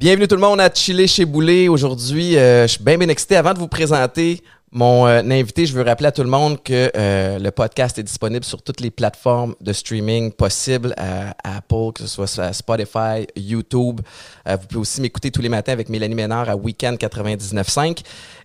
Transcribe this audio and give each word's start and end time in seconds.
Bienvenue 0.00 0.26
tout 0.26 0.34
le 0.34 0.40
monde 0.40 0.60
à 0.60 0.70
Chiller 0.74 1.06
chez 1.06 1.24
Boulet. 1.24 1.68
Aujourd'hui, 1.68 2.36
euh, 2.36 2.62
je 2.62 2.72
suis 2.72 2.82
bien 2.82 2.96
bien 2.96 3.08
excité. 3.08 3.36
Avant 3.36 3.52
de 3.52 3.58
vous 3.58 3.68
présenter 3.68 4.42
mon 4.72 5.06
euh, 5.06 5.20
invité, 5.22 5.66
je 5.66 5.74
veux 5.74 5.82
rappeler 5.82 6.06
à 6.06 6.12
tout 6.12 6.22
le 6.22 6.28
monde 6.28 6.62
que 6.62 6.92
euh, 6.96 7.38
le 7.38 7.50
podcast 7.50 7.98
est 7.98 8.04
disponible 8.04 8.44
sur 8.44 8.62
toutes 8.62 8.80
les 8.80 8.90
plateformes 8.90 9.54
de 9.60 9.72
streaming 9.72 10.32
possibles, 10.32 10.94
à 10.96 11.34
Apple, 11.42 11.92
que 11.94 12.02
ce 12.02 12.06
soit 12.06 12.28
sur 12.28 12.54
Spotify, 12.54 13.26
YouTube. 13.36 14.00
vous 14.46 14.66
pouvez 14.68 14.80
aussi 14.80 15.00
m'écouter 15.00 15.30
tous 15.30 15.42
les 15.42 15.48
matins 15.48 15.72
avec 15.72 15.88
Mélanie 15.88 16.14
Ménard 16.14 16.48
à 16.48 16.56
Weekend 16.56 16.98
99.5. 16.98 17.98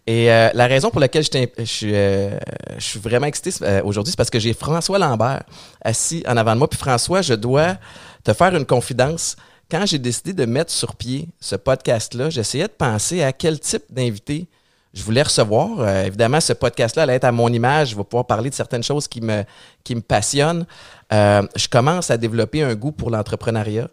Et 0.08 0.26
la 0.28 0.68
raison 0.68 0.90
pour 0.90 1.00
laquelle 1.00 1.24
je, 1.24 1.30
suis, 1.64 1.90
je 1.90 2.40
suis 2.80 3.00
vraiment 3.00 3.28
excité 3.28 3.52
aujourd'hui, 3.84 4.12
c'est 4.12 4.18
parce 4.18 4.30
que 4.30 4.40
j'ai 4.40 4.54
François 4.54 4.98
Lambert 4.98 5.44
assis 5.82 6.24
en 6.28 6.38
avant 6.38 6.54
de 6.54 6.60
moi. 6.60 6.68
Puis 6.68 6.80
François, 6.80 7.22
je 7.22 7.34
dois 7.34 7.78
te 8.24 8.34
faire 8.34 8.56
une 8.56 8.66
confidence 8.66 9.36
quand 9.70 9.86
j'ai 9.86 9.98
décidé 9.98 10.34
de 10.34 10.46
mettre 10.46 10.72
sur 10.72 10.96
pied 10.96 11.28
ce 11.40 11.56
podcast-là, 11.56 12.30
j'essayais 12.30 12.68
de 12.68 12.74
penser 12.74 13.24
à 13.24 13.34
quel 13.34 13.60
type 13.60 13.84
d'invité 13.90 14.48
je 14.96 15.04
voulais 15.04 15.22
recevoir. 15.22 15.80
Euh, 15.80 16.06
évidemment, 16.06 16.40
ce 16.40 16.54
podcast-là 16.54 17.04
allait 17.04 17.16
être 17.16 17.26
à 17.26 17.32
mon 17.32 17.50
image. 17.50 17.90
Je 17.90 17.96
vais 17.98 18.04
pouvoir 18.04 18.26
parler 18.26 18.50
de 18.50 18.56
certaines 18.56 18.84
choses 18.84 19.08
qui 19.08 19.22
me, 19.22 19.44
qui 19.84 19.94
me 19.94 20.02
passionnent. 20.02 20.66
Euh, 21.14 21.44
je 21.56 21.68
commence 21.68 22.10
à 22.10 22.18
développer 22.18 22.64
un 22.64 22.74
goût 22.76 22.94
pour 22.94 23.12
l'entrepreneuriat. 23.12 23.90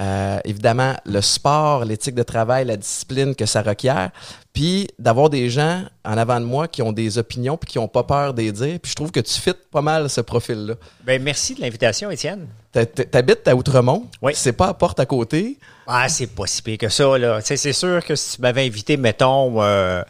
Euh, 0.00 0.38
évidemment, 0.44 0.94
le 1.04 1.20
sport, 1.20 1.84
l'éthique 1.84 2.14
de 2.14 2.22
travail, 2.22 2.64
la 2.64 2.76
discipline 2.76 3.34
que 3.34 3.46
ça 3.46 3.62
requiert. 3.62 4.10
Puis 4.52 4.88
d'avoir 4.98 5.30
des 5.30 5.48
gens 5.48 5.82
en 6.04 6.16
avant 6.18 6.40
de 6.40 6.44
moi 6.44 6.68
qui 6.68 6.82
ont 6.82 6.92
des 6.92 7.18
opinions 7.18 7.56
puis 7.56 7.72
qui 7.72 7.78
n'ont 7.78 7.88
pas 7.88 8.02
peur 8.02 8.34
de 8.34 8.42
dire. 8.50 8.78
Puis 8.80 8.90
je 8.90 8.94
trouve 8.94 9.10
que 9.10 9.20
tu 9.20 9.40
fites 9.40 9.70
pas 9.70 9.82
mal 9.82 10.10
ce 10.10 10.20
profil-là. 10.20 10.74
Ben 11.04 11.22
merci 11.22 11.54
de 11.54 11.60
l'invitation, 11.60 12.10
Étienne. 12.10 12.46
T'habites 12.72 13.46
à 13.48 13.54
Outremont. 13.54 14.06
Oui. 14.20 14.32
C'est 14.34 14.52
pas 14.52 14.68
à 14.68 14.74
porte 14.74 14.98
à 14.98 15.06
côté. 15.06 15.58
Ah, 15.86 16.08
c'est 16.08 16.26
pas 16.26 16.46
si 16.46 16.62
pire 16.62 16.78
que 16.78 16.88
ça, 16.88 17.18
là. 17.18 17.40
c'est 17.42 17.72
sûr 17.72 18.04
que 18.04 18.14
si 18.14 18.36
tu 18.36 18.42
m'avais 18.42 18.66
invité, 18.66 18.96
mettons, 18.96 19.62
euh, 19.62 20.02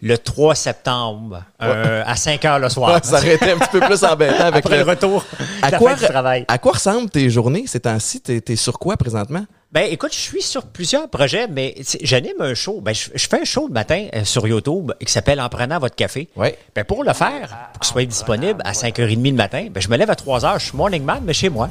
le 0.00 0.16
3 0.16 0.54
septembre 0.54 1.42
euh, 1.60 2.02
à 2.06 2.14
5 2.14 2.44
heures 2.44 2.58
le 2.58 2.68
soir. 2.68 3.00
ça 3.04 3.18
aurait 3.18 3.34
été 3.34 3.50
un 3.50 3.58
petit 3.58 3.70
peu 3.70 3.80
plus 3.80 4.04
embêtant 4.04 4.44
avec 4.44 4.64
Après 4.64 4.78
le, 4.78 4.88
retour 4.88 5.24
à 5.62 5.72
quoi, 5.72 5.94
du 5.94 6.04
travail. 6.04 6.44
À 6.48 6.58
quoi 6.58 6.72
ressemblent 6.72 7.10
tes 7.10 7.28
journées 7.30 7.64
ces 7.66 7.80
temps-ci? 7.80 8.20
T'es 8.20 8.42
es 8.46 8.56
sur 8.56 8.78
quoi 8.78 8.96
présentement? 8.96 9.44
Ben, 9.70 9.86
écoute, 9.90 10.14
je 10.14 10.18
suis 10.18 10.40
sur 10.40 10.64
plusieurs 10.66 11.10
projets, 11.10 11.46
mais 11.46 11.74
j'anime 12.02 12.40
un 12.40 12.54
show. 12.54 12.80
Ben, 12.80 12.94
je, 12.94 13.10
fais 13.28 13.42
un 13.42 13.44
show 13.44 13.66
le 13.66 13.74
matin 13.74 14.06
euh, 14.14 14.24
sur 14.24 14.46
YouTube 14.48 14.92
qui 15.04 15.12
s'appelle 15.12 15.40
En 15.40 15.48
prenant 15.50 15.78
votre 15.78 15.94
café. 15.94 16.28
Ouais. 16.36 16.56
Ben, 16.74 16.84
pour 16.84 17.04
le 17.04 17.12
faire, 17.12 17.70
pour 17.72 17.80
qu'il 17.80 17.92
soit 17.92 18.04
disponible 18.06 18.62
à 18.64 18.72
5h30 18.72 19.30
le 19.30 19.32
matin, 19.32 19.66
ben, 19.70 19.80
je 19.80 19.88
me 19.88 19.96
lève 19.96 20.10
à 20.10 20.14
3h. 20.14 20.60
Je 20.60 20.64
suis 20.66 20.76
morning 20.76 21.02
man, 21.02 21.22
mais 21.22 21.34
chez 21.34 21.50
moi. 21.50 21.68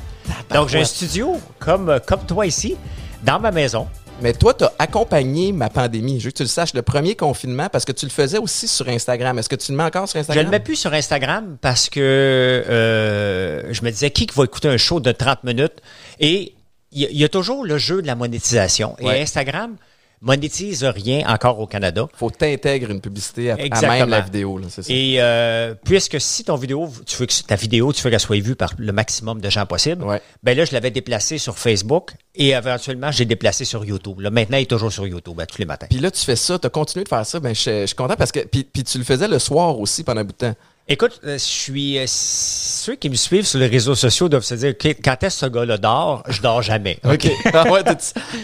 Donc, 0.53 0.69
j'ai 0.69 0.81
un 0.81 0.85
studio 0.85 1.39
comme, 1.57 1.99
comme 2.05 2.23
toi 2.27 2.45
ici, 2.45 2.75
dans 3.23 3.39
ma 3.39 3.51
maison. 3.51 3.87
Mais 4.19 4.33
toi, 4.33 4.53
tu 4.53 4.63
as 4.63 4.73
accompagné 4.79 5.51
ma 5.51 5.69
pandémie. 5.69 6.19
Je 6.19 6.25
veux 6.25 6.31
que 6.31 6.37
tu 6.37 6.43
le 6.43 6.49
saches, 6.49 6.73
le 6.73 6.81
premier 6.81 7.15
confinement, 7.15 7.69
parce 7.71 7.85
que 7.85 7.91
tu 7.91 8.05
le 8.05 8.11
faisais 8.11 8.39
aussi 8.39 8.67
sur 8.67 8.89
Instagram. 8.89 9.37
Est-ce 9.37 9.49
que 9.49 9.55
tu 9.55 9.71
le 9.71 9.77
mets 9.77 9.83
encore 9.83 10.09
sur 10.09 10.19
Instagram? 10.19 10.43
Je 10.43 10.47
ne 10.47 10.51
le 10.51 10.57
mets 10.57 10.63
plus 10.63 10.75
sur 10.75 10.91
Instagram 10.93 11.57
parce 11.61 11.89
que 11.89 11.99
euh, 11.99 13.71
je 13.71 13.83
me 13.83 13.91
disais, 13.91 14.09
qui 14.09 14.27
va 14.35 14.43
écouter 14.43 14.69
un 14.69 14.77
show 14.77 14.99
de 14.99 15.11
30 15.11 15.43
minutes? 15.43 15.81
Et 16.19 16.55
il 16.91 17.17
y, 17.17 17.23
a 17.23 17.29
toujours 17.29 17.63
le 17.63 17.77
jeu 17.77 18.01
de 18.01 18.07
la 18.07 18.15
monétisation. 18.15 18.95
Et 18.99 19.21
Instagram, 19.21 19.75
monétise 20.21 20.83
rien 20.83 21.27
encore 21.27 21.59
au 21.59 21.67
Canada. 21.67 22.07
faut 22.13 22.29
t'intégrer 22.29 22.93
une 22.93 23.01
publicité 23.01 23.51
à, 23.51 23.55
même 23.55 24.09
la 24.09 24.21
vidéo. 24.21 24.57
Là, 24.57 24.67
ça. 24.69 24.81
Et 24.89 25.17
euh, 25.19 25.75
puisque 25.83 26.19
si 26.19 26.43
ton 26.43 26.55
vidéo, 26.55 26.89
tu 27.05 27.17
veux 27.17 27.25
que 27.25 27.33
ta 27.43 27.55
vidéo, 27.55 27.93
tu 27.93 28.01
veux 28.01 28.09
qu'elle 28.09 28.19
soit 28.19 28.41
vue 28.41 28.55
par 28.55 28.73
le 28.77 28.91
maximum 28.91 29.41
de 29.41 29.49
gens 29.49 29.65
possible, 29.65 30.05
ben 30.43 30.57
là, 30.57 30.65
je 30.65 30.73
l'avais 30.73 30.91
déplacé 30.91 31.37
sur 31.37 31.57
Facebook 31.57 32.13
et 32.35 32.49
éventuellement, 32.49 33.11
j'ai 33.11 33.25
déplacé 33.25 33.65
sur 33.65 33.83
YouTube. 33.85 34.19
Là, 34.19 34.29
maintenant, 34.29 34.57
il 34.57 34.63
est 34.63 34.65
toujours 34.65 34.91
sur 34.91 35.07
YouTube 35.07 35.39
tous 35.47 35.57
les 35.59 35.65
matins. 35.65 35.87
Puis 35.89 35.99
là, 35.99 36.11
tu 36.11 36.23
fais 36.23 36.35
ça, 36.35 36.59
tu 36.59 36.67
as 36.67 36.69
continué 36.69 37.03
de 37.03 37.09
faire 37.09 37.25
ça. 37.25 37.39
Ben, 37.39 37.53
je, 37.53 37.85
suis 37.85 37.95
content 37.95 38.15
parce 38.15 38.31
que. 38.31 38.39
Puis, 38.39 38.63
puis 38.63 38.83
tu 38.83 38.97
le 38.97 39.03
faisais 39.03 39.27
le 39.27 39.39
soir 39.39 39.79
aussi 39.79 40.03
pendant 40.03 40.21
un 40.21 40.23
bout 40.23 40.33
de 40.33 40.37
temps. 40.37 40.55
Écoute, 40.89 41.19
euh, 41.25 41.33
je 41.33 41.43
suis. 41.43 41.97
Euh, 41.97 42.05
ceux 42.07 42.95
qui 42.95 43.09
me 43.09 43.15
suivent 43.15 43.45
sur 43.45 43.59
les 43.59 43.67
réseaux 43.67 43.95
sociaux 43.95 44.29
doivent 44.29 44.45
se 44.45 44.55
dire 44.55 44.73
quand 44.77 45.21
est-ce 45.21 45.41
que 45.41 45.45
ce 45.45 45.51
gars-là 45.51 45.77
dort 45.77 46.23
Je 46.29 46.41
dors 46.41 46.61
jamais. 46.61 46.97
OK. 47.03 47.29
Ah 47.53 47.65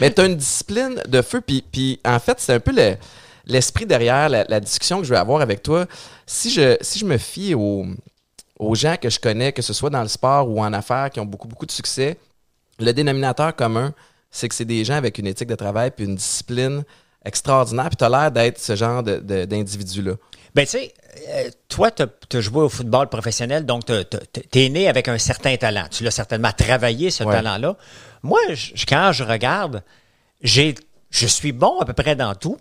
mais 0.01 0.13
tu 0.13 0.21
as 0.21 0.25
une 0.25 0.35
discipline 0.35 1.01
de 1.07 1.21
feu. 1.21 1.39
Puis, 1.39 1.63
puis 1.71 2.01
en 2.03 2.19
fait, 2.19 2.41
c'est 2.41 2.53
un 2.53 2.59
peu 2.59 2.73
l'esprit 3.45 3.85
derrière 3.85 4.27
la, 4.27 4.59
discussion 4.59 4.99
que 4.99 5.05
je 5.05 5.11
vais 5.11 5.19
avoir 5.19 5.39
avec 5.39 5.63
toi. 5.63 5.85
Si 6.25 6.49
je, 6.49 6.75
si 6.81 6.99
je 6.99 7.05
me 7.05 7.17
fie 7.17 7.53
aux, 7.53 7.85
aux 8.59 8.75
gens 8.75 8.97
que 9.01 9.09
je 9.09 9.19
connais, 9.21 9.53
que 9.53 9.61
ce 9.61 9.71
soit 9.71 9.89
dans 9.89 10.01
le 10.01 10.09
sport 10.09 10.49
ou 10.49 10.61
en 10.61 10.73
affaires, 10.73 11.11
qui 11.11 11.21
ont 11.21 11.25
beaucoup, 11.25 11.47
beaucoup 11.47 11.65
de 11.65 11.71
succès, 11.71 12.17
le 12.77 12.91
dénominateur 12.91 13.55
commun, 13.55 13.93
c'est 14.31 14.49
que 14.49 14.55
c'est 14.55 14.65
des 14.65 14.83
gens 14.83 14.95
avec 14.95 15.17
une 15.17 15.27
éthique 15.27 15.47
de 15.47 15.55
travail 15.55 15.91
puis 15.95 16.03
une 16.03 16.15
discipline 16.15 16.83
extraordinaire. 17.25 17.89
Puis 17.89 17.97
tu 17.97 18.03
as 18.03 18.09
l'air 18.09 18.31
d'être 18.31 18.59
ce 18.59 18.75
genre 18.75 19.03
d'individu-là. 19.03 20.13
Ben, 20.55 20.65
tu 20.65 20.71
sais, 20.71 20.93
euh, 21.29 21.49
toi, 21.67 21.89
tu 21.91 22.03
as, 22.03 22.41
joué 22.41 22.61
au 22.61 22.69
football 22.69 23.07
professionnel, 23.09 23.65
donc 23.65 23.85
tu 23.85 24.59
es 24.59 24.69
né 24.69 24.87
avec 24.87 25.07
un 25.07 25.17
certain 25.17 25.55
talent. 25.57 25.85
Tu 25.89 26.03
l'as 26.03 26.11
certainement 26.11 26.51
travaillé, 26.51 27.09
ce 27.11 27.23
talent-là. 27.23 27.75
Moi, 28.21 28.39
quand 28.87 29.11
je 29.11 29.23
regarde, 29.23 29.83
j'ai, 30.41 30.75
je 31.09 31.27
suis 31.27 31.51
bon 31.51 31.79
à 31.79 31.85
peu 31.85 31.93
près 31.93 32.15
dans 32.15 32.35
tout, 32.35 32.57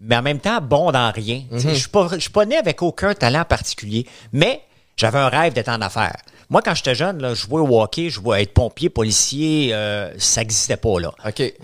mais 0.00 0.16
en 0.16 0.22
même 0.22 0.40
temps 0.40 0.60
bon 0.60 0.90
dans 0.90 1.10
rien. 1.12 1.44
Mhm. 1.50 1.60
Je 1.60 1.68
ne 1.68 2.18
suis 2.18 2.30
pas 2.30 2.44
né 2.44 2.56
avec 2.56 2.82
aucun 2.82 3.14
talent 3.14 3.44
particulier, 3.44 4.06
mais 4.32 4.62
j'avais 4.96 5.18
un 5.18 5.28
rêve 5.28 5.52
d'être 5.52 5.68
en 5.68 5.80
affaires. 5.80 6.16
Moi, 6.50 6.62
quand 6.62 6.74
j'étais 6.74 6.94
jeune, 6.94 7.20
là, 7.20 7.34
je 7.34 7.46
au 7.50 7.80
hockey, 7.82 8.08
je 8.08 8.20
voulais 8.20 8.42
être 8.42 8.54
pompier, 8.54 8.88
policier, 8.88 9.70
euh, 9.72 10.12
ça 10.18 10.40
n'existait 10.40 10.78
pas 10.78 10.98
là. 10.98 11.12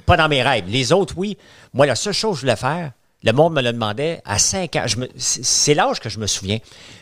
Pas 0.04 0.16
dans 0.16 0.28
mes 0.28 0.42
rêves. 0.42 0.64
Les 0.68 0.92
autres, 0.92 1.14
oui. 1.16 1.38
Moi, 1.72 1.86
la 1.86 1.94
seule 1.94 2.12
chose 2.12 2.32
que 2.32 2.36
je 2.36 2.40
voulais 2.42 2.56
faire, 2.56 2.92
le 3.24 3.32
monde 3.32 3.54
me 3.54 3.62
le 3.62 3.72
demandait 3.72 4.20
à 4.26 4.38
5 4.38 4.76
ans. 4.76 4.84
C'est 5.16 5.72
l'âge 5.72 5.98
que 5.98 6.10
je 6.10 6.18
me 6.18 6.26
souviens. 6.26 6.58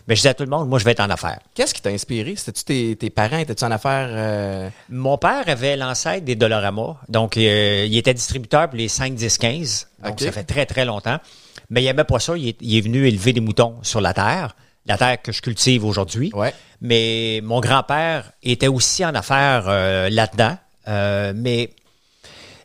Mais 0.07 0.15
je 0.15 0.21
disais 0.21 0.29
à 0.29 0.35
tout 0.35 0.45
le 0.45 0.51
monde, 0.51 0.69
moi, 0.69 0.79
je 0.79 0.85
vais 0.85 0.93
être 0.93 1.01
en 1.01 1.11
affaires. 1.11 1.41
Qu'est-ce 1.55 1.75
qui 1.75 1.83
t'a 1.83 1.91
inspiré? 1.91 2.37
C'était-tu 2.37 2.97
tes, 2.97 3.11
parents? 3.11 3.39
Étais-tu 3.39 3.65
en 3.65 3.73
affaires? 3.73 4.09
Euh? 4.11 4.71
Mon 4.89 5.19
père 5.19 5.43
avait 5.49 5.77
l'ancêtre 5.77 6.25
des 6.25 6.37
Dollarama. 6.37 6.97
Donc, 7.09 7.37
euh, 7.37 7.87
il 7.89 7.97
était 7.97 8.15
distributeur 8.15 8.69
pour 8.69 8.79
les 8.79 8.87
5, 8.87 9.15
10, 9.15 9.39
15. 9.39 9.89
Donc, 10.05 10.21
ça 10.21 10.31
fait 10.31 10.45
très, 10.45 10.65
très 10.65 10.85
longtemps. 10.85 11.19
Mais 11.71 11.83
il 11.83 11.87
n'aimait 11.87 12.05
pas 12.05 12.21
ça. 12.21 12.35
Il 12.37 12.49
est, 12.49 12.81
venu 12.81 13.09
élever 13.09 13.33
des 13.33 13.41
moutons 13.41 13.75
sur 13.83 14.01
la 14.01 14.15
terre. 14.15 14.55
La 14.87 14.99
terre 14.99 15.23
que 15.23 15.33
je 15.33 15.41
cultive 15.41 15.85
aujourd'hui. 15.85 16.31
Ouais. 16.35 16.53
Mais 16.81 17.41
mon 17.43 17.61
grand-père 17.61 18.33
était 18.43 18.69
aussi 18.69 19.05
en 19.05 19.15
affaires 19.15 19.65
euh, 19.69 20.11
là-dedans. 20.11 20.57
mais 21.35 21.71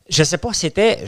je 0.10 0.22
ne 0.22 0.26
sais 0.26 0.38
pas, 0.38 0.54
c'était 0.54 1.06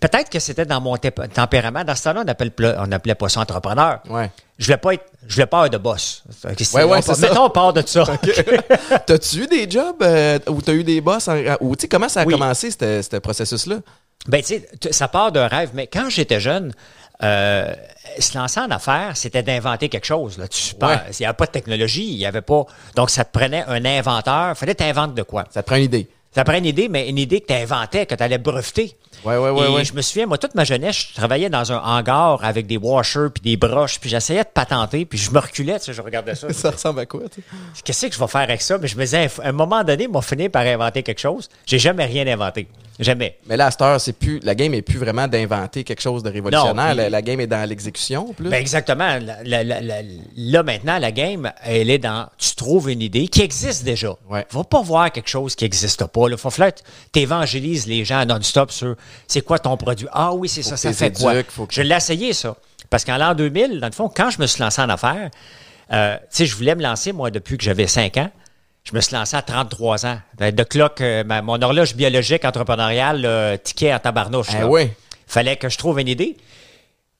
peut-être 0.00 0.30
que 0.30 0.38
c'était 0.38 0.64
dans 0.64 0.80
mon 0.80 0.96
tempérament. 0.96 1.84
Dans 1.84 1.94
ce 1.94 2.04
temps-là, 2.04 2.24
on, 2.26 2.86
on 2.88 2.92
appelait 2.92 3.14
pas 3.14 3.28
ça 3.28 3.40
entrepreneur. 3.40 4.00
Ouais. 4.08 4.30
Je 4.58 4.66
voulais 4.66 4.76
pas 4.76 4.94
être, 4.94 5.04
je 5.26 5.34
voulais 5.34 5.46
pas 5.46 5.66
être 5.66 5.72
de 5.72 5.78
boss. 5.78 6.22
Ouais, 6.74 6.84
ouais, 6.84 7.02
c'est 7.02 7.18
Mettons, 7.18 7.46
on 7.46 7.50
part 7.50 7.72
de 7.72 7.82
ça. 7.84 8.04
T'as-tu 9.06 9.44
eu 9.44 9.46
des 9.46 9.68
jobs 9.68 10.02
euh, 10.02 10.38
où 10.48 10.62
t'as 10.62 10.74
eu 10.74 10.84
des 10.84 11.00
boss? 11.00 11.28
ou 11.60 11.74
tu 11.74 11.82
sais, 11.82 11.88
comment 11.88 12.08
ça 12.08 12.20
a 12.20 12.24
commencé, 12.24 12.70
ce 12.70 13.18
processus-là? 13.18 13.76
Ben, 14.28 14.40
tu 14.40 14.54
sais, 14.80 14.92
ça 14.92 15.08
part 15.08 15.32
d'un 15.32 15.48
rêve. 15.48 15.70
Mais 15.74 15.88
quand 15.88 16.08
j'étais 16.08 16.38
jeune, 16.38 16.72
euh, 17.22 17.74
se 18.18 18.36
lancer 18.36 18.60
en 18.60 18.70
affaires, 18.70 19.16
c'était 19.16 19.42
d'inventer 19.42 19.88
quelque 19.88 20.06
chose. 20.06 20.38
Là. 20.38 20.48
Tu 20.48 20.74
il 20.80 21.16
n'y 21.20 21.26
avait 21.26 21.34
pas 21.34 21.46
de 21.46 21.50
technologie, 21.50 22.06
il 22.06 22.18
y 22.18 22.26
avait 22.26 22.42
pas. 22.42 22.64
Donc, 22.94 23.10
ça 23.10 23.24
te 23.24 23.36
prenait 23.36 23.64
un 23.66 23.84
inventeur. 23.84 24.50
Il 24.50 24.56
fallait 24.56 24.74
t'inventer 24.74 25.14
de 25.14 25.22
quoi? 25.22 25.44
Ça 25.50 25.62
te 25.62 25.66
prend 25.66 25.76
une 25.76 25.84
idée. 25.84 26.08
Ça 26.34 26.44
te 26.44 26.48
prend 26.48 26.58
une 26.58 26.64
idée, 26.64 26.88
mais 26.88 27.10
une 27.10 27.18
idée 27.18 27.42
que 27.42 27.46
tu 27.46 27.52
inventais, 27.52 28.06
que 28.06 28.14
tu 28.14 28.22
allais 28.22 28.38
breveter. 28.38 28.96
Ouais, 29.24 29.36
ouais, 29.36 29.50
ouais, 29.50 29.82
et 29.82 29.84
je 29.84 29.92
me 29.92 30.00
souviens, 30.00 30.26
moi, 30.26 30.38
toute 30.38 30.54
ma 30.54 30.64
jeunesse, 30.64 31.08
je 31.10 31.14
travaillais 31.14 31.50
dans 31.50 31.70
un 31.72 31.78
hangar 31.78 32.42
avec 32.42 32.66
des 32.66 32.78
washers 32.78 33.28
puis 33.32 33.42
des 33.42 33.56
broches, 33.56 34.00
puis 34.00 34.08
j'essayais 34.08 34.42
de 34.42 34.48
patenter, 34.48 35.04
puis 35.04 35.18
je 35.18 35.30
me 35.30 35.38
reculais, 35.38 35.78
tu 35.78 35.86
sais, 35.86 35.92
je 35.92 36.00
regardais 36.00 36.34
ça. 36.34 36.50
ça 36.52 36.70
ressemble 36.70 37.00
à 37.00 37.06
quoi, 37.06 37.20
Qu'est-ce 37.84 38.06
que 38.06 38.14
je 38.14 38.18
vais 38.18 38.26
faire 38.26 38.40
avec 38.40 38.62
ça? 38.62 38.78
Mais 38.78 38.88
je 38.88 38.96
me 38.96 39.04
disais, 39.04 39.28
à 39.42 39.48
un 39.48 39.52
moment 39.52 39.84
donné, 39.84 40.08
m'a 40.08 40.22
fini 40.22 40.48
par 40.48 40.62
inventer 40.62 41.02
quelque 41.02 41.20
chose. 41.20 41.50
J'ai 41.66 41.78
jamais 41.78 42.06
rien 42.06 42.26
inventé. 42.26 42.66
Jamais. 42.98 43.38
Mais 43.46 43.56
là, 43.56 43.66
à 43.66 43.70
cette 43.70 43.82
heure, 43.82 44.00
c'est 44.00 44.12
plus, 44.12 44.40
la 44.42 44.54
game 44.54 44.74
est 44.74 44.82
plus 44.82 44.98
vraiment 44.98 45.26
d'inventer 45.26 45.82
quelque 45.82 46.02
chose 46.02 46.22
de 46.22 46.30
révolutionnaire. 46.30 46.94
la, 46.94 47.22
game 47.22 47.40
est 47.40 47.46
dans 47.46 47.68
l'exécution, 47.68 48.32
plus. 48.34 48.48
Ben 48.48 48.60
exactement. 48.60 49.18
là, 49.44 50.62
maintenant, 50.62 50.98
la 50.98 51.12
game, 51.12 51.50
elle 51.62 51.90
est 51.90 51.98
dans, 51.98 52.28
tu 52.38 52.54
trouves 52.54 52.90
une 52.90 53.00
idée 53.00 53.28
qui 53.28 53.42
existe 53.42 53.84
déjà. 53.84 54.14
Ouais. 54.28 54.46
Va 54.50 54.64
pas 54.64 54.82
voir 54.82 55.10
quelque 55.10 55.28
chose 55.28 55.54
qui 55.54 55.64
n'existe 55.64 56.04
pas. 56.06 56.28
Il 56.28 56.36
faut 56.36 56.50
falloir 56.50 56.72
tu 57.12 57.20
évangélises 57.20 57.86
les 57.86 58.04
gens 58.04 58.24
non-stop 58.24 58.70
sur 58.70 58.96
c'est 59.26 59.42
quoi 59.42 59.58
ton 59.58 59.76
produit? 59.76 60.06
Ah 60.12 60.32
oui, 60.34 60.48
c'est 60.48 60.62
ça, 60.62 60.76
ça 60.76 60.92
fait 60.92 61.16
quoi? 61.16 61.34
Je 61.70 61.82
l'ai 61.82 61.96
essayé, 61.96 62.32
ça. 62.32 62.56
Parce 62.90 63.04
qu'en 63.04 63.16
l'an 63.16 63.34
2000, 63.34 63.80
dans 63.80 63.86
le 63.86 63.92
fond, 63.92 64.10
quand 64.14 64.30
je 64.30 64.40
me 64.40 64.46
suis 64.46 64.62
lancé 64.62 64.82
en 64.82 64.88
affaires, 64.88 65.30
euh, 65.92 66.16
tu 66.16 66.26
sais, 66.30 66.46
je 66.46 66.54
voulais 66.56 66.74
me 66.74 66.82
lancer, 66.82 67.12
moi, 67.12 67.30
depuis 67.30 67.56
que 67.56 67.64
j'avais 67.64 67.86
5 67.86 68.16
ans. 68.18 68.30
Je 68.84 68.94
me 68.96 69.00
suis 69.00 69.14
lancé 69.14 69.36
à 69.36 69.42
33 69.42 70.06
ans. 70.06 70.18
De 70.38 70.62
clock, 70.64 71.00
euh, 71.00 71.22
ma- 71.24 71.40
mon 71.42 71.60
horloge 71.62 71.94
biologique 71.94 72.44
entrepreneuriale 72.44 73.24
euh, 73.24 73.56
tiquait 73.56 73.94
en 73.94 73.98
tabarnouche. 73.98 74.52
Là. 74.52 74.66
oui. 74.66 74.90
Fallait 75.26 75.56
que 75.56 75.68
je 75.68 75.78
trouve 75.78 75.98
une 76.00 76.08
idée. 76.08 76.36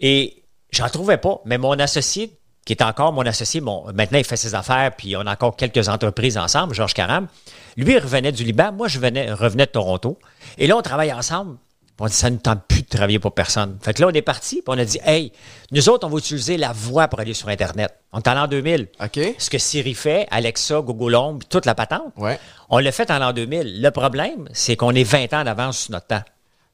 Et 0.00 0.42
j'en 0.70 0.88
trouvais 0.88 1.16
pas. 1.18 1.40
Mais 1.44 1.56
mon 1.58 1.78
associé, 1.78 2.32
qui 2.66 2.72
est 2.72 2.82
encore 2.82 3.12
mon 3.12 3.22
associé, 3.24 3.60
mon, 3.60 3.84
maintenant 3.92 4.18
il 4.18 4.24
fait 4.24 4.36
ses 4.36 4.54
affaires, 4.54 4.90
puis 4.96 5.16
on 5.16 5.20
a 5.20 5.32
encore 5.32 5.56
quelques 5.56 5.88
entreprises 5.88 6.36
ensemble, 6.36 6.74
Georges 6.74 6.94
Caram. 6.94 7.28
Lui, 7.76 7.92
il 7.92 7.98
revenait 7.98 8.32
du 8.32 8.44
Liban. 8.44 8.72
Moi, 8.72 8.88
je 8.88 8.98
venais, 8.98 9.32
revenais 9.32 9.66
de 9.66 9.70
Toronto. 9.70 10.18
Et 10.58 10.66
là, 10.66 10.76
on 10.76 10.82
travaille 10.82 11.12
ensemble. 11.12 11.56
On 12.00 12.06
dit, 12.06 12.12
ça 12.14 12.30
ne 12.30 12.36
tente 12.36 12.64
plus 12.66 12.82
de 12.82 12.88
travailler 12.88 13.20
pour 13.20 13.32
personne. 13.32 13.78
Fait 13.80 13.94
que 13.94 14.00
là, 14.02 14.08
on 14.08 14.12
est 14.12 14.22
parti, 14.22 14.56
puis 14.56 14.64
on 14.66 14.78
a 14.78 14.84
dit, 14.84 14.98
hey, 15.04 15.30
nous 15.70 15.88
autres, 15.88 16.04
on 16.04 16.10
va 16.10 16.18
utiliser 16.18 16.56
la 16.56 16.72
voix 16.72 17.06
pour 17.06 17.20
aller 17.20 17.32
sur 17.34 17.48
Internet. 17.48 17.94
On 18.12 18.18
est 18.18 18.26
en 18.28 18.34
l'an 18.34 18.48
2000. 18.48 18.88
OK. 19.00 19.20
Ce 19.38 19.48
que 19.50 19.58
Siri 19.58 19.94
fait, 19.94 20.26
Alexa, 20.32 20.80
Google 20.80 21.14
Home, 21.14 21.38
toute 21.48 21.64
la 21.64 21.76
patente, 21.76 22.12
Ouais. 22.16 22.40
on 22.70 22.78
l'a 22.78 22.90
fait 22.90 23.08
en 23.12 23.18
l'an 23.20 23.32
2000. 23.32 23.80
Le 23.80 23.90
problème, 23.92 24.48
c'est 24.52 24.74
qu'on 24.74 24.92
est 24.96 25.04
20 25.04 25.32
ans 25.32 25.44
d'avance 25.44 25.78
sur 25.78 25.92
notre 25.92 26.08
temps. 26.08 26.22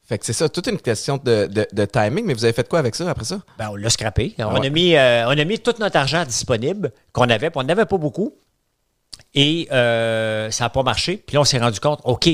Fait 0.03 0.17
que 0.17 0.25
c'est 0.25 0.33
ça, 0.33 0.49
toute 0.49 0.65
une 0.65 0.79
question 0.79 1.17
de, 1.23 1.45
de- 1.45 1.67
de 1.71 1.85
timing, 1.85 2.25
mais 2.25 2.33
vous 2.33 2.43
avez 2.43 2.53
fait 2.53 2.67
quoi 2.67 2.79
avec 2.79 2.95
ça 2.95 3.07
après 3.07 3.25
ça? 3.25 3.39
Ben, 3.59 3.69
on 3.71 3.75
l'a 3.75 3.91
scrappé. 3.91 4.33
On, 4.39 4.53
Ouais. 4.59 4.65
a 4.65 4.69
mis, 4.71 4.95
euh, 4.95 5.27
on 5.27 5.37
a 5.37 5.43
mis 5.43 5.59
tout 5.59 5.75
notre 5.79 5.97
argent 5.97 6.25
disponible 6.25 6.91
qu'on 7.13 7.29
avait, 7.29 7.51
puis 7.51 7.59
on 7.59 7.63
n'avait 7.63 7.85
pas 7.85 7.97
beaucoup. 7.97 8.33
Et 9.35 9.67
euh, 9.71 10.49
ça 10.49 10.63
n'a 10.65 10.69
pas 10.71 10.81
marché. 10.81 11.17
Puis 11.17 11.35
là, 11.35 11.41
on 11.41 11.45
s'est 11.45 11.59
rendu 11.59 11.79
compte, 11.79 11.99
OK, 12.05 12.27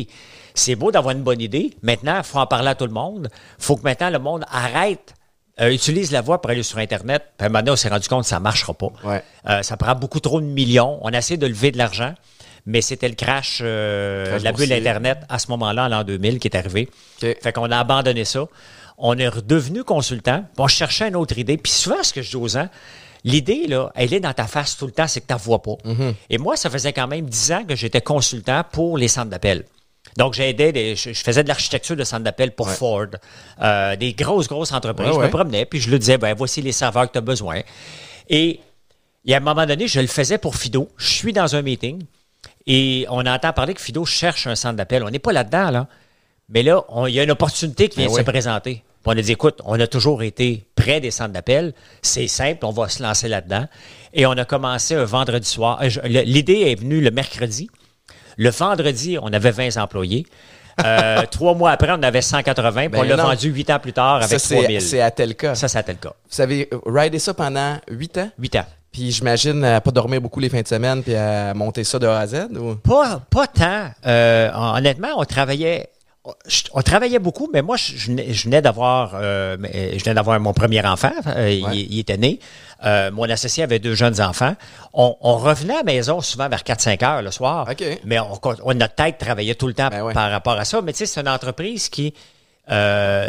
c'est 0.56 0.76
beau 0.76 0.92
d'avoir 0.92 1.16
une 1.16 1.22
bonne 1.22 1.42
idée. 1.42 1.72
Maintenant, 1.84 2.18
il 2.18 2.24
faut 2.24 2.40
en 2.40 2.48
parler 2.48 2.70
à 2.70 2.76
tout 2.76 2.86
le 2.86 2.92
monde. 2.92 3.30
Il 3.60 3.64
faut 3.64 3.76
que 3.76 3.84
maintenant 3.84 4.10
le 4.10 4.20
monde 4.20 4.46
arrête, 4.52 5.14
euh, 5.62 5.70
utilise 5.72 6.12
la 6.12 6.22
voix 6.22 6.42
pour 6.42 6.52
aller 6.52 6.64
sur 6.64 6.80
Internet. 6.80 7.24
Puis 7.38 7.44
à 7.44 7.46
un 7.46 7.50
moment 7.50 7.60
donné, 7.60 7.72
on 7.72 7.76
s'est 7.76 7.90
rendu 7.90 8.08
compte 8.08 8.24
que 8.24 8.30
ça 8.30 8.40
ne 8.40 8.44
marchera 8.44 8.74
pas. 8.74 8.92
Ouais. 9.04 9.24
Euh, 9.48 9.62
ça 9.62 9.78
prend 9.78 9.94
beaucoup 9.96 10.20
trop 10.20 10.42
de 10.42 10.46
millions. 10.46 10.98
On 11.02 11.14
a 11.14 11.18
essayé 11.18 11.38
de 11.38 11.46
lever 11.46 11.72
de 11.72 11.78
l'argent, 11.78 12.14
mais 12.66 12.82
c'était 12.82 13.10
le 13.10 13.16
crash, 13.16 13.60
euh, 13.62 14.26
Crash 14.28 14.40
de 14.40 14.46
la 14.46 14.52
bulle. 14.54 14.74
Internet 14.74 15.20
à 15.30 15.40
ce 15.40 15.50
moment-là, 15.52 15.86
en 15.86 15.88
l'an 15.90 16.04
2000, 16.04 16.40
qui 16.40 16.48
est 16.48 16.58
arrivé. 16.58 16.90
Fait 17.20 17.54
qu'on 17.54 17.70
a 17.72 17.78
abandonné 17.78 18.26
ça. 18.26 18.46
On 18.98 19.18
est 19.18 19.28
redevenu 19.28 19.84
consultant. 19.84 20.46
On 20.58 20.68
cherchait 20.68 21.10
une 21.10 21.18
autre 21.18 21.38
idée. 21.38 21.58
Puis 21.58 21.72
souvent, 21.72 22.02
ce 22.02 22.14
que 22.14 22.22
je 22.22 22.30
dis 22.30 22.36
aux 22.38 22.48
gens, 22.48 22.70
l'idée, 23.26 23.68
là, 23.68 23.92
elle 23.96 24.14
est 24.14 24.22
dans 24.22 24.34
ta 24.34 24.48
face 24.48 24.78
tout 24.78 24.86
le 24.86 24.94
temps, 24.94 25.08
c'est 25.08 25.20
que 25.20 25.28
tu 25.28 25.34
ne 25.34 25.40
vois 25.40 25.62
pas. 25.62 25.76
Et 26.30 26.38
moi, 26.38 26.56
ça 26.56 26.70
faisait 26.70 26.94
quand 26.94 27.08
même 27.08 27.26
10 27.26 27.52
ans 27.52 27.64
que 27.68 27.76
j'étais 27.76 28.00
consultant 28.02 28.64
pour 28.72 28.98
les 28.98 29.10
centres 29.10 29.30
d'appel. 29.30 29.66
Donc, 30.18 30.34
j'aidais, 30.34 30.72
des- 30.72 30.96
je, 30.96 31.12
je 31.14 31.22
faisais 31.24 31.44
de 31.44 31.48
l'architecture 31.50 31.96
de 31.96 32.04
centres 32.04 32.24
d'appel 32.24 32.52
pour 32.52 32.68
Ouais. 32.68 32.74
Ford, 32.74 33.06
euh, 33.62 33.96
des 33.98 34.14
grosses, 34.14 34.48
grosses 34.48 34.72
entreprises. 34.72 35.08
Ouais, 35.08 35.14
je 35.14 35.20
ouais. 35.20 35.26
me 35.26 35.32
promenais, 35.32 35.66
puis 35.66 35.80
je 35.82 35.90
leur 35.90 36.00
disais, 36.00 36.18
ben, 36.18 36.34
voici 36.34 36.62
les 36.62 36.72
serveurs 36.72 37.08
que 37.08 37.12
tu 37.14 37.18
as 37.18 37.22
besoin. 37.22 37.62
Et, 38.30 38.60
et 39.26 39.34
à 39.34 39.38
un 39.38 39.42
moment 39.42 39.66
donné, 39.66 39.88
je 39.88 40.00
le 40.00 40.08
faisais 40.08 40.38
pour 40.38 40.56
Fido. 40.56 40.90
Je 40.98 41.08
suis 41.08 41.34
dans 41.34 41.56
un 41.56 41.62
meeting 41.62 42.02
et 42.66 43.06
on 43.10 43.26
entend 43.26 43.52
parler 43.54 43.74
que 43.74 43.82
Fido 43.82 44.06
cherche 44.06 44.48
un 44.48 44.56
centre 44.56 44.76
d'appel. 44.78 45.04
On 45.04 45.10
n'est 45.10 45.20
pas 45.20 45.34
là-dedans, 45.34 45.70
là. 45.72 45.88
Mais 46.48 46.62
là, 46.64 46.84
il 47.08 47.14
y 47.14 47.20
a 47.20 47.24
une 47.24 47.32
opportunité 47.32 47.90
qui 47.90 47.98
vient 47.98 48.06
Ben 48.06 48.12
de 48.14 48.18
oui. 48.18 48.22
se 48.26 48.30
présenter. 48.30 48.74
Puis 48.76 48.84
on 49.08 49.12
a 49.18 49.22
dit, 49.22 49.32
écoute, 49.32 49.60
on 49.66 49.80
a 49.80 49.88
toujours 49.88 50.22
été 50.24 50.66
près 50.76 51.00
des 51.02 51.10
centres 51.12 51.34
d'appel. 51.34 51.74
C'est 52.04 52.28
simple, 52.28 52.66
on 52.66 52.72
va 52.72 52.88
se 52.88 53.02
lancer 53.04 53.28
là-dedans. 53.28 53.68
Et 54.14 54.26
on 54.28 54.32
a 54.34 54.46
commencé 54.46 54.94
un 54.96 55.06
vendredi 55.06 55.48
soir. 55.50 55.80
Euh, 55.82 55.90
L'idée 56.08 56.72
est 56.72 56.80
venue 56.80 57.02
le 57.02 57.12
mercredi. 57.12 57.70
Le 58.38 58.50
vendredi, 58.50 59.18
on 59.22 59.32
avait 59.34 59.52
20 59.52 59.78
employés. 59.78 60.26
Euh, 60.84 61.24
trois 61.32 61.54
mois 61.54 61.72
après, 61.72 61.92
on 61.92 62.04
avait 62.04 62.22
180. 62.22 62.72
puis 62.82 62.90
Ben 62.90 63.00
on 63.00 63.04
l'a 63.04 63.16
non. 63.16 63.24
vendu 63.24 63.50
huit 63.50 63.70
ans 63.70 63.80
plus 63.80 63.94
tard 63.94 64.18
avec 64.18 64.40
ça, 64.40 64.56
3000. 64.56 64.82
c'est 64.82 64.88
c'est 64.88 65.02
à 65.02 65.12
tel 65.12 65.36
cas. 65.36 65.56
Ça, 65.56 65.68
c'était 65.68 65.94
le 65.94 65.98
cas. 66.00 66.14
Vous 66.30 66.42
avez 66.42 66.70
ridé 66.86 67.20
ça 67.20 67.34
pendant 67.34 67.78
huit 67.90 68.18
ans? 68.18 68.30
Huit 68.38 68.56
ans. 68.58 68.66
Puis 68.92 69.12
j'imagine 69.12 69.64
à 69.66 69.82
pas 69.82 69.92
dormir 69.92 70.22
beaucoup 70.22 70.40
les 70.40 70.48
fins 70.50 70.62
de 70.62 70.68
semaine 70.68 71.04
puis 71.04 71.16
à 71.16 71.54
monter 71.54 71.84
ça 71.84 72.00
de 72.00 72.08
A 72.08 72.20
à 72.20 72.28
Z? 72.28 72.48
Ou? 72.58 72.76
Pas, 72.76 73.22
pas 73.30 73.48
tant. 73.48 73.90
Euh, 74.06 74.50
honnêtement, 74.54 75.10
on 75.18 75.26
travaillait. 75.26 75.90
On 76.74 76.82
travaillait 76.82 77.20
beaucoup, 77.20 77.50
mais 77.54 77.62
moi, 77.62 77.78
je, 77.78 77.96
je 77.96 78.08
venais- 78.08 78.34
je 78.34 78.44
venais 78.46 78.62
d'avoir, 78.62 79.12
euh, 79.16 79.56
je 79.96 80.04
venais 80.04 80.16
d'avoir 80.16 80.40
mon 80.40 80.54
premier 80.54 80.84
enfant. 80.86 81.12
Euh, 81.28 81.52
il- 81.52 81.64
Ouais. 81.64 81.78
il, 81.78 82.00
était 82.00 82.18
né. 82.18 82.40
Euh, 82.84 83.12
mon 83.12 83.30
associé 83.30 83.64
avait 83.64 83.80
deux 83.80 83.94
jeunes 83.96 84.20
enfants. 84.22 84.56
On, 84.94 85.16
on 85.22 85.38
revenait 85.38 85.76
à 85.76 85.78
la 85.78 85.84
maison 85.84 86.22
souvent 86.22 86.50
vers 86.50 86.64
4-5 86.64 87.04
heures 87.04 87.22
le 87.22 87.32
soir. 87.32 87.68
Mais 88.06 88.20
on, 88.20 88.40
on- 88.64 88.74
notre 88.74 88.96
tête 88.96 89.18
travaillait 89.20 89.56
tout 89.56 89.68
le 89.68 89.74
temps 89.74 89.90
Ben 89.90 90.04
ouais. 90.04 90.14
par 90.14 90.32
rapport 90.32 90.58
à 90.58 90.66
ça. 90.66 90.82
Mais 90.82 90.94
tu 90.94 91.00
sais, 91.00 91.06
c'est 91.06 91.22
une 91.22 91.30
entreprise 91.30 91.90
qui 91.90 92.14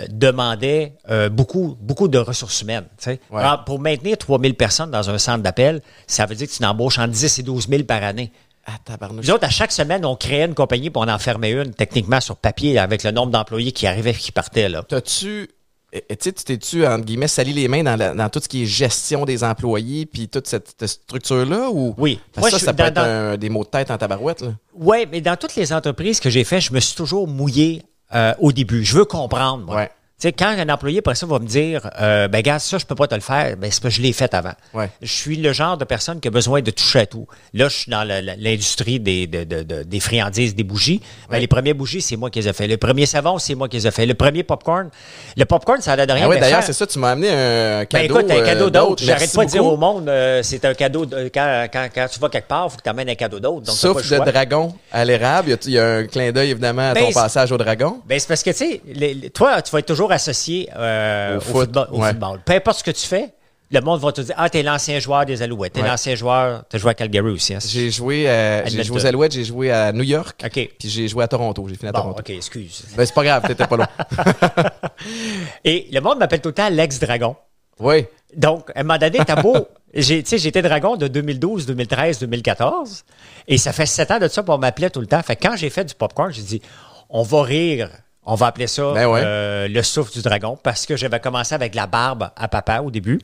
demandait 0.08 0.94
beaucoup, 1.31 1.76
beaucoup 1.81 2.08
de 2.08 2.19
ressources 2.19 2.62
humaines. 2.62 2.87
Ouais. 3.06 3.19
Alors, 3.34 3.64
pour 3.64 3.78
maintenir 3.78 4.16
3000 4.19 4.54
personnes 4.54 4.90
dans 4.90 5.10
un 5.10 5.19
centre 5.19 5.43
d'appel, 5.43 5.82
ça 6.06 6.26
veut 6.26 6.34
dire 6.34 6.46
que 6.48 6.52
tu 6.52 6.62
n'embauches 6.62 6.98
entre 6.98 7.10
10 7.12 7.38
et 7.38 7.43
12 7.43 7.69
000 7.69 7.82
par 7.84 8.02
année. 8.02 8.32
Ah, 8.67 8.73
tabarnouche. 8.85 9.25
Nous 9.27 9.33
autres, 9.33 9.45
à 9.45 9.51
chaque 9.51 9.71
semaine, 9.73 10.05
on 10.05 10.17
créait 10.17 10.45
une 10.45 10.55
compagnie 10.55 10.91
puis 10.91 11.01
on 11.05 11.09
en 11.09 11.19
fermait 11.19 11.53
une, 11.53 11.73
techniquement, 11.73 12.21
sur 12.21 12.37
papier, 12.37 12.79
avec 12.79 13.05
le 13.05 13.13
nombre 13.13 13.31
d'employés 13.31 13.71
qui 13.73 13.87
arrivaient 13.87 14.11
et 14.11 14.15
qui 14.15 14.33
partaient. 14.33 14.69
Là. 14.69 14.83
T'as-tu. 14.89 15.49
eh, 15.93 16.05
eh, 16.09 16.17
Tu 16.17 16.33
t'es-tu, 16.33 16.85
entre 16.85 17.05
guillemets, 17.05 17.29
sali 17.29 17.53
les 17.53 17.69
mains 17.69 17.85
dans, 17.85 17.95
la- 17.97 18.13
dans 18.13 18.29
tout 18.29 18.41
ce 18.43 18.49
qui 18.49 18.65
est 18.65 18.67
gestion 18.67 19.25
des 19.25 19.45
employés 19.45 20.05
puis 20.07 20.29
toute 20.29 20.49
cette, 20.49 20.75
cette 20.81 20.89
structure-là? 20.89 21.69
Ou... 21.71 21.95
Oui. 21.97 22.19
Parce 22.33 22.43
Moi, 22.43 22.51
je 22.51 22.57
ça, 22.57 22.65
ça 22.67 22.73
peut 22.75 22.83
dans- 22.83 22.89
être 22.89 22.99
un- 22.99 23.37
des 23.37 23.49
mots 23.51 23.63
de 23.63 23.69
tête 23.69 23.91
en 23.93 23.99
tabarouette. 23.99 24.45
Oui, 24.75 25.07
mais 25.13 25.21
dans 25.21 25.37
toutes 25.37 25.55
les 25.55 25.73
entreprises 25.73 26.19
que 26.19 26.29
j'ai 26.29 26.43
fait, 26.43 26.61
je 26.61 26.73
me 26.73 26.81
suis 26.81 26.97
toujours 26.97 27.29
mouillé 27.29 27.83
euh, 28.15 28.35
au 28.41 28.51
début. 28.53 28.85
Je 28.85 28.97
veux 28.97 29.05
comprendre. 29.05 29.65
moi. 29.65 29.77
Ouais. 29.77 29.91
Tu 30.19 30.29
sais, 30.29 30.33
quand 30.33 30.47
un 30.49 30.67
employé, 30.71 31.01
après 31.01 31.15
ça, 31.15 31.27
va 31.27 31.39
me 31.39 31.47
dire 31.47 31.91
euh, 32.01 32.27
Ben, 32.27 32.41
gars, 32.41 32.59
ça, 32.59 32.79
je 32.79 32.87
peux 32.87 32.95
pas 32.95 33.07
te 33.07 33.15
le 33.15 33.21
faire, 33.21 33.55
ben, 33.59 33.71
c'est 33.71 33.83
parce 33.83 33.95
que 33.95 34.01
je 34.01 34.01
l'ai 34.01 34.15
fait 34.15 34.33
avant. 34.33 34.55
Ouais. 34.73 34.89
Je 35.03 35.13
suis 35.13 35.37
le 35.37 35.53
genre 35.53 35.77
de 35.77 35.85
personne 35.85 36.21
qui 36.21 36.29
a 36.29 36.31
besoin 36.31 36.63
de 36.63 36.71
toucher 36.71 37.01
à 37.01 37.07
tout. 37.07 37.27
Là, 37.53 37.69
je 37.69 37.77
suis 37.77 37.91
dans 37.91 38.03
l'industrie 38.03 38.99
des, 38.99 39.27
de- 39.27 39.45
de- 39.45 39.63
de- 39.63 39.83
des 39.83 40.01
friandises, 40.01 40.55
des 40.55 40.65
bougies. 40.65 41.03
Ben, 41.29 41.35
Ouais. 41.35 41.41
les 41.41 41.47
premières 41.47 41.75
bougies, 41.75 42.01
c'est 42.01 42.17
moi 42.17 42.31
qui 42.31 42.39
les 42.39 42.49
ai 42.49 42.55
fait. 42.55 42.67
Le 42.67 42.79
premier 42.79 43.05
savon, 43.05 43.39
c'est 43.39 43.55
moi 43.55 43.69
qui 43.69 43.77
les 43.77 43.87
ai 43.87 43.91
fait. 43.91 44.07
Le 44.07 44.15
premier 44.15 44.43
popcorn, 44.43 44.89
le 45.37 45.45
popcorn, 45.45 45.83
ça 45.83 45.95
n'a 45.97 46.07
de 46.07 46.13
rien. 46.13 46.25
Ah 46.25 46.29
oui, 46.31 46.37
mais 46.37 46.41
d'ailleurs, 46.41 46.63
c'est 46.63 46.73
ça, 46.73 46.87
tu 46.87 46.99
m'as 46.99 47.11
amené 47.11 47.29
un 47.29 47.81
Ben 47.81 47.87
cadeau. 47.87 48.19
écoute, 48.21 48.31
un 48.31 48.37
euh, 48.37 48.45
cadeau 48.47 48.71
d'autre. 48.71 49.03
J'arrête 49.05 49.35
pas 49.35 49.45
de 49.45 49.51
dire 49.51 49.67
au 49.67 49.77
monde, 49.77 50.09
euh, 50.09 50.43
c'est 50.43 50.65
un 50.65 50.73
cadeau. 50.73 51.05
de- 51.05 51.29
quand, 51.29 51.67
quand, 51.71 51.89
quand 51.95 52.07
tu 52.11 52.19
vas 52.21 52.31
quelque 52.31 52.49
part, 52.49 52.69
il 52.69 52.71
faut 52.71 52.77
que 52.79 52.83
tu 52.83 52.89
amènes 52.89 53.11
un 53.11 53.15
cadeau 53.17 53.39
d'autre. 53.39 53.67
Pas 53.67 53.93
le 54.01 54.03
choix. 54.03 54.21
dragon 54.21 54.75
à 54.91 55.05
l'érable. 55.05 55.51
Il 55.51 55.51
y 55.51 55.55
a- 55.55 55.59
Il 55.67 55.73
y, 55.73 55.79
a 55.79 55.87
un 55.97 56.07
clin 56.07 56.33
d'œil, 56.33 56.53
évidemment, 56.53 56.89
à 56.91 56.95
Ben, 56.95 57.01
ton 57.03 57.09
c'est- 57.09 57.15
passage 57.21 57.53
au 57.53 57.59
dragon? 57.59 58.01
Ben, 58.07 58.19
c'est 58.19 58.29
parce 58.29 58.43
que, 58.43 58.49
tu 58.49 58.57
sais, 58.57 59.31
toi, 59.35 59.61
tu 59.61 59.71
vas 59.73 59.81
être 59.81 59.85
toujours 59.87 60.06
associé 60.12 60.69
euh, 60.76 61.35
Au 61.35 61.37
au, 61.38 61.41
foot, 61.41 61.53
football, 61.53 61.88
au 61.91 62.00
ouais. 62.00 62.08
football. 62.11 62.41
Peu 62.44 62.53
importe 62.55 62.79
ce 62.79 62.85
que 62.85 62.91
tu 62.91 63.06
fais, 63.06 63.32
le 63.70 63.81
monde 63.81 64.00
va 64.00 64.12
te 64.12 64.20
dire 64.20 64.35
Ah, 64.38 64.49
t'es 64.49 64.62
l'ancien 64.62 64.99
joueur 65.00 65.26
des 65.26 65.43
Alouettes, 65.43 65.73
t'es 65.73 65.82
Ouais. 65.82 65.88
l'ancien 65.88 66.14
joueur, 66.14 66.62
t'as 66.69 66.79
joué 66.79 66.91
à 66.91 66.94
Calgary 66.94 67.31
aussi. 67.31 67.55
Hein? 67.55 67.58
J'ai 67.67 67.91
joué, 67.91 68.29
euh, 68.29 68.64
j'ai 68.67 68.85
joué 68.85 68.97
aux 68.97 69.06
Alouettes, 69.06 69.32
j'ai 69.32 69.44
joué 69.44 69.70
à 69.70 69.93
New 69.93 70.05
York, 70.05 70.41
puis 70.53 70.70
j'ai 70.88 71.08
joué 71.08 71.25
à 71.25 71.29
Toronto. 71.29 71.67
J'ai 71.69 71.75
fini 71.76 71.88
à 71.88 71.93
Bon, 71.93 71.99
Toronto. 72.00 72.20
OK, 72.20 72.31
excuse. 72.31 72.85
Ben, 72.97 73.05
c'est 73.05 73.14
pas 73.14 73.25
grave, 73.25 73.43
t'étais 73.47 73.67
pas 73.67 73.76
loin. 73.76 73.88
Et 75.64 75.88
le 75.93 76.00
monde 76.00 76.19
m'appelle 76.19 76.41
tout 76.41 76.49
le 76.50 76.55
temps 76.55 76.69
l'ex-dragon. 76.69 77.36
oui. 77.81 78.06
Donc, 78.34 78.70
à 78.75 78.81
un 78.81 78.82
moment 78.82 78.98
donné, 78.98 79.19
t'as 79.25 79.41
beau. 79.41 79.56
J'ai, 79.94 80.22
tu 80.22 80.29
sais, 80.31 80.36
j'étais 80.39 80.60
dragon 80.60 80.96
de 80.96 81.08
2012, 81.08 81.65
2013, 81.65 82.19
2014. 82.19 83.05
Et 83.48 83.56
ça 83.56 83.72
fait 83.72 83.86
sept 83.86 84.10
ans 84.10 84.19
de 84.19 84.29
ça, 84.29 84.43
pour 84.43 84.58
m'appeler 84.58 84.91
tout 84.91 85.01
le 85.01 85.06
temps. 85.06 85.22
Fait 85.22 85.36
que 85.36 85.46
quand 85.46 85.56
j'ai 85.56 85.70
fait 85.70 85.84
du 85.86 85.94
popcorn, 85.94 86.31
j'ai 86.32 86.43
dit, 86.43 86.60
on 87.08 87.22
va 87.22 87.43
rire. 87.44 87.89
On 88.29 88.35
va 88.35 88.47
appeler 88.49 88.67
ça 88.67 88.93
Ben 88.93 89.06
ouais. 89.06 89.21
euh, 89.25 89.69
le 89.69 89.83
souffle 89.83 90.13
du 90.13 90.21
dragon 90.21 90.59
parce 90.61 90.85
que 90.85 90.97
j'avais 90.97 91.21
commencé 91.21 91.55
avec 91.55 91.75
la 91.77 91.87
barbe 91.87 92.31
à 92.37 92.49
papa 92.49 92.81
au 92.81 92.91
début. 92.91 93.21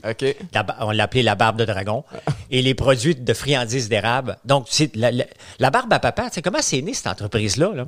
La 0.53 0.65
on 0.81 0.91
l'appelait 0.93 1.23
la 1.25 1.35
barbe 1.35 1.57
de 1.59 1.65
dragon. 1.65 2.05
et 2.51 2.63
les 2.63 2.75
produits 2.75 3.15
de 3.17 3.35
friandises 3.35 3.89
d'érable. 3.89 4.37
Donc, 4.45 4.67
la, 4.95 5.11
la- 5.11 5.25
la 5.59 5.71
barbe 5.71 5.93
à 5.93 5.99
papa, 5.99 6.25
tu 6.29 6.35
sais, 6.35 6.43
comment 6.43 6.63
c'est 6.63 6.81
né 6.83 6.95
cette 6.95 7.09
entreprise-là? 7.09 7.73
là? 7.75 7.87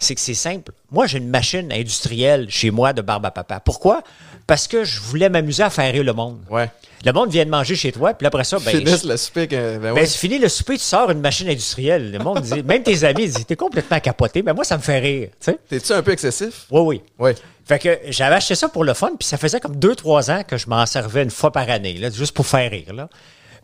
C'est 0.00 0.14
que 0.14 0.20
c'est 0.20 0.34
simple. 0.34 0.72
Moi, 0.90 1.06
j'ai 1.06 1.18
une 1.18 1.28
machine 1.28 1.72
industrielle 1.72 2.46
chez 2.50 2.70
moi 2.70 2.92
de 2.92 3.02
barbe 3.02 3.26
à 3.26 3.30
papa. 3.30 3.60
Pourquoi? 3.60 4.02
Parce 4.48 4.66
que 4.66 4.82
je 4.82 5.00
voulais 5.00 5.28
m'amuser 5.28 5.62
à 5.62 5.70
faire 5.70 5.92
rire 5.92 6.02
le 6.02 6.12
monde. 6.14 6.38
Ouais. 6.50 6.68
Le 7.04 7.12
monde 7.12 7.30
vient 7.30 7.44
de 7.44 7.50
manger 7.50 7.76
chez 7.76 7.92
toi, 7.92 8.14
puis 8.14 8.26
après 8.26 8.42
ça, 8.42 8.58
ben, 8.58 8.70
Finisse 8.70 9.02
je- 9.04 9.08
le 9.08 9.16
souper. 9.16 9.46
que- 9.46 9.54
Ben, 9.54 9.80
ben, 9.80 9.92
ouais. 9.92 10.06
c'est 10.06 10.18
fini 10.18 10.38
le 10.38 10.48
souper, 10.48 10.72
tu 10.78 10.82
sors 10.84 11.10
une 11.10 11.20
machine 11.20 11.48
industrielle. 11.48 12.10
Le 12.10 12.18
monde 12.18 12.40
dit, 12.40 12.62
même 12.64 12.82
tes 12.82 13.04
amis 13.04 13.26
disent, 13.28 13.46
t'es 13.46 13.54
complètement 13.56 14.00
capoté, 14.00 14.42
mais 14.42 14.52
moi, 14.54 14.64
ça 14.64 14.76
me 14.76 14.82
fait 14.82 14.98
rire. 14.98 15.28
Tu 15.38 15.52
sais? 15.52 15.58
T'es-tu 15.68 15.92
un 15.92 16.02
peu 16.02 16.10
excessif? 16.12 16.64
Oui, 16.70 16.80
oui. 16.80 17.02
Oui. 17.18 17.30
Fait 17.66 17.78
que 17.78 17.98
j'avais 18.08 18.36
acheté 18.36 18.54
ça 18.54 18.68
pour 18.70 18.82
le 18.84 18.94
fun, 18.94 19.10
puis 19.18 19.28
ça 19.28 19.36
faisait 19.36 19.60
comme 19.60 19.76
deux, 19.76 19.94
trois 19.94 20.30
ans 20.30 20.42
que 20.48 20.56
je 20.56 20.66
m'en 20.68 20.86
servais 20.86 21.22
une 21.22 21.30
fois 21.30 21.52
par 21.52 21.68
année, 21.68 21.92
là, 21.98 22.08
juste 22.10 22.32
pour 22.34 22.46
faire 22.46 22.70
rire. 22.70 22.92
Là. 22.94 23.08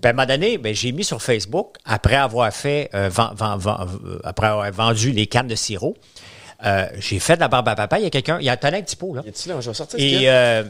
Puis 0.03 0.09
à 0.09 0.11
un 0.11 0.13
moment 0.13 0.27
donné, 0.27 0.59
ben, 0.59 0.75
j'ai 0.75 0.93
mis 0.93 1.03
sur 1.05 1.23
Facebook, 1.23 1.77
après 1.87 2.17
avoir 2.17 2.53
fait, 2.53 2.91
euh, 2.95 3.09
euh, 3.17 4.19
après 4.23 4.47
avoir 4.49 4.71
vendu 4.71 5.13
les 5.13 5.27
cannes 5.27 5.49
de 5.49 5.55
sirop, 5.55 5.97
euh, 6.65 6.87
j'ai 6.99 7.19
fait 7.19 7.37
de 7.37 7.41
la 7.41 7.49
barbe 7.49 7.69
à 7.69 7.75
papa. 7.75 7.99
Il 7.99 8.05
y 8.05 8.07
a 8.07 8.11
quelqu'un, 8.11 8.39
il 8.41 8.45
y 8.47 8.49
a 8.49 8.53
un 8.53 8.57
petit 8.57 8.97
pot, 8.97 9.15
là. 9.15 9.23
Y 9.25 9.29
a-tu 9.29 9.49
là? 9.49 9.61
Je 9.61 9.71
vais 9.71 9.75
sortir 9.75 9.99
Et 10.01 10.29
a. 10.29 10.33
euh, 10.33 10.65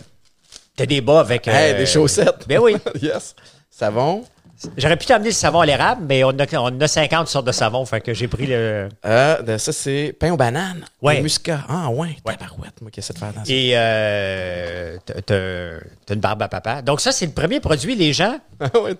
t'as 0.76 0.86
des 0.86 1.00
bas 1.00 1.20
avec. 1.20 1.46
Hey, 1.48 1.74
euh, 1.74 1.78
des 1.78 1.86
chaussettes. 1.86 2.46
Ben 2.48 2.58
oui. 2.58 2.76
yes. 3.02 3.34
Savon? 3.70 4.24
J'aurais 4.78 4.96
pu 4.96 5.04
t'amener 5.04 5.28
le 5.30 5.34
savon 5.34 5.60
à 5.60 5.66
l'érable, 5.66 6.02
mais 6.08 6.22
on 6.24 6.30
a, 6.30 6.46
on 6.58 6.80
a 6.80 6.88
50 6.88 7.28
sortes 7.28 7.46
de 7.46 7.52
savon, 7.52 7.84
fait 7.84 8.00
que 8.00 8.14
j'ai 8.14 8.28
pris 8.28 8.46
le. 8.46 8.88
Euh, 9.04 9.42
de- 9.42 9.58
ça, 9.58 9.72
c'est 9.72 10.14
pain 10.18 10.32
aux 10.32 10.36
bananes. 10.36 10.84
Ouais. 11.02 11.20
Muscat. 11.20 11.60
Ah, 11.68 11.90
ouais. 11.90 12.16
Tabarouette, 12.24 12.80
moi 12.80 12.90
qui 12.90 13.00
essaie 13.00 13.12
de 13.12 13.18
faire 13.18 13.32
dans 13.34 13.44
ça. 13.44 13.52
Et 13.52 13.72
euh, 13.74 14.96
t'as- 15.26 16.14
une 16.14 16.20
barbe 16.20 16.42
à 16.42 16.48
papa. 16.48 16.82
Donc 16.82 17.00
ça, 17.00 17.12
c'est 17.12 17.26
le 17.26 17.32
premier 17.32 17.60
produit. 17.60 17.94
Les 17.96 18.12
gens, 18.12 18.38
Ah, 18.60 18.78
ouais. 18.82 18.94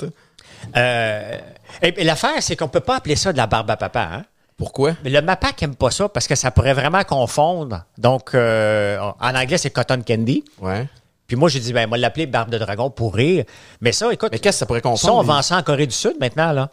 Euh, 0.76 1.38
et, 1.82 2.00
et 2.00 2.04
l'affaire, 2.04 2.40
c'est 2.40 2.56
qu'on 2.56 2.68
peut 2.68 2.80
pas 2.80 2.96
appeler 2.96 3.16
ça 3.16 3.32
de 3.32 3.36
la 3.38 3.46
barbe 3.46 3.70
à 3.70 3.76
papa. 3.76 4.08
Hein? 4.12 4.24
Pourquoi? 4.56 4.92
Mais 5.02 5.10
le 5.10 5.20
MAPAC 5.20 5.62
aime 5.64 5.74
pas 5.74 5.90
ça 5.90 6.08
parce 6.08 6.28
que 6.28 6.34
ça 6.36 6.50
pourrait 6.50 6.74
vraiment 6.74 7.02
confondre. 7.02 7.84
Donc, 7.98 8.34
euh, 8.34 8.98
en 9.20 9.34
anglais, 9.34 9.58
c'est 9.58 9.70
cotton 9.70 10.00
candy. 10.06 10.44
Ouais. 10.60 10.86
Puis 11.26 11.36
moi, 11.36 11.48
j'ai 11.48 11.58
dit, 11.58 11.72
ben, 11.72 11.88
moi, 11.88 11.98
l'appeler 11.98 12.26
barbe 12.26 12.50
de 12.50 12.58
dragon 12.58 12.90
pour 12.90 13.14
rire. 13.14 13.44
Mais 13.80 13.92
ça, 13.92 14.12
écoute, 14.12 14.28
Mais 14.30 14.38
qu'est-ce 14.38 14.56
que 14.56 14.58
ça 14.60 14.66
pourrait 14.66 14.80
ça, 14.82 14.88
on 14.88 14.92
confondre? 14.92 15.22
vend 15.24 15.42
ça 15.42 15.56
en 15.58 15.62
Corée 15.62 15.86
du 15.86 15.94
Sud 15.94 16.14
maintenant, 16.20 16.52
là. 16.52 16.70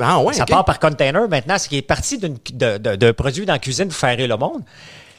Ah 0.00 0.20
ouais, 0.22 0.32
Ça 0.34 0.46
part 0.46 0.64
par 0.64 0.80
container 0.80 1.28
maintenant. 1.28 1.58
Ce 1.58 1.68
qui 1.68 1.76
est 1.76 1.82
parti 1.82 2.18
d'une- 2.18 2.38
de- 2.52 2.78
de- 2.78 2.96
d'un 2.96 3.12
produit 3.12 3.44
dans 3.46 3.52
la 3.52 3.58
cuisine 3.58 3.88
pour 3.88 3.96
faire 3.96 4.16
rire 4.16 4.28
le 4.28 4.36
monde. 4.36 4.62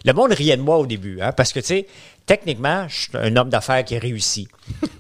Le 0.04 0.14
monde 0.14 0.32
riait 0.34 0.58
de 0.58 0.64
moi 0.64 0.78
au 0.80 0.88
début, 0.88 1.22
hein, 1.22 1.32
parce 1.32 1.54
que, 1.54 1.60
tu 1.60 1.68
sais, 1.68 1.88
techniquement, 2.26 2.88
je 2.88 3.02
suis 3.02 3.10
un 3.14 3.36
homme 3.36 3.50
d'affaires 3.50 3.84
qui 3.84 3.98
réussit. 3.98 4.48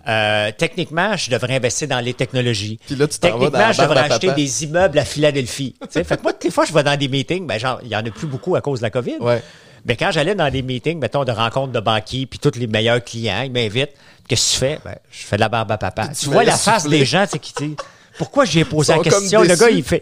Euh, 0.08 0.52
techniquement, 0.58 1.16
je 1.16 1.30
devrais 1.30 1.56
investir 1.56 1.88
dans 1.88 2.00
les 2.00 2.14
technologies. 2.14 2.80
Puis 2.86 2.96
là, 2.96 3.08
tu 3.08 3.20
techniquement, 3.20 3.72
je 3.72 3.82
devrais 3.84 4.12
acheter 4.12 4.32
des 4.34 4.64
immeubles 4.64 4.98
à 4.98 5.06
Philadelphie. 5.06 5.76
Tu 5.80 5.88
sais, 5.92 6.04
fait 6.04 6.18
que 6.18 6.24
moi, 6.24 6.34
toutes 6.34 6.44
les 6.44 6.52
fois, 6.52 6.66
je 6.66 6.74
vais 6.74 6.84
dans 6.84 6.98
des 6.98 7.08
meetings, 7.08 7.46
ben, 7.46 7.60
genre, 7.60 7.80
il 7.84 7.90
y 7.90 7.96
en 7.96 8.06
a 8.06 8.10
plus 8.10 8.28
beaucoup 8.28 8.56
à 8.56 8.62
cause 8.62 8.80
de 8.80 8.84
la 8.84 8.90
COVID. 8.90 9.18
Ouais. 9.20 9.42
Mais 9.86 9.96
quand 9.96 10.12
j'allais 10.12 10.36
dans 10.36 10.50
des 10.50 10.64
meetings, 10.64 11.00
mettons, 11.00 11.24
de 11.24 11.32
rencontres 11.32 11.72
de 11.72 11.80
banquiers, 11.80 12.26
puis 12.26 12.40
tous 12.40 12.58
les 12.58 12.68
meilleurs 12.68 13.04
clients, 13.04 13.44
ils 13.44 13.52
m'invitent. 13.52 13.94
Qu'est-ce 14.28 14.48
que 14.48 14.54
tu 14.54 14.60
fais? 14.60 14.80
Ben, 14.84 14.96
je 15.12 15.24
fais 15.24 15.36
de 15.36 15.42
la 15.42 15.50
barbe 15.50 15.72
à 15.72 15.78
papa. 15.78 16.10
Tu 16.10 16.26
vois 16.30 16.44
la 16.44 16.58
face 16.58 16.84
souffler. 16.84 17.00
des 17.00 17.06
gens, 17.06 17.26
tu 17.26 17.34
sais, 17.34 17.40
qui 17.40 17.54
disent, 17.54 17.76
pourquoi 18.18 18.46
j'ai 18.46 18.66
posé 18.66 18.94
la 18.94 19.04
question? 19.04 19.42
Le 19.44 19.56
gars, 19.56 19.70
il 19.70 19.84
fait, 19.84 20.02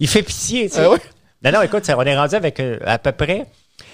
il, 0.00 0.08
fait 0.08 0.22
pitié, 0.22 0.68
tu 0.68 0.76
sais. 0.76 0.84
Ah 0.84 0.90
ouais? 0.90 0.98
Non, 1.42 1.52
non, 1.52 1.62
écoute, 1.62 1.84
on 1.88 2.02
est 2.02 2.16
rendu 2.16 2.34
avec 2.34 2.60
euh, 2.60 2.78
à 2.84 2.98
peu 2.98 3.12
près. 3.12 3.46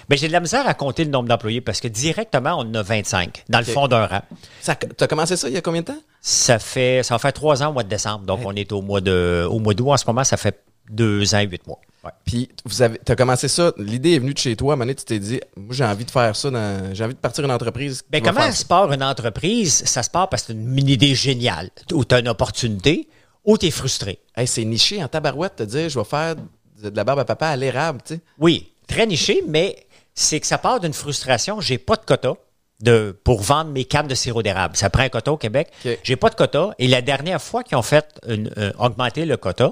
Mais 0.09 0.17
j'ai 0.17 0.27
de 0.27 0.31
la 0.33 0.39
misère 0.39 0.67
à 0.67 0.73
compter 0.73 1.03
le 1.03 1.09
nombre 1.11 1.27
d'employés 1.29 1.61
parce 1.61 1.79
que 1.79 1.87
directement, 1.87 2.55
on 2.57 2.61
en 2.69 2.73
a 2.75 2.81
25 2.83 3.43
dans 3.49 3.59
le 3.59 3.65
fond 3.65 3.87
d'un 3.87 4.05
rang. 4.05 4.21
Ça- 4.61 4.75
T'as 4.75 5.07
commencé 5.07 5.35
ça 5.37 5.47
il 5.47 5.53
y 5.53 5.57
a 5.57 5.61
combien 5.61 5.81
de 5.81 5.87
temps? 5.87 5.97
Ça 6.21 6.59
fait, 6.59 7.01
ça 7.03 7.15
va 7.15 7.19
faire 7.19 7.33
trois 7.33 7.63
ans 7.63 7.69
au 7.69 7.73
mois 7.73 7.83
de 7.83 7.89
décembre. 7.89 8.25
Donc, 8.25 8.41
on 8.45 8.53
est 8.55 8.71
au 8.71 8.81
mois 8.81 9.01
de, 9.01 9.47
au 9.49 9.59
mois 9.59 9.73
d'août. 9.73 9.91
En 9.91 9.97
ce 9.97 10.05
moment, 10.07 10.23
ça 10.23 10.37
fait 10.37 10.59
deux 10.89 11.33
ans 11.33 11.39
et 11.39 11.47
huit 11.47 11.65
mois. 11.67 11.79
Ouais. 12.03 12.11
Puis 12.23 12.49
vous 12.65 12.81
avez, 12.83 12.99
t'as 12.99 13.15
commencé 13.15 13.47
ça. 13.47 13.73
L'idée 13.77 14.13
est 14.13 14.19
venue 14.19 14.33
de 14.35 14.37
chez 14.37 14.55
toi. 14.55 14.73
À 14.73 14.73
un 14.73 14.75
moment 14.75 14.85
donné, 14.85 14.95
tu 14.95 15.05
t'es 15.05 15.17
dit, 15.17 15.39
moi 15.57 15.73
j'ai 15.73 15.83
envie 15.83 16.05
de 16.05 16.11
faire 16.11 16.35
ça. 16.35 16.51
dans- 16.51 16.93
j'ai 16.93 17.03
envie 17.03 17.15
de 17.15 17.19
partir 17.19 17.43
une 17.43 17.51
entreprise. 17.51 18.03
Ben, 18.11 18.21
comment 18.21 18.41
ça. 18.41 18.51
se 18.51 18.65
part 18.65 18.91
une 18.93 19.01
entreprise? 19.03 19.83
Ça 19.85 20.03
se 20.03 20.09
part 20.11 20.29
parce 20.29 20.43
que 20.43 20.47
c'est 20.53 20.53
une 20.53 20.87
idée 20.87 21.15
géniale, 21.15 21.71
où 21.91 22.05
tu 22.05 22.13
as 22.13 22.19
une 22.19 22.27
opportunité, 22.27 23.07
ou 23.43 23.57
tu 23.57 23.65
es 23.65 23.71
frustré. 23.71 24.19
Hey, 24.35 24.45
c'est 24.45 24.63
niché 24.65 25.03
en 25.03 25.07
tabarouette 25.07 25.57
de 25.59 25.65
dire, 25.65 25.89
je 25.89 25.97
vais 25.97 26.05
faire 26.05 26.35
de 26.35 26.41
de 26.89 26.95
la 26.95 27.03
barbe 27.05 27.19
à 27.19 27.25
papa 27.25 27.47
à 27.47 27.55
l'érable, 27.55 28.01
tu 28.05 28.15
sais. 28.15 28.19
Oui, 28.37 28.69
très 28.85 29.07
niché, 29.07 29.41
mais 29.47 29.75
c'est 30.15 30.39
que 30.39 30.47
ça 30.47 30.57
part 30.57 30.79
d'une 30.79 30.93
frustration. 30.93 31.61
J'ai 31.61 31.77
pas 31.77 31.95
de 31.97 32.05
quota 32.05 32.33
de, 32.81 33.17
pour 33.23 33.41
vendre 33.41 33.71
mes 33.71 33.85
cannes 33.85 34.07
de 34.07 34.15
sirop 34.15 34.41
d'érable. 34.41 34.75
Ça 34.75 34.89
prend 34.89 35.03
un 35.03 35.09
quota 35.09 35.31
au 35.31 35.37
Québec. 35.37 35.71
J'ai 36.03 36.15
pas 36.15 36.29
de 36.29 36.35
quota. 36.35 36.71
Et 36.79 36.87
la 36.87 37.01
dernière 37.01 37.41
fois 37.41 37.63
qu'ils 37.63 37.77
ont 37.77 37.81
fait 37.81 38.05
une- 38.27 38.51
euh, 38.57 38.71
augmenter 38.79 39.25
le 39.25 39.37
quota, 39.37 39.71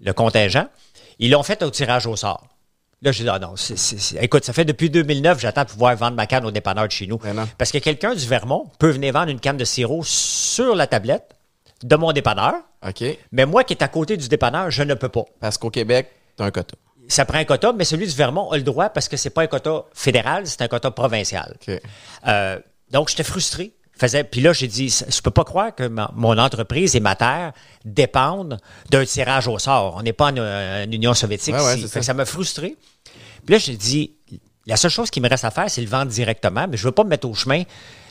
le 0.00 0.12
contingent, 0.12 0.66
ils 1.18 1.30
l'ont 1.30 1.42
fait 1.42 1.62
au 1.62 1.70
tirage 1.70 2.06
au 2.06 2.16
sort. 2.16 2.46
Là, 3.02 3.12
j'ai 3.12 3.24
dit, 3.24 3.30
ah 3.30 3.38
non, 3.38 3.54
c'est- 3.56 3.76
c'est- 3.76 3.98
c'est- 3.98 4.22
écoute, 4.24 4.44
ça 4.44 4.52
fait 4.52 4.64
depuis 4.64 4.88
2009, 4.88 5.38
j'attends 5.38 5.64
de 5.64 5.68
pouvoir 5.68 5.94
vendre 5.96 6.16
ma 6.16 6.26
canne 6.26 6.46
au 6.46 6.50
dépanneur 6.50 6.86
de 6.86 6.92
chez 6.92 7.06
nous. 7.06 7.18
Parce 7.58 7.70
que 7.70 7.78
quelqu'un 7.78 8.14
du 8.14 8.26
Vermont 8.26 8.70
peut 8.78 8.90
venir 8.90 9.12
vendre 9.12 9.30
une 9.30 9.40
canne 9.40 9.56
de 9.58 9.64
sirop 9.64 10.02
sur 10.04 10.74
la 10.74 10.86
tablette 10.86 11.34
de 11.82 11.96
mon 11.96 12.12
dépanneur, 12.12 12.54
OK. 12.86 13.04
mais 13.30 13.44
moi 13.46 13.62
qui 13.64 13.74
est 13.74 13.82
à 13.82 13.88
côté 13.88 14.16
du 14.16 14.28
dépanneur, 14.28 14.70
je 14.70 14.82
ne 14.84 14.94
peux 14.94 15.08
pas 15.10 15.24
Parce 15.40 15.58
qu'au 15.58 15.70
Québec, 15.70 16.10
t'as 16.36 16.44
un 16.46 16.50
quota. 16.50 16.76
Ça 17.08 17.24
prend 17.24 17.38
un 17.38 17.44
quota, 17.44 17.72
mais 17.72 17.84
celui 17.84 18.06
du 18.06 18.14
Vermont 18.14 18.50
a 18.50 18.56
le 18.56 18.62
droit 18.62 18.88
parce 18.88 19.08
que 19.08 19.16
c'est 19.16 19.30
pas 19.30 19.42
un 19.42 19.46
quota 19.46 19.84
fédéral, 19.94 20.46
c'est 20.46 20.62
un 20.62 20.68
quota 20.68 20.90
provincial. 20.90 21.56
Euh, 22.26 22.58
donc, 22.90 23.08
j'étais 23.08 23.24
frustré. 23.24 23.72
Faisais, 23.96 24.24
puis 24.24 24.40
là, 24.40 24.52
j'ai 24.52 24.66
dit, 24.66 24.88
je 25.08 25.20
peux 25.20 25.30
pas 25.30 25.44
croire 25.44 25.72
que 25.72 25.86
ma- 25.86 26.10
mon 26.16 26.36
entreprise 26.36 26.96
et 26.96 27.00
ma 27.00 27.14
terre 27.14 27.52
dépendent 27.84 28.58
d'un 28.90 29.04
tirage 29.04 29.46
au 29.46 29.58
sort. 29.60 29.94
On 29.96 30.02
n'est 30.02 30.12
pas 30.12 30.32
en, 30.32 30.36
euh, 30.36 30.84
en 30.84 30.90
Union 30.90 31.14
soviétique 31.14 31.54
Ouais, 31.54 31.62
ouais, 31.64 31.86
ça. 31.86 32.02
ça 32.02 32.12
m'a 32.14 32.24
frustré. 32.24 32.76
Puis 33.46 33.52
là, 33.54 33.58
j'ai 33.58 33.76
dit, 33.76 34.16
la 34.66 34.76
seule 34.76 34.90
chose 34.90 35.10
qui 35.10 35.20
me 35.20 35.28
reste 35.28 35.44
à 35.44 35.50
faire, 35.50 35.68
c'est 35.68 35.80
le 35.82 35.86
vendre 35.88 36.10
directement, 36.10 36.66
mais 36.68 36.76
je 36.76 36.84
veux 36.84 36.92
pas 36.92 37.04
me 37.04 37.10
mettre 37.10 37.28
au 37.28 37.34
chemin. 37.34 37.62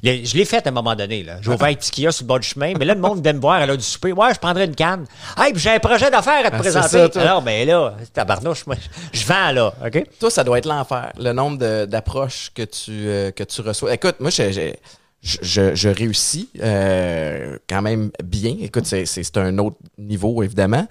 Le- 0.04 0.24
je 0.24 0.36
l'ai 0.38 0.46
fait 0.46 0.66
à 0.68 0.70
un 0.70 0.74
moment 0.74 0.96
donné. 0.96 1.26
J'ai 1.42 1.50
ouvert 1.50 1.68
un 1.70 1.74
petit 1.74 1.90
kiosque 2.04 2.18
sur 2.18 2.24
le 2.26 2.28
bord 2.28 2.40
du 2.40 2.48
chemin, 2.48 2.74
mais 2.78 2.86
là, 2.86 2.94
le 2.94 3.00
monde 3.02 3.24
vient 3.24 3.34
me 3.34 3.40
voir 3.40 3.56
à 3.62 3.66
l'heure 3.66 3.78
du 3.78 3.84
souper. 3.84 4.12
Ouais, 4.12 4.34
je 4.34 4.40
prendrais 4.40 4.66
une 4.66 4.76
canne. 4.76 5.06
Hey, 5.38 5.54
puis 5.54 5.62
j'ai 5.62 5.72
un 5.72 5.80
projet 5.80 6.12
d'affaires 6.12 6.46
à 6.46 6.50
te 6.52 6.56
Ah, 6.56 6.60
présenter. 6.60 7.12
ça. 7.12 7.22
Alors, 7.22 7.42
ben 7.42 7.68
là, 7.68 7.96
tabarnouche, 8.14 8.66
moi, 8.68 8.76
je 9.14 9.26
vends 9.26 9.52
là, 9.52 9.74
OK? 9.86 10.04
Toi, 10.20 10.30
ça 10.30 10.44
doit 10.44 10.58
être 10.60 10.68
l'enfer, 10.68 11.12
le 11.18 11.32
nombre 11.34 11.86
d'approches 11.86 12.52
que 12.54 12.64
tu 12.64 12.92
euh, 12.92 13.32
que 13.32 13.44
tu 13.44 13.62
reçois. 13.62 13.94
Écoute, 13.94 14.16
moi, 14.20 14.30
j'ai- 14.30 14.76
je, 15.24 15.38
je, 15.42 15.74
je 15.74 15.88
réussis 15.90 16.50
euh, 16.62 17.58
quand 17.70 17.82
même 17.82 18.12
bien. 18.24 18.56
Écoute, 18.60 18.86
c'est 18.86 19.38
un 19.38 19.58
autre 19.58 19.78
niveau, 19.98 20.44
évidemment. 20.44 20.86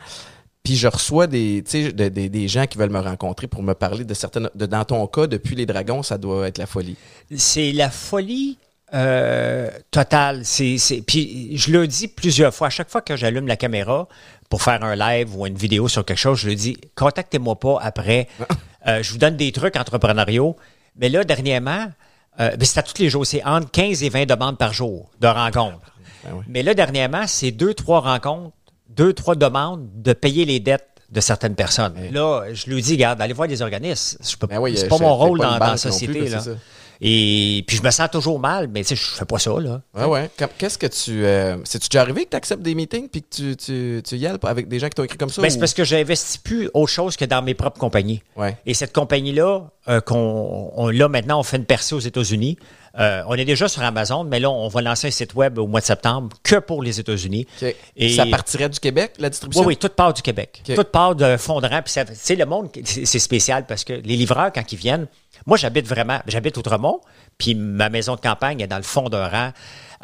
Puis 0.63 0.77
je 0.77 0.87
reçois 0.87 1.27
des, 1.27 1.65
gens 2.47 2.67
qui 2.67 2.79
veulent 2.79 2.91
me 2.91 3.01
rencontrer 3.01 3.49
pour 3.49 3.63
me 3.63 3.75
parler 3.75 4.05
de 4.05 4.15
certaines... 4.15 4.49
De, 4.55 4.67
dans 4.67 4.85
ton 4.85 5.07
cas, 5.07 5.27
depuis 5.27 5.57
les 5.57 5.67
dragons, 5.67 6.03
ça 6.03 6.19
doit 6.19 6.47
être 6.49 6.59
la 6.59 6.67
folie. 6.67 6.97
c'est 7.37 7.73
la 7.73 7.91
folie 7.91 8.59
euh, 8.95 9.71
totale. 9.91 10.43
C'est, 10.45 10.77
Puis 11.07 11.57
je 11.57 11.73
le 11.73 11.87
dis 11.87 12.09
plusieurs 12.09 12.55
fois. 12.55 12.69
À 12.69 12.71
chaque 12.71 12.91
fois 12.91 13.01
que 13.01 13.17
j'allume 13.17 13.47
la 13.47 13.57
caméra 13.57 14.07
pour 14.51 14.63
faire 14.63 14.85
un 14.85 14.95
live 14.95 15.35
ou 15.37 15.47
une 15.47 15.57
vidéo 15.57 15.89
sur 15.89 16.05
quelque 16.05 16.19
chose, 16.19 16.39
je 16.41 16.49
le 16.49 16.55
dis 16.55 16.77
contactez-moi 16.95 17.59
pas 17.59 17.79
après. 17.81 18.29
Euh, 18.89 19.01
je 19.01 19.13
vous 19.13 19.19
donne 19.19 19.37
des 19.37 19.53
trucs 19.53 19.77
entrepreneuriaux. 19.77 20.57
Mais 20.97 21.09
là, 21.09 21.23
dernièrement, 21.23 21.87
euh, 22.41 22.51
c'est 22.61 22.79
à 22.79 22.83
tous 22.83 23.01
les 23.01 23.09
jours. 23.09 23.25
C'est 23.25 23.45
entre 23.45 23.71
15 23.71 24.03
et 24.03 24.09
20 24.09 24.27
demandes 24.27 24.59
par 24.59 24.73
jour 24.73 25.09
de 25.21 25.29
rencontres. 25.29 25.95
Ben 26.25 26.33
oui. 26.35 26.45
Mais 26.49 26.65
là, 26.65 26.75
dernièrement, 26.75 27.29
c'est 27.29 27.53
deux, 27.53 27.75
trois 27.75 28.01
rencontres, 28.01 28.57
deux, 28.97 29.13
trois 29.13 29.35
demandes 29.35 29.89
de 30.03 30.13
payer 30.13 30.45
les 30.45 30.61
dettes 30.61 30.89
de 31.11 31.21
certaines 31.21 31.55
personnes. 31.55 31.95
Là, 32.11 32.45
je 32.53 32.71
lui 32.71 32.81
dis, 32.81 32.95
regarde, 32.95 33.21
allez 33.21 33.35
voir 33.35 33.47
les 33.47 33.61
organismes. 33.61 34.19
Je 34.27 34.37
peux, 34.37 34.47
Ben 34.47 34.59
oui, 34.59 34.75
c'est 34.77 34.87
euh, 34.87 34.89
pas 34.89 34.99
mon 34.99 35.15
rôle 35.15 35.39
dans, 35.39 35.59
la 35.59 35.71
plus, 35.71 35.79
société. 35.79 36.29
là, 36.29 36.39
là. 36.39 36.53
C'est. 37.03 37.09
Et 37.09 37.65
puis 37.67 37.77
je 37.77 37.83
me 37.83 37.91
sens 37.91 38.11
toujours 38.11 38.39
mal, 38.39 38.69
mais 38.69 38.83
tu 38.85 38.89
sais, 38.89 38.97
je 38.97 39.17
fais 39.17 39.25
pas 39.25 39.39
ça, 39.39 39.51
là. 39.59 39.81
Ouais, 39.95 40.05
ouais. 40.05 40.31
Qu'est-ce 40.59 40.79
que 40.79 40.87
tu... 40.87 41.25
Euh, 41.25 41.57
C'est-tu 41.65 41.89
déjà 41.89 42.03
arrivé 42.03 42.25
que 42.25 42.31
tu 42.31 42.37
acceptes 42.37 42.63
des 42.63 42.75
meetings 42.75 43.09
puis 43.09 43.23
que 43.23 43.29
tu, 43.35 43.57
tu, 43.57 44.03
tu 44.07 44.17
y 44.17 44.27
ailles 44.27 44.37
avec 44.43 44.69
des 44.69 44.79
gens 44.79 44.89
qui 44.89 44.95
t'ont 44.95 45.05
écrit 45.05 45.19
comme 45.19 45.29
ça? 45.31 45.43
Ben, 45.43 45.51
c'est 45.51 45.59
parce 45.59 45.75
que 45.75 45.85
j'investis 45.85 46.39
plus 46.39 46.71
autre 46.75 46.93
chose 46.93 47.17
que 47.17 47.25
dans 47.25 47.43
mes 47.43 47.55
propres 47.55 47.79
compagnies. 47.79 48.23
Ouais. 48.37 48.57
Et 48.67 48.75
cette 48.75 48.93
compagnie-là, 48.93 49.63
euh, 49.89 50.01
qu'on, 50.01 50.71
on, 50.77 50.89
là, 50.89 51.09
maintenant, 51.09 51.41
on 51.41 51.43
fait 51.43 51.57
une 51.57 51.65
percée 51.65 51.95
aux 51.95 52.01
États-Unis. 52.01 52.57
Euh, 53.01 53.23
on 53.27 53.35
est 53.35 53.47
déjà 53.47 53.69
sur 53.69 53.83
Amazon, 53.83 54.23
mais 54.25 54.39
là, 54.39 54.51
on 54.51 54.69
va 54.69 54.83
lancer 54.83 55.09
un 55.09 55.11
site 55.11 55.35
web 55.35 55.59
au 55.59 55.67
mois 55.67 55.81
de 55.81 55.87
septembre 55.87 56.37
que 56.43 56.57
pour 56.57 56.83
les 56.83 57.01
États-Unis. 57.01 57.47
Et- 57.97 58.11
Ça 58.15 58.27
partirait 58.27 58.69
du 58.69 58.79
Québec, 58.79 59.15
la 59.19 59.31
distribution? 59.31 59.63
Oui, 59.63 59.69
oui, 59.69 59.77
toute 59.79 59.95
part 59.95 60.13
du 60.13 60.21
Québec. 60.21 60.63
OK. 60.69 60.75
Toute 60.75 60.89
part 60.93 61.15
de 61.15 61.37
fondrant. 61.39 61.81
Puis 61.83 61.95
sais, 62.15 62.37
le 62.37 62.45
monde, 62.45 62.69
c'est 62.85 63.07
c'est 63.07 63.19
spécial 63.19 63.65
parce 63.67 63.83
que 63.85 63.95
les 63.95 64.17
livreurs, 64.17 64.53
quand 64.53 64.71
ils 64.73 64.79
viennent, 64.79 65.07
moi, 65.47 65.57
j'habite 65.57 65.87
vraiment, 65.87 66.21
j'habite 66.27 66.57
Outremont, 66.57 67.01
puis 67.39 67.55
ma 67.55 67.89
maison 67.89 68.15
de 68.17 68.21
campagne 68.21 68.61
est 68.61 68.67
dans 68.67 68.77
le 68.77 68.83
fond 68.83 69.09
d'un 69.09 69.29
rang, 69.29 69.51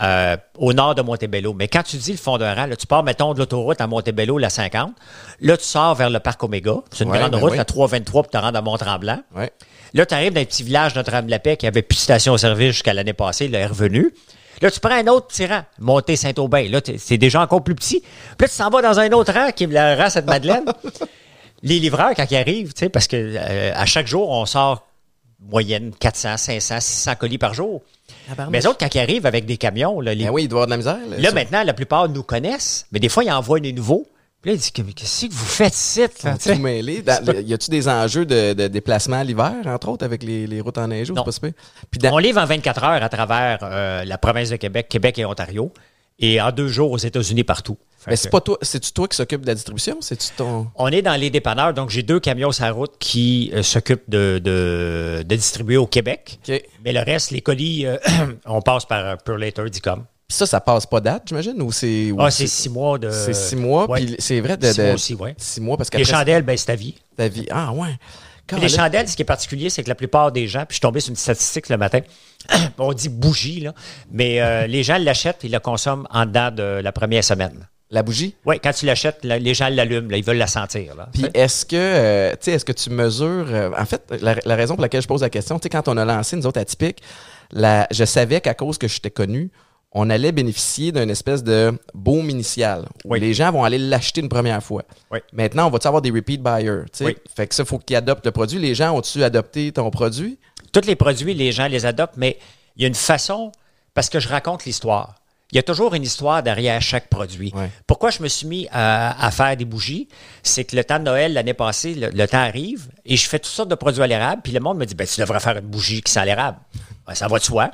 euh, 0.00 0.36
au 0.56 0.72
nord 0.72 0.94
de 0.94 1.02
Montebello. 1.02 1.54
Mais 1.54 1.66
quand 1.68 1.82
tu 1.82 1.96
dis 1.96 2.12
le 2.12 2.18
fond 2.18 2.38
d'un 2.38 2.54
rang, 2.54 2.66
là, 2.66 2.76
tu 2.76 2.86
pars, 2.86 3.02
mettons, 3.02 3.34
de 3.34 3.38
l'autoroute 3.40 3.80
à 3.80 3.86
Montebello, 3.86 4.38
la 4.38 4.50
50. 4.50 4.92
Là, 5.40 5.56
tu 5.56 5.64
sors 5.64 5.94
vers 5.96 6.10
le 6.10 6.20
parc 6.20 6.42
Oméga. 6.44 6.74
C'est 6.92 7.04
une 7.04 7.10
Ouais, 7.10 7.18
grande 7.18 7.32
ben 7.32 7.38
route, 7.40 7.50
oui. 7.52 7.56
la 7.56 7.64
323, 7.64 8.22
pour 8.22 8.30
te 8.30 8.38
rendre 8.38 8.56
à 8.58 8.62
Mont-Tremblant. 8.62 9.20
Ouais. 9.34 9.50
Là, 9.94 10.06
tu 10.06 10.14
arrives 10.14 10.32
dans 10.34 10.40
un 10.40 10.44
petit 10.44 10.62
village 10.62 10.94
Notre-Dame-de-la-Paix 10.94 11.56
qui 11.56 11.66
avait 11.66 11.82
plus 11.82 11.96
de 11.96 12.00
station-service 12.00 12.72
jusqu'à 12.74 12.94
l'année 12.94 13.12
passée, 13.12 13.48
là, 13.48 13.58
est 13.60 13.66
revenu. 13.66 14.12
Là, 14.60 14.70
tu 14.70 14.80
prends 14.80 14.94
un 14.94 15.06
autre 15.06 15.28
petit 15.28 15.46
rang, 15.46 15.62
montée 15.78 16.16
Saint-Aubin. 16.16 16.68
Là, 16.68 16.80
c'est 16.96 17.16
déjà 17.18 17.40
encore 17.40 17.62
plus 17.62 17.74
petit. 17.76 18.00
Puis 18.00 18.08
là, 18.42 18.48
tu 18.48 18.54
s'en 18.54 18.70
vas 18.70 18.82
dans 18.82 18.98
un 19.00 19.10
autre 19.12 19.32
rang 19.32 19.50
qui 19.52 19.64
est 19.64 19.68
le 19.68 20.00
rang 20.00 20.10
Sainte-Madeleine. 20.10 20.64
Les 21.62 21.80
livreurs, 21.80 22.12
quand 22.14 22.26
ils 22.30 22.36
arrivent, 22.36 22.72
tu 22.72 22.80
sais, 22.80 22.88
parce 22.88 23.08
que 23.08 23.16
euh, 23.16 23.72
à 23.74 23.84
chaque 23.86 24.06
jour, 24.06 24.30
on 24.30 24.46
sort 24.46 24.87
moyenne 25.40 25.92
400, 25.98 26.36
500, 26.36 26.80
600 26.80 27.14
colis 27.16 27.38
par 27.38 27.54
jour. 27.54 27.82
Mais 28.50 28.58
les 28.60 28.66
autres, 28.66 28.78
quand 28.78 28.94
ils 28.94 28.98
arrivent 29.00 29.26
avec 29.26 29.46
des 29.46 29.56
camions, 29.56 30.00
là, 30.00 30.14
les- 30.14 30.24
Ben 30.24 30.30
oui, 30.30 30.44
il 30.44 30.48
doit 30.48 30.60
y 30.60 30.62
avoir 30.62 30.66
de 30.66 30.70
la 30.70 30.76
misère. 30.98 31.18
Là, 31.18 31.32
maintenant, 31.32 31.62
la 31.62 31.74
plupart 31.74 32.08
nous 32.08 32.22
connaissent, 32.22 32.86
mais 32.92 32.98
des 33.00 33.08
fois, 33.08 33.24
ils 33.24 33.30
envoient 33.30 33.60
des 33.60 33.72
nouveaux. 33.72 34.06
Puis 34.40 34.50
là, 34.50 34.54
ils 34.54 34.58
disent, 34.58 34.72
Mais 34.86 34.92
qu'est-ce 34.92 35.26
que 35.26 35.32
vous 35.32 35.44
faites 35.44 35.74
ici? 35.74 36.02
tout. 36.08 36.28
Dans- 37.02 37.32
y 37.44 37.52
a-tu 37.54 37.70
des 37.70 37.88
enjeux 37.88 38.24
de, 38.24 38.52
de 38.52 38.68
déplacement 38.68 39.22
l'hiver, 39.22 39.54
entre 39.66 39.88
autres, 39.88 40.04
avec 40.04 40.22
les, 40.22 40.46
les 40.46 40.60
routes 40.60 40.78
enneigées? 40.78 41.10
ou 41.10 41.14
Non. 41.16 41.24
c'est 41.28 41.40
pas? 41.40 41.48
Puis 41.90 41.98
dans- 41.98 42.14
On 42.14 42.18
livre 42.18 42.40
en 42.40 42.44
24 42.46 42.84
heures 42.84 43.02
à 43.02 43.08
travers 43.08 43.58
euh, 43.62 44.04
la 44.04 44.16
province 44.18 44.50
de 44.50 44.56
Québec, 44.56 44.88
Québec 44.88 45.18
et 45.18 45.24
Ontario, 45.24 45.72
et 46.18 46.40
en 46.40 46.50
deux 46.52 46.68
jours 46.68 46.90
aux 46.90 46.98
États-Unis 46.98 47.44
partout. 47.44 47.76
Mais 48.06 48.14
que 48.14 48.20
c'est 48.20 48.30
pas 48.30 48.40
toi, 48.40 48.56
c'est-tu 48.62 48.92
toi 48.92 49.06
qui 49.08 49.16
s'occupe 49.16 49.42
de 49.42 49.46
la 49.48 49.54
distribution? 49.54 49.98
C'est-tu 50.00 50.28
ton. 50.36 50.68
On 50.76 50.88
est 50.88 51.02
dans 51.02 51.18
les 51.20 51.30
dépanneurs, 51.30 51.74
donc 51.74 51.90
j'ai 51.90 52.02
deux 52.02 52.20
camions 52.20 52.52
sur 52.52 52.64
la 52.64 52.72
route 52.72 52.92
qui 52.98 53.50
euh, 53.52 53.62
s'occupent 53.62 54.08
de, 54.08 54.40
de, 54.42 55.24
de 55.26 55.36
distribuer 55.36 55.76
au 55.76 55.86
Québec. 55.86 56.38
Mais 56.84 56.92
le 56.92 57.00
reste, 57.00 57.32
les 57.32 57.40
colis, 57.40 57.86
euh, 57.86 57.96
on 58.46 58.62
passe 58.62 58.84
par 58.86 59.18
Pure 59.18 59.36
Later, 59.36 59.68
Dicom. 59.68 60.04
Puis 60.28 60.36
ça, 60.36 60.46
ça 60.46 60.60
passe 60.60 60.86
pas 60.86 61.00
date, 61.00 61.24
j'imagine? 61.26 61.60
Ou 61.60 61.72
c'est. 61.72 62.12
Ah, 62.18 62.30
c'est 62.30 62.46
six 62.46 62.68
mois 62.68 62.98
de. 62.98 63.10
C'est 63.10 63.34
six 63.34 63.56
mois, 63.56 63.90
ouais. 63.90 64.04
puis 64.04 64.16
c'est 64.18 64.40
vrai 64.40 64.56
de. 64.56 64.70
Six 64.70 64.80
mois 64.80 64.92
aussi, 64.94 65.14
ouais. 65.14 65.34
Six 65.36 65.60
mois, 65.60 65.76
parce 65.76 65.90
Les 65.92 65.98
qu'après 66.02 66.18
chandelles, 66.18 66.42
ben, 66.42 66.56
c'est 66.56 66.66
ta 66.66 66.76
vie. 66.76 66.94
ta 67.16 67.28
vie. 67.28 67.46
Ah, 67.50 67.72
ouais. 67.72 67.96
Puis 68.48 68.60
les 68.60 68.68
chandelles, 68.68 69.08
ce 69.08 69.16
qui 69.16 69.22
est 69.22 69.26
particulier, 69.26 69.70
c'est 69.70 69.82
que 69.82 69.88
la 69.88 69.94
plupart 69.94 70.32
des 70.32 70.46
gens, 70.48 70.60
puis 70.60 70.70
je 70.70 70.74
suis 70.74 70.80
tombé 70.80 71.00
sur 71.00 71.10
une 71.10 71.16
statistique 71.16 71.68
le 71.68 71.76
matin, 71.76 72.00
on 72.78 72.92
dit 72.92 73.08
bougie, 73.08 73.60
là, 73.60 73.74
mais 74.10 74.40
euh, 74.40 74.66
les 74.68 74.82
gens 74.82 74.98
l'achètent 74.98 75.44
et 75.44 75.48
le 75.48 75.60
consomment 75.60 76.06
en 76.10 76.26
dedans 76.26 76.50
de 76.50 76.62
la 76.62 76.92
première 76.92 77.24
semaine. 77.24 77.68
La 77.90 78.02
bougie? 78.02 78.34
Oui, 78.44 78.60
quand 78.62 78.72
tu 78.72 78.84
l'achètes, 78.84 79.24
les 79.24 79.54
gens 79.54 79.70
l'allument, 79.70 80.14
ils 80.14 80.22
veulent 80.22 80.36
la 80.36 80.46
sentir. 80.46 80.94
Là. 80.94 81.08
Puis 81.12 81.24
est-ce 81.32 81.64
que, 81.64 81.74
euh, 81.74 82.34
est-ce 82.46 82.64
que 82.64 82.72
tu 82.72 82.90
mesures... 82.90 83.46
euh, 83.48 83.70
en 83.78 83.86
fait, 83.86 84.02
la, 84.20 84.36
la 84.44 84.56
raison 84.56 84.74
pour 84.74 84.82
laquelle 84.82 85.00
je 85.00 85.08
pose 85.08 85.22
la 85.22 85.30
question, 85.30 85.58
tu 85.58 85.64
sais, 85.64 85.68
quand 85.70 85.88
on 85.88 85.96
a 85.96 86.04
lancé, 86.04 86.36
nous 86.36 86.46
autres, 86.46 86.60
atypiques, 86.60 87.02
la, 87.50 87.86
je 87.90 88.04
savais 88.04 88.42
qu'à 88.42 88.52
cause 88.52 88.76
que 88.76 88.88
j'étais 88.88 89.10
connu, 89.10 89.50
on 89.92 90.10
allait 90.10 90.32
bénéficier 90.32 90.92
d'une 90.92 91.08
espèce 91.10 91.42
de 91.42 91.72
boom 91.94 92.28
initial 92.30 92.84
où 93.04 93.12
Oui. 93.12 93.20
les 93.20 93.32
gens 93.32 93.50
vont 93.50 93.64
aller 93.64 93.78
l'acheter 93.78 94.20
une 94.20 94.28
première 94.28 94.62
fois. 94.62 94.82
Oui. 95.10 95.20
Maintenant, 95.32 95.66
on 95.66 95.70
va-tu 95.70 95.86
avoir 95.86 96.02
des 96.02 96.10
repeat 96.10 96.42
buyers? 96.42 96.82
Oui. 97.00 97.16
Fait 97.34 97.46
que 97.46 97.54
ça, 97.54 97.62
il 97.62 97.66
faut 97.66 97.78
qu'ils 97.78 97.96
adoptent 97.96 98.26
le 98.26 98.32
produit. 98.32 98.58
Les 98.58 98.74
gens 98.74 98.94
ont-tu 98.96 99.24
adopté 99.24 99.72
ton 99.72 99.90
produit? 99.90 100.38
Tous 100.72 100.86
les 100.86 100.94
produits, 100.96 101.32
les 101.34 101.52
gens 101.52 101.66
les 101.68 101.86
adoptent, 101.86 102.16
mais 102.18 102.38
il 102.76 102.82
y 102.82 102.84
a 102.84 102.88
une 102.88 102.94
façon, 102.94 103.50
parce 103.94 104.10
que 104.10 104.20
je 104.20 104.28
raconte 104.28 104.64
l'histoire. 104.66 105.14
Il 105.50 105.56
y 105.56 105.58
a 105.58 105.62
toujours 105.62 105.94
une 105.94 106.02
histoire 106.02 106.42
derrière 106.42 106.82
chaque 106.82 107.08
produit. 107.08 107.50
Ouais. 107.56 107.70
Pourquoi 107.86 108.10
je 108.10 108.22
me 108.22 108.28
suis 108.28 108.46
mis 108.46 108.68
à, 108.70 109.24
à 109.26 109.30
faire 109.30 109.56
des 109.56 109.64
bougies? 109.64 110.06
C'est 110.42 110.64
que 110.64 110.76
le 110.76 110.84
temps 110.84 110.98
de 110.98 111.04
Noël, 111.04 111.32
l'année 111.32 111.54
passée, 111.54 111.94
le, 111.94 112.10
le 112.10 112.28
temps 112.28 112.36
arrive 112.36 112.88
et 113.06 113.16
je 113.16 113.26
fais 113.26 113.38
toutes 113.38 113.50
sortes 113.50 113.70
de 113.70 113.74
produits 113.74 114.02
à 114.02 114.06
l'érable. 114.06 114.42
Puis 114.44 114.52
le 114.52 114.60
monde 114.60 114.76
me 114.76 114.84
dit, 114.84 114.94
ben, 114.94 115.06
tu 115.06 115.18
devrais 115.18 115.40
faire 115.40 115.56
une 115.56 115.64
bougie 115.66 116.02
qui 116.02 116.12
sent 116.12 116.22
l'érable. 116.26 116.58
Ben, 117.06 117.14
ça 117.14 117.28
va 117.28 117.38
de 117.38 117.44
soi. 117.44 117.70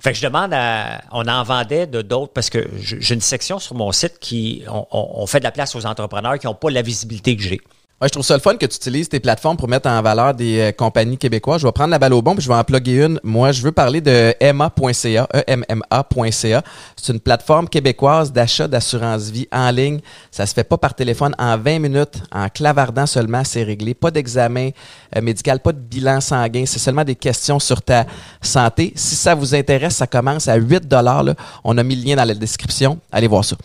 Fait 0.00 0.12
que 0.12 0.18
je 0.18 0.22
demande 0.22 0.52
à. 0.52 1.02
On 1.12 1.26
en 1.26 1.42
vendait 1.42 1.86
de 1.86 2.02
d'autres 2.02 2.32
parce 2.32 2.50
que 2.50 2.68
j'ai 2.80 3.14
une 3.14 3.20
section 3.20 3.58
sur 3.58 3.74
mon 3.74 3.92
site 3.92 4.18
qui. 4.20 4.64
On 4.68 5.26
fait 5.26 5.40
de 5.40 5.44
la 5.44 5.52
place 5.52 5.74
aux 5.74 5.86
entrepreneurs 5.86 6.38
qui 6.38 6.46
n'ont 6.46 6.54
pas 6.54 6.70
la 6.70 6.82
visibilité 6.82 7.36
que 7.36 7.42
j'ai. 7.42 7.60
Ouais, 8.00 8.06
je 8.06 8.12
trouve 8.12 8.24
ça 8.24 8.34
le 8.34 8.40
fun 8.40 8.54
que 8.54 8.64
tu 8.64 8.76
utilises 8.76 9.08
tes 9.08 9.18
plateformes 9.18 9.56
pour 9.56 9.66
mettre 9.66 9.88
en 9.88 10.00
valeur 10.02 10.32
des 10.32 10.60
euh, 10.60 10.70
compagnies 10.70 11.18
québécoises. 11.18 11.62
Je 11.62 11.66
vais 11.66 11.72
prendre 11.72 11.90
la 11.90 11.98
balle 11.98 12.12
au 12.12 12.22
bon 12.22 12.36
puis 12.36 12.44
je 12.44 12.48
vais 12.48 12.54
en 12.54 12.62
plugger 12.62 13.04
une. 13.04 13.18
Moi, 13.24 13.50
je 13.50 13.60
veux 13.60 13.72
parler 13.72 14.00
de 14.00 14.32
emma.ca, 14.38 15.28
emma.ca. 15.48 16.62
C'est 16.94 17.12
une 17.12 17.18
plateforme 17.18 17.68
québécoise 17.68 18.32
d'achat 18.32 18.68
d'assurance 18.68 19.30
vie 19.30 19.48
en 19.50 19.72
ligne. 19.72 19.98
Ça 20.30 20.46
se 20.46 20.54
fait 20.54 20.62
pas 20.62 20.78
par 20.78 20.94
téléphone 20.94 21.34
en 21.40 21.58
20 21.58 21.80
minutes, 21.80 22.22
en 22.30 22.48
clavardant 22.48 23.06
seulement, 23.06 23.42
c'est 23.42 23.64
réglé. 23.64 23.94
Pas 23.94 24.12
d'examen 24.12 24.70
euh, 25.16 25.20
médical, 25.20 25.58
pas 25.58 25.72
de 25.72 25.80
bilan 25.80 26.20
sanguin, 26.20 26.66
c'est 26.66 26.78
seulement 26.78 27.02
des 27.04 27.16
questions 27.16 27.58
sur 27.58 27.82
ta 27.82 28.06
santé. 28.40 28.92
Si 28.94 29.16
ça 29.16 29.34
vous 29.34 29.56
intéresse, 29.56 29.96
ça 29.96 30.06
commence 30.06 30.46
à 30.46 30.54
8 30.54 30.86
dollars 30.86 31.24
On 31.64 31.76
a 31.76 31.82
mis 31.82 31.96
le 31.96 32.04
lien 32.08 32.14
dans 32.14 32.24
la 32.24 32.34
description. 32.34 33.00
Allez 33.10 33.26
voir 33.26 33.44
ça. 33.44 33.56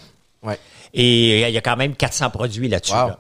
Ouais. 0.42 0.58
Et 0.92 1.44
euh, 1.44 1.50
il 1.50 1.54
y 1.54 1.58
a 1.58 1.62
quand 1.62 1.78
même 1.78 1.94
400 1.94 2.32
produits 2.32 2.68
là-dessus. 2.68 2.94
Wow. 2.94 3.10
là. 3.10 3.20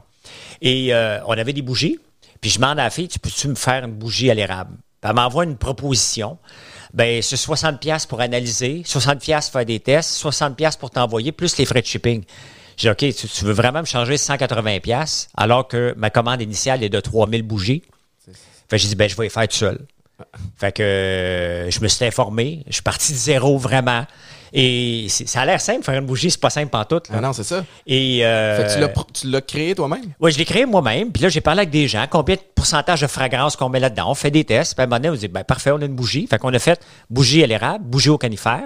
Et 0.63 0.93
euh, 0.93 1.19
on 1.27 1.37
avait 1.37 1.53
des 1.53 1.61
bougies. 1.61 1.99
Puis 2.41 2.49
je 2.49 2.55
demande 2.57 2.79
à 2.79 2.85
la 2.85 2.89
fille, 2.89 3.07
tu 3.07 3.19
peux-tu 3.19 3.47
me 3.49 3.55
faire 3.55 3.83
une 3.83 3.93
bougie 3.93 4.31
à 4.31 4.33
l'érable? 4.33 4.75
Elle 5.03 5.13
m'envoie 5.13 5.43
une 5.43 5.57
proposition. 5.57 6.37
Ben, 6.93 7.21
c'est 7.21 7.37
60 7.37 7.79
pièces 7.79 8.05
pour 8.05 8.21
analyser, 8.21 8.83
60 8.85 9.19
pièces 9.19 9.49
pour 9.49 9.59
faire 9.59 9.65
des 9.65 9.79
tests, 9.79 10.11
60 10.11 10.55
pièces 10.55 10.77
pour 10.77 10.89
t'envoyer, 10.89 11.31
plus 11.31 11.57
les 11.57 11.65
frais 11.65 11.81
de 11.81 11.85
shipping. 11.85 12.23
J'ai 12.77 12.93
dit, 12.93 13.09
OK, 13.09 13.15
tu, 13.15 13.45
veux 13.45 13.53
vraiment 13.53 13.81
me 13.81 13.85
changer 13.85 14.17
180 14.17 14.79
pièces 14.79 15.27
alors 15.35 15.67
que 15.67 15.93
ma 15.97 16.09
commande 16.09 16.41
initiale 16.41 16.83
est 16.83 16.89
de 16.89 16.99
3000 16.99 17.43
bougies? 17.43 17.83
Fait 18.69 18.77
j'ai 18.77 18.87
dit, 18.87 18.95
ben, 18.95 19.09
je 19.09 19.15
vais 19.15 19.23
les 19.23 19.29
faire 19.29 19.47
tout 19.47 19.57
seul. 19.57 19.85
Fait 20.57 20.71
que 20.71 20.83
euh, 20.83 21.69
je 21.69 21.79
me 21.81 21.87
suis 21.87 22.05
informé. 22.05 22.63
Je 22.67 22.73
suis 22.73 22.83
parti 22.83 23.11
de 23.11 23.17
zéro 23.17 23.57
vraiment. 23.57 24.05
Et 24.55 25.07
ça 25.09 25.41
a 25.41 25.45
l'air 25.45 25.59
simple, 25.59 25.83
faire 25.83 25.99
une 25.99 26.05
bougie, 26.05 26.29
c'est 26.29 26.39
pas 26.39 26.51
simple 26.51 26.75
en 26.77 26.85
tout. 26.85 27.01
Ah 27.11 27.19
non, 27.19 27.33
c'est 27.33 27.43
ça. 27.43 27.65
Et 27.87 28.23
euh, 28.23 28.57
Fait 28.57 28.79
que 28.83 29.11
tu 29.11 29.27
l'as 29.31 29.41
créé 29.41 29.73
toi-même? 29.73 30.05
oui, 30.19 30.31
je 30.31 30.37
l'ai 30.37 30.45
créé 30.45 30.67
moi-même. 30.67 31.11
Puis 31.11 31.23
là, 31.23 31.29
j'ai 31.29 31.41
parlé 31.41 31.61
avec 31.61 31.71
des 31.71 31.87
gens. 31.87 32.05
Combien 32.07 32.35
de 32.35 32.41
pourcentage 32.53 33.01
de 33.01 33.07
fragrance 33.07 33.55
qu'on 33.55 33.69
met 33.69 33.79
là-dedans? 33.79 34.11
On 34.11 34.13
fait 34.13 34.29
des 34.29 34.43
tests. 34.43 34.75
Puis 34.75 34.81
à 34.81 34.83
un 34.83 34.87
moment 34.87 34.97
donné, 34.99 35.09
on 35.09 35.15
dit, 35.15 35.27
ben, 35.27 35.43
parfait, 35.43 35.71
on 35.71 35.81
a 35.81 35.85
une 35.85 35.95
bougie. 35.95 36.27
Fait 36.27 36.37
qu'on 36.37 36.53
a 36.53 36.59
fait 36.59 36.79
bougie 37.09 37.43
à 37.43 37.47
l'érable, 37.47 37.83
bougie 37.83 38.09
au 38.09 38.19
canifère. 38.19 38.61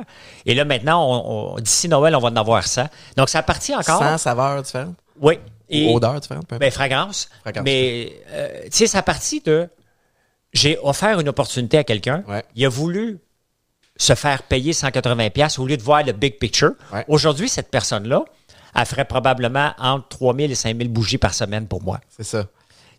Et 0.46 0.53
là, 0.56 0.65
maintenant, 0.65 1.56
d'ici 1.60 1.88
Noël, 1.88 2.13
on 2.17 2.20
va 2.20 2.27
en 2.27 2.36
avoir 2.36 2.67
ça. 2.67 2.89
Donc, 3.15 3.29
ça 3.29 3.41
partit 3.41 3.74
encore. 3.74 4.00
Sans 4.03 4.17
saveurs 4.17 4.62
différentes? 4.62 4.96
Oui. 5.22 5.39
Ou 5.72 5.96
odeurs 5.96 6.20
différentes? 6.20 6.48
Ben, 6.60 6.70
fragrance. 6.70 7.29
Fragrance. 7.44 7.63
Mais, 7.63 8.12
euh, 8.32 8.63
tu 8.65 8.72
sais, 8.72 8.88
ça 8.88 9.01
partit 9.03 9.39
de. 9.39 9.70
J'ai 10.51 10.77
offert 10.84 11.20
une 11.22 11.29
opportunité 11.29 11.77
à 11.77 11.84
quelqu'un. 11.86 12.24
Ouais. 12.27 12.44
Il 12.56 12.65
a 12.65 12.70
voulu 12.70 13.20
se 13.98 14.16
faire 14.16 14.44
payer 14.44 14.72
180$ 14.74 15.30
pièces 15.32 15.60
au 15.60 15.66
lieu 15.66 15.77
de 15.77 15.84
voir 15.84 16.04
le 16.04 16.12
big 16.13 16.38
picture. 16.39 16.72
Ouais. 16.94 17.04
Aujourd'hui, 17.08 17.50
cette 17.50 17.70
personne-là, 17.70 18.24
elle 18.76 18.86
ferait 18.86 19.06
probablement 19.06 19.72
entre 19.80 20.08
3000 20.10 20.52
et 20.52 20.56
5000 20.56 20.89
bougies 20.89 21.17
par 21.17 21.34
semaine 21.34 21.67
pour 21.67 21.82
moi. 21.82 22.00
C'est 22.15 22.24
ça. 22.24 22.43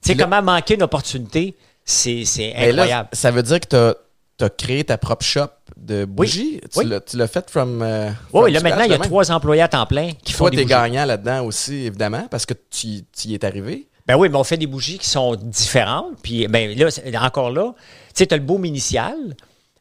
Tu 0.03 0.13
sais, 0.13 0.17
comment 0.17 0.43
manquer 0.43 0.75
une 0.75 0.83
opportunité, 0.83 1.57
c'est 1.85 2.25
là, 2.39 2.69
incroyable. 2.69 3.09
ça 3.13 3.31
veut 3.31 3.43
dire 3.43 3.61
que 3.61 3.97
tu 4.39 4.45
as, 4.45 4.51
créé 4.51 4.85
ta 4.85 4.99
propre 4.99 5.25
shop 5.25 5.49
de 5.77 6.05
bougies. 6.05 6.61
Tu 6.73 6.79
Oui. 6.81 6.85
l'as- 7.15 7.27
fait 7.27 7.51
from. 7.51 7.83
euh, 7.83 8.09
oui, 8.09 8.15
from 8.31 8.45
oui, 8.45 8.53
là, 8.53 8.61
maintenant, 8.61 8.85
il 8.85 8.91
y 8.91 8.95
a 8.95 8.99
trois 8.99 9.31
employés 9.33 9.63
à 9.63 9.69
temps 9.69 9.87
plein 9.87 10.13
qui 10.23 10.33
font 10.33 10.49
Toi, 10.49 10.65
gagnant 10.65 11.05
là-dedans 11.05 11.45
aussi, 11.45 11.87
évidemment, 11.87 12.27
parce 12.31 12.47
que 12.47 12.55
tu 12.55 13.03
tu 13.13 13.29
y 13.29 13.35
es 13.35 13.45
arrivé. 13.45 13.89
Ben 14.07 14.17
oui, 14.17 14.29
mais 14.31 14.37
on 14.39 14.45
fait 14.45 14.57
des 14.57 14.67
bougies 14.67 14.99
qui 14.99 15.09
sont 15.09 15.35
différentes. 15.37 16.17
Puis, 16.23 16.47
ben 16.49 16.77
là, 16.79 16.89
encore 17.27 17.51
là, 17.51 17.75
tu 17.77 18.13
sais, 18.15 18.27
tu 18.27 18.35
as 18.35 18.39
le 18.39 18.43
beau 18.43 18.63
initial. 18.65 19.17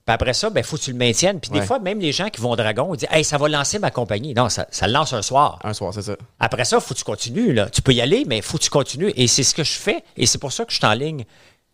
Puis 0.08 0.14
après 0.14 0.34
ça, 0.34 0.50
ben, 0.50 0.64
faut 0.64 0.78
que 0.78 0.82
tu 0.84 0.92
le 0.94 0.98
maintiennes. 0.98 1.42
Puis 1.42 1.52
des 1.52 1.60
Ouais. 1.60 1.66
fois, 1.66 1.80
même 1.80 2.00
les 2.00 2.14
gens 2.14 2.30
qui 2.30 2.40
vont 2.40 2.52
au 2.52 2.56
Dragon, 2.56 2.94
ils 2.94 2.98
disent 3.00 3.10
Hey, 3.12 3.26
ça 3.26 3.38
va 3.38 3.50
lancer 3.50 3.78
ma 3.78 3.92
compagnie. 3.92 4.34
Non, 4.34 4.48
ça, 4.48 4.66
ça 4.72 4.88
le 4.88 4.94
lance 4.94 5.12
un 5.12 5.22
soir. 5.22 5.60
Un 5.66 5.74
soir, 5.74 5.94
c'est 5.94 6.02
ça. 6.02 6.16
Après 6.40 6.64
ça, 6.64 6.80
faut 6.80 6.94
que 6.94 7.00
tu 7.00 7.04
continues. 7.04 7.52
Là. 7.54 7.70
Tu 7.70 7.82
peux 7.82 7.94
y 7.94 8.00
aller, 8.00 8.24
mais 8.26 8.42
faut 8.42 8.58
que 8.58 8.64
tu 8.64 8.70
continues. 8.70 9.12
Et 9.18 9.28
c'est 9.28 9.44
ce 9.44 9.54
que 9.54 9.66
je 9.66 9.74
fais. 9.74 10.04
Et 10.16 10.26
c'est 10.26 10.38
pour 10.38 10.54
ça 10.54 10.64
que 10.64 10.72
je 10.72 10.78
suis 10.78 10.86
en 10.86 10.94
ligne, 10.94 11.26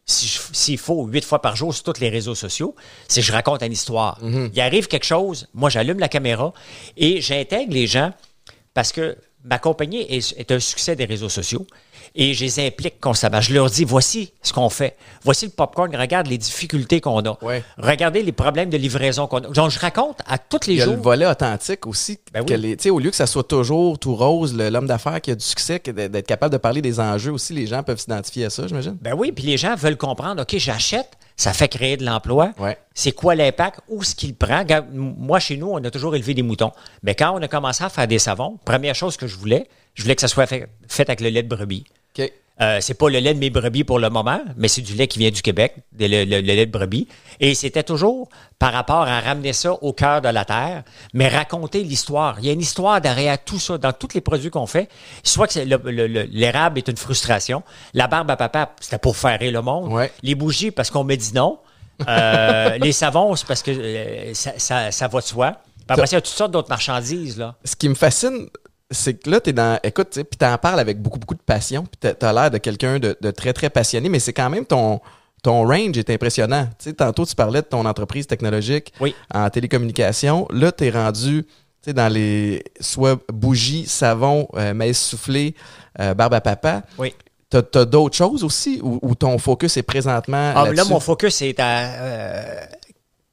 si 0.05 0.27
s'il 0.51 0.79
faut, 0.79 1.05
huit 1.05 1.23
fois 1.23 1.41
par 1.43 1.55
jour 1.55 1.73
sur 1.75 1.83
tous 1.83 1.99
les 2.01 2.09
réseaux 2.09 2.33
sociaux. 2.33 2.75
C'est 3.07 3.21
que 3.21 3.27
je 3.27 3.31
raconte 3.31 3.61
une 3.61 3.71
histoire. 3.71 4.19
Il 4.53 4.59
arrive 4.61 4.87
quelque 4.87 5.05
chose, 5.05 5.47
moi, 5.53 5.69
j'allume 5.69 5.99
la 5.99 6.09
caméra 6.09 6.53
et 6.97 7.21
j'intègre 7.21 7.71
les 7.73 7.85
gens 7.85 8.13
parce 8.73 8.91
que 8.91 9.15
ma 9.43 9.59
compagnie 9.59 10.01
est, 10.09 10.33
est 10.39 10.51
un 10.51 10.59
succès 10.59 10.95
des 10.95 11.05
réseaux 11.05 11.29
sociaux. 11.29 11.67
Et 12.15 12.35
je 12.35 12.43
les 12.45 12.59
implique 12.67 12.99
constamment. 12.99 13.41
Je 13.41 13.53
leur 13.55 13.69
dis, 13.71 13.85
voici 13.85 14.33
ce 14.43 14.53
qu'on 14.53 14.69
fait. 14.69 14.95
Voici 15.23 15.45
le 15.45 15.51
popcorn. 15.51 15.95
Regarde 15.95 16.27
les 16.27 16.37
difficultés 16.37 17.01
qu'on 17.01 17.19
a. 17.25 17.37
Ouais. 17.43 17.63
Regardez 17.77 18.21
les 18.21 18.31
problèmes 18.31 18.69
de 18.69 18.77
livraison 18.77 19.25
qu'on 19.25 19.37
a. 19.37 19.47
Donc, 19.47 19.71
je 19.71 19.79
raconte 19.79 20.19
à 20.27 20.37
tous 20.37 20.67
les 20.67 20.73
Il 20.73 20.77
y 20.77 20.81
a 20.83 20.85
jours. 20.85 20.93
le 20.95 21.01
volet 21.01 21.25
authentique 21.25 21.87
aussi. 21.87 22.19
Ben 22.31 22.45
que 22.45 22.53
oui. 22.53 22.59
les- 22.59 22.77
tu 22.77 22.83
sais, 22.83 22.89
au 22.91 22.99
lieu 22.99 23.09
que 23.09 23.15
ça 23.15 23.25
soit 23.25 23.43
toujours 23.47 23.97
tout 23.97 24.15
rose, 24.15 24.53
l'homme 24.55 24.85
d'affaires 24.85 25.21
qui 25.21 25.31
a 25.31 25.35
du 25.35 25.43
succès, 25.43 25.79
d'être 25.79 26.27
capable 26.27 26.53
de 26.53 26.57
parler 26.59 26.83
des 26.83 26.99
enjeux 26.99 27.31
aussi, 27.31 27.51
les 27.53 27.65
gens 27.65 27.81
peuvent 27.81 27.99
s'identifier 27.99 28.45
à 28.45 28.49
ça, 28.51 28.67
j'imagine. 28.67 28.95
Ben 29.01 29.15
oui, 29.17 29.31
puis 29.31 29.45
les 29.45 29.57
gens 29.57 29.73
veulent 29.75 29.97
comprendre, 29.97 30.43
OK, 30.43 30.55
j'achète, 30.57 31.09
ça 31.35 31.51
fait 31.51 31.67
créer 31.67 31.97
de 31.97 32.05
l'emploi. 32.05 32.51
Ouais. 32.59 32.77
C'est 32.93 33.13
quoi 33.13 33.33
l'impact? 33.33 33.79
Où 33.89 34.03
est-ce 34.03 34.13
qu'il 34.15 34.35
prend? 34.35 34.63
Moi, 34.93 35.39
chez 35.39 35.57
nous, 35.57 35.71
on 35.71 35.83
a 35.83 35.89
toujours 35.89 36.15
élevé 36.15 36.35
des 36.35 36.43
moutons. 36.43 36.71
Mais 37.01 37.15
quand 37.15 37.31
on 37.35 37.41
a 37.41 37.47
commencé 37.47 37.83
à 37.83 37.89
faire 37.89 38.07
des 38.07 38.19
savons, 38.19 38.59
première 38.65 38.93
chose 38.93 39.17
que 39.17 39.25
je 39.25 39.35
voulais, 39.35 39.67
je 39.95 40.03
voulais 40.03 40.13
que 40.13 40.21
ça 40.21 40.27
soit 40.27 40.45
fait, 40.45 40.67
fait 40.87 41.09
avec 41.09 41.21
le 41.21 41.29
lait 41.29 41.41
de 41.41 41.47
brebis. 41.49 41.85
Euh, 42.61 42.77
c'est 42.81 42.93
pas 42.93 43.09
le 43.09 43.17
lait 43.17 43.33
de 43.33 43.39
mes 43.39 43.49
brebis 43.49 43.83
pour 43.83 43.97
le 43.97 44.11
moment, 44.11 44.39
mais 44.57 44.67
c'est 44.67 44.83
du 44.83 44.93
lait 44.93 45.07
qui 45.07 45.17
vient 45.17 45.31
du 45.31 45.41
Québec, 45.41 45.73
le, 45.99 46.05
le- 46.07 46.23
le 46.23 46.39
lait 46.41 46.67
de 46.67 46.71
brebis. 46.71 47.07
Et 47.39 47.55
c'était 47.55 47.81
toujours 47.81 48.29
par 48.59 48.71
rapport 48.73 49.07
à 49.07 49.19
ramener 49.21 49.53
ça 49.53 49.73
au 49.73 49.91
cœur 49.91 50.21
de 50.21 50.29
la 50.29 50.45
terre, 50.45 50.83
mais 51.15 51.27
raconter 51.27 51.83
l'histoire. 51.83 52.35
Il 52.39 52.45
y 52.45 52.49
a 52.49 52.53
une 52.53 52.61
histoire 52.61 53.01
derrière 53.01 53.43
tout 53.43 53.57
ça, 53.57 53.79
dans 53.79 53.91
tous 53.91 54.09
les 54.13 54.21
produits 54.21 54.51
qu'on 54.51 54.67
fait. 54.67 54.87
Soit 55.23 55.47
que 55.47 55.59
l'érable 56.31 56.77
est 56.77 56.87
une 56.87 56.95
frustration, 56.97 57.63
la 57.95 58.07
barbe 58.07 58.29
à 58.31 58.35
papa, 58.37 58.71
c'était 58.79 58.99
pour 58.99 59.17
faire 59.17 59.39
rire 59.39 59.51
le 59.51 59.61
monde. 59.63 59.91
Ouais. 59.91 60.11
Les 60.21 60.35
bougies, 60.35 60.69
parce 60.71 60.91
qu'on 60.91 61.03
me 61.03 61.15
dit 61.15 61.33
non. 61.33 61.57
Euh, 62.07 62.77
les 62.81 62.91
savons, 62.91 63.35
c'est 63.35 63.47
parce 63.47 63.63
que 63.63 63.71
euh, 63.71 64.33
ça, 64.35 64.51
ça- 64.57 64.91
ça 64.91 65.07
va 65.07 65.19
de 65.21 65.25
soi. 65.25 65.51
Puis 65.53 65.85
après, 65.89 66.05
il 66.07 66.13
y 66.13 66.15
a 66.15 66.21
toutes 66.21 66.33
sortes 66.35 66.51
d'autres 66.51 66.69
marchandises. 66.69 67.37
Là. 67.37 67.55
Ce 67.65 67.75
qui 67.75 67.89
me 67.89 67.95
fascine, 67.95 68.47
c'est 68.93 69.15
que 69.15 69.29
là, 69.29 69.41
tu 69.41 69.49
es 69.49 69.53
dans. 69.53 69.77
Écoute, 69.83 70.09
tu 70.11 70.19
sais, 70.19 70.23
puis 70.23 70.37
t'en 70.37 70.57
parles 70.57 70.79
avec 70.79 71.01
beaucoup, 71.01 71.19
beaucoup 71.19 71.35
de 71.35 71.41
passion, 71.41 71.81
puis 71.83 71.97
t'as- 71.99 72.13
t'as 72.13 72.31
l'air 72.33 72.49
de 72.51 72.57
quelqu'un 72.59 72.99
de, 72.99 73.17
de 73.19 73.31
très, 73.31 73.51
très 73.53 73.69
passionné, 73.69 74.07
mais 74.09 74.19
c'est 74.19 74.33
quand 74.33 74.49
même 74.49 74.65
ton. 74.65 75.01
Ton 75.43 75.67
range 75.67 75.97
est 75.97 76.09
impressionnant. 76.09 76.69
Tu 76.81 76.93
tantôt, 76.93 77.25
tu 77.25 77.35
parlais 77.35 77.61
de 77.61 77.67
ton 77.67 77.85
entreprise 77.85 78.25
technologique 78.27 78.93
Oui. 79.01 79.13
en 79.33 79.49
télécommunication. 79.49 80.47
Là, 80.51 80.71
tu 80.71 80.85
es 80.85 80.89
rendu 80.89 81.43
tu 81.43 81.89
sais, 81.89 81.93
dans 81.93 82.07
les 82.07 82.63
soit 82.79 83.19
bougies, 83.27 83.85
savon, 83.85 84.47
euh, 84.55 84.73
maïs 84.73 84.97
soufflé, 84.97 85.53
euh, 85.99 86.13
barbe 86.13 86.33
à 86.35 86.39
papa. 86.39 86.83
Oui. 86.97 87.13
T'as 87.49 87.61
as, 87.75 87.83
d'autres 87.83 88.15
choses 88.15 88.41
aussi 88.45 88.79
ou, 88.81 88.99
ou 89.01 89.15
ton 89.15 89.37
focus 89.37 89.75
est 89.75 89.83
présentement 89.83 90.53
Ah, 90.55 90.63
là-dessus? 90.63 90.75
là, 90.77 90.85
mon 90.85 91.01
focus 91.01 91.41
est 91.41 91.59
à 91.59 91.79
euh, 92.01 92.55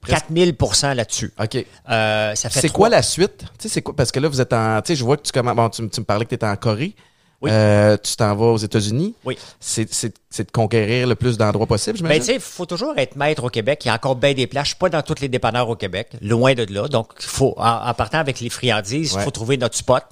4000% 0.07 0.95
là-dessus. 0.95 1.33
OK. 1.43 1.65
Euh, 1.91 2.35
ça 2.35 2.51
fait 2.51 2.61
C'est 2.61 2.69
quoi 2.71 2.89
la 2.89 3.03
suite? 3.03 3.39
Tu 3.39 3.47
sais, 3.63 3.69
c'est 3.69 3.83
quoi? 3.83 3.95
Parce 3.95 4.11
que 4.13 4.21
là, 4.21 4.29
vous 4.29 4.41
êtes 4.41 4.53
en. 4.53 4.81
Tu 4.83 4.89
sais, 4.89 4.97
je 4.97 5.05
vois 5.05 5.17
que 5.17 5.23
tu 5.23 5.33
commences. 5.33 5.57
Bon, 5.57 5.69
tu, 5.69 5.83
me- 5.83 5.89
tu 5.89 6.01
me 6.01 6.05
parlais 6.07 6.25
que 6.25 6.31
tu 6.31 6.35
étais 6.37 6.47
en 6.47 6.57
Corée. 6.57 6.95
Oui. 7.43 7.51
Euh, 7.51 7.97
tu 7.97 8.17
t'en 8.17 8.35
vas 8.37 8.47
aux 8.47 8.57
États-Unis. 8.59 9.15
Oui. 9.25 9.39
C'est 9.61 9.91
c'est- 9.93 10.15
c'est 10.29 10.45
de 10.47 10.51
conquérir 10.51 11.07
le 11.07 11.15
plus 11.15 11.39
d'endroits 11.39 11.67
possible, 11.67 11.99
Ben, 12.03 12.19
tu 12.21 12.27
sais, 12.27 12.35
il 12.35 12.41
faut 12.41 12.67
toujours 12.67 12.93
être 12.99 13.17
maître 13.17 13.45
au 13.45 13.49
Québec. 13.49 13.81
Il 13.85 13.89
y 13.89 13.91
a 13.91 13.95
encore 13.95 14.15
bien 14.17 14.35
des 14.35 14.47
plages. 14.47 14.67
Je 14.67 14.71
suis 14.71 14.79
pas 14.79 14.91
dans 14.91 15.01
tous 15.01 15.21
les 15.23 15.29
dépanneurs 15.29 15.69
au 15.71 15.75
Québec, 15.77 16.11
loin 16.21 16.53
de 16.53 16.67
là. 16.71 16.87
Donc, 16.89 17.09
faut, 17.21 17.55
en, 17.57 17.89
en 17.89 17.95
partant 17.95 18.19
avec 18.19 18.41
les 18.41 18.51
friandises, 18.51 19.13
il 19.13 19.17
Ouais. 19.17 19.25
faut 19.25 19.31
trouver 19.31 19.57
notre 19.57 19.77
spot. 19.77 20.05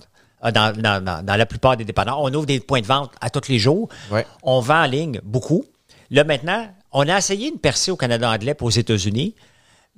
euh, 0.45 0.53
Dans, 0.53 0.73
dans- 0.73 1.05
dans- 1.05 1.23
dans 1.25 1.35
la 1.37 1.47
plupart 1.47 1.77
des 1.77 1.85
dépanneurs. 1.85 2.21
On 2.21 2.33
ouvre 2.33 2.47
des 2.47 2.61
points 2.61 2.81
de 2.81 2.87
vente 2.87 3.11
à 3.21 3.29
tous 3.29 3.49
les 3.51 3.59
jours. 3.59 3.89
Ouais. 4.11 4.25
On 4.45 4.61
vend 4.61 4.83
en 4.85 4.87
ligne 4.87 5.21
beaucoup. 5.25 5.65
Là, 6.13 6.23
maintenant, 6.25 6.67
on 6.93 7.07
a 7.09 7.19
essayé 7.19 7.49
une 7.49 7.59
percée 7.59 7.91
au 7.91 7.97
Canada 7.97 8.31
anglais 8.31 8.55
pour 8.55 8.69
aux 8.69 8.71
États-Unis. 8.71 9.35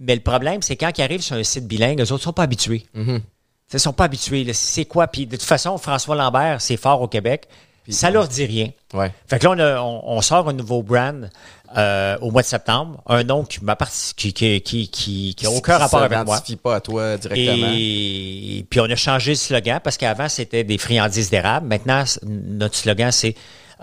Mais 0.01 0.15
le 0.15 0.21
problème, 0.23 0.63
c'est 0.63 0.77
quand 0.77 0.91
ils 0.99 1.03
arrivent 1.03 1.21
sur 1.23 1.37
un 1.37 1.43
site 1.45 1.67
bilingue, 1.67 2.01
eux 2.01 2.05
autres 2.05 2.15
ne 2.15 2.19
sont 2.19 2.33
pas 2.33 2.45
habitués. 2.45 2.87
Mm-hmm. 2.97 3.21
Ils 3.75 3.81
sont 3.81 3.93
pas 3.93 4.05
habitués. 4.05 4.51
C'est 4.53 4.87
quoi? 4.87 5.07
Puis 5.07 5.27
de 5.27 5.37
toute 5.37 5.45
façon, 5.45 5.77
François 5.79 6.17
Lambert, 6.17 6.61
c'est 6.61 6.77
fort 6.77 7.01
au 7.03 7.07
Québec. 7.09 7.47
ça 7.89 8.11
leur 8.11 8.27
dit 8.29 8.45
rien. 8.47 8.71
Ouais. 8.95 9.13
Fait 9.29 9.39
que 9.39 9.45
là, 9.47 9.51
on, 9.53 9.59
a- 9.59 9.81
on- 9.83 10.03
on 10.17 10.21
sort 10.23 10.49
un 10.49 10.53
nouveau 10.53 10.83
brand 10.83 11.29
euh, 11.77 12.17
au 12.21 12.31
mois 12.31 12.43
de 12.43 12.47
septembre. 12.47 13.01
Un 13.07 13.23
nom 13.25 13.45
qui 13.45 13.63
m'a 13.65 13.77
parti- 13.77 14.13
qui, 14.17 14.33
qui, 14.33 14.61
qui, 14.61 14.89
qui, 14.89 15.35
qui 15.37 15.47
a 15.47 15.51
aucun 15.51 15.77
Qui 15.77 15.83
rapport 15.83 16.03
avec 16.03 16.19
moi. 16.25 16.37
s'identifie 16.37 16.57
pas 16.57 16.77
à 16.77 16.81
toi 16.81 17.17
directement. 17.17 17.67
Et 17.73 18.67
puis 18.71 18.81
on 18.81 18.85
a 18.91 18.97
changé 18.97 19.33
le 19.33 19.37
slogan 19.37 19.81
parce 19.83 19.97
qu'avant 19.97 20.29
c'était 20.29 20.65
des 20.65 20.79
friandises 20.79 21.31
d'érable. 21.31 21.67
Maintenant, 21.69 22.03
notre 22.27 22.75
slogan 22.77 23.13
c'est 23.13 23.35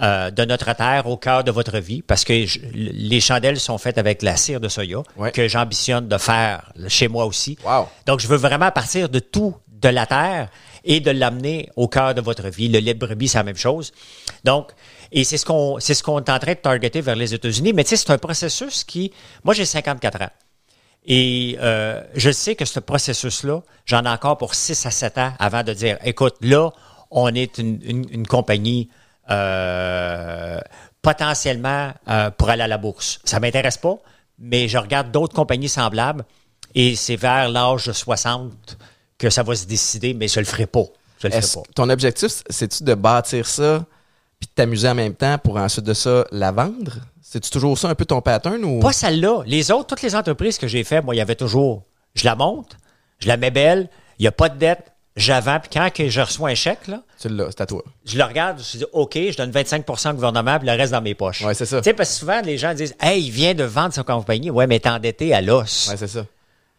euh, 0.02 0.30
de 0.32 0.46
notre 0.46 0.74
terre 0.76 1.08
au 1.08 1.18
cœur 1.18 1.44
de 1.44 1.52
votre 1.52 1.78
vie 1.80 2.02
parce 2.02 2.24
que 2.24 2.46
je- 2.46 2.60
les 2.74 3.20
chandelles 3.20 3.60
sont 3.60 3.78
faites 3.78 3.98
avec 3.98 4.22
la 4.22 4.36
cire 4.38 4.60
de 4.60 4.68
soya 4.70 5.02
Ouais. 5.18 5.32
que 5.32 5.48
j'ambitionne 5.48 6.08
de 6.08 6.18
faire 6.18 6.72
chez 6.88 7.08
moi 7.08 7.26
aussi. 7.26 7.58
Wow. 7.66 7.88
Donc 8.06 8.20
je 8.20 8.28
veux 8.28 8.38
vraiment 8.38 8.70
partir 8.72 9.10
de 9.10 9.20
tout 9.20 9.56
de 9.72 9.90
la 9.90 10.06
terre 10.06 10.50
et 10.84 11.00
de 11.00 11.12
l'amener 11.12 11.70
au 11.76 11.88
cœur 11.88 12.14
de 12.16 12.22
votre 12.22 12.48
vie. 12.50 12.68
Le 12.70 12.80
lait 12.80 12.94
de 12.94 13.00
brebis, 13.00 13.28
c'est 13.28 13.38
la 13.38 13.44
même 13.44 13.58
chose. 13.58 13.92
Donc, 14.44 14.72
et 15.12 15.24
c'est 15.24 15.38
ce 15.38 15.46
qu'on 15.46 15.80
c'est 15.80 15.94
ce 15.94 16.02
qu'on 16.04 16.18
est 16.20 16.30
en 16.30 16.40
train 16.40 16.54
de 16.54 16.60
targeter 16.60 17.02
vers 17.02 17.16
les 17.16 17.34
États-Unis. 17.34 17.74
Mais 17.74 17.84
tu 17.84 17.90
sais, 17.90 17.98
c'est 17.98 18.12
un 18.12 18.18
processus 18.18 18.84
qui. 18.84 19.12
Moi, 19.44 19.54
j'ai 19.54 19.66
54 19.66 20.22
ans. 20.22 20.30
Et 21.06 21.58
euh, 21.62 22.02
je 22.16 22.32
sais 22.32 22.56
que 22.56 22.66
ce 22.66 22.80
processus-là, 22.80 23.62
j'en 23.86 24.04
ai 24.04 24.10
encore 24.10 24.38
pour 24.38 24.56
6 24.56 24.86
à 24.86 24.92
7 24.92 25.18
ans 25.18 25.34
avant 25.40 25.64
de 25.64 25.74
dire, 25.74 25.98
écoute, 26.04 26.36
là, 26.42 26.72
on 27.12 27.34
est 27.34 27.58
une, 27.60 27.80
une- 27.84 28.06
une 28.12 28.28
compagnie 28.28 28.90
euh, 29.30 30.60
potentiellement 31.02 31.92
euh, 32.10 32.32
pour 32.32 32.50
aller 32.50 32.63
à 32.63 32.68
la 32.68 32.78
bourse. 32.78 33.20
Ça 33.24 33.40
m'intéresse 33.40 33.78
pas, 33.78 33.98
mais 34.40 34.68
je 34.68 34.78
regarde 34.78 35.12
d'autres 35.12 35.34
compagnies 35.34 35.70
semblables 35.70 36.26
et 36.76 36.96
c'est 36.96 37.16
vers 37.16 37.50
l'âge 37.50 37.86
de 37.86 37.94
60 37.94 38.78
que 39.18 39.30
ça 39.30 39.44
va 39.44 39.56
se 39.56 39.66
décider, 39.66 40.13
mais 40.13 40.28
je 40.28 40.40
le 40.40 40.46
ferai 40.46 40.68
pas. 40.68 40.84
Je 41.20 41.28
le 41.28 41.34
ferai 41.34 41.62
pas. 41.62 41.70
ton 41.76 41.90
objectif, 41.90 42.44
c'est-tu 42.50 42.84
de 42.84 42.94
bâtir 42.94 43.48
ça 43.48 43.86
puis 44.40 44.48
de 44.48 44.54
t'amuser 44.54 44.88
en 44.88 44.96
même 44.96 45.16
temps 45.16 45.38
pour 45.40 45.58
ensuite 45.58 45.86
de 45.86 45.94
ça 45.94 46.26
la 46.32 46.52
vendre? 46.52 46.98
C'est-tu 47.22 47.50
toujours 47.50 47.78
ça 47.78 47.90
un 47.90 47.96
peu 47.96 48.06
ton 48.06 48.22
pattern 48.22 48.63
ou? 48.63 48.80
Pas 48.80 48.94
celle-là. 48.94 49.44
Les 49.46 49.72
autres, 49.72 49.88
toutes 49.88 50.02
les 50.02 50.16
entreprises 50.16 50.58
que 50.58 50.68
j'ai 50.68 50.84
fait, 50.84 51.02
moi, 51.02 51.16
il 51.16 51.18
y 51.18 51.22
avait 51.22 51.36
toujours, 51.36 51.84
je 52.13 52.24
la 52.24 52.36
monte, 52.36 52.78
je 53.20 53.28
la 53.28 53.36
mets 53.38 53.52
belle, 53.52 53.90
il 54.20 54.24
n'y 54.24 54.28
a 54.28 54.32
pas 54.32 54.50
de 54.50 54.58
dette, 54.58 54.94
j'avance, 55.18 55.60
puis 55.64 55.70
quand 55.74 55.90
que 55.94 56.08
je 56.10 56.22
reçois 56.22 56.50
un 56.50 56.56
chèque, 56.56 56.88
là, 56.88 57.02
Tu 57.20 57.28
l'as, 57.30 57.48
c'est 57.50 57.62
à 57.62 57.66
toi. 57.66 57.84
je 58.06 58.18
le 58.18 58.24
regarde, 58.24 58.60
je 58.60 58.78
me 58.78 58.84
dis, 58.84 58.90
OK, 58.94 59.14
je 59.16 59.36
donne 59.38 59.52
25 59.52 59.84
au 59.90 60.14
gouvernement, 60.14 60.58
puis 60.60 60.68
le 60.70 60.74
reste 60.76 60.92
dans 60.94 61.02
mes 61.02 61.16
poches. 61.16 61.42
Ouais, 61.42 61.54
c'est 61.54 61.66
ça. 61.66 61.78
Tu 61.82 61.86
sais, 61.86 61.94
parce 61.94 62.10
que 62.12 62.16
souvent, 62.16 62.42
les 62.42 62.58
gens 62.58 62.74
disent, 62.74 62.96
hey, 63.02 63.22
il 63.26 63.32
vient 63.32 63.54
de 63.54 63.64
vendre 63.66 63.94
sa 63.94 64.04
compagnie. 64.04 64.50
Ouais, 64.50 64.68
mais 64.68 64.80
t'es 64.80 64.90
endetté 64.90 65.34
à 65.34 65.42
l'os. 65.42 65.90
Ouais, 65.90 65.98
c'est 65.98 66.08
ça. 66.08 66.22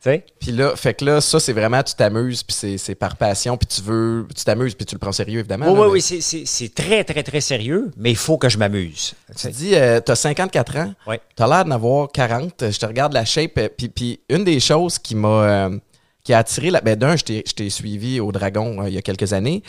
Tu 0.01 0.11
sais? 0.11 0.25
Puis 0.39 0.53
là, 0.53 0.77
fait 0.77 0.95
que 0.95 1.05
là, 1.05 1.21
ça, 1.21 1.41
c'est 1.41 1.53
vraiment, 1.53 1.83
tu 1.83 1.93
t'amuses, 1.93 2.45
puis 2.45 2.57
c'est, 2.79 2.95
par 2.95 3.17
passion, 3.17 3.57
puis 3.57 3.67
tu 3.67 3.83
veux, 3.83 4.29
tu 4.33 4.45
t'amuses, 4.45 4.77
puis 4.77 4.87
tu 4.87 4.95
le 4.95 5.01
prends 5.01 5.11
sérieux, 5.11 5.41
évidemment. 5.41 5.67
Oui, 5.67 5.75
là, 5.75 5.81
oui, 5.89 6.05
mais 6.09 6.17
oui, 6.17 6.45
c'est- 6.47 6.73
très, 6.73 7.03
très, 7.03 7.25
très 7.25 7.41
sérieux, 7.41 7.91
mais 7.97 8.11
il 8.11 8.17
faut 8.17 8.39
que 8.39 8.49
je 8.49 8.59
m'amuse. 8.59 9.15
Tu 9.37 9.49
dis, 9.51 9.75
euh, 9.75 9.99
t'as 9.99 10.15
54 10.15 10.77
ans, 10.77 10.95
Ouais. 11.09 11.21
t'as 11.35 11.49
l'air 11.49 11.65
d'en 11.65 11.73
avoir 11.73 12.13
40, 12.13 12.63
euh, 12.63 12.71
je 12.71 12.79
te 12.79 12.87
regarde 12.87 13.13
la 13.13 13.25
shape, 13.25 13.59
euh, 13.59 13.69
puis, 13.77 13.89
puis 13.89 14.21
une 14.29 14.45
des 14.45 14.61
choses 14.61 15.01
qui 15.01 15.17
m'a, 15.17 15.29
euh, 15.29 15.79
qui 16.29 16.35
a 16.35 16.39
attiré, 16.41 16.71
la, 16.71 16.83
ben 16.83 16.95
d'un, 16.95 17.17
je 17.17 17.25
t'ai, 17.25 17.71
suivi 17.71 18.21
au 18.21 18.33
Dragon 18.33 18.83
euh, 18.83 18.89
il 18.91 18.95
y 18.95 18.99
a 18.99 19.01
quelques 19.01 19.33
années, 19.33 19.63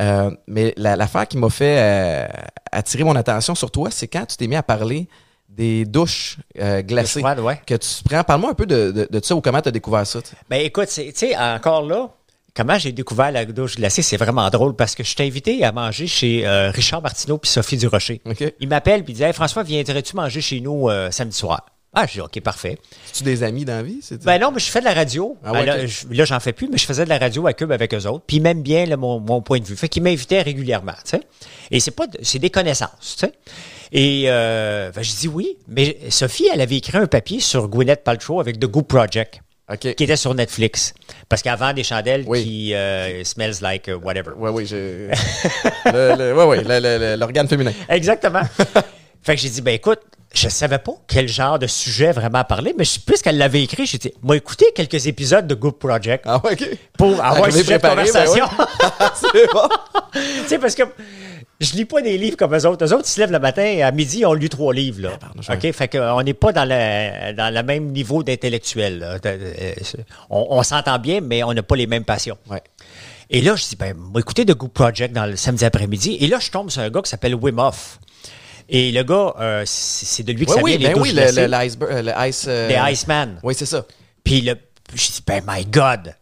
euh, 0.00 0.28
mais 0.48 0.74
la- 0.76 0.96
l'affaire 0.96 1.28
qui 1.28 1.38
m'a 1.38 1.48
fait 1.50 1.76
euh, 1.78 2.26
attirer 2.72 3.04
mon 3.04 3.14
attention 3.14 3.54
sur 3.54 3.70
toi, 3.70 3.92
c'est 3.92 4.08
quand 4.08 4.26
tu 4.26 4.36
t'es 4.36 4.48
mis 4.48 4.56
à 4.56 4.64
parler 4.64 5.06
des 5.48 5.84
douches 5.84 6.38
euh, 6.58 6.82
glacées 6.82 7.20
froide, 7.20 7.38
ouais. 7.38 7.60
que 7.64 7.76
tu 7.76 7.88
prends. 8.04 8.24
Parle-moi 8.24 8.50
un 8.50 8.54
peu 8.54 8.66
de, 8.66 8.90
de, 8.90 9.08
de 9.08 9.24
ça 9.24 9.36
ou 9.36 9.40
comment 9.40 9.60
tu 9.62 9.68
as 9.68 9.70
découvert 9.70 10.04
ça. 10.04 10.18
Ben 10.48 10.60
écoute, 10.66 10.88
tu 10.92 11.12
sais, 11.14 11.36
encore 11.36 11.82
là, 11.86 12.08
comment 12.56 12.76
j'ai 12.76 12.90
découvert 12.90 13.30
la 13.30 13.44
douche 13.44 13.76
glacée, 13.76 14.02
c'est 14.02 14.16
vraiment 14.16 14.50
drôle 14.50 14.74
parce 14.74 14.96
que 14.96 15.04
je 15.04 15.14
t'ai 15.14 15.24
invité 15.28 15.62
à 15.62 15.70
manger 15.70 16.08
chez 16.08 16.44
euh, 16.44 16.72
Richard 16.72 17.02
Martineau 17.02 17.38
puis 17.38 17.48
Sophie 17.52 17.76
Durocher. 17.76 18.20
OK. 18.24 18.52
Il 18.58 18.68
m'appelle 18.68 19.04
puis 19.04 19.12
il 19.12 19.16
dit 19.16 19.22
hey, 19.22 19.32
François, 19.32 19.62
viendrais-tu 19.62 20.16
manger 20.16 20.40
chez 20.40 20.58
nous 20.60 20.88
euh, 20.88 21.12
samedi 21.12 21.36
soir? 21.36 21.66
Ah, 21.92 22.06
je 22.06 22.12
dis 22.12 22.20
OK, 22.20 22.40
parfait. 22.40 22.78
C'est-tu 23.06 23.24
des 23.24 23.42
amis 23.42 23.64
dans 23.64 23.72
la 23.74 23.82
vie? 23.82 24.00
Ben 24.24 24.38
non, 24.40 24.52
mais 24.52 24.60
je 24.60 24.70
fais 24.70 24.78
de 24.78 24.84
la 24.84 24.94
radio. 24.94 25.36
Ah 25.44 25.52
ouais, 25.52 25.64
Ben 25.64 25.76
là, 25.78 25.82
ok. 25.84 25.88
je- 25.88 26.14
là, 26.16 26.24
j'en 26.24 26.38
fais 26.38 26.52
plus, 26.52 26.68
mais 26.68 26.78
je 26.78 26.84
faisais 26.86 27.02
de 27.04 27.08
la 27.08 27.18
radio 27.18 27.46
à 27.48 27.52
Cube 27.52 27.72
avec 27.72 27.92
eux 27.94 28.06
autres. 28.06 28.22
Puis 28.26 28.36
ils 28.36 28.40
m'aiment 28.40 28.62
bien 28.62 28.86
là, 28.86 28.96
mon, 28.96 29.18
mon 29.18 29.42
point 29.42 29.58
de 29.58 29.64
vue. 29.64 29.74
Fait 29.76 29.88
qu'ils 29.88 30.02
m'invitaient 30.04 30.42
régulièrement, 30.42 30.92
tu 31.04 31.10
sais. 31.16 31.20
Et 31.72 31.80
c'est 31.80 31.90
pas, 31.90 32.06
de- 32.06 32.18
c'est 32.22 32.38
des 32.38 32.50
connaissances, 32.50 33.16
tu 33.18 33.26
sais. 33.26 33.32
Et 33.90 34.24
euh, 34.26 34.92
ben, 34.94 35.02
je 35.02 35.12
dis 35.16 35.26
oui, 35.26 35.56
mais 35.66 35.98
Sophie, 36.10 36.46
elle 36.52 36.60
avait 36.60 36.76
écrit 36.76 36.96
un 36.96 37.06
papier 37.08 37.40
sur 37.40 37.66
Gwyneth 37.68 38.04
Paltrow 38.04 38.38
avec 38.40 38.60
The 38.60 38.66
Goop 38.66 38.86
Project, 38.86 39.40
qui 39.80 39.88
était 40.04 40.14
sur 40.16 40.32
Netflix. 40.32 40.94
Parce 41.28 41.42
qu'avant 41.42 41.72
des 41.72 41.82
chandelles 41.82 42.22
Oui. 42.28 42.44
qui 42.44 42.74
euh, 42.74 43.24
smells 43.24 43.54
like 43.62 43.88
uh, 43.88 43.94
whatever. 43.94 44.30
Oui, 44.36 44.64
j'ai. 44.64 45.08
le, 45.86 46.14
le- 46.16 46.34
ouais, 46.36 46.44
ouais, 46.62 47.16
l'organe 47.16 47.48
féminin. 47.48 47.72
Exactement. 47.88 48.42
fait 49.22 49.34
que 49.34 49.40
j'ai 49.40 49.48
dit, 49.50 49.60
ben 49.60 49.74
écoute, 49.74 49.98
je 50.32 50.48
savais 50.48 50.78
pas 50.78 50.92
quel 51.08 51.26
genre 51.28 51.58
de 51.58 51.66
sujet 51.66 52.12
vraiment 52.12 52.44
parler, 52.44 52.74
mais 52.78 52.84
puisqu'elle 53.04 53.38
l'avait 53.38 53.62
écrit, 53.64 53.86
j'ai 53.86 53.98
dit, 53.98 54.12
moi 54.22 54.36
écouté 54.36 54.66
quelques 54.74 55.06
épisodes 55.06 55.46
de 55.46 55.54
Goop 55.54 55.78
Project 55.78 56.24
Ah, 56.26 56.40
ouais, 56.44 56.56
pour 56.96 57.12
avoir 57.22 57.44
un 57.44 57.50
sujet 57.50 57.78
de 57.78 57.82
ben 57.82 57.90
conversation. 57.90 58.44
bon. 59.52 59.68
tu 60.14 60.20
sais, 60.48 60.58
parce 60.58 60.74
que 60.74 60.82
je 61.60 61.72
lis 61.74 61.84
pas 61.84 62.00
des 62.00 62.16
livres 62.16 62.36
comme 62.36 62.54
eux 62.54 62.66
autres. 62.66 62.84
Eux 62.86 62.92
autres, 62.94 63.04
ils 63.06 63.10
se 63.12 63.20
lèvent 63.20 63.32
le 63.32 63.38
matin, 63.38 63.80
à 63.84 63.90
midi, 63.90 64.20
ils 64.20 64.26
ont 64.26 64.32
lu 64.32 64.48
trois 64.48 64.72
livres. 64.72 65.02
Là. 65.02 65.10
OK? 65.54 65.72
Fait 65.72 65.88
qu'on 65.88 66.22
n'est 66.22 66.32
pas 66.34 66.52
dans 66.52 66.64
le, 66.64 67.32
dans 67.34 67.52
le 67.52 67.62
même 67.62 67.86
niveau 67.90 68.22
d'intellectuel. 68.22 69.20
euh, 69.24 69.74
On, 70.30 70.46
on 70.50 70.62
s'entend 70.62 70.98
bien, 70.98 71.20
mais 71.20 71.42
on 71.42 71.52
n'a 71.52 71.62
pas 71.62 71.76
les 71.76 71.86
mêmes 71.86 72.04
passions. 72.04 72.38
Ouais. 72.48 72.62
Et 73.28 73.40
là, 73.42 73.56
je 73.56 73.64
dis, 73.64 73.76
ben, 73.76 73.94
écoutez 74.16 74.44
The 74.46 74.52
Goop 74.56 74.72
Project 74.72 75.12
dans 75.14 75.26
le 75.26 75.36
samedi 75.36 75.64
après-midi. 75.64 76.16
Et 76.20 76.26
là, 76.28 76.38
je 76.40 76.50
tombe 76.50 76.70
sur 76.70 76.82
un 76.82 76.88
gars 76.90 77.02
qui 77.02 77.10
s'appelle 77.10 77.34
Wim 77.34 77.58
Hof. 77.58 77.98
Et 78.72 78.92
le 78.92 79.02
gars, 79.02 79.34
euh, 79.40 79.62
c'est 79.66 80.22
de 80.22 80.32
lui 80.32 80.46
que 80.46 80.52
ça 80.52 80.62
oui, 80.62 80.76
vient, 80.76 80.88
les 80.88 80.94
ben 80.94 81.00
oui, 81.02 81.12
douches 81.12 81.34
le, 81.34 81.46
le, 81.48 81.54
euh, 81.92 82.02
le 82.02 82.28
ice. 82.28 82.44
euh, 82.48 82.68
Les 82.68 82.92
Iceman. 82.92 83.40
Oui, 83.42 83.52
c'est 83.56 83.66
ça. 83.66 83.84
Puis 84.22 84.42
le, 84.42 84.54
je 84.94 85.06
dis, 85.10 85.22
ben, 85.26 85.42
my 85.46 85.64
God, 85.66 86.14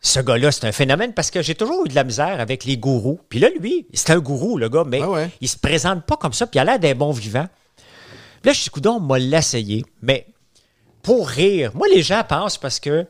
ce 0.00 0.20
gars-là, 0.20 0.52
c'est 0.52 0.66
un 0.66 0.72
phénomène 0.72 1.12
parce 1.12 1.30
que 1.32 1.42
j'ai 1.42 1.56
toujours 1.56 1.84
eu 1.84 1.88
de 1.88 1.94
la 1.96 2.04
misère 2.04 2.40
avec 2.40 2.64
les 2.64 2.76
gourous. 2.76 3.20
Puis 3.28 3.40
là, 3.40 3.48
lui, 3.58 3.86
c'est 3.92 4.10
un 4.10 4.20
gourou, 4.20 4.58
le 4.58 4.68
gars, 4.68 4.84
mais 4.86 5.00
Ouais, 5.00 5.06
ouais. 5.08 5.30
il 5.40 5.48
se 5.48 5.56
présente 5.58 6.04
pas 6.06 6.16
comme 6.16 6.32
ça, 6.32 6.46
puis 6.46 6.58
il 6.58 6.60
a 6.60 6.64
l'air 6.64 6.78
d'un 6.78 6.94
bon 6.94 7.10
vivant. 7.10 7.46
Puis 7.76 8.48
là, 8.50 8.52
je 8.52 8.62
dis, 8.62 8.70
coudonc, 8.70 8.96
on 8.98 9.00
m'a 9.00 9.18
l'essayé. 9.18 9.84
Mais 10.02 10.26
pour 11.02 11.28
rire, 11.28 11.72
moi, 11.74 11.88
les 11.92 12.02
gens 12.02 12.22
pensent 12.26 12.58
parce 12.58 12.78
que, 12.78 13.06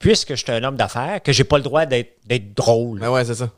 puisque 0.00 0.30
je 0.34 0.42
suis 0.42 0.50
un 0.52 0.64
homme 0.64 0.76
d'affaires, 0.76 1.22
que 1.22 1.32
j'ai 1.32 1.44
pas 1.44 1.58
le 1.58 1.62
droit 1.62 1.86
d'être 1.86 2.16
d'être 2.26 2.54
drôle. 2.54 2.98
Ben 3.00 3.10
ouais, 3.10 3.24
c'est 3.24 3.36
ça. 3.36 3.50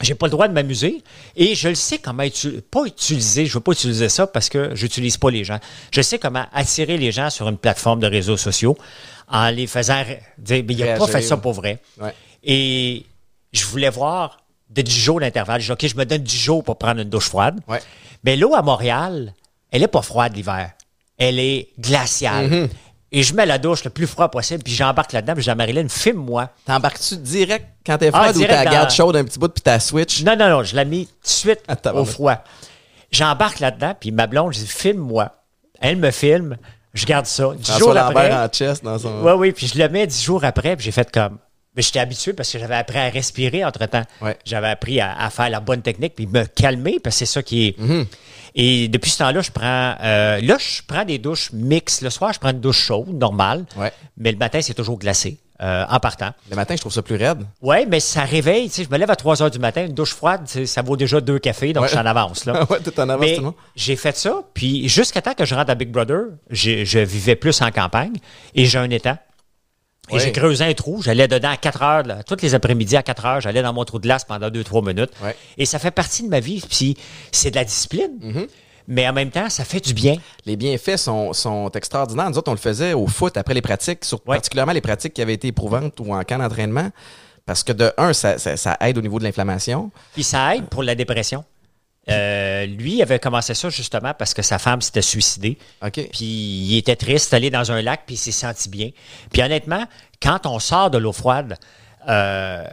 J'ai 0.00 0.14
pas 0.14 0.26
le 0.26 0.30
droit 0.30 0.48
de 0.48 0.52
m'amuser 0.52 1.02
et 1.36 1.54
je 1.54 1.68
le 1.68 1.74
sais 1.74 1.98
comment 1.98 2.24
pas 2.70 2.84
utiliser, 2.86 3.46
je 3.46 3.54
veux 3.54 3.60
pas 3.60 3.72
utiliser 3.72 4.08
ça 4.08 4.26
parce 4.26 4.48
que 4.48 4.74
j'utilise 4.74 5.18
pas 5.18 5.30
les 5.30 5.44
gens. 5.44 5.58
Je 5.90 6.00
sais 6.00 6.18
comment 6.18 6.46
attirer 6.52 6.96
les 6.96 7.12
gens 7.12 7.28
sur 7.28 7.48
une 7.48 7.58
plateforme 7.58 8.00
de 8.00 8.06
réseaux 8.06 8.38
sociaux 8.38 8.78
en 9.28 9.50
les 9.50 9.66
faisant 9.66 10.02
dire, 10.38 10.64
mais 10.66 10.74
il 10.74 10.82
a 10.88 10.96
pas 10.96 11.06
fait 11.06 11.22
ça 11.22 11.36
pour 11.36 11.52
vrai. 11.52 11.80
Ouais. 12.00 12.14
Et 12.42 13.04
je 13.52 13.64
voulais 13.66 13.90
voir 13.90 14.38
de 14.70 14.82
10 14.82 14.92
jours 14.92 15.20
d'intervalle. 15.20 15.60
Je 15.60 15.66
dis, 15.66 15.72
OK, 15.72 15.86
je 15.86 15.96
me 15.96 16.04
donne 16.04 16.22
10 16.22 16.36
jours 16.38 16.64
pour 16.64 16.78
prendre 16.78 17.00
une 17.00 17.08
douche 17.08 17.28
froide. 17.28 17.60
Ouais. 17.68 17.80
Mais 18.24 18.36
l'eau 18.36 18.54
à 18.54 18.62
Montréal, 18.62 19.34
elle 19.70 19.82
est 19.82 19.88
pas 19.88 20.02
froide 20.02 20.34
l'hiver. 20.34 20.72
Elle 21.18 21.38
est 21.38 21.68
glaciale. 21.78 22.50
Mm-hmm. 22.50 22.68
Et 23.12 23.22
je 23.24 23.34
mets 23.34 23.44
la 23.46 23.58
douche 23.58 23.82
le 23.82 23.90
plus 23.90 24.06
froid 24.06 24.28
possible, 24.30 24.62
puis 24.62 24.72
j'embarque 24.72 25.12
là-dedans, 25.12 25.32
puis 25.34 25.42
je 25.42 25.46
dis 25.46 25.50
à 25.50 25.54
Marilyn, 25.56 25.88
filme-moi. 25.88 26.48
T'embarques-tu 26.64 27.16
direct 27.16 27.66
quand 27.84 27.98
t'es 27.98 28.10
Ah, 28.12 28.18
froide 28.32 28.36
ou 28.36 28.40
t'as 28.42 28.46
la 28.46 28.64
dans- 28.64 28.70
garde 28.70 28.90
chaude 28.90 29.16
un 29.16 29.24
petit 29.24 29.38
bout 29.38 29.48
puis 29.48 29.62
t'as 29.62 29.80
switch? 29.80 30.22
Non, 30.22 30.36
non, 30.36 30.48
non, 30.48 30.62
je 30.62 30.76
l'ai 30.76 30.84
mis 30.84 31.06
tout 31.06 31.12
de 31.24 31.28
suite 31.28 31.60
Ah, 31.66 31.76
au 31.94 32.04
froid. 32.04 32.36
J'embarque 33.10 33.58
là-dedans, 33.58 33.94
puis 33.98 34.12
ma 34.12 34.26
blonde, 34.28 34.52
je 34.52 34.60
dis 34.60 34.66
filme-moi. 34.66 35.30
Elle 35.80 35.96
me 35.96 36.10
filme, 36.12 36.56
je 36.94 37.04
garde 37.06 37.26
ça. 37.26 37.48
Dix 37.56 37.68
François 37.70 37.78
jours 37.78 37.96
après. 37.96 38.32
en 38.32 38.46
chest 38.48 38.84
dans 38.84 38.98
son. 38.98 39.22
Oui, 39.22 39.32
oui, 39.32 39.52
puis 39.52 39.66
je 39.66 39.76
le 39.78 39.88
mets 39.88 40.06
dix 40.06 40.22
jours 40.22 40.44
après, 40.44 40.76
puis 40.76 40.84
j'ai 40.84 40.92
fait 40.92 41.10
comme. 41.10 41.38
Mais 41.76 41.82
j'étais 41.82 42.00
habitué 42.00 42.32
parce 42.32 42.50
que 42.50 42.58
j'avais 42.58 42.74
appris 42.74 42.98
à 42.98 43.08
respirer 43.08 43.64
entre-temps. 43.64 44.02
Ouais. 44.20 44.36
J'avais 44.44 44.68
appris 44.68 45.00
à, 45.00 45.16
à 45.16 45.30
faire 45.30 45.48
la 45.50 45.60
bonne 45.60 45.82
technique, 45.82 46.14
puis 46.16 46.26
me 46.26 46.44
calmer, 46.44 46.98
parce 47.02 47.14
que 47.16 47.18
c'est 47.20 47.32
ça 47.32 47.42
qui 47.42 47.68
est. 47.68 47.78
Mm-hmm. 47.80 48.06
Et 48.56 48.88
depuis 48.88 49.10
ce 49.10 49.18
temps-là, 49.18 49.40
je 49.40 49.52
prends. 49.52 49.94
euh, 50.02 50.40
là, 50.40 50.56
je 50.58 50.82
prends 50.86 51.04
des 51.04 51.18
douches 51.18 51.52
mixtes. 51.52 52.02
Le 52.02 52.10
soir, 52.10 52.32
je 52.32 52.40
prends 52.40 52.50
une 52.50 52.60
douche 52.60 52.80
chaude, 52.86 53.08
normale. 53.14 53.64
Ouais. 53.76 53.92
Mais 54.16 54.32
le 54.32 54.38
matin, 54.38 54.58
c'est 54.60 54.74
toujours 54.74 54.98
glacé, 54.98 55.38
euh, 55.62 55.84
en 55.88 56.00
partant. 56.00 56.30
Le 56.50 56.56
matin, 56.56 56.74
je 56.74 56.80
trouve 56.80 56.92
ça 56.92 57.02
plus 57.02 57.14
raide. 57.14 57.44
Oui, 57.62 57.86
mais 57.88 58.00
ça 58.00 58.22
réveille. 58.24 58.68
Tu 58.68 58.74
sais, 58.74 58.84
je 58.84 58.90
me 58.90 58.98
lève 58.98 59.10
à 59.12 59.14
3 59.14 59.40
heures 59.40 59.52
du 59.52 59.60
matin, 59.60 59.84
une 59.86 59.94
douche 59.94 60.14
froide, 60.14 60.40
tu 60.46 60.52
sais, 60.52 60.66
ça 60.66 60.82
vaut 60.82 60.96
déjà 60.96 61.20
deux 61.20 61.38
cafés, 61.38 61.72
donc 61.72 61.82
Ouais. 61.82 61.88
je 61.88 61.92
suis 61.94 62.00
en 62.02 62.06
avance. 62.06 62.44
Là. 62.46 62.64
ouais, 62.70 62.80
tout 62.80 62.98
en 62.98 63.08
avance, 63.08 63.20
Mais 63.24 63.34
tout 63.36 63.40
le 63.42 63.46
monde. 63.46 63.54
j'ai 63.76 63.94
fait 63.94 64.16
ça, 64.16 64.42
puis 64.54 64.88
jusqu'à 64.88 65.22
temps 65.22 65.34
que 65.34 65.44
je 65.44 65.54
rentre 65.54 65.70
à 65.70 65.76
Big 65.76 65.90
Brother, 65.92 66.22
je 66.50 66.98
vivais 66.98 67.36
plus 67.36 67.62
en 67.62 67.70
campagne 67.70 68.14
et 68.56 68.64
j'ai 68.66 68.78
un 68.78 68.90
étang. 68.90 69.16
Et 70.08 70.14
Ouais. 70.14 70.20
j'ai 70.20 70.32
creusé 70.32 70.64
un 70.64 70.72
trou, 70.74 71.02
j'allais 71.02 71.28
dedans 71.28 71.50
à 71.50 71.56
4 71.56 71.82
heures, 71.82 72.02
là, 72.04 72.22
toutes 72.24 72.42
les 72.42 72.54
après-midi 72.54 72.96
à 72.96 73.02
4 73.02 73.26
heures, 73.26 73.40
j'allais 73.40 73.62
dans 73.62 73.72
mon 73.72 73.84
trou 73.84 73.98
de 73.98 74.02
glace 74.02 74.24
pendant 74.24 74.48
2-3 74.50 74.84
minutes. 74.84 75.10
Ouais. 75.22 75.36
Et 75.56 75.66
ça 75.66 75.78
fait 75.78 75.90
partie 75.92 76.22
de 76.24 76.28
ma 76.28 76.40
vie, 76.40 76.60
puis 76.68 76.96
c'est 77.30 77.50
de 77.50 77.56
la 77.56 77.64
discipline. 77.64 78.10
Mm-hmm. 78.20 78.46
Mais 78.88 79.08
en 79.08 79.12
même 79.12 79.30
temps, 79.30 79.48
ça 79.50 79.64
fait 79.64 79.78
du 79.78 79.94
bien. 79.94 80.16
Les 80.46 80.56
bienfaits 80.56 80.96
sont, 80.96 81.32
sont 81.32 81.70
extraordinaires. 81.72 82.28
Nous 82.30 82.38
autres, 82.38 82.50
on 82.50 82.54
le 82.54 82.58
faisait 82.58 82.92
au 82.92 83.06
foot 83.06 83.36
après 83.36 83.54
les 83.54 83.62
pratiques, 83.62 84.04
sur, 84.04 84.18
Ouais. 84.26 84.36
particulièrement 84.36 84.72
les 84.72 84.80
pratiques 84.80 85.14
qui 85.14 85.22
avaient 85.22 85.34
été 85.34 85.46
éprouvantes 85.48 86.00
ou 86.00 86.12
en 86.12 86.24
camp 86.24 86.38
d'entraînement. 86.38 86.90
Parce 87.46 87.62
que 87.62 87.72
de 87.72 87.92
un, 87.96 88.12
ça, 88.12 88.38
ça- 88.38 88.56
ça 88.56 88.76
aide 88.80 88.98
au 88.98 89.02
niveau 89.02 89.18
de 89.20 89.24
l'inflammation. 89.24 89.92
Puis 90.14 90.24
ça 90.24 90.56
aide 90.56 90.64
pour 90.66 90.82
la 90.82 90.94
dépression. 90.96 91.44
Euh, 92.08 92.66
lui, 92.66 92.94
il 92.96 93.02
avait 93.02 93.18
commencé 93.18 93.54
ça 93.54 93.68
justement 93.68 94.14
parce 94.18 94.34
que 94.34 94.42
sa 94.42 94.58
femme 94.58 94.80
s'était 94.80 95.02
suicidée. 95.02 95.58
Puis 95.92 96.24
il 96.24 96.76
était 96.78 96.96
triste, 96.96 97.32
allé 97.34 97.50
dans 97.50 97.70
un 97.70 97.82
lac, 97.82 98.02
puis 98.06 98.14
il 98.14 98.18
s'est 98.18 98.32
senti 98.32 98.68
bien. 98.68 98.90
Puis 99.32 99.42
honnêtement, 99.42 99.84
quand 100.22 100.46
on 100.46 100.58
sort 100.58 100.90
de 100.90 100.98
l'eau 100.98 101.12
froide, 101.12 101.56
euh, 102.08 102.64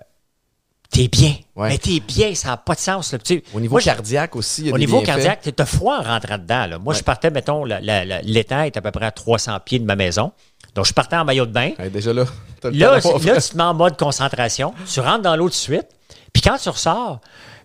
t'es 0.89 1.07
bien. 1.09 1.35
Ouais. 1.55 1.69
Mais 1.69 1.77
t'es 1.77 1.99
bien, 1.99 2.33
ça 2.35 2.49
n'a 2.49 2.57
pas 2.57 2.73
de 2.73 2.79
sens. 2.79 3.11
là. 3.11 3.19
Tu 3.19 3.35
sais, 3.35 3.43
Au 3.53 3.59
niveau 3.59 3.73
moi, 3.75 3.81
cardiaque 3.81 4.35
aussi, 4.37 4.61
il 4.61 4.67
y 4.67 4.69
a 4.71 4.73
au 4.73 4.77
des 4.77 4.85
niveau 4.85 5.01
bienfaits. 5.01 5.23
cardiaque, 5.23 5.55
t'as 5.55 5.65
froid 5.65 5.97
en 5.99 6.03
rentrant 6.03 6.37
dedans. 6.37 6.65
là. 6.65 6.79
Moi, 6.79 6.93
je 6.93 7.03
partais, 7.03 7.29
mettons, 7.29 7.65
l'étang 7.65 8.63
est 8.63 8.77
à 8.77 8.81
peu 8.81 8.91
près 8.91 9.05
à 9.05 9.11
300 9.11 9.59
pieds 9.65 9.79
de 9.79 9.85
ma 9.85 9.95
maison. 9.97 10.31
Donc, 10.73 10.85
je 10.85 10.93
partais 10.93 11.17
en 11.17 11.25
maillot 11.25 11.45
de 11.45 11.51
bain. 11.51 11.71
Ouais, 11.77 11.89
déjà 11.89 12.13
là, 12.13 12.25
t'as 12.61 12.69
le 12.69 12.77
Là, 12.77 12.91
là, 12.95 13.01
tu 13.01 13.49
te 13.49 13.57
mets 13.57 13.63
en 13.63 13.73
mode 13.73 13.97
concentration. 13.97 14.73
Tu 14.91 14.99
rentres 15.01 15.21
dans 15.23 15.35
l'eau 15.35 15.45
tout 15.45 15.49
de 15.51 15.55
suite. 15.55 15.87
Puis 16.33 16.41
quand 16.41 16.57
tu 16.57 16.69
ressors, 16.69 17.19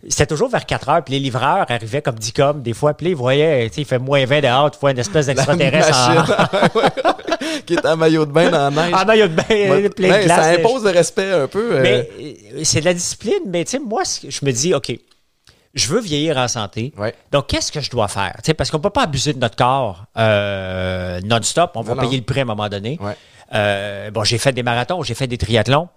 c'était 0.08 0.26
toujours 0.26 0.48
vers 0.48 0.66
4 0.66 0.88
heures. 0.88 1.04
Puis 1.04 1.14
les 1.14 1.20
livreurs 1.20 1.64
arrivaient 1.68 2.02
comme 2.02 2.16
10 2.16 2.32
comme 2.32 2.62
des 2.62 2.72
fois. 2.74 2.94
Puis 2.94 3.08
ils 3.10 3.14
voyaient, 3.16 3.68
tu 3.68 3.76
sais, 3.76 3.80
il 3.82 3.84
fait 3.84 3.98
moins 3.98 4.24
20 4.24 4.40
dehors. 4.40 4.70
Tu 4.70 4.78
vois 4.80 4.90
une 4.90 4.98
espèce 4.98 5.26
d'extraterrestre 5.26 5.96
en, 5.96 6.14
machine 6.14 7.62
qui 7.66 7.74
est 7.74 7.86
en 7.86 7.96
maillot 7.96 8.26
de 8.26 8.32
bain 8.32 8.50
dans 8.50 8.70
la 8.74 8.84
neige. 8.86 8.94
en 8.94 9.04
maillot 9.04 9.28
de 9.28 9.34
bain 9.34 9.44
plein 9.44 10.18
de 10.18 10.24
glace. 10.24 10.26
ça 10.26 10.50
impose 10.58 10.84
le 10.84 10.90
respect 10.90 11.30
un 11.32 11.46
peu. 11.46 11.76
euh, 11.76 11.82
Mais 11.82 12.08
euh, 12.20 12.60
c'est 12.64 12.80
de 12.80 12.84
la 12.86 12.94
discipline. 12.94 13.42
Mais 13.46 13.64
tu 13.64 13.72
sais, 13.72 13.78
moi, 13.78 14.02
je 14.04 14.44
me 14.44 14.50
dis, 14.52 14.74
OK, 14.74 14.92
je 15.74 15.88
veux 15.88 16.00
vieillir 16.00 16.36
en 16.36 16.48
santé. 16.48 16.92
Ouais. 16.98 17.14
Donc, 17.30 17.46
qu'est-ce 17.46 17.70
que 17.72 17.80
je 17.80 17.90
dois 17.90 18.08
faire? 18.08 18.36
Parce 18.58 18.70
qu'on 18.70 18.78
ne 18.78 18.82
peut 18.82 18.90
pas 18.90 19.04
abuser 19.04 19.32
de 19.32 19.38
notre 19.38 19.56
corps 19.56 20.04
euh, 20.18 21.20
non-stop. 21.24 21.72
On 21.76 21.82
va 21.82 21.94
Non, 21.94 22.02
non. 22.02 22.08
payer 22.08 22.18
le 22.18 22.24
prix 22.24 22.40
à 22.40 22.42
un 22.42 22.46
moment 22.46 22.68
donné. 22.68 22.98
Ouais. 23.00 23.16
Euh, 23.54 24.10
bon, 24.10 24.24
j'ai 24.24 24.38
fait 24.38 24.52
des 24.52 24.62
marathons, 24.62 25.02
j'ai 25.02 25.14
fait 25.14 25.26
des 25.26 25.38
triathlons. 25.38 25.88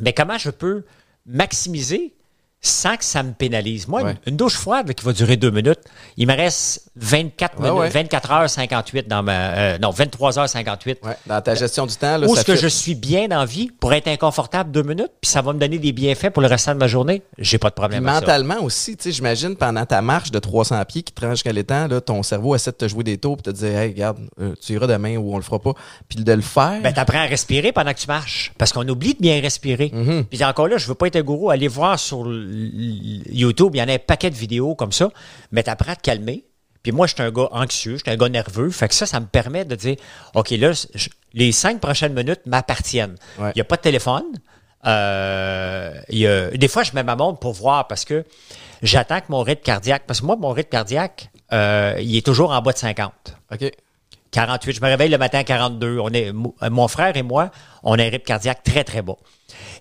Mais 0.00 0.12
comment 0.12 0.38
je 0.38 0.50
peux 0.50 0.84
maximiser 1.26 2.14
sans 2.64 2.96
que 2.96 3.04
ça 3.04 3.22
me 3.24 3.32
pénalise? 3.32 3.88
Moi, 3.88 4.00
une- 4.00 4.06
Ouais. 4.06 4.14
une, 4.26 4.36
douche 4.36 4.54
froide 4.56 4.86
là, 4.88 4.94
qui 4.94 5.04
va 5.04 5.12
durer 5.12 5.36
deux 5.36 5.50
minutes, 5.50 5.80
il 6.16 6.26
me 6.28 6.34
reste 6.36 6.90
24 6.96 7.58
Ouais, 7.58 7.64
minutes, 7.68 7.80
ouais. 7.80 7.88
24 7.90 8.30
heures 8.30 8.48
58 8.50 9.08
dans 9.08 9.22
ma. 9.22 9.32
euh, 9.32 9.78
non, 9.78 9.90
23 9.90 10.38
heures 10.38 10.48
58. 10.48 10.98
ouais, 11.02 11.16
dans 11.26 11.40
ta 11.40 11.54
gestion 11.56 11.86
du 11.86 11.96
temps, 11.96 12.16
là, 12.18 12.26
Où 12.28 12.36
est-ce 12.36 12.44
que 12.44 12.54
je 12.56 12.68
suis 12.68 12.94
bien 12.94 13.26
dans 13.28 13.40
la 13.40 13.44
vie 13.46 13.70
pour 13.80 13.92
être 13.92 14.06
inconfortable 14.08 14.70
deux 14.70 14.82
minutes, 14.84 15.10
puis 15.20 15.30
ça 15.30 15.42
va 15.42 15.52
me 15.52 15.58
donner 15.58 15.78
des 15.78 15.92
bienfaits 15.92 16.30
pour 16.30 16.40
le 16.42 16.48
restant 16.48 16.72
de 16.74 16.78
ma 16.78 16.86
journée? 16.86 17.22
J'ai 17.38 17.58
pas 17.58 17.68
de 17.70 17.74
problème 17.74 18.06
avec 18.06 18.14
ça. 18.14 18.20
mentalement 18.20 18.62
aussi, 18.62 18.96
tu 18.96 19.04
sais, 19.04 19.12
j'imagine 19.12 19.56
pendant 19.56 19.84
ta 19.84 20.00
marche 20.00 20.30
de 20.30 20.38
300 20.38 20.84
pieds 20.84 21.02
qui 21.02 21.12
te 21.12 21.20
range 21.20 21.32
jusqu'à 21.38 21.52
l'étang, 21.52 21.88
là, 21.88 22.00
ton 22.00 22.22
cerveau 22.22 22.54
essaie 22.54 22.70
de 22.70 22.76
te 22.76 22.86
jouer 22.88 23.02
des 23.02 23.18
tours 23.18 23.36
puis 23.38 23.42
te 23.42 23.50
dire, 23.50 23.76
hey, 23.76 23.88
regarde, 23.92 24.18
euh, 24.40 24.54
tu 24.64 24.74
iras 24.74 24.86
demain 24.86 25.16
ou 25.16 25.34
on 25.34 25.36
le 25.36 25.42
fera 25.42 25.58
pas. 25.58 25.72
Puis 26.08 26.22
de 26.22 26.32
le 26.32 26.42
faire. 26.42 26.80
Ben, 26.82 26.92
t'apprends 26.92 27.18
à 27.22 27.26
respirer 27.26 27.72
pendant 27.72 27.92
que 27.92 27.98
tu 27.98 28.06
marches. 28.06 28.52
Parce 28.56 28.72
qu'on 28.72 28.86
oublie 28.88 29.14
de 29.14 29.20
bien 29.20 29.40
respirer. 29.40 29.90
Mm-hmm. 29.94 30.24
Puis 30.24 30.44
encore 30.44 30.68
là, 30.68 30.76
je 30.78 30.86
veux 30.86 30.94
pas 30.94 31.06
être 31.08 31.16
un 31.16 31.22
gourou. 31.22 31.50
Allez 31.50 31.66
voir 31.68 31.98
sur 31.98 32.24
YouTube, 32.52 33.74
il 33.74 33.78
y 33.78 33.82
en 33.82 33.88
a 33.88 33.94
un 33.94 33.98
paquet 33.98 34.30
de 34.30 34.34
vidéos 34.36 34.74
comme 34.74 34.92
ça. 34.92 35.10
Mais 35.50 35.62
t'apprends 35.62 35.92
à 35.92 35.96
te 35.96 36.02
calmer. 36.02 36.44
Puis 36.82 36.90
moi, 36.92 37.06
je 37.06 37.14
suis 37.14 37.22
un 37.22 37.30
gars 37.30 37.48
anxieux, 37.52 37.92
je 37.96 38.02
suis 38.02 38.10
un 38.10 38.16
gars 38.16 38.28
nerveux. 38.28 38.70
Fait 38.70 38.88
que 38.88 38.94
ça, 38.94 39.06
ça 39.06 39.20
me 39.20 39.26
permet 39.26 39.64
de 39.64 39.74
dire, 39.76 39.96
OK, 40.34 40.50
là, 40.50 40.72
je- 40.72 41.08
les 41.32 41.52
cinq 41.52 41.80
prochaines 41.80 42.12
minutes 42.12 42.40
m'appartiennent. 42.46 43.14
Il 43.38 43.44
Ouais. 43.44 43.52
n'y 43.54 43.60
a 43.60 43.64
pas 43.64 43.76
de 43.76 43.82
téléphone. 43.82 44.24
Euh, 44.84 45.92
y 46.10 46.26
a- 46.26 46.50
des 46.50 46.68
fois, 46.68 46.82
je 46.82 46.90
mets 46.94 47.04
ma 47.04 47.14
montre 47.16 47.38
pour 47.38 47.52
voir 47.52 47.86
parce 47.86 48.04
que 48.04 48.24
j'attends 48.82 49.20
que 49.20 49.26
mon 49.28 49.42
rythme 49.42 49.62
cardiaque, 49.62 50.02
parce 50.06 50.20
que 50.20 50.26
moi, 50.26 50.36
mon 50.36 50.50
rythme 50.50 50.70
cardiaque, 50.70 51.30
euh, 51.52 51.94
il 52.00 52.16
est 52.16 52.26
toujours 52.26 52.50
en 52.50 52.60
bas 52.60 52.72
de 52.72 52.78
50. 52.78 53.36
OK. 53.52 53.70
48. 54.32 54.76
Je 54.76 54.80
me 54.80 54.86
réveille 54.86 55.10
le 55.10 55.18
matin 55.18 55.38
à 55.38 55.44
42. 55.44 55.98
On 56.00 56.08
est, 56.10 56.32
euh, 56.32 56.70
mon 56.70 56.88
frère 56.88 57.16
et 57.16 57.22
moi, 57.22 57.50
on 57.82 57.98
a 57.98 58.02
un 58.02 58.08
rythme 58.08 58.24
cardiaque 58.24 58.62
très, 58.64 58.82
très 58.82 59.02
bas. 59.02 59.16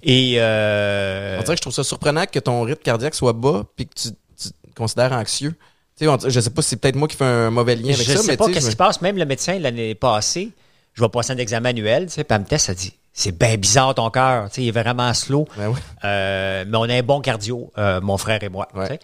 Et 0.04 0.36
euh, 0.38 1.38
On 1.40 1.44
dirait 1.44 1.54
que 1.56 1.58
je 1.58 1.62
trouve 1.62 1.74
ça 1.74 1.84
surprenant 1.84 2.26
que 2.26 2.40
ton 2.40 2.62
rythme 2.62 2.82
cardiaque 2.84 3.16
soit 3.16 3.34
bas 3.34 3.64
puis 3.76 3.88
que 3.88 3.94
tu, 3.96 4.10
tu 4.38 4.50
te 4.50 4.76
considères 4.76 5.14
anxieux. 5.14 5.56
Tu 5.98 6.06
sais, 6.06 6.30
je 6.30 6.40
sais 6.40 6.50
pas 6.50 6.62
si 6.62 6.70
c'est 6.70 6.76
peut-être 6.78 6.96
moi 6.96 7.08
qui 7.08 7.18
fais 7.18 7.26
un 7.26 7.50
mauvais 7.50 7.76
lien 7.76 7.94
avec 7.94 8.06
je 8.08 8.12
ça, 8.12 8.18
sais 8.18 8.28
mais 8.28 8.38
pas 8.38 8.48
qu'est-ce 8.48 8.66
qui 8.66 8.72
se 8.72 8.78
passe. 8.78 9.02
Même 9.02 9.18
le 9.18 9.26
médecin, 9.26 9.58
l'année 9.60 9.96
passée, 9.96 10.52
je 10.94 11.02
vais 11.02 11.10
passer 11.10 11.34
un 11.34 11.38
examen 11.38 11.70
annuel, 11.70 12.06
tu 12.08 12.14
sais, 12.14 12.24
puis 12.24 12.36
elle 12.36 12.42
me 12.42 12.48
teste, 12.48 12.70
elle 12.70 12.76
dit 12.76 12.94
c'est 13.14 13.38
bien 13.38 13.58
bizarre 13.58 13.94
ton 13.94 14.10
cœur, 14.10 14.50
tu 14.50 14.56
sais, 14.56 14.62
il 14.64 14.70
est 14.70 14.72
vraiment 14.72 15.14
slow. 15.14 15.46
Ben 15.58 15.68
oui. 15.68 15.78
Euh, 16.06 16.64
mais 16.68 16.78
on 16.78 16.84
a 16.84 16.94
un 16.96 17.04
bon 17.04 17.20
cardio, 17.20 17.72
euh, 17.78 18.00
mon 18.02 18.18
frère 18.18 18.42
et 18.42 18.50
moi. 18.50 18.68
Ouais. 18.74 19.00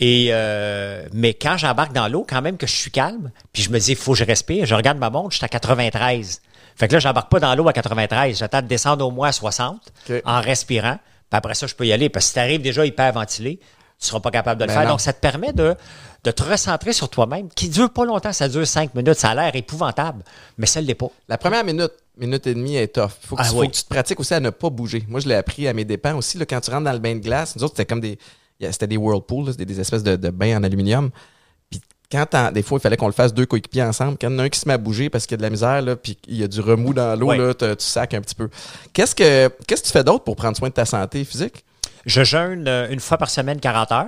Et 0.00 0.28
euh, 0.30 1.06
mais 1.12 1.34
quand 1.34 1.56
j'embarque 1.58 1.92
dans 1.92 2.08
l'eau, 2.08 2.26
quand 2.28 2.40
même 2.42 2.56
que 2.56 2.66
je 2.66 2.74
suis 2.74 2.90
calme, 2.90 3.30
puis 3.52 3.62
je 3.62 3.70
me 3.70 3.78
dis, 3.78 3.92
il 3.92 3.96
faut 3.96 4.12
que 4.12 4.18
je 4.18 4.24
respire. 4.24 4.64
Je 4.66 4.74
regarde 4.74 4.98
ma 4.98 5.10
montre, 5.10 5.30
je 5.32 5.36
suis 5.36 5.44
à 5.44 5.48
93. 5.48 6.40
Fait 6.76 6.88
que 6.88 6.94
là, 6.94 6.98
j'embarque 6.98 7.30
pas 7.30 7.40
dans 7.40 7.54
l'eau 7.54 7.68
à 7.68 7.72
93. 7.74 8.38
J'attends 8.38 8.62
de 8.62 8.66
descendre 8.66 9.06
au 9.06 9.10
moins 9.10 9.28
à 9.28 9.32
60 9.32 9.92
OK. 10.08 10.22
en 10.24 10.40
respirant. 10.40 10.98
Puis 11.28 11.36
après 11.36 11.54
ça, 11.54 11.66
je 11.66 11.74
peux 11.74 11.86
y 11.86 11.92
aller. 11.92 12.08
Parce 12.08 12.24
que 12.24 12.28
si 12.28 12.34
tu 12.34 12.40
arrives 12.40 12.62
déjà 12.62 12.86
hyper 12.86 13.12
ventilé, 13.12 13.58
tu 14.00 14.06
seras 14.06 14.20
pas 14.20 14.30
capable 14.30 14.58
de 14.58 14.64
le 14.64 14.68
Ben 14.68 14.74
faire. 14.74 14.84
non. 14.84 14.90
Donc, 14.92 15.00
ça 15.02 15.12
te 15.12 15.20
permet 15.20 15.52
de, 15.52 15.76
de 16.24 16.30
te 16.30 16.42
recentrer 16.42 16.94
sur 16.94 17.10
toi-même, 17.10 17.50
qui 17.50 17.68
dure 17.68 17.90
pas 17.90 18.06
longtemps. 18.06 18.32
Ça 18.32 18.48
dure 18.48 18.66
cinq 18.66 18.94
minutes. 18.94 19.14
Ça 19.18 19.30
a 19.30 19.34
l'air 19.34 19.54
épouvantable, 19.54 20.22
mais 20.56 20.64
ça 20.64 20.80
ne 20.80 20.86
l'est 20.86 20.94
pas. 20.94 21.08
La 21.28 21.36
première 21.36 21.62
minute, 21.64 21.92
minute 22.16 22.46
et 22.46 22.54
demie 22.54 22.76
est 22.76 22.94
tough. 22.94 23.10
Faut 23.26 23.36
que, 23.36 23.42
Ah 23.42 23.48
tu, 23.50 23.54
oui. 23.56 23.66
faut 23.66 23.70
que 23.70 23.76
tu 23.76 23.82
te 23.84 23.88
pratiques 23.90 24.18
aussi 24.18 24.32
à 24.32 24.40
ne 24.40 24.48
pas 24.48 24.70
bouger. 24.70 25.04
Moi, 25.06 25.20
je 25.20 25.28
l'ai 25.28 25.34
appris 25.34 25.68
à 25.68 25.74
mes 25.74 25.84
dépens 25.84 26.16
aussi. 26.16 26.38
Là, 26.38 26.46
quand 26.46 26.60
tu 26.62 26.70
rentres 26.70 26.84
dans 26.84 26.92
le 26.92 26.98
bain 26.98 27.14
de 27.14 27.20
glace, 27.20 27.54
nous 27.56 27.62
autres, 27.64 27.74
c'était 27.76 27.86
comme 27.86 28.00
des. 28.00 28.18
C'était 28.60 28.86
des 28.86 28.96
whirlpools, 28.96 29.46
là, 29.46 29.52
c'était 29.52 29.64
des 29.64 29.80
espèces 29.80 30.02
de, 30.02 30.16
de 30.16 30.30
bains 30.30 30.58
en 30.58 30.62
aluminium. 30.62 31.10
Puis 31.70 31.80
quand 32.10 32.26
des 32.52 32.62
fois, 32.62 32.78
il 32.78 32.80
fallait 32.82 32.96
qu'on 32.96 33.06
le 33.06 33.12
fasse 33.12 33.32
deux 33.32 33.46
coéquipiers 33.46 33.82
ensemble. 33.82 34.18
Quand 34.20 34.28
il 34.28 34.32
y 34.32 34.36
en 34.36 34.38
a 34.40 34.42
un 34.44 34.48
qui 34.48 34.58
se 34.60 34.66
met 34.68 34.74
à 34.74 34.78
bouger 34.78 35.08
parce 35.10 35.26
qu'il 35.26 35.34
y 35.34 35.36
a 35.36 35.38
de 35.38 35.42
la 35.42 35.50
misère, 35.50 35.80
là, 35.82 35.96
puis 35.96 36.18
il 36.28 36.36
y 36.36 36.42
a 36.42 36.48
du 36.48 36.60
remous 36.60 36.92
dans 36.94 37.18
l'eau, 37.18 37.28
Ouais. 37.28 37.38
là, 37.38 37.54
te- 37.54 37.74
tu 37.74 37.84
sacs 37.84 38.14
un 38.14 38.20
petit 38.20 38.34
peu. 38.34 38.48
Qu'est-ce 38.92 39.14
que 39.14 39.48
qu'est-ce 39.66 39.82
que 39.82 39.86
tu 39.86 39.92
fais 39.92 40.04
d'autre 40.04 40.24
pour 40.24 40.36
prendre 40.36 40.56
soin 40.56 40.68
de 40.68 40.74
ta 40.74 40.84
santé 40.84 41.24
physique? 41.24 41.64
Je 42.06 42.24
jeûne 42.24 42.66
euh, 42.66 42.88
une 42.90 43.00
fois 43.00 43.18
par 43.18 43.30
semaine 43.30 43.60
40 43.60 43.92
heures. 43.92 44.06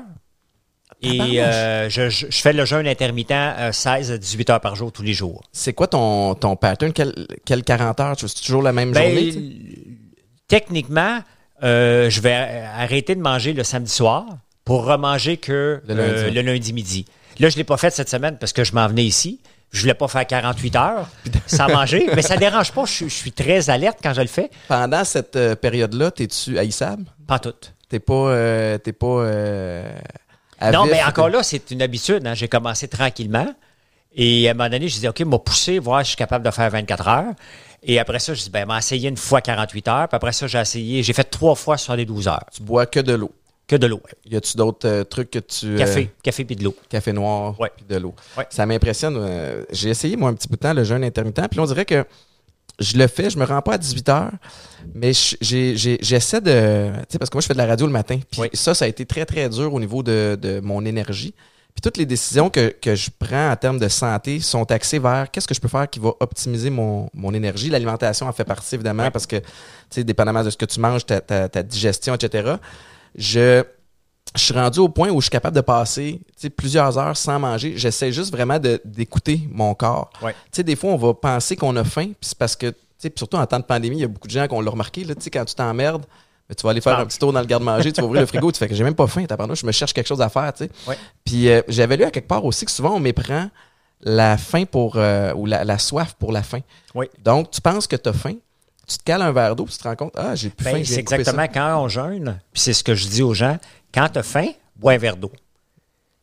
Tabarnouche. 1.02 1.34
Et 1.34 1.42
euh, 1.42 1.88
je, 1.90 2.10
je- 2.10 2.26
je 2.30 2.40
fais 2.42 2.52
le 2.52 2.64
jeûne 2.64 2.86
intermittent 2.86 3.30
euh, 3.32 3.72
16 3.72 4.12
à 4.12 4.18
18 4.18 4.50
heures 4.50 4.60
par 4.60 4.76
jour 4.76 4.92
tous 4.92 5.02
les 5.02 5.14
jours. 5.14 5.42
C'est 5.52 5.72
quoi 5.72 5.88
ton, 5.88 6.34
ton 6.36 6.54
pattern? 6.56 6.92
Quel, 6.92 7.26
quel 7.44 7.64
40 7.64 8.00
heures? 8.00 8.16
Tu 8.16 8.28
fais 8.28 8.34
toujours 8.40 8.62
la 8.62 8.72
même 8.72 8.92
Ben, 8.92 9.02
journée? 9.08 9.28
tu 9.28 9.32
sais? 9.32 9.86
techniquement, 10.48 11.18
euh, 11.62 12.11
je 12.11 12.20
vais 12.20 12.35
arrêter 12.77 13.14
de 13.14 13.20
manger 13.20 13.53
le 13.53 13.62
samedi 13.64 13.92
soir 13.92 14.25
pour 14.64 14.85
remanger 14.85 15.37
que 15.37 15.81
Le 15.87 15.94
lundi. 15.94 16.12
euh, 16.25 16.31
le 16.31 16.40
lundi 16.42 16.72
midi. 16.72 17.07
Là, 17.38 17.48
je 17.48 17.55
ne 17.55 17.59
l'ai 17.59 17.64
pas 17.64 17.77
fait 17.77 17.90
cette 17.90 18.09
semaine 18.09 18.37
parce 18.38 18.53
que 18.53 18.64
je 18.64 18.72
m'en 18.75 18.87
venais 18.88 19.05
ici. 19.05 19.40
Je 19.70 19.81
voulais 19.81 19.94
pas 19.94 20.07
faire 20.09 20.27
48 20.27 20.77
heures 20.77 21.09
sans 21.46 21.66
manger, 21.72 22.07
mais 22.14 22.20
ça 22.22 22.37
dérange 22.37 22.72
pas. 22.72 22.85
Je, 22.85 22.92
suis- 22.92 23.09
je 23.09 23.14
suis 23.14 23.33
très 23.33 23.70
alerte 23.70 23.98
quand 24.03 24.12
je 24.12 24.20
le 24.20 24.27
fais. 24.27 24.51
Pendant 24.68 25.03
cette 25.05 25.35
euh, 25.37 25.55
période-là, 25.57 26.11
t'es-tu 26.11 26.59
haïssable? 26.59 27.05
Pas 27.27 27.38
tout. 27.38 27.55
T'es 27.88 27.98
pas. 27.98 28.79
pas. 28.98 29.25
Non, 30.72 30.87
mais 30.87 31.03
encore 31.03 31.29
là, 31.29 31.42
c'est 31.42 31.70
une 31.70 31.83
habitude. 31.83 32.27
hein. 32.27 32.35
J'ai 32.35 32.48
commencé 32.48 32.87
tranquillement. 32.88 33.46
Et 34.14 34.46
à 34.46 34.51
un 34.51 34.55
moment 34.55 34.68
donné, 34.68 34.88
je 34.88 34.94
disais, 34.94 35.09
OK, 35.09 35.20
m'a 35.20 35.38
poussé, 35.38 35.79
voir 35.79 36.01
si 36.01 36.05
je 36.05 36.09
suis 36.11 36.16
capable 36.16 36.44
de 36.44 36.51
faire 36.51 36.68
24 36.70 37.09
heures. 37.09 37.33
Et 37.84 37.98
après 37.98 38.18
ça, 38.20 38.32
je 38.34 38.42
dis, 38.42 38.50
ben, 38.50 38.64
m'a 38.66 38.78
essayé 38.78 39.08
une 39.08 39.16
fois 39.16 39.40
48 39.40 39.88
heures. 39.88 40.08
Puis 40.08 40.16
après 40.16 40.32
ça, 40.32 40.46
j'ai 40.46 40.58
essayé, 40.60 41.02
j'ai 41.02 41.12
fait 41.12 41.24
trois 41.24 41.54
fois 41.54 41.76
72 41.76 42.28
heures. 42.28 42.44
Tu 42.54 42.62
bois 42.62 42.86
que 42.86 43.00
de 43.00 43.12
l'eau. 43.14 43.32
Que 43.66 43.76
de 43.76 43.86
l'eau. 43.86 44.00
Y 44.26 44.36
a-tu 44.36 44.56
d'autres 44.56 44.86
euh, 44.88 45.04
trucs 45.04 45.30
que 45.30 45.38
tu. 45.38 45.76
Café, 45.76 46.00
euh, 46.02 46.20
café 46.22 46.44
puis 46.44 46.56
de 46.56 46.64
l'eau. 46.64 46.76
café 46.88 47.12
noir 47.12 47.58
Ouais. 47.60 47.70
puis 47.76 47.84
de 47.88 47.96
l'eau. 47.96 48.14
Ouais. 48.36 48.46
Ça 48.50 48.66
m'impressionne. 48.66 49.16
euh, 49.18 49.64
J'ai 49.70 49.88
essayé, 49.90 50.16
moi, 50.16 50.30
un 50.30 50.34
petit 50.34 50.48
bout 50.48 50.56
de 50.56 50.60
temps, 50.60 50.74
le 50.74 50.84
jeûne 50.84 51.02
intermittent. 51.04 51.48
Puis 51.50 51.58
on 51.60 51.64
dirait 51.64 51.84
que 51.84 52.04
je 52.80 52.96
le 52.98 53.06
fais, 53.06 53.30
je 53.30 53.38
me 53.38 53.44
rends 53.44 53.62
pas 53.62 53.74
à 53.74 53.78
18 53.78 54.08
heures, 54.08 54.30
mais 54.94 55.12
j'essaie 55.12 56.40
de. 56.40 56.90
Tu 56.92 57.04
sais, 57.10 57.18
parce 57.18 57.30
que 57.30 57.36
moi, 57.36 57.40
je 57.40 57.46
fais 57.46 57.54
de 57.54 57.58
la 57.58 57.66
radio 57.66 57.86
le 57.86 57.92
matin. 57.92 58.18
Puis 58.30 58.40
Oui. 58.42 58.48
ça, 58.52 58.74
ça 58.74 58.84
a 58.84 58.88
été 58.88 59.06
très, 59.06 59.24
très 59.24 59.48
dur 59.48 59.72
au 59.72 59.80
niveau 59.80 60.02
de, 60.02 60.36
de 60.40 60.60
mon 60.60 60.84
énergie. 60.84 61.34
Puis 61.74 61.80
toutes 61.82 61.96
les 61.96 62.04
décisions 62.06 62.50
que, 62.50 62.68
que 62.68 62.94
je 62.94 63.08
prends 63.18 63.50
en 63.50 63.56
termes 63.56 63.78
de 63.78 63.88
santé 63.88 64.40
sont 64.40 64.70
axées 64.70 64.98
vers 64.98 65.30
qu'est-ce 65.30 65.48
que 65.48 65.54
je 65.54 65.61
peux 65.61 65.68
faire 65.68 65.88
qui 65.88 65.98
va 66.00 66.11
optimiser 66.20 66.68
mon, 66.68 67.08
mon 67.14 67.32
énergie. 67.32 67.70
L'alimentation 67.70 68.26
en 68.26 68.32
fait 68.32 68.44
partie, 68.44 68.74
évidemment, 68.74 69.11
parce 69.11 69.26
que, 69.26 69.37
tu 69.37 69.44
sais, 69.90 70.04
dépendamment 70.04 70.44
de 70.44 70.50
ce 70.50 70.56
que 70.56 70.66
tu 70.66 70.80
manges, 70.80 71.06
ta, 71.06 71.20
ta- 71.20 71.48
ta 71.48 71.62
digestion, 71.62 72.14
etc. 72.14 72.56
Je, 73.14 73.62
je 74.35 74.40
suis 74.42 74.54
rendu 74.54 74.80
au 74.80 74.88
point 74.88 75.08
où 75.11 75.20
je 75.20 75.24
suis 75.24 75.30
capable 75.30 75.56
de 75.56 75.61
passer 75.62 76.20
tu 76.26 76.42
sais, 76.42 76.50
plusieurs 76.50 76.98
heures 76.98 77.16
sans 77.16 77.38
manger. 77.38 77.74
J'essaie 77.76 78.12
juste 78.12 78.30
vraiment 78.32 78.58
d'écouter 78.85 79.40
mon 79.50 79.74
corps. 79.74 80.11
Ouais. 80.22 80.32
Tu 80.32 80.38
sais, 80.56 80.62
des 80.64 80.76
fois, 80.76 80.90
on 80.92 80.96
va 80.96 81.14
penser 81.14 81.56
qu'on 81.56 81.74
a 81.76 81.85
faim, 81.85 82.06
puis 82.08 82.16
c'est 82.28 82.38
parce 82.38 82.54
que, 82.54 82.66
tu 82.66 82.76
sais, 82.98 83.11
puis 83.11 83.18
surtout 83.18 83.38
en 83.38 83.46
temps 83.46 83.58
de 83.58 83.64
pandémie, 83.64 83.96
il 83.96 84.00
y 84.02 84.04
a 84.04 84.08
beaucoup 84.08 84.28
de 84.28 84.32
gens 84.32 84.46
qui 84.46 84.54
ont 84.54 84.61
l'a 84.61 84.70
remarqué, 84.70 85.04
là, 85.04 85.14
tu 85.14 85.22
sais, 85.22 85.30
quand 85.30 85.44
tu 85.46 85.54
t'emmerdes, 85.54 86.04
tu 86.54 86.62
vas 86.64 86.70
aller 86.70 86.80
faire 86.80 86.98
un 86.98 87.06
petit 87.06 87.18
tour 87.18 87.32
dans 87.32 87.40
le 87.40 87.46
garde-manger, 87.46 87.92
tu 87.92 88.00
vas 88.00 88.06
ouvrir 88.06 88.20
le 88.22 88.26
frigo, 88.26 88.50
tu 88.52 88.58
fais 88.58 88.68
que 88.68 88.74
j'ai 88.74 88.84
même 88.84 88.94
pas 88.94 89.06
faim, 89.06 89.24
tabarnouche, 89.24 89.60
je 89.60 89.66
me 89.66 89.72
cherche 89.72 89.92
quelque 89.92 90.06
chose 90.06 90.20
à 90.22 90.28
faire, 90.28 90.52
tu 90.52 90.64
sais. 90.64 90.70
Puis 91.24 91.48
euh, 91.48 91.62
j'avais 91.68 91.96
lu 91.96 92.04
à 92.04 92.10
quelque 92.10 92.28
part 92.28 92.44
aussi 92.44 92.64
que 92.64 92.70
souvent 92.70 92.94
on 92.94 93.00
méprend 93.00 93.48
la 94.00 94.36
faim 94.36 94.64
pour, 94.64 94.96
euh, 94.96 95.32
ou 95.34 95.46
la, 95.46 95.64
la 95.64 95.78
soif 95.78 96.14
pour 96.18 96.32
la 96.32 96.42
faim. 96.42 96.60
Oui. 96.94 97.06
Donc, 97.22 97.50
tu 97.50 97.60
penses 97.60 97.86
que 97.86 97.96
tu 97.96 98.08
as 98.08 98.12
faim, 98.12 98.34
tu 98.88 98.98
te 98.98 99.04
cales 99.04 99.22
un 99.22 99.32
verre 99.32 99.54
d'eau, 99.54 99.64
puis 99.64 99.74
tu 99.74 99.78
te 99.80 99.88
rends 99.88 99.96
compte, 99.96 100.12
ah, 100.16 100.34
j'ai 100.34 100.50
plus 100.50 100.64
Ben, 100.64 100.76
faim, 100.76 100.82
c'est 100.84 100.98
exactement 100.98 101.46
quand 101.52 101.82
on 101.82 101.88
jeûne, 101.88 102.40
puis 102.52 102.60
c'est 102.62 102.72
ce 102.72 102.82
que 102.82 102.94
je 102.94 103.06
dis 103.08 103.22
aux 103.22 103.34
gens, 103.34 103.56
quand 103.94 104.08
tu 104.08 104.18
as 104.18 104.22
faim, 104.22 104.48
bois 104.76 104.92
un 104.92 104.98
verre 104.98 105.16
d'eau. 105.16 105.32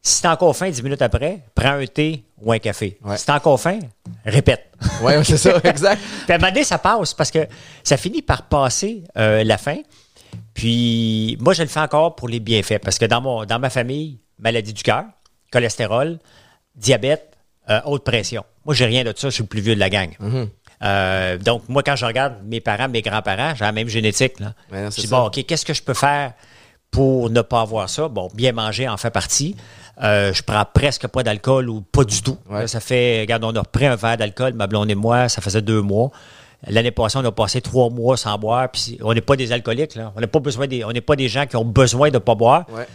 Si 0.01 0.21
tu 0.21 0.27
as 0.27 0.31
encore 0.31 0.55
faim 0.55 0.69
10 0.69 0.81
minutes 0.83 1.01
après, 1.01 1.41
prends 1.53 1.73
un 1.73 1.85
thé 1.85 2.23
ou 2.41 2.53
un 2.53 2.59
café. 2.59 2.97
Ouais. 3.03 3.17
Si 3.17 3.25
tu 3.25 3.31
as 3.31 3.35
encore 3.35 3.59
faim, 3.59 3.79
répète. 4.25 4.71
Ouais, 5.01 5.21
c'est 5.25 5.37
ça, 5.37 5.59
exact. 5.65 6.01
Puis 6.23 6.31
à 6.31 6.35
un 6.35 6.37
moment 6.39 6.51
donné, 6.51 6.63
ça 6.63 6.77
passe 6.77 7.13
parce 7.13 7.31
que 7.31 7.47
ça 7.83 7.97
finit 7.97 8.21
par 8.21 8.43
passer 8.43 9.03
euh, 9.17 9.43
la 9.43 9.57
faim. 9.57 9.79
Puis 10.59 11.37
moi, 11.39 11.53
je 11.53 11.61
le 11.61 11.69
fais 11.69 11.79
encore 11.79 12.17
pour 12.17 12.27
les 12.27 12.41
bienfaits 12.41 12.79
parce 12.83 12.97
que 12.97 13.05
dans, 13.05 13.21
mon, 13.21 13.45
dans 13.45 13.59
ma 13.59 13.69
famille, 13.69 14.19
maladie 14.39 14.73
du 14.73 14.83
cœur, 14.83 15.05
cholestérol, 15.53 16.19
diabète, 16.75 17.37
euh, 17.69 17.79
haute 17.85 18.03
pression. 18.03 18.43
Moi, 18.65 18.75
j'ai 18.75 18.83
rien 18.85 19.05
de 19.05 19.13
ça, 19.15 19.29
je 19.29 19.35
suis 19.35 19.43
le 19.43 19.47
plus 19.47 19.61
vieux 19.61 19.73
de 19.73 19.79
la 19.79 19.89
gang. 19.89 20.09
Euh, 20.83 21.37
donc, 21.37 21.63
moi, 21.69 21.81
quand 21.81 21.95
je 21.95 22.05
regarde 22.05 22.33
mes 22.43 22.59
parents, 22.59 22.89
mes 22.89 23.01
grands-parents, 23.01 23.55
j'ai 23.55 23.63
la 23.63 23.71
même 23.71 23.87
génétique. 23.87 24.37
Là. 24.41 24.53
Non, 24.69 24.89
je 24.89 24.99
dis, 24.99 25.07
bon, 25.07 25.27
OK, 25.27 25.45
qu'est-ce 25.45 25.63
que 25.65 25.73
je 25.73 25.81
peux 25.81 25.93
faire 25.93 26.33
pour 26.91 27.29
ne 27.29 27.41
pas 27.41 27.61
avoir 27.61 27.89
ça? 27.89 28.09
Bon, 28.09 28.27
bien 28.33 28.51
manger 28.51 28.89
en 28.89 28.97
fait 28.97 29.11
partie. 29.11 29.55
Euh, 30.03 30.33
je 30.33 30.43
prends 30.43 30.65
presque 30.65 31.07
pas 31.07 31.23
d'alcool 31.23 31.69
ou 31.69 31.79
pas 31.79 32.03
du 32.03 32.21
tout. 32.21 32.37
Ouais. 32.49 32.61
Là, 32.61 32.67
ça 32.67 32.81
fait, 32.81 33.21
regarde, 33.21 33.45
on 33.45 33.55
a 33.55 33.61
repris 33.61 33.85
un 33.85 33.95
verre 33.95 34.17
d'alcool, 34.17 34.55
ma 34.55 34.67
blonde 34.67 34.91
et 34.91 34.95
moi, 34.95 35.29
ça 35.29 35.41
faisait 35.41 35.61
deux 35.61 35.81
mois. 35.81 36.11
L'année 36.67 36.91
passée, 36.91 37.17
on 37.17 37.25
a 37.25 37.31
passé 37.31 37.61
trois 37.61 37.89
mois 37.89 38.17
sans 38.17 38.37
boire. 38.37 38.69
Puis 38.69 38.97
on 39.01 39.13
n'est 39.13 39.21
pas 39.21 39.35
des 39.35 39.51
alcooliques, 39.51 39.95
là. 39.95 40.11
On 40.15 40.19
n'est 40.19 40.27
pas 40.27 40.39
besoin 40.39 40.67
des, 40.67 40.83
on 40.83 40.91
n'est 40.91 41.01
pas 41.01 41.15
des 41.15 41.29
gens 41.29 41.45
qui 41.45 41.55
ont 41.55 41.65
besoin 41.65 42.09
de 42.09 42.15
ne 42.15 42.19
pas 42.19 42.35
boire. 42.35 42.65
Ouais. 42.69 42.85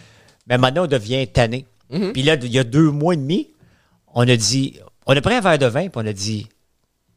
Mais 0.46 0.58
maintenant, 0.58 0.84
on 0.84 0.86
devient 0.86 1.26
tanné. 1.28 1.66
Mhm. 1.90 2.12
Puis 2.12 2.22
là, 2.22 2.34
il 2.34 2.52
y 2.52 2.58
a 2.58 2.64
deux 2.64 2.90
mois 2.90 3.14
et 3.14 3.16
demi, 3.16 3.48
on 4.14 4.28
a 4.28 4.36
dit, 4.36 4.78
on 5.06 5.16
a 5.16 5.20
pris 5.20 5.34
un 5.34 5.40
verre 5.40 5.58
de 5.58 5.66
vin, 5.66 5.88
puis 5.88 5.92
on 5.94 6.06
a 6.06 6.12
dit, 6.12 6.48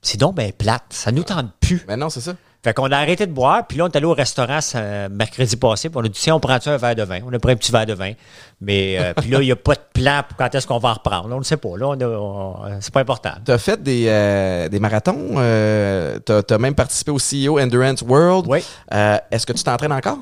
c'est 0.02 0.20
donc 0.20 0.36
ben 0.36 0.52
plate, 0.52 0.84
ça 0.90 1.12
nous 1.12 1.24
tente 1.24 1.52
plus. 1.60 1.84
Mais 1.88 1.98
non, 1.98 2.10
c'est 2.10 2.22
ça. 2.22 2.36
Fait 2.64 2.74
qu'on 2.74 2.92
a 2.92 2.98
arrêté 2.98 3.26
de 3.28 3.32
boire, 3.32 3.66
puis 3.68 3.78
là, 3.78 3.86
on 3.86 3.88
est 3.88 3.96
allé 3.96 4.06
au 4.08 4.14
restaurant 4.14 4.60
ce- 4.62 5.08
mercredi 5.10 5.56
passé, 5.56 5.90
puis 5.90 5.98
on 5.98 6.02
a 6.02 6.08
dit, 6.08 6.20
tiens, 6.20 6.36
on 6.36 6.40
prend-tu 6.40 6.68
un 6.70 6.78
verre 6.78 6.96
de 6.96 7.04
vin? 7.04 7.20
On 7.26 7.32
a 7.32 7.40
pris 7.40 7.52
un 7.54 7.56
petit 7.56 7.72
verre 7.72 7.86
de 7.86 7.94
vin. 7.94 8.14
Mais, 8.60 8.98
euh, 9.00 9.14
puis 9.18 9.30
là, 9.30 9.42
il 9.42 9.46
n'y 9.46 9.52
a 9.52 9.56
pas 9.56 9.76
de 9.76 9.82
plan 9.94 10.22
pour 10.28 10.36
quand 10.38 10.54
est-ce 10.54 10.66
qu'on 10.68 10.80
va 10.80 10.90
en 10.90 10.94
reprendre. 10.96 11.30
On 11.34 11.38
ne 11.40 11.44
sait 11.44 11.56
pas. 11.58 11.78
Là, 11.78 11.88
on 11.90 12.02
on- 12.02 12.82
c'est 12.82 12.94
pas 12.94 13.02
important. 13.02 13.32
Tu 13.46 13.52
as 13.52 13.58
fait 13.60 13.82
des, 13.82 14.06
euh, 14.08 14.68
des 14.70 14.80
marathons. 14.80 15.36
Euh, 15.38 16.20
tu 16.26 16.54
as, 16.54 16.58
même 16.58 16.76
participé 16.76 17.12
au 17.12 17.20
CEO 17.20 17.60
Endurance 17.60 18.02
World. 18.02 18.46
Oui. 18.50 18.60
Euh, 18.94 19.18
Est-ce 19.32 19.46
que 19.46 19.54
tu 19.54 19.64
t'entraînes 19.64 19.94
encore? 19.94 20.18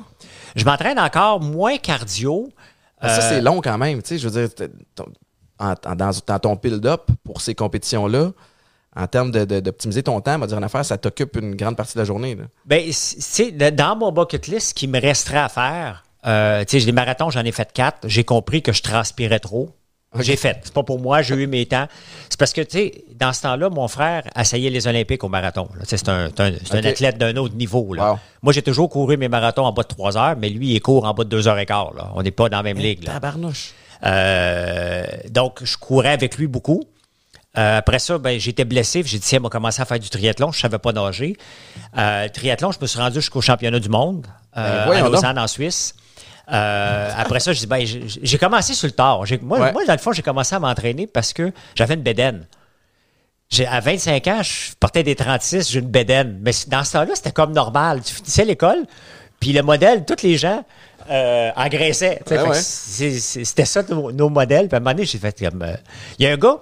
Je 0.54 0.64
m'entraîne 0.64 0.98
encore 1.00 1.40
moins 1.40 1.78
cardio. 1.78 2.48
Que 3.00 3.08
Ça, 3.08 3.18
Euh, 3.18 3.28
c'est 3.28 3.40
long 3.42 3.60
quand 3.60 3.76
même. 3.78 4.02
Tu 4.02 4.08
sais, 4.10 4.18
je 4.18 4.28
veux 4.28 4.40
dire, 4.46 4.54
t'es- 4.54 4.70
ton- 4.94 5.06
en- 5.58 5.70
en- 5.86 5.94
dans, 5.96 6.10
dans 6.26 6.38
ton 6.38 6.54
build-up 6.54 7.02
pour 7.24 7.40
ces 7.40 7.54
compétitions-là, 7.54 8.30
en 8.96 9.06
termes 9.06 9.30
de- 9.30 9.44
de- 9.44 9.60
d'optimiser 9.60 10.02
ton 10.02 10.20
temps, 10.20 10.36
on 10.36 10.38
va 10.38 10.46
dire 10.46 10.58
une 10.58 10.64
affaire, 10.64 10.84
ça 10.84 10.96
t'occupe 10.98 11.36
une 11.36 11.54
grande 11.54 11.76
partie 11.76 11.94
de 11.94 11.98
la 12.00 12.04
journée. 12.04 12.34
là. 12.34 12.44
De- 12.68 13.70
dans 13.70 13.96
mon 13.96 14.10
bucket 14.12 14.46
list, 14.46 14.68
ce 14.70 14.74
qui 14.74 14.88
me 14.88 15.00
resterait 15.00 15.38
à 15.38 15.48
faire, 15.48 16.04
euh, 16.26 16.60
tu 16.64 16.70
sais, 16.72 16.80
j'ai 16.80 16.86
des 16.86 16.92
marathons, 16.92 17.30
j'en 17.30 17.44
ai 17.44 17.52
fait 17.52 17.70
quatre. 17.72 17.98
J'ai 18.08 18.24
compris 18.24 18.62
que 18.62 18.72
je 18.72 18.82
transpirais 18.82 19.38
trop. 19.40 19.70
J'ai 20.18 20.36
fait. 20.36 20.60
C'est 20.62 20.72
pas 20.72 20.82
pour 20.82 20.98
moi, 20.98 21.20
j'ai 21.20 21.34
eu 21.34 21.46
mes 21.46 21.66
temps. 21.66 21.88
C'est 22.30 22.38
parce 22.38 22.54
que, 22.54 22.62
tu 22.62 22.78
sais, 22.78 23.04
dans 23.16 23.34
ce 23.34 23.42
temps-là, 23.42 23.68
mon 23.68 23.86
frère 23.86 24.22
essayait 24.34 24.70
les 24.70 24.86
Olympiques 24.86 25.22
au 25.24 25.28
marathon. 25.28 25.68
C'est 25.84 26.08
un, 26.08 26.30
un- 26.38 26.52
athlète 26.88 27.18
d'un 27.18 27.36
autre 27.36 27.54
niveau. 27.54 27.92
là. 27.92 28.12
Wow. 28.12 28.18
Moi, 28.40 28.52
j'ai 28.54 28.62
toujours 28.62 28.88
couru 28.88 29.18
mes 29.18 29.28
marathons 29.28 29.64
en 29.66 29.72
bas 29.72 29.82
de 29.82 29.88
3 29.88 30.16
heures, 30.16 30.36
mais 30.38 30.48
lui, 30.48 30.72
il 30.74 30.80
court 30.80 31.04
en 31.04 31.12
bas 31.12 31.24
de 31.24 31.28
2 31.28 31.48
heures 31.48 31.58
et 31.58 31.66
quart. 31.66 31.92
Là. 31.94 32.12
On 32.14 32.22
n'est 32.22 32.30
pas 32.30 32.48
dans 32.48 32.56
la 32.56 32.62
même 32.62 32.78
ligue. 32.78 33.04
Là. 33.04 33.12
Tabarnouche. 33.14 33.72
Euh, 34.04 35.04
donc, 35.30 35.60
je 35.64 35.76
courais 35.76 36.12
avec 36.12 36.38
lui 36.38 36.46
beaucoup. 36.46 36.84
Euh, 37.58 37.78
après 37.78 37.98
ça, 37.98 38.18
ben, 38.18 38.38
j'étais 38.38 38.64
blessé. 38.64 39.02
J'ai 39.04 39.18
dit, 39.18 39.24
tiens, 39.26 39.38
on 39.40 39.44
va 39.44 39.48
commencer 39.48 39.80
à 39.80 39.84
faire 39.84 39.98
du 39.98 40.10
triathlon. 40.10 40.52
Je 40.52 40.58
ne 40.58 40.62
savais 40.62 40.78
pas 40.78 40.92
nager. 40.92 41.36
Euh, 41.96 42.28
triathlon, 42.28 42.70
je 42.72 42.78
me 42.80 42.86
suis 42.86 42.98
rendu 42.98 43.14
jusqu'au 43.20 43.40
championnat 43.40 43.78
du 43.78 43.88
monde 43.88 44.26
euh, 44.56 44.86
Ben, 44.86 45.04
à 45.04 45.08
Lausanne, 45.08 45.38
en 45.38 45.46
Suisse. 45.46 45.94
Euh, 46.52 47.10
après 47.16 47.40
ça, 47.40 47.52
je 47.52 47.58
dis, 47.60 47.66
ben, 47.66 47.84
j'ai 47.84 48.02
j'ai 48.06 48.38
commencé 48.38 48.74
sur 48.74 48.86
le 48.86 48.92
tard. 48.92 49.24
J'ai- 49.26 49.38
Moi, 49.38 49.58
Ouais. 49.58 49.72
moi, 49.72 49.84
dans 49.86 49.92
le 49.94 49.98
fond, 49.98 50.12
j'ai 50.12 50.22
commencé 50.22 50.54
à 50.54 50.60
m'entraîner 50.60 51.06
parce 51.06 51.32
que 51.32 51.50
j'avais 51.74 51.94
une 51.94 52.02
bédaine. 52.02 52.46
J'ai- 53.48 53.66
À 53.66 53.80
25 53.80 54.26
ans, 54.28 54.42
je 54.42 54.72
portais 54.78 55.02
des 55.02 55.14
36, 55.16 55.70
j'ai 55.70 55.80
une 55.80 55.88
bédaine. 55.88 56.38
Mais 56.42 56.52
dans 56.68 56.84
ce 56.84 56.92
temps-là, 56.92 57.12
c'était 57.14 57.32
comme 57.32 57.52
normal. 57.52 58.00
Tu 58.04 58.14
finissais 58.14 58.44
l'école, 58.44 58.84
puis 59.40 59.52
le 59.52 59.62
modèle, 59.62 60.04
tous 60.04 60.22
les 60.24 60.36
gens 60.36 60.64
euh. 61.10 61.50
Ouais, 61.56 62.48
ouais. 62.48 62.54
c'est- 62.54 63.44
C'était 63.44 63.64
ça 63.64 63.82
nos, 63.88 64.10
nos 64.12 64.28
modèles. 64.28 64.66
Puis 64.68 64.74
à 64.74 64.78
un 64.78 64.80
moment 64.80 64.92
donné, 64.92 65.06
j'ai 65.06 65.18
fait 65.18 65.38
comme. 65.48 65.62
euh, 65.62 65.76
Il 66.18 66.24
y 66.24 66.28
a 66.28 66.32
un 66.32 66.36
gars, 66.36 66.58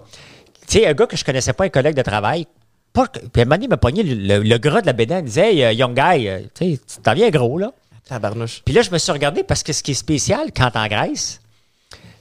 tu 0.67 0.79
sais, 0.79 0.87
un 0.87 0.93
gars 0.95 1.07
que 1.07 1.17
je 1.17 1.25
connaissais 1.25 1.53
pas, 1.53 1.65
un 1.65 1.69
collègue 1.69 1.97
de 1.97 2.03
travail. 2.03 2.47
Pas, 2.93 3.09
puis 3.09 3.21
à 3.23 3.43
un 3.43 3.45
moment 3.45 3.57
donné, 3.57 3.65
il 3.65 3.69
m'a 3.71 3.77
pogné 3.77 4.03
le, 4.05 4.15
le- 4.39 4.43
le 4.43 4.59
gras 4.59 4.81
de 4.81 4.87
la 4.87 4.93
bédaine. 4.93 5.25
Il 5.25 5.29
disait, 5.29 5.53
hey, 5.55 5.65
euh, 5.65 5.73
young 5.73 5.95
guy, 5.95 6.29
euh, 6.29 6.41
tu 6.55 6.79
t'en 7.03 7.15
viens 7.15 7.29
gros, 7.31 7.59
là. 7.59 7.73
Tabarnouche. 8.09 8.63
Puis 8.65 8.75
là, 8.75 8.83
je 8.83 8.91
me 8.91 8.99
suis 8.99 9.11
regardé 9.13 9.43
parce 9.43 9.63
que 9.63 9.73
ce 9.73 9.83
qui 9.83 9.93
est 9.93 9.95
spécial 9.95 10.49
quand 10.57 10.71
t'engraisses, 10.71 11.41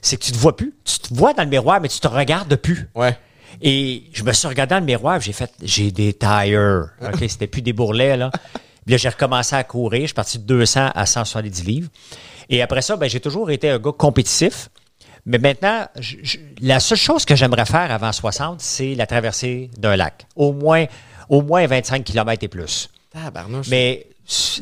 c'est 0.00 0.16
que 0.16 0.24
tu 0.24 0.32
te 0.32 0.38
vois 0.38 0.56
plus. 0.56 0.74
Tu 0.84 0.98
te 0.98 1.14
vois 1.14 1.32
dans 1.34 1.42
le 1.44 1.48
miroir, 1.48 1.80
mais 1.80 1.88
tu 1.88 2.00
te 2.00 2.08
regardes 2.08 2.56
plus. 2.56 2.88
Ouais. 2.94 3.16
Et 3.62 4.04
je 4.12 4.24
me 4.24 4.32
suis 4.32 4.48
regardé 4.48 4.74
dans 4.74 4.80
le 4.80 4.86
miroir, 4.86 5.20
j'ai 5.20 5.32
fait, 5.32 5.50
j'ai 5.62 5.90
des 5.92 6.12
tires. 6.14 6.88
OK, 7.02 7.18
c'était 7.28 7.46
plus 7.46 7.62
des 7.62 7.72
bourrelets, 7.72 8.16
là. 8.16 8.30
Puis 8.84 8.92
là, 8.92 8.96
j'ai 8.96 9.08
recommencé 9.08 9.54
à 9.56 9.62
courir. 9.64 10.00
Je 10.02 10.06
suis 10.08 10.14
parti 10.14 10.38
de 10.38 10.44
200 10.44 10.90
à 10.94 11.06
170 11.06 11.64
livres. 11.64 11.88
Et 12.50 12.60
après 12.62 12.82
ça, 12.82 12.96
ben, 12.96 13.08
j'ai 13.08 13.20
toujours 13.20 13.50
été 13.50 13.70
un 13.70 13.78
gars 13.78 13.92
compétitif. 13.96 14.68
Mais 15.26 15.38
maintenant, 15.38 15.86
je- 15.98 16.16
je- 16.22 16.38
la 16.60 16.80
seule 16.80 16.98
chose 16.98 17.24
que 17.24 17.34
j'aimerais 17.34 17.64
faire 17.64 17.90
avant 17.90 18.12
60, 18.12 18.60
c'est 18.60 18.94
la 18.94 19.06
traversée 19.06 19.70
d'un 19.78 19.96
lac. 19.96 20.26
Au 20.36 20.52
moins, 20.52 20.84
au 21.28 21.40
moins 21.42 21.66
25 21.66 22.04
km 22.04 22.44
et 22.44 22.48
plus. 22.48 22.90
Mais 23.70 24.06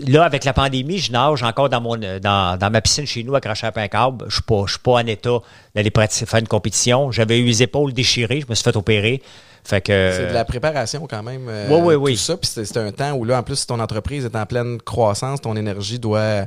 là, 0.07 0.25
avec 0.25 0.45
la 0.45 0.53
pandémie, 0.53 0.99
je 0.99 1.11
nage 1.13 1.43
encore 1.43 1.69
dans, 1.69 1.81
mon, 1.81 1.97
dans, 1.97 2.59
dans 2.59 2.71
ma 2.71 2.81
piscine 2.81 3.07
chez 3.07 3.25
nous, 3.25 3.35
à 3.35 3.41
câble. 3.41 4.25
Je 4.29 4.41
ne 4.51 4.67
suis 4.69 4.79
pas 4.79 4.93
en 4.93 5.07
état 5.07 5.39
d'aller 5.75 5.91
pratiquer- 5.91 6.27
faire 6.27 6.41
une 6.41 6.49
compétition. 6.49 7.11
J'avais 7.11 7.39
eu 7.39 7.45
les 7.45 7.63
épaules 7.63 7.93
déchirées. 7.93 8.41
Je 8.41 8.47
me 8.49 8.55
suis 8.55 8.63
fait 8.65 8.77
opérer. 8.77 9.23
Fait 9.65 9.81
que, 9.81 10.11
C'est 10.17 10.27
de 10.29 10.33
la 10.35 10.45
préparation 10.45 11.07
quand 11.09 11.23
même. 11.23 11.47
euh, 11.49 11.69
Oui, 11.71 11.79
oui, 11.81 11.95
oui. 11.95 12.13
Tout 12.15 12.19
ça. 12.19 12.37
Puis 12.37 12.51
c'est 12.53 12.65
c'est 12.65 12.79
un 12.79 12.91
temps 12.91 13.13
où 13.13 13.25
là, 13.25 13.39
en 13.39 13.43
plus, 13.45 13.57
si 13.57 13.67
ton 13.67 13.79
entreprise 13.79 14.25
est 14.25 14.35
en 14.37 14.45
pleine 14.47 14.81
croissance, 14.81 15.41
ton 15.41 15.55
énergie 15.57 16.01
doit 16.01 16.47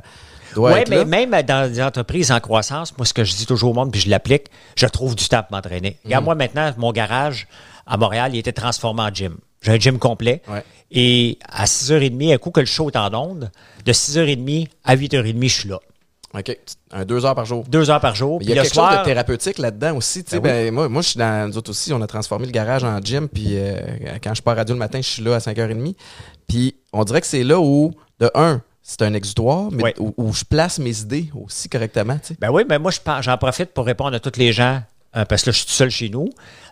Oui, 0.56 0.70
mais 0.88 0.96
là. 0.96 1.04
même 1.04 1.30
dans 1.42 1.70
des 1.70 1.82
entreprises 1.82 2.30
en 2.30 2.40
croissance, 2.40 2.96
moi, 2.96 3.06
ce 3.06 3.14
que 3.14 3.24
je 3.24 3.34
dis 3.34 3.46
toujours 3.46 3.70
au 3.70 3.74
monde, 3.74 3.90
puis 3.90 4.00
je 4.00 4.10
l'applique, 4.10 4.46
je 4.76 4.86
trouve 4.86 5.14
du 5.14 5.28
temps 5.28 5.42
pour 5.42 5.56
m'entraîner. 5.56 5.90
Mhm. 5.90 6.06
Regarde, 6.06 6.24
moi, 6.24 6.34
maintenant, 6.34 6.72
mon 6.76 6.92
garage 6.92 7.48
à 7.86 7.96
Montréal, 7.96 8.34
il 8.34 8.38
était 8.38 8.52
transformé 8.52 9.02
en 9.02 9.12
gym. 9.12 9.36
J'ai 9.62 9.72
un 9.72 9.78
gym 9.78 9.98
complet. 9.98 10.42
Ouais. 10.48 10.64
Et 10.90 11.38
à 11.48 11.64
6h30, 11.64 12.34
un 12.34 12.38
coup 12.38 12.50
que 12.50 12.60
le 12.60 12.66
show 12.66 12.88
est 12.90 12.96
en 12.96 13.12
onde, 13.14 13.50
de 13.84 13.92
6h30 13.92 14.68
à 14.84 14.96
8h30, 14.96 15.42
je 15.42 15.48
suis 15.48 15.68
là. 15.68 15.80
OK. 16.34 16.58
Un 16.92 17.04
deux 17.04 17.24
heures 17.24 17.34
par 17.34 17.46
jour. 17.46 17.64
Deux 17.68 17.90
heures 17.90 18.00
par 18.00 18.14
jour. 18.14 18.38
Il 18.42 18.48
y 18.48 18.52
a 18.52 18.62
quelque 18.62 18.74
soir, 18.74 18.90
chose 18.90 19.00
de 19.00 19.04
thérapeutique 19.04 19.58
là-dedans 19.58 19.96
aussi. 19.96 20.22
Ben 20.22 20.36
oui. 20.36 20.40
ben, 20.42 20.74
moi, 20.74 20.88
moi, 20.88 21.02
je 21.02 21.08
suis 21.08 21.18
dans. 21.18 21.48
Nous 21.48 21.56
autres 21.56 21.70
aussi, 21.70 21.92
on 21.92 22.02
a 22.02 22.06
transformé 22.06 22.46
le 22.46 22.52
garage 22.52 22.84
en 22.84 23.00
gym. 23.00 23.28
Puis 23.28 23.48
euh, 23.50 23.80
quand 24.22 24.34
je 24.34 24.42
pars 24.42 24.56
radio 24.56 24.74
le 24.74 24.78
matin, 24.78 24.98
je 25.00 25.08
suis 25.08 25.22
là 25.22 25.36
à 25.36 25.38
5h30. 25.38 25.94
Puis 26.46 26.76
on 26.92 27.04
dirait 27.04 27.20
que 27.20 27.26
c'est 27.26 27.44
là 27.44 27.58
où, 27.58 27.92
de 28.20 28.30
un, 28.34 28.60
c'est 28.88 29.02
un 29.02 29.14
exutoire, 29.14 29.68
mais 29.72 29.98
où, 29.98 30.14
où 30.16 30.32
je 30.32 30.44
place 30.44 30.78
mes 30.78 31.00
idées 31.00 31.28
aussi 31.34 31.68
correctement. 31.68 32.16
tu 32.20 32.28
sais. 32.28 32.36
Ben 32.38 32.50
oui, 32.50 32.62
mais 32.68 32.78
moi, 32.78 32.92
j'en 33.20 33.36
profite 33.36 33.74
pour 33.74 33.84
répondre 33.84 34.14
à 34.14 34.20
tous 34.20 34.38
les 34.38 34.52
gens, 34.52 34.80
euh, 35.16 35.24
parce 35.24 35.42
que 35.42 35.50
là, 35.50 35.52
je 35.52 35.58
suis 35.58 35.66
tout 35.66 35.72
seul 35.72 35.90
chez 35.90 36.08
nous. 36.08 36.30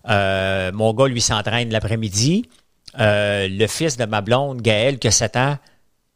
Euh, 0.09 0.71
mon 0.73 0.95
gars, 0.95 1.09
lui, 1.09 1.21
s'entraîne 1.21 1.71
l'après-midi. 1.71 2.49
Euh, 3.01 3.49
le 3.51 3.67
fils 3.67 3.97
de 3.97 4.05
ma 4.05 4.21
blonde, 4.21 4.63
Gaël, 4.63 5.01
qui 5.01 5.09
a 5.09 5.11
7 5.11 5.37
ans, 5.37 5.59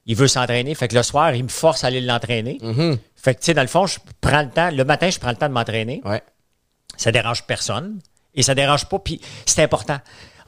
il 0.06 0.14
veut 0.14 0.28
s'entraîner. 0.28 0.72
Fait 0.76 0.86
que 0.86 0.94
le 0.94 1.02
soir, 1.02 1.34
il 1.34 1.42
me 1.42 1.48
force 1.48 1.82
à 1.82 1.88
aller 1.88 2.00
l'entraîner. 2.00 2.58
Mhm. 2.62 2.96
Fait 3.16 3.34
que, 3.34 3.40
tu 3.40 3.46
sais, 3.46 3.54
dans 3.54 3.62
le 3.62 3.66
fond, 3.66 3.86
je 3.88 3.98
prends 4.20 4.42
le 4.42 4.50
temps. 4.50 4.70
Le 4.70 4.84
matin, 4.84 5.10
je 5.10 5.18
prends 5.18 5.30
le 5.30 5.36
temps 5.36 5.48
de 5.48 5.52
m'entraîner. 5.52 6.00
Ouais. 6.04 6.22
Ça 6.96 7.10
dérange 7.10 7.42
personne. 7.42 7.98
Et 8.36 8.44
ça 8.44 8.54
dérange 8.54 8.84
pas. 8.84 9.00
Puis 9.00 9.20
c'est 9.46 9.64
important. 9.64 9.98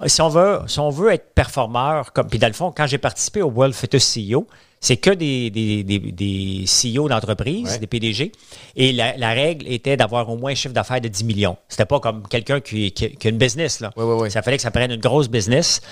Si 0.06 0.20
on 0.22 0.28
veut, 0.28 0.60
si 0.66 0.78
on 0.80 0.90
veut 0.90 1.12
être 1.12 1.34
performeur, 1.34 2.12
comme, 2.12 2.26
puis 2.28 2.38
dans 2.38 2.46
le 2.46 2.52
fond, 2.52 2.72
quand 2.74 2.86
j'ai 2.86 2.98
participé 2.98 3.42
au 3.42 3.50
World 3.50 3.74
Fitness 3.74 4.16
CEO, 4.16 4.46
c'est 4.82 4.96
que 4.96 5.10
des, 5.10 5.50
des, 5.50 5.82
des, 5.84 5.98
des 5.98 6.64
CEO 6.64 7.06
d'entreprise, 7.08 7.68
Ouais. 7.72 7.78
des 7.78 7.86
PDG. 7.86 8.32
Et 8.76 8.92
la, 8.92 9.14
la 9.18 9.30
règle 9.34 9.68
était 9.70 9.98
d'avoir 9.98 10.26
au 10.30 10.38
moins 10.38 10.52
un 10.52 10.54
chiffre 10.54 10.72
d'affaires 10.72 11.02
de 11.02 11.08
10 11.08 11.24
millions. 11.24 11.58
C'était 11.68 11.84
pas 11.84 12.00
comme 12.00 12.26
quelqu'un 12.28 12.60
qui, 12.60 12.90
qui- 12.92 13.14
qui 13.14 13.26
a 13.26 13.30
une 13.30 13.36
business. 13.36 13.80
Là. 13.80 13.90
Ouais, 13.96 14.04
ouais. 14.04 14.30
Ça 14.30 14.40
fallait 14.40 14.56
que 14.56 14.62
ça 14.62 14.70
prenne 14.70 14.90
une 14.90 15.00
grosse 15.00 15.28
business. 15.28 15.82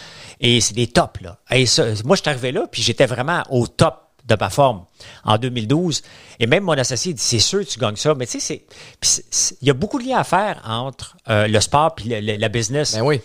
Et 0.40 0.62
c'est 0.62 0.72
des 0.74 0.86
tops. 0.86 1.20
Là. 1.20 1.36
Et 1.50 1.66
ça, 1.66 1.84
moi, 2.06 2.16
je 2.16 2.22
suis 2.22 2.30
arrivé 2.30 2.50
là, 2.50 2.66
puis 2.70 2.80
j'étais 2.80 3.04
vraiment 3.04 3.42
au 3.50 3.66
top 3.66 4.04
de 4.26 4.36
ma 4.40 4.48
forme 4.48 4.84
en 5.24 5.36
2012. 5.36 6.00
Et 6.40 6.46
même 6.46 6.64
mon 6.64 6.72
associé 6.72 7.12
dit 7.12 7.20
c'est 7.22 7.38
sûr 7.40 7.66
tu 7.66 7.78
gagnes 7.78 7.96
ça. 7.96 8.14
Mais 8.14 8.26
tu 8.26 8.40
sais, 8.40 8.64
il 9.60 9.68
y 9.68 9.70
a 9.70 9.74
beaucoup 9.74 9.98
de 10.00 10.06
liens 10.06 10.18
à 10.18 10.24
faire 10.24 10.62
entre 10.66 11.16
euh, 11.28 11.46
le 11.46 11.60
sport 11.60 11.94
et 12.08 12.20
la 12.38 12.48
business. 12.48 12.94
Ben 12.94 13.02
oui. 13.02 13.20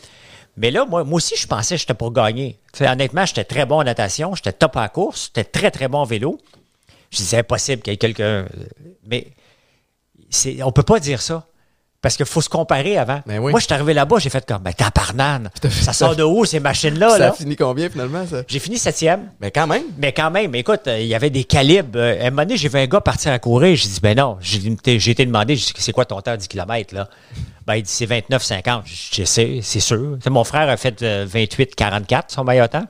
Mais 0.57 0.69
là, 0.71 0.85
moi, 0.85 1.03
moi 1.03 1.17
aussi, 1.17 1.35
je 1.35 1.47
pensais 1.47 1.75
que 1.75 1.81
j'étais 1.81 1.93
pour 1.93 2.11
gagner. 2.11 2.59
Honnêtement, 2.79 3.25
j'étais 3.25 3.43
très 3.43 3.65
bon 3.65 3.79
en 3.79 3.83
natation, 3.83 4.35
j'étais 4.35 4.53
top 4.53 4.77
à 4.77 4.81
la 4.81 4.89
course, 4.89 5.25
j'étais 5.27 5.43
très, 5.49 5.71
très 5.71 5.87
bon 5.87 5.99
en 5.99 6.05
vélo. 6.05 6.39
Je 7.11 7.17
disais 7.17 7.37
impossible 7.37 7.81
qu'il 7.81 7.93
y 7.93 7.95
ait 7.95 7.97
quelqu'un. 7.97 8.23
euh, 8.23 8.47
Mais 9.05 9.27
c'est, 10.29 10.61
on 10.63 10.71
peut 10.71 10.83
pas 10.83 10.99
dire 10.99 11.21
ça. 11.21 11.47
Parce 12.03 12.17
qu'il 12.17 12.25
faut 12.25 12.41
se 12.41 12.49
comparer 12.49 12.97
avant. 12.97 13.21
Ben 13.25 13.39
oui. 13.39 13.51
Moi, 13.51 13.61
je 13.61 13.65
suis 13.65 13.73
arrivé 13.73 13.93
là-bas, 13.93 14.17
j'ai 14.19 14.29
fait 14.29 14.45
comme, 14.45 14.61
ben, 14.61 14.73
tabarnane. 14.73 15.49
Ça 15.71 15.93
sort 15.93 16.17
de 16.17 16.23
où, 16.23 16.43
ces 16.43 16.59
machines-là? 16.59 17.09
ça 17.11 17.17
Là? 17.17 17.29
a 17.29 17.31
fini 17.31 17.55
combien 17.55 17.89
finalement, 17.89 18.27
ça? 18.27 18.43
J'ai 18.45 18.59
fini 18.59 18.77
septième. 18.77 19.29
Mais 19.39 19.51
quand 19.51 19.65
même. 19.67 19.83
Mais 19.97 20.11
quand 20.11 20.29
même, 20.29 20.53
écoute, 20.53 20.81
euh, 20.87 20.99
il 20.99 21.07
y 21.07 21.15
avait 21.15 21.29
des 21.29 21.45
calibres. 21.45 21.97
Euh, 21.97 22.21
à 22.21 22.27
un 22.27 22.29
moment 22.29 22.41
donné, 22.41 22.57
j'ai 22.57 22.67
vu 22.67 22.77
un 22.77 22.87
gars 22.87 22.99
partir 22.99 23.31
à 23.31 23.39
courir. 23.39 23.77
J'ai 23.77 23.87
dit, 23.87 23.99
ben 24.03 24.17
non. 24.17 24.37
J'ai 24.41 25.11
été 25.11 25.25
demandé, 25.25 25.55
c'est 25.55 25.93
quoi 25.93 26.03
ton 26.03 26.19
temps 26.19 26.35
10 26.35 26.45
km, 26.49 26.93
là? 26.93 27.07
Ben, 27.65 27.75
il 27.75 27.83
dit, 27.83 27.89
c'est 27.91 28.05
29,50. 28.05 28.81
Je 29.13 29.23
sais, 29.23 29.59
c'est 29.63 29.79
sûr. 29.79 30.17
Mon 30.29 30.43
frère 30.43 30.67
a 30.67 30.75
fait 30.75 31.01
euh, 31.03 31.25
28,44, 31.25 32.23
son 32.27 32.43
meilleur 32.43 32.67
temps. 32.67 32.83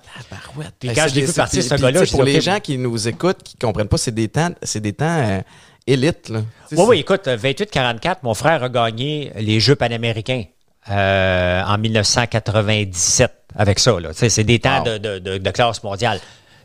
Puis 0.79 0.89
Ben, 0.89 0.95
quand 0.95 1.07
je 1.07 1.13
l'ai 1.13 1.25
vu 1.27 1.33
partir, 1.33 1.61
ce 1.61 1.75
gars-là, 1.75 2.01
Pour 2.09 2.23
les 2.23 2.41
gens 2.41 2.59
qui 2.59 2.79
nous 2.79 3.07
écoutent, 3.07 3.43
qui 3.43 3.55
comprennent 3.57 3.87
pas, 3.87 3.97
c'est 3.97 4.09
des 4.15 4.27
temps, 4.27 4.49
c'est 4.63 4.79
des 4.81 4.93
temps 4.93 5.43
élites, 5.87 6.29
là. 6.29 6.41
Oui, 6.71 6.83
oui, 6.87 6.99
écoute, 6.99 7.27
euh, 7.27 7.37
28-44, 7.37 8.17
mon 8.23 8.33
frère 8.33 8.63
a 8.63 8.69
gagné 8.69 9.31
les 9.35 9.59
Jeux 9.59 9.75
panaméricains 9.75 10.43
euh, 10.89 11.61
en 11.63 11.77
1997 11.77 13.31
avec 13.55 13.79
ça. 13.79 13.95
C'est 14.13 14.43
des 14.43 14.59
temps 14.59 14.79
Wow. 14.79 14.83
de, 14.85 14.97
de- 14.97 15.19
de- 15.19 15.37
de 15.37 15.51
classe 15.51 15.83
mondiale. 15.83 16.19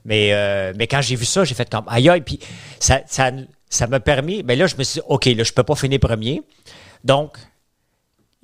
Mais, 0.04 0.30
euh, 0.32 0.72
mais 0.76 0.86
quand 0.86 1.02
j'ai 1.02 1.16
vu 1.16 1.24
ça, 1.24 1.44
j'ai 1.44 1.54
fait 1.54 1.68
comme 1.68 1.84
aïe 1.88 2.08
aïe. 2.08 2.20
Puis 2.22 2.38
ça, 2.80 3.00
ça, 3.06 3.30
ça 3.68 3.86
m'a 3.86 4.00
permis. 4.00 4.42
Mais 4.42 4.56
là, 4.56 4.66
je 4.66 4.76
me 4.76 4.84
suis 4.84 5.00
dit, 5.00 5.06
OK, 5.08 5.26
là, 5.26 5.44
je 5.44 5.52
peux 5.52 5.64
pas 5.64 5.74
finir 5.74 5.98
premier. 6.00 6.42
Donc, 7.04 7.36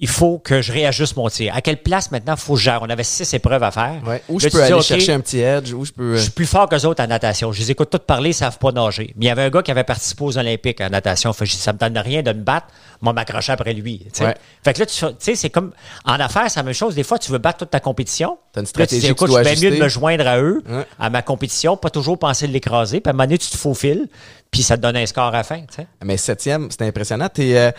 il 0.05 0.09
faut 0.09 0.39
que 0.39 0.61
je 0.61 0.71
réajuste 0.71 1.17
mon 1.17 1.31
tir. 1.31 1.55
À 1.57 1.63
quelle 1.63 1.79
place 1.79 2.11
maintenant 2.11 2.35
il 2.35 2.39
faut 2.39 2.53
que 2.53 2.59
je 2.61 2.65
gère? 2.65 2.83
On 2.83 2.91
avait 2.91 3.05
six 3.05 3.33
épreuves 3.33 3.63
à 3.63 3.71
faire. 3.71 4.03
Ouais. 4.07 4.23
Où 4.29 4.39
je 4.39 4.49
peux 4.49 4.59
dis, 4.59 4.71
aller 4.71 4.83
chercher 4.83 5.15
un 5.15 5.21
petit 5.21 5.39
edge, 5.41 5.73
où 5.73 5.83
je 5.87 5.93
peux. 5.93 6.15
je 6.17 6.21
suis 6.25 6.31
plus 6.31 6.45
fort 6.45 6.69
qu'eux 6.69 6.85
autres 6.85 7.03
en 7.03 7.07
natation. 7.07 7.51
Je 7.53 7.61
les 7.61 7.71
écoute 7.71 7.89
tous 7.89 7.99
parler, 8.01 8.31
ils 8.31 8.35
savent 8.35 8.59
pas 8.59 8.71
nager. 8.71 9.15
Mais 9.17 9.25
il 9.25 9.29
y 9.29 9.31
avait 9.31 9.45
un 9.45 9.49
gars 9.49 9.63
qui 9.63 9.71
avait 9.71 9.83
participé 9.83 10.23
aux 10.25 10.37
Olympiques 10.37 10.83
en 10.83 10.91
natation. 10.91 11.33
Fait 11.33 11.47
j'ai 11.47 11.53
dit, 11.57 11.63
ça 11.63 11.73
me 11.73 11.79
donne 11.79 11.97
rien 11.97 12.21
de 12.23 12.35
me 12.35 12.43
battre. 12.43 12.67
Moi, 13.01 13.15
m'accrocher 13.15 13.53
après 13.53 13.73
lui. 13.73 14.07
Ouais. 14.21 14.35
Fait 14.63 14.75
que 14.75 14.81
là, 14.81 14.87
tu 14.87 14.95
tu 14.95 15.07
sais, 15.21 15.37
c'est 15.37 15.49
comme 15.51 15.73
en 16.05 16.21
affaires, 16.21 16.51
c'est 16.51 16.61
la 16.61 16.65
même 16.65 16.75
chose. 16.75 16.95
Des 16.95 17.03
fois, 17.03 17.19
tu 17.19 17.31
veux 17.33 17.39
battre 17.39 17.61
toute 17.61 17.71
ta 17.71 17.81
compétition. 17.81 18.37
T'as 18.53 18.61
une 18.61 18.65
là, 18.65 18.67
tu 18.67 18.69
stratégie 18.69 19.01
dis, 19.07 19.11
écoute, 19.13 19.31
je 19.35 19.41
bien 19.43 19.71
mieux 19.71 19.77
de 19.79 19.83
me 19.83 19.89
joindre 19.89 20.27
à 20.27 20.39
eux, 20.39 20.63
Ouais. 20.69 20.85
à 21.01 21.09
ma 21.09 21.23
compétition, 21.23 21.79
pas 21.79 21.89
toujours 21.91 22.19
penser 22.19 22.47
de 22.47 22.53
l'écraser. 22.53 23.01
Puis 23.01 23.09
à 23.09 23.11
un 23.11 23.13
moment 23.15 23.25
donné, 23.25 23.39
tu 23.39 23.49
te 23.51 23.57
faufiles, 23.57 24.07
puis 24.51 24.63
ça 24.63 24.77
te 24.77 24.83
donne 24.83 24.97
un 24.99 25.07
score 25.07 25.25
à 25.29 25.31
la 25.33 25.45
fin. 25.45 25.63
Mais 26.05 26.19
septième, 26.19 26.71
c'était 26.71 26.85
impressionnant. 26.87 27.29
T'es, 27.33 27.57
euh, 27.57 27.73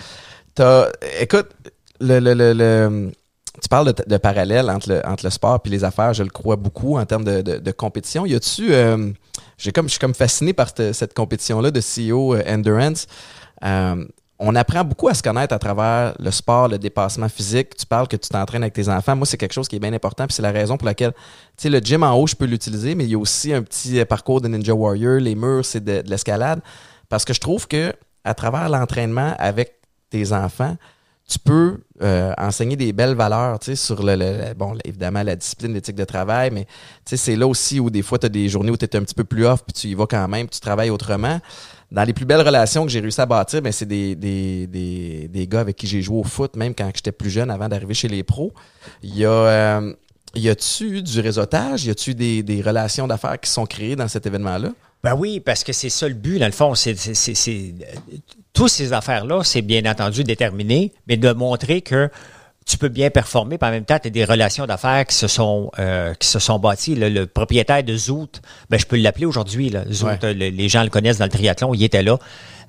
t'as- 0.55 0.89
écoute, 1.19 1.47
le, 1.99 2.19
le, 2.19 2.33
le, 2.33 2.53
le- 2.53 3.11
tu 3.61 3.69
parles 3.69 3.93
de, 3.93 4.17
parallèle 4.17 4.69
entre 4.69 4.89
le, 4.89 5.05
entre 5.07 5.25
le 5.25 5.29
sport 5.29 5.61
et 5.63 5.69
les 5.69 5.83
affaires, 5.83 6.13
je 6.13 6.23
le 6.23 6.29
crois 6.29 6.55
beaucoup 6.55 6.97
en 6.97 7.05
termes 7.05 7.23
de, 7.23 7.41
de, 7.41 7.71
compétition. 7.71 8.25
Y 8.25 8.35
a-tu, 8.35 8.73
euh, 8.73 9.11
j'ai 9.57 9.71
comme, 9.71 9.85
je 9.87 9.91
suis 9.91 9.99
comme 9.99 10.13
fasciné 10.13 10.53
par 10.53 10.69
cette, 10.69 10.93
cette 10.93 11.13
compétition-là 11.13 11.71
de 11.71 11.79
CEO 11.79 12.35
euh, 12.35 12.43
Endurance. 12.47 13.07
Euh, 13.63 14.05
on 14.37 14.53
apprend 14.55 14.83
beaucoup 14.83 15.07
à 15.07 15.13
se 15.13 15.23
connaître 15.23 15.53
à 15.53 15.59
travers 15.59 16.13
le 16.19 16.29
sport, 16.29 16.67
le 16.67 16.77
dépassement 16.77 17.29
physique. 17.29 17.77
Tu 17.77 17.85
parles 17.85 18.09
que 18.09 18.17
tu 18.17 18.27
t'entraînes 18.27 18.63
avec 18.63 18.73
tes 18.73 18.89
enfants. 18.89 19.15
Moi, 19.15 19.25
c'est 19.25 19.37
quelque 19.37 19.53
chose 19.53 19.69
qui 19.69 19.77
est 19.77 19.79
bien 19.79 19.93
important, 19.93 20.27
puis 20.27 20.33
c'est 20.33 20.41
la 20.41 20.51
raison 20.51 20.75
pour 20.75 20.85
laquelle, 20.85 21.13
tu 21.13 21.63
sais, 21.63 21.69
le 21.69 21.79
gym 21.79 22.03
en 22.03 22.13
haut, 22.13 22.27
je 22.27 22.35
peux 22.35 22.45
l'utiliser, 22.45 22.95
mais 22.95 23.05
il 23.05 23.11
y 23.11 23.15
a 23.15 23.17
aussi 23.17 23.53
un 23.53 23.63
petit 23.63 24.03
parcours 24.03 24.41
de 24.41 24.49
Ninja 24.49 24.73
Warrior. 24.73 25.21
Les 25.21 25.35
murs, 25.35 25.63
c'est 25.63 25.81
de, 25.83 26.01
de 26.01 26.09
l'escalade. 26.09 26.59
Parce 27.07 27.23
que 27.23 27.33
je 27.33 27.39
trouve 27.39 27.67
que 27.69 27.93
à 28.25 28.33
travers 28.33 28.67
l'entraînement 28.67 29.33
avec 29.37 29.75
tes 30.09 30.33
enfants, 30.33 30.75
tu 31.27 31.39
peux 31.39 31.79
euh, 32.01 32.33
enseigner 32.37 32.75
des 32.75 32.93
belles 32.93 33.15
valeurs, 33.15 33.57
tu 33.59 33.65
sais, 33.71 33.75
sur 33.75 34.03
le, 34.03 34.15
le- 34.15 34.53
bon, 34.53 34.77
évidemment, 34.85 35.23
la 35.23 35.35
discipline, 35.35 35.73
l'éthique 35.73 35.95
de 35.95 36.05
travail, 36.05 36.51
mais 36.51 36.65
tu 36.65 36.71
sais, 37.05 37.17
c'est 37.17 37.35
là 37.35 37.47
aussi 37.47 37.79
où 37.79 37.89
des 37.89 38.03
fois, 38.03 38.19
tu 38.19 38.27
as 38.27 38.29
des 38.29 38.47
journées 38.47 38.71
où 38.71 38.77
tu 38.77 38.85
es 38.85 38.95
un 38.95 39.01
petit 39.01 39.15
peu 39.15 39.23
plus 39.23 39.45
off, 39.45 39.63
puis 39.63 39.73
tu 39.73 39.87
y 39.87 39.95
vas 39.95 40.05
quand 40.05 40.27
même, 40.27 40.47
puis 40.47 40.55
tu 40.55 40.61
travailles 40.61 40.91
autrement. 40.91 41.39
Dans 41.91 42.03
les 42.03 42.13
plus 42.13 42.25
belles 42.25 42.45
relations 42.45 42.83
que 42.83 42.91
j'ai 42.91 42.99
réussi 42.99 43.21
à 43.21 43.25
bâtir, 43.25 43.61
ben, 43.61 43.71
c'est 43.71 43.85
des, 43.85 44.15
des, 44.15 44.67
des, 44.67 45.27
des 45.27 45.47
gars 45.47 45.61
avec 45.61 45.75
qui 45.75 45.87
j'ai 45.87 46.01
joué 46.01 46.19
au 46.19 46.23
foot, 46.23 46.55
même 46.55 46.75
quand 46.75 46.91
j'étais 46.93 47.11
plus 47.11 47.29
jeune, 47.29 47.49
avant 47.49 47.69
d'arriver 47.69 47.93
chez 47.93 48.07
les 48.07 48.23
pros. 48.23 48.53
Y 49.01 49.25
a... 49.25 49.29
euh, 49.29 49.93
y 50.35 50.49
a-tu 50.49 51.01
du 51.01 51.21
réseautage? 51.21 51.85
Y 51.85 51.91
a-tu 51.91 52.13
des, 52.13 52.43
des 52.43 52.61
relations 52.61 53.07
d'affaires 53.07 53.39
qui 53.39 53.49
sont 53.49 53.65
créées 53.65 53.95
dans 53.95 54.09
cet 54.09 54.25
événement-là? 54.25 54.71
Ben 55.05 55.13
oui, 55.15 55.39
parce 55.39 55.63
que 55.63 55.71
c'est 55.71 55.89
ça 55.89 56.07
le 56.07 56.15
but, 56.15 56.39
dans 56.39 56.47
le 56.47 56.51
fond. 56.51 56.73
C'est, 56.75 56.95
toutes 58.53 58.69
ces 58.69 58.91
affaires-là, 58.91 59.41
c'est 59.43 59.61
bien 59.61 59.85
entendu 59.85 60.23
déterminé, 60.23 60.91
mais 61.07 61.15
de 61.17 61.31
montrer 61.31 61.81
que 61.81 62.09
tu 62.65 62.79
peux 62.79 62.87
bien 62.89 63.11
performer, 63.11 63.59
puis 63.59 63.67
en 63.69 63.71
même 63.71 63.85
temps, 63.85 63.99
tu 63.99 64.07
as 64.07 64.09
des 64.11 64.25
relations 64.25 64.65
d'affaires 64.65 65.05
qui 65.05 65.13
se 65.15 65.27
sont 65.27 65.69
euh, 65.77 66.15
qui 66.15 66.27
se 66.27 66.39
sont 66.39 66.57
bâties. 66.57 66.95
Le, 66.95 67.09
le 67.09 67.27
propriétaire 67.27 67.83
de 67.83 67.95
Zoot, 67.95 68.41
ben, 68.71 68.79
je 68.79 68.87
peux 68.87 68.97
l'appeler 68.97 69.27
aujourd'hui. 69.27 69.69
Là. 69.69 69.83
Zoot, 69.91 70.07
Ouais. 70.09 70.17
euh, 70.23 70.33
le- 70.33 70.49
les 70.49 70.67
gens 70.69 70.81
le 70.83 70.89
connaissent 70.89 71.19
dans 71.19 71.25
le 71.25 71.29
triathlon, 71.31 71.75
il 71.75 71.83
était 71.83 72.01
là. 72.01 72.17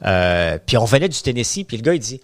Euh, 0.04 0.58
puis 0.66 0.76
on 0.76 0.84
venait 0.84 1.08
du 1.08 1.18
Tennessee, 1.22 1.64
puis 1.66 1.78
le 1.78 1.82
gars, 1.82 1.94
il 1.94 2.00
dit 2.00 2.20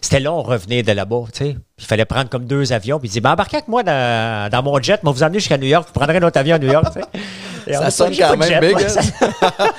c'était 0.00 0.20
long, 0.20 0.38
on 0.38 0.42
revenait 0.44 0.84
de 0.84 0.92
là-bas, 0.92 1.24
tu 1.32 1.38
sais. 1.44 1.56
Il 1.80 1.84
fallait 1.84 2.04
prendre 2.04 2.28
comme 2.30 2.44
deux 2.46 2.72
avions. 2.72 3.00
Puis 3.00 3.08
il 3.08 3.12
dit 3.12 3.20
ben, 3.20 3.32
embarquez 3.32 3.56
avec 3.56 3.66
moi 3.68 3.82
dans, 3.82 4.48
dans 4.48 4.62
mon 4.62 4.80
jet, 4.80 5.02
moi 5.02 5.12
vous 5.12 5.24
emmener 5.24 5.40
jusqu'à 5.40 5.58
New 5.58 5.66
York, 5.66 5.88
vous 5.88 5.98
prendrez 5.98 6.18
un 6.18 6.22
autre 6.22 6.38
avion 6.38 6.54
à 6.54 6.58
New 6.60 6.70
York, 6.70 6.86
tu 6.94 7.00
sais. 7.00 7.06
Ça 7.74 7.86
on- 7.86 7.90
sonne 7.90 8.16
quand 8.16 8.36
même 8.36 8.60
big, 8.60 8.76
hein? 8.76 9.50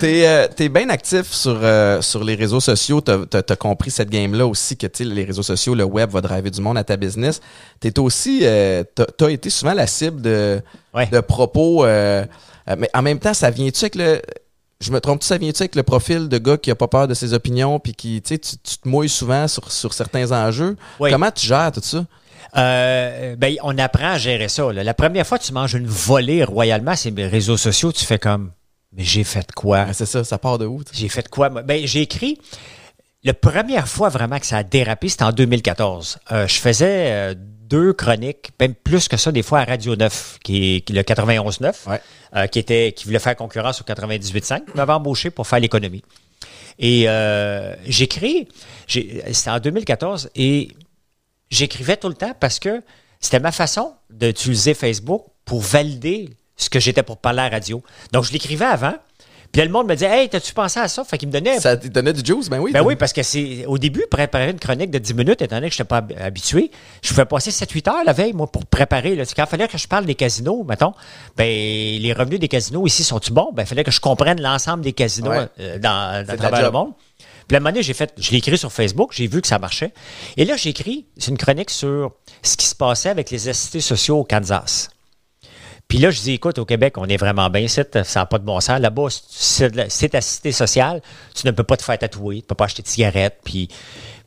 T'es 0.00 0.26
euh, 0.26 0.46
t'es 0.54 0.68
bien 0.68 0.88
actif 0.90 1.32
sur, 1.32 1.58
euh, 1.62 2.02
sur 2.02 2.22
les 2.24 2.34
réseaux 2.34 2.60
sociaux. 2.60 3.00
T'as 3.00 3.18
as, 3.48 3.56
compris 3.56 3.90
cette 3.90 4.10
game-là 4.10 4.46
aussi 4.46 4.76
que 4.76 4.86
les 5.02 5.24
réseaux 5.24 5.42
sociaux, 5.42 5.74
le 5.74 5.84
web 5.84 6.10
va 6.10 6.20
driver 6.20 6.50
du 6.50 6.60
monde 6.60 6.76
à 6.78 6.84
ta 6.84 6.96
business. 6.96 7.40
T'es 7.80 7.98
aussi, 7.98 8.40
euh, 8.42 8.84
t'as 9.16 9.28
été 9.28 9.50
souvent 9.50 9.72
la 9.74 9.86
cible 9.86 10.20
de, 10.20 10.60
Ouais. 10.92 11.06
de 11.06 11.20
propos. 11.20 11.84
euh, 11.84 12.24
mais 12.78 12.88
en 12.94 13.02
même 13.02 13.18
temps, 13.18 13.34
ça 13.34 13.50
vient-tu 13.50 13.84
avec 13.84 13.94
le. 13.96 14.20
Je 14.80 14.90
me 14.92 15.00
trompe-tu, 15.00 15.26
ça 15.26 15.38
vient-tu 15.38 15.62
avec 15.62 15.76
le 15.76 15.82
profil 15.82 16.28
de 16.28 16.36
gars 16.36 16.58
qui 16.58 16.70
a 16.70 16.74
pas 16.74 16.88
peur 16.88 17.08
de 17.08 17.14
ses 17.14 17.32
opinions 17.32 17.78
puis 17.78 17.94
qui, 17.94 18.20
tu 18.20 18.34
sais, 18.34 18.38
tu 18.38 18.56
tu 18.62 18.76
te 18.78 18.86
mouilles 18.88 19.08
souvent 19.08 19.48
sur, 19.48 19.70
sur 19.72 19.94
certains 19.94 20.30
enjeux? 20.32 20.76
Oui. 21.00 21.10
Comment 21.10 21.30
tu 21.30 21.46
gères 21.46 21.72
tout 21.72 21.80
ça? 21.82 22.04
Euh, 22.56 23.36
ben, 23.36 23.56
on 23.62 23.76
apprend 23.78 24.12
à 24.12 24.18
gérer 24.18 24.48
ça. 24.48 24.72
là. 24.72 24.84
La 24.84 24.94
première 24.94 25.26
fois 25.26 25.38
que 25.38 25.44
tu 25.44 25.52
manges 25.52 25.74
une 25.74 25.86
volée 25.86 26.44
royalement, 26.44 26.94
c'est 26.96 27.10
les 27.10 27.26
réseaux 27.26 27.56
sociaux, 27.56 27.92
tu 27.92 28.04
fais 28.04 28.18
comme, 28.18 28.52
mais 28.92 29.02
j'ai 29.04 29.24
fait 29.24 29.50
quoi? 29.52 29.92
C'est 29.92 30.06
ça, 30.06 30.22
ça 30.24 30.38
part 30.38 30.58
de 30.58 30.66
où? 30.66 30.82
J'ai 30.92 31.08
fait 31.08 31.28
quoi? 31.28 31.48
Ben, 31.48 31.86
j'ai 31.86 32.02
écrit. 32.02 32.38
La 33.24 33.32
première 33.34 33.88
fois 33.88 34.08
vraiment 34.10 34.38
que 34.38 34.46
ça 34.46 34.58
a 34.58 34.62
dérapé, 34.62 35.08
c'était 35.08 35.24
en 35.24 35.32
2014. 35.32 36.18
Euh, 36.32 36.46
je 36.46 36.54
faisais 36.56 37.10
euh, 37.10 37.34
deux 37.36 37.92
chroniques, 37.94 38.50
même 38.60 38.74
plus 38.74 39.08
que 39.08 39.16
ça, 39.16 39.32
des 39.32 39.42
fois 39.42 39.60
à 39.60 39.64
Radio 39.64 39.96
9, 39.96 40.38
qui 40.44 40.76
est 40.76 40.80
qui 40.82 40.92
est 40.92 40.96
le 40.96 41.02
91.9, 41.02 41.88
Ouais. 41.88 42.00
euh, 42.36 42.46
qui, 42.46 42.58
était, 42.58 42.92
qui 42.92 43.06
voulait 43.06 43.18
faire 43.18 43.34
concurrence 43.34 43.80
au 43.80 43.84
98.5. 43.84 44.60
Il 44.68 44.76
m'avait 44.76 44.92
embauché 44.92 45.30
pour 45.30 45.46
faire 45.46 45.58
l'économie. 45.58 46.02
Et 46.78 47.04
euh, 47.08 47.74
j'écris, 47.86 48.46
j'ai- 48.86 49.22
c'était 49.32 49.50
en 49.50 49.58
2014, 49.58 50.28
et 50.36 50.68
j'écrivais 51.50 51.96
tout 51.96 52.08
le 52.08 52.14
temps 52.14 52.32
parce 52.38 52.58
que 52.58 52.82
c'était 53.20 53.40
ma 53.40 53.52
façon 53.52 53.92
d'utiliser 54.10 54.74
Facebook 54.74 55.24
pour 55.44 55.60
valider 55.60 56.30
ce 56.56 56.70
que 56.70 56.78
j'étais 56.80 57.02
pour 57.02 57.18
parler 57.18 57.40
à 57.40 57.44
la 57.44 57.50
radio. 57.56 57.82
Donc, 58.12 58.24
je 58.24 58.32
l'écrivais 58.32 58.64
avant. 58.66 58.94
Puis 59.52 59.60
là, 59.60 59.66
le 59.66 59.72
monde 59.72 59.86
me 59.86 59.94
disait 59.94 60.08
Hey, 60.10 60.28
t'as-tu 60.28 60.52
pensé 60.52 60.80
à 60.80 60.88
ça? 60.88 61.04
Fait 61.04 61.16
qu'il 61.16 61.28
me 61.28 61.32
donnait. 61.32 61.60
Ça 61.60 61.76
te 61.76 61.86
donnait 61.86 62.12
du 62.12 62.24
juice? 62.24 62.48
Ben 62.50 62.58
oui. 62.58 62.72
Ben 62.72 62.82
oui, 62.82 62.96
parce 62.96 63.12
que 63.12 63.22
c'est 63.22 63.64
au 63.66 63.78
début, 63.78 64.04
préparer 64.10 64.50
une 64.50 64.58
chronique 64.58 64.90
de 64.90 64.98
10 64.98 65.14
minutes, 65.14 65.42
étant 65.42 65.54
donné 65.56 65.68
que 65.68 65.76
je 65.76 65.80
n'étais 65.80 65.88
pas 65.88 65.98
hab- 65.98 66.12
habitué, 66.20 66.72
je 67.02 67.10
pouvais 67.10 67.24
passer 67.24 67.52
7-8 67.52 67.88
heures 67.88 68.04
la 68.04 68.12
veille, 68.12 68.32
moi, 68.32 68.48
pour 68.50 68.66
préparer. 68.66 69.14
Là. 69.14 69.22
Quand 69.24 69.44
il 69.44 69.48
fallait 69.48 69.68
que 69.68 69.78
je 69.78 69.86
parle 69.86 70.06
des 70.06 70.16
casinos, 70.16 70.64
mettons, 70.68 70.92
ben, 71.36 71.46
les 71.46 72.12
revenus 72.12 72.40
des 72.40 72.48
casinos 72.48 72.84
ici 72.84 73.04
sont-ils 73.04 73.32
bons? 73.32 73.52
Ben, 73.52 73.62
il 73.62 73.66
fallait 73.66 73.84
que 73.84 73.92
je 73.92 74.00
comprenne 74.00 74.40
l'ensemble 74.40 74.82
des 74.82 74.92
casinos 74.92 75.30
Ouais. 75.30 75.46
euh, 75.60 75.78
dans, 75.78 76.26
le 76.26 76.70
monde. 76.72 76.92
Puis 77.48 77.54
à 77.54 77.58
un 77.58 77.60
moment 77.60 77.70
donné, 77.72 77.82
j'ai 77.82 77.94
fait, 77.94 78.12
je 78.18 78.30
l'ai 78.30 78.38
écrit 78.38 78.56
sur 78.58 78.72
Facebook, 78.72 79.12
j'ai 79.14 79.26
vu 79.26 79.40
que 79.42 79.46
ça 79.48 79.58
marchait. 79.58 79.92
Et 80.36 80.44
là, 80.44 80.56
j'ai 80.56 80.70
écrit, 80.70 81.06
c'est 81.18 81.30
une 81.30 81.38
chronique 81.38 81.70
sur 81.70 82.12
ce 82.42 82.56
qui 82.56 82.66
se 82.66 82.74
passait 82.74 83.10
avec 83.10 83.30
les 83.30 83.48
assistés 83.48 83.80
sociaux 83.80 84.18
au 84.20 84.24
Kansas. 84.24 84.90
Puis 85.86 85.98
là, 85.98 86.10
je 86.10 86.20
dis, 86.20 86.32
écoute, 86.32 86.58
au 86.58 86.64
Québec, 86.64 86.94
on 86.96 87.06
est 87.06 87.18
vraiment 87.18 87.50
bien 87.50 87.60
ici, 87.62 87.80
ça 88.04 88.20
n'a 88.20 88.26
pas 88.26 88.38
de 88.38 88.44
bon 88.44 88.58
sens. 88.60 88.80
Là-bas, 88.80 89.06
c'est 89.28 89.70
de 89.70 89.76
la- 89.76 89.90
c'est 89.90 90.14
assisté 90.14 90.50
social, 90.50 91.02
tu 91.34 91.46
ne 91.46 91.52
peux 91.52 91.62
pas 91.62 91.76
te 91.76 91.82
faire 91.82 91.98
tatouer, 91.98 92.36
tu 92.36 92.42
ne 92.42 92.46
peux 92.46 92.54
pas 92.54 92.64
acheter 92.64 92.82
de 92.82 92.88
cigarettes. 92.88 93.38
Puis, 93.44 93.68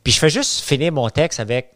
puis 0.04 0.14
je 0.14 0.20
fais 0.20 0.30
juste 0.30 0.60
finir 0.62 0.92
mon 0.92 1.10
texte 1.10 1.40
avec, 1.40 1.72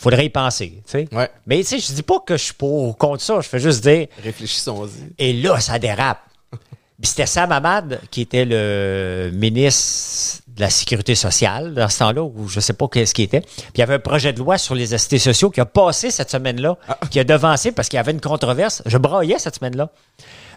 faudrait 0.00 0.24
y 0.26 0.30
penser. 0.30 0.82
Ouais. 1.12 1.28
Mais 1.46 1.58
tu 1.58 1.64
sais, 1.64 1.78
je 1.80 1.92
dis 1.92 2.02
pas 2.02 2.20
que 2.20 2.36
je 2.38 2.44
suis 2.44 2.54
pour 2.54 2.84
ou 2.88 2.92
contre 2.94 3.22
ça, 3.22 3.40
je 3.42 3.48
fais 3.48 3.60
juste 3.60 3.82
dire, 3.82 4.06
Réfléchissons-y. 4.24 5.12
et 5.18 5.32
là, 5.34 5.60
ça 5.60 5.78
dérape. 5.78 6.20
Puis 7.00 7.10
c'était 7.10 7.26
Sam 7.26 7.52
Hamad, 7.52 8.00
qui 8.10 8.22
était 8.22 8.44
le 8.44 9.30
ministre 9.32 10.42
de 10.48 10.60
la 10.62 10.70
Sécurité 10.70 11.14
sociale 11.14 11.72
dans 11.74 11.88
ce 11.88 12.00
temps-là, 12.00 12.22
ou 12.22 12.48
je 12.48 12.58
sais 12.58 12.72
pas 12.72 12.88
qu'est-ce 12.88 13.14
qui 13.14 13.22
était. 13.22 13.40
Puis 13.42 13.56
il 13.76 13.78
y 13.80 13.82
avait 13.82 13.94
un 13.94 13.98
projet 14.00 14.32
de 14.32 14.38
loi 14.40 14.58
sur 14.58 14.74
les 14.74 14.94
assistés 14.94 15.20
sociaux 15.20 15.50
qui 15.50 15.60
a 15.60 15.64
passé 15.66 16.10
cette 16.10 16.30
semaine-là, 16.30 16.76
qui 17.10 17.20
a 17.20 17.24
devancé 17.24 17.70
parce 17.70 17.88
qu'il 17.88 17.98
y 17.98 18.00
avait 18.00 18.10
une 18.10 18.20
controverse. 18.20 18.82
Je 18.86 18.98
braillais 18.98 19.38
cette 19.38 19.54
semaine-là. 19.56 19.90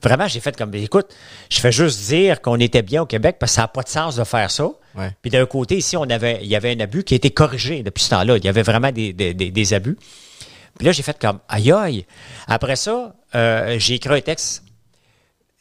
Vraiment, 0.02 0.28
j'ai 0.28 0.40
fait 0.40 0.58
comme, 0.58 0.74
écoute, 0.74 1.14
je 1.52 1.60
fais 1.60 1.72
juste 1.72 2.08
dire 2.08 2.42
qu'on 2.42 2.60
était 2.60 2.82
bien 2.82 3.04
au 3.04 3.06
Québec 3.06 3.36
parce 3.40 3.52
que 3.52 3.56
ça 3.58 3.62
n'a 3.62 3.68
pas 3.68 3.84
de 3.84 3.90
sens 3.90 4.16
de 4.16 4.24
faire 4.24 4.50
ça. 4.50 4.68
Ouais. 4.96 5.12
Puis 5.22 5.30
d'un 5.30 5.46
côté, 5.46 5.78
ici, 5.78 5.96
on 5.96 6.10
avait, 6.10 6.40
il 6.42 6.48
y 6.48 6.56
avait 6.56 6.76
un 6.76 6.80
abus 6.80 7.04
qui 7.04 7.14
a 7.14 7.18
été 7.18 7.30
corrigé 7.30 7.84
depuis 7.84 8.04
ce 8.04 8.10
temps-là. 8.10 8.38
Il 8.38 8.44
y 8.46 8.50
avait 8.50 8.64
vraiment 8.64 8.92
des, 8.92 9.14
des- 9.14 9.36
des- 9.36 9.52
des 9.52 9.74
abus. 9.76 9.96
Puis 10.80 10.88
là, 10.88 10.92
j'ai 10.92 11.04
fait 11.04 11.20
comme, 11.20 11.38
aïe 11.48 11.72
aïe. 11.72 12.06
Après 12.48 12.76
ça, 12.78 13.14
euh, 13.36 13.76
j'ai 13.78 13.94
écrit 13.96 14.16
un 14.16 14.22
texte. 14.22 14.64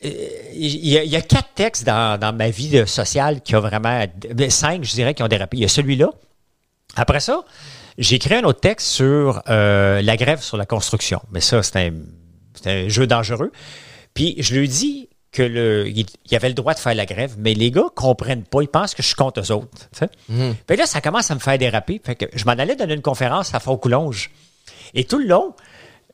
Euh, 0.05 0.11
Il 0.55 0.87
y, 0.89 0.99
a, 0.99 1.05
il 1.05 1.11
y 1.11 1.17
a 1.17 1.21
quatre 1.21 1.55
textes 1.55 1.85
dans, 1.85 2.19
dans 2.19 2.33
ma 2.35 2.51
vie 2.51 2.87
sociale 2.87 3.41
qui 3.43 3.55
ont 3.57 3.61
vraiment. 3.61 4.05
ben, 4.35 4.51
Cinq, 4.51 4.85
je 4.85 4.93
dirais, 4.93 5.15
qui 5.15 5.23
ont 5.23 5.29
dérapé. 5.29 5.57
Il 5.59 5.61
y 5.61 5.65
a 5.65 5.69
celui-là. 5.69 6.11
Après 6.97 7.21
ça, 7.21 7.45
j'ai 7.99 8.17
écrit 8.17 8.35
un 8.35 8.45
autre 8.45 8.61
texte 8.61 8.87
sur 8.89 9.43
euh, 9.49 10.03
la 10.03 10.17
grève 10.17 10.41
sur 10.43 10.57
la 10.57 10.67
construction. 10.67 11.21
Mais 11.33 11.41
ça, 11.41 11.63
c'est 11.63 11.77
un, 11.77 11.93
un 12.67 12.89
jeu 12.89 13.07
dangereux. 13.07 13.53
Puis 14.15 14.35
je 14.39 14.55
lui 14.57 14.69
dis 14.69 15.09
que 15.33 15.43
le, 15.43 15.87
il, 15.89 16.07
il 16.29 16.35
avait 16.37 16.49
le 16.49 16.55
droit 16.55 16.75
de 16.75 16.81
faire 16.81 16.95
la 16.95 17.07
grève, 17.07 17.35
mais 17.39 17.55
les 17.55 17.71
gars 17.71 17.85
comprennent 17.95 18.43
pas. 18.43 18.63
Ils 18.63 18.69
pensent 18.69 18.95
que 18.95 19.03
je 19.03 19.07
suis 19.09 19.15
contre 19.17 19.41
eux 19.41 19.53
autres. 19.53 19.89
sais. 19.93 20.09
Puis 20.67 20.77
là, 20.77 20.87
ça 20.87 21.01
commence 21.01 21.31
à 21.31 21.35
me 21.37 21.41
faire 21.41 21.57
déraper. 21.59 22.01
Fait 22.05 22.17
que 22.17 22.27
je 22.35 22.45
m'en 22.47 22.53
allais 22.53 22.75
donner 22.75 22.95
une 22.95 23.03
conférence 23.03 23.55
à 23.55 23.61
Fort-Coulonge. 23.61 24.31
Et 24.95 25.05
tout 25.05 25.19
le 25.19 25.27
long, 25.27 25.55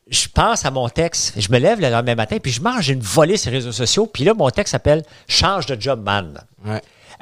je 0.09 0.29
pense 0.33 0.65
à 0.65 0.71
mon 0.71 0.89
texte. 0.89 1.35
Je 1.37 1.51
me 1.51 1.59
lève 1.59 1.81
le 1.81 1.91
lendemain 1.91 2.15
matin, 2.15 2.39
puis 2.41 2.53
je 2.53 2.63
mange 2.63 2.89
une 2.89 3.01
volée 3.01 3.37
sur 3.37 3.51
les 3.51 3.59
réseaux 3.59 3.73
sociaux. 3.73 4.07
Puis 4.07 4.25
là, 4.25 4.35
mon 4.35 4.51
texte 4.51 4.73
s'appelle 4.73 5.03
Change 5.29 5.67
de 5.67 5.81
job, 5.81 6.03
man. 6.03 6.41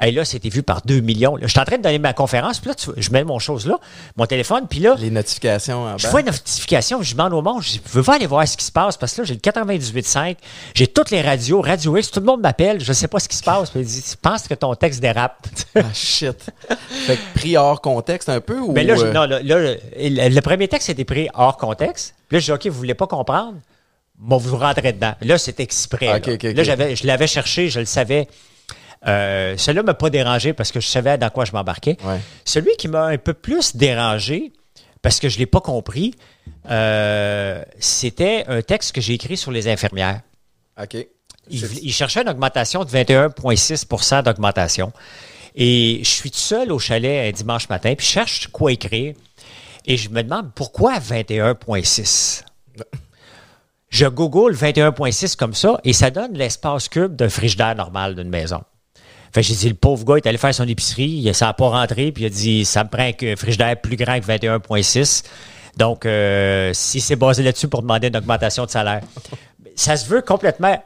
Et 0.01 0.11
là, 0.11 0.25
c'était 0.25 0.49
vu 0.49 0.61
par 0.63 0.81
2 0.83 0.99
millions. 0.99 1.35
Là, 1.35 1.43
je 1.47 1.51
suis 1.51 1.59
en 1.59 1.65
train 1.65 1.77
de 1.77 1.81
donner 1.83 1.99
ma 1.99 2.13
conférence, 2.13 2.59
puis 2.59 2.69
là, 2.69 2.75
tu 2.75 2.89
je 2.97 3.09
mets 3.11 3.23
mon 3.23 3.39
chose 3.39 3.65
là, 3.65 3.79
mon 4.17 4.25
téléphone, 4.25 4.67
puis 4.69 4.79
là, 4.79 4.95
Les 4.99 5.09
notifications 5.11 5.83
en 5.85 5.97
je 5.97 6.03
bas. 6.03 6.09
vois 6.11 6.19
une 6.21 6.25
notification, 6.27 7.01
je 7.01 7.13
demande 7.13 7.33
au 7.33 7.41
monde, 7.41 7.61
je 7.63 7.71
dis, 7.71 7.81
veux 7.91 8.03
pas 8.03 8.15
aller 8.15 8.27
voir 8.27 8.47
ce 8.47 8.57
qui 8.57 8.65
se 8.65 8.71
passe, 8.71 8.97
parce 8.97 9.13
que 9.13 9.21
là, 9.21 9.25
j'ai 9.27 9.33
le 9.35 9.39
98.5, 9.39 10.35
j'ai 10.73 10.87
toutes 10.87 11.11
les 11.11 11.21
radios, 11.21 11.61
Radio 11.61 11.95
X, 11.97 12.11
tout 12.11 12.19
le 12.19 12.25
monde 12.25 12.41
m'appelle, 12.41 12.81
je 12.83 12.93
sais 12.93 13.07
pas 13.07 13.19
ce 13.19 13.27
qui 13.29 13.37
se 13.37 13.43
passe, 13.43 13.69
puis 13.69 13.79
il 13.81 13.85
dit, 13.85 14.01
tu 14.01 14.17
penses 14.17 14.47
que 14.47 14.53
ton 14.53 14.73
texte 14.75 14.99
dérape. 15.01 15.47
Ah, 15.77 15.81
shit. 15.93 16.37
fait 17.05 17.17
que 17.17 17.21
pris 17.37 17.57
hors 17.57 17.81
contexte 17.81 18.29
un 18.29 18.39
peu 18.39 18.59
ou. 18.59 18.71
Mais 18.71 18.83
là, 18.85 18.95
je- 18.95 19.05
euh, 19.05 19.11
non, 19.13 19.25
là, 19.25 19.41
là, 19.43 19.75
le, 19.97 20.39
premier 20.41 20.69
texte 20.69 20.87
était 20.89 21.03
pris 21.03 21.27
hors 21.33 21.57
contexte. 21.57 22.15
Puis 22.29 22.37
là, 22.37 22.39
je 22.39 22.45
dis, 22.45 22.51
OK, 22.53 22.65
vous 22.67 22.77
voulez 22.77 22.93
pas 22.93 23.07
comprendre? 23.07 23.55
Bon, 24.17 24.37
vous 24.37 24.55
rentrez 24.57 24.93
dedans. 24.93 25.13
Là, 25.21 25.37
c'était 25.37 25.63
exprès. 25.63 26.05
Là. 26.19 26.19
Là, 26.53 26.63
j'avais, 26.63 26.95
je 26.95 27.05
l'avais 27.05 27.27
cherché, 27.27 27.67
je 27.69 27.81
le 27.81 27.85
savais. 27.85 28.27
Euh, 29.07 29.55
celui-là 29.57 29.83
m'a 29.83 29.93
pas 29.93 30.09
dérangé 30.09 30.53
parce 30.53 30.71
que 30.71 30.79
je 30.79 30.87
savais 30.87 31.17
dans 31.17 31.29
quoi 31.29 31.45
je 31.45 31.51
m'embarquais. 31.51 31.97
Ouais. 32.03 32.19
Celui 32.43 32.75
qui 32.77 32.87
m'a 32.87 33.05
un 33.05 33.17
peu 33.17 33.33
plus 33.33 33.75
dérangé, 33.75 34.51
parce 35.01 35.19
que 35.19 35.29
je 35.29 35.37
l'ai 35.37 35.45
pas 35.45 35.61
compris, 35.61 36.15
euh, 36.69 37.63
c'était 37.79 38.45
un 38.47 38.61
texte 38.61 38.93
que 38.93 39.01
j'ai 39.01 39.13
écrit 39.13 39.37
sur 39.37 39.51
les 39.51 39.67
infirmières. 39.67 40.21
OK. 40.81 40.97
Il 41.49 41.93
cherchait 41.93 42.23
une 42.23 42.29
augmentation 42.29 42.83
de 42.83 42.89
21,6% 42.89 44.23
d'augmentation. 44.23 44.91
Et 45.53 45.99
je 46.03 46.09
suis 46.09 46.31
tout 46.31 46.39
seul 46.39 46.71
au 46.71 46.79
chalet 46.79 47.29
un 47.29 47.31
dimanche 47.31 47.69
matin, 47.69 47.93
puis 47.95 48.05
je 48.05 48.11
cherche 48.11 48.47
quoi 48.47 48.71
écrire. 48.71 49.13
Et 49.85 49.95
je 49.97 50.09
me 50.09 50.23
demande 50.23 50.51
pourquoi 50.55 50.97
21,6 50.97 52.43
Je 53.89 54.07
google 54.07 54.55
21,6 54.55 55.35
comme 55.35 55.53
ça, 55.53 55.79
et 55.83 55.93
ça 55.93 56.09
donne 56.09 56.33
l'espace 56.33 56.89
cube 56.89 57.15
d'un 57.15 57.29
frigidaire 57.29 57.75
normal 57.75 58.15
d'une 58.15 58.29
maison. 58.29 58.63
Fait 59.35 59.41
que 59.41 59.47
j'ai 59.47 59.55
dit, 59.55 59.67
le 59.67 59.75
pauvre 59.75 60.05
gars 60.05 60.15
est 60.15 60.25
allé 60.27 60.37
faire 60.37 60.55
son 60.55 60.65
épicerie, 60.65 61.03
il- 61.25 61.35
ça 61.35 61.47
n'a 61.47 61.53
pas 61.53 61.67
rentré, 61.67 62.11
puis 62.13 62.23
il 62.23 62.27
a 62.27 62.29
dit, 62.29 62.63
ça 62.63 62.85
me 62.85 62.89
prend 62.89 63.03
un 63.03 63.35
frigidaire 63.35 63.75
plus 63.81 63.97
grand 63.97 64.17
que 64.17 64.25
21,6. 64.25 65.23
Donc, 65.75 66.05
euh, 66.05 66.71
si 66.73 67.01
c'est 67.01 67.17
basé 67.17 67.43
là-dessus 67.43 67.67
pour 67.67 67.81
demander 67.81 68.07
une 68.07 68.15
augmentation 68.15 68.63
de 68.65 68.69
salaire, 68.69 69.01
ça 69.75 69.97
se 69.97 70.07
veut 70.07 70.21
complètement. 70.21 70.81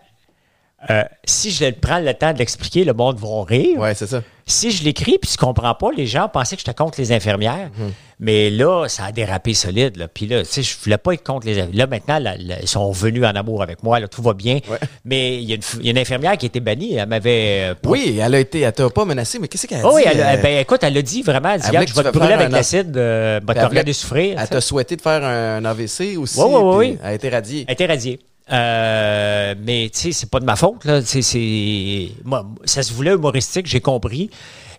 euh, 0.90 1.04
si 1.26 1.52
je 1.52 1.70
prends 1.72 2.00
le 2.00 2.14
temps 2.14 2.32
de 2.34 2.38
l'expliquer, 2.40 2.86
le 2.86 2.94
monde 2.94 3.20
va 3.20 3.44
rire. 3.44 3.78
Ouais, 3.80 3.94
c'est 3.94 4.08
ça. 4.08 4.24
Si 4.50 4.72
je 4.72 4.84
l'écris 4.84 5.18
puis 5.22 5.30
tu 5.30 5.38
comprends 5.38 5.76
pas, 5.76 5.90
les 5.96 6.08
gens 6.08 6.28
pensaient 6.28 6.56
que 6.56 6.62
j'étais 6.66 6.74
contre 6.74 7.00
les 7.00 7.12
infirmières. 7.12 7.70
Mhm. 7.78 7.92
Mais 8.22 8.50
là, 8.50 8.88
ça 8.90 9.06
a 9.06 9.12
dérapé 9.14 9.54
solide. 9.54 9.96
Là. 9.96 10.08
Puis 10.10 10.26
là, 10.28 10.44
tu 10.44 10.50
sais, 10.50 10.62
je 10.64 10.76
voulais 10.84 10.98
pas 10.98 11.14
être 11.14 11.24
contre 11.24 11.46
les 11.48 11.54
infirmières. 11.60 11.78
Là, 11.78 11.88
maintenant, 11.88 12.20
là, 12.20 12.36
là, 12.38 12.56
ils 12.62 12.68
sont 12.68 12.92
venus 12.92 13.24
en 13.24 13.36
amour 13.36 13.62
avec 13.64 13.82
moi. 13.84 14.00
Là, 14.00 14.08
tout 14.10 14.22
va 14.22 14.34
bien. 14.34 14.56
Ouais. 14.70 14.78
Mais 15.06 15.38
il 15.38 15.50
y, 15.50 15.54
a 15.54 15.56
une 15.56 15.86
y 15.86 15.98
a 15.98 16.02
infirmière 16.02 16.36
qui 16.38 16.46
a 16.46 16.48
été 16.48 16.60
bannie. 16.60 16.96
Elle 16.96 17.08
m'avait. 17.08 17.70
euh, 17.70 17.76
pas- 17.76 17.90
Oui, 17.90 18.20
elle 18.22 18.36
a 18.36 18.40
été. 18.40 18.62
Elle 18.62 18.74
t'a 18.74 18.90
pas 18.90 19.06
menacé, 19.06 19.40
mais 19.40 19.48
qu'est-ce 19.48 19.68
qu'elle 19.68 19.80
a 19.82 19.88
Oh, 19.88 19.92
oui, 19.96 20.02
dit? 20.02 20.10
elle, 20.12 20.22
a- 20.22 20.32
euh, 20.34 20.38
ben, 20.38 20.58
écoute, 20.60 20.80
elle 20.84 20.98
a 20.98 21.02
dit 21.02 21.22
vraiment, 21.22 21.52
elle 21.54 21.62
dit, 21.62 21.68
elle 21.72 21.88
je 21.88 21.94
que 21.94 21.98
vais 22.02 22.12
te 22.12 22.18
brûler 22.18 22.34
avec 22.34 22.50
l'acide, 22.52 22.98
euh, 22.98 23.40
va 23.46 23.54
te 23.54 23.60
elle 23.60 23.66
regarder 23.68 23.94
souffrir. 23.94 24.38
Elle 24.42 24.50
t'a 24.50 24.62
souhaité 24.62 24.96
de 24.98 25.02
faire 25.02 25.24
un 25.24 25.64
AVC 25.64 26.18
aussi. 26.18 26.40
Oui, 26.40 26.46
oui, 26.50 26.62
oui, 26.62 26.76
oui. 26.76 26.98
Elle 27.04 27.08
a 27.10 27.14
été 27.14 27.30
radiée. 27.30 27.66
Elle 27.68 27.74
était 27.74 27.86
radiée. 27.86 28.20
Euh, 28.52 29.56
mais 29.64 29.90
tu 29.94 30.00
sais, 30.00 30.12
c'est 30.12 30.30
pas 30.30 30.40
de 30.40 30.46
ma 30.46 30.56
faute. 30.56 30.86
Là. 30.86 31.02
Tu 31.02 31.22
c'est, 31.22 32.10
moi, 32.24 32.46
ça 32.66 32.84
se 32.84 32.94
voulait 32.94 33.14
humoristique, 33.14 33.68
j'ai 33.68 33.82
compris. 33.82 34.30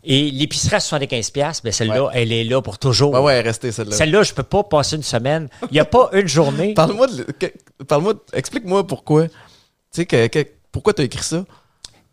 Et 0.03 0.31
l'épicerie 0.31 0.77
à 0.77 0.79
75$, 0.79 1.61
ben 1.63 1.73
celle-là, 1.73 2.09
elle 2.15 2.33
est 2.33 2.45
là 2.45 2.63
pour 2.63 2.79
toujours. 2.79 3.13
Ouais, 3.13 3.21
ouais, 3.21 3.33
elle 3.35 3.45
est 3.45 3.49
restée 3.49 3.71
celle-là. 3.71 3.95
Celle-là, 3.95 4.23
je 4.23 4.33
peux 4.33 4.43
pas 4.43 4.63
passer 4.65 4.97
une 4.97 5.03
semaine. 5.03 5.49
Il 5.71 5.75
n'y 5.75 5.81
a 5.81 5.85
pas 5.85 6.09
une 6.15 6.27
journée. 6.27 6.73
Parle-moi 6.75 7.07
de. 7.07 7.27
Parle-moi. 7.87 8.15
Explique-moi 8.33 8.87
pourquoi. 8.87 9.27
Tu 9.29 9.33
sais, 9.93 10.07
que, 10.07 10.27
que- 10.29 10.47
pourquoi 10.73 10.95
t'as 10.95 11.03
écrit 11.05 11.23
ça? 11.23 11.45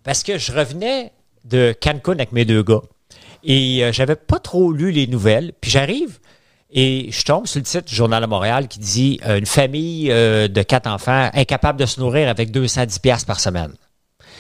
Parce 0.03 0.23
que 0.23 0.37
je 0.37 0.51
revenais 0.51 1.11
de 1.45 1.73
Cancun 1.81 2.13
avec 2.13 2.33
mes 2.33 2.43
deux 2.43 2.61
gars. 2.61 2.81
Et 3.43 3.83
euh, 3.85 3.93
j'avais 3.93 4.15
pas 4.17 4.39
trop 4.39 4.71
lu 4.73 4.91
les 4.91 5.07
nouvelles. 5.07 5.53
Puis 5.61 5.71
j'arrive 5.71 6.19
et 6.71 7.09
je 7.11 7.23
tombe 7.23 7.47
sur 7.47 7.59
le 7.59 7.65
titre 7.65 7.85
du 7.85 7.95
Journal 7.95 8.21
de 8.21 8.27
Montréal 8.27 8.67
qui 8.67 8.79
dit 8.79 9.19
euh, 9.25 9.37
Une 9.37 9.45
famille 9.45 10.11
euh, 10.11 10.47
de 10.47 10.61
quatre 10.61 10.87
enfants 10.87 11.29
incapable 11.33 11.79
de 11.79 11.85
se 11.85 11.99
nourrir 11.99 12.27
avec 12.29 12.51
210 12.51 12.99
pièces 12.99 13.25
par 13.25 13.39
semaine. 13.39 13.73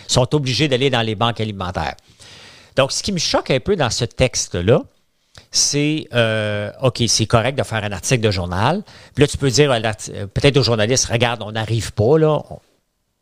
sont 0.07 0.35
obligés 0.35 0.67
d'aller 0.67 0.89
dans 0.89 1.01
les 1.01 1.15
banques 1.15 1.39
alimentaires. 1.39 1.95
Donc, 2.75 2.91
ce 2.91 3.01
qui 3.01 3.11
me 3.11 3.17
choque 3.17 3.49
un 3.49 3.59
peu 3.59 3.75
dans 3.75 3.89
ce 3.89 4.05
texte-là, 4.05 4.83
c'est 5.51 6.07
euh, 6.13 6.71
OK, 6.81 7.01
c'est 7.07 7.25
correct 7.25 7.57
de 7.57 7.63
faire 7.63 7.83
un 7.83 7.91
article 7.91 8.21
de 8.21 8.31
journal. 8.31 8.83
Puis 9.15 9.23
là, 9.23 9.27
tu 9.27 9.37
peux 9.37 9.49
dire 9.49 9.71
euh, 9.71 10.27
peut-être 10.27 10.57
aux 10.57 10.63
journalistes, 10.63 11.05
regarde, 11.05 11.41
on 11.43 11.53
n'arrive 11.53 11.93
pas, 11.93 12.17
là, 12.17 12.41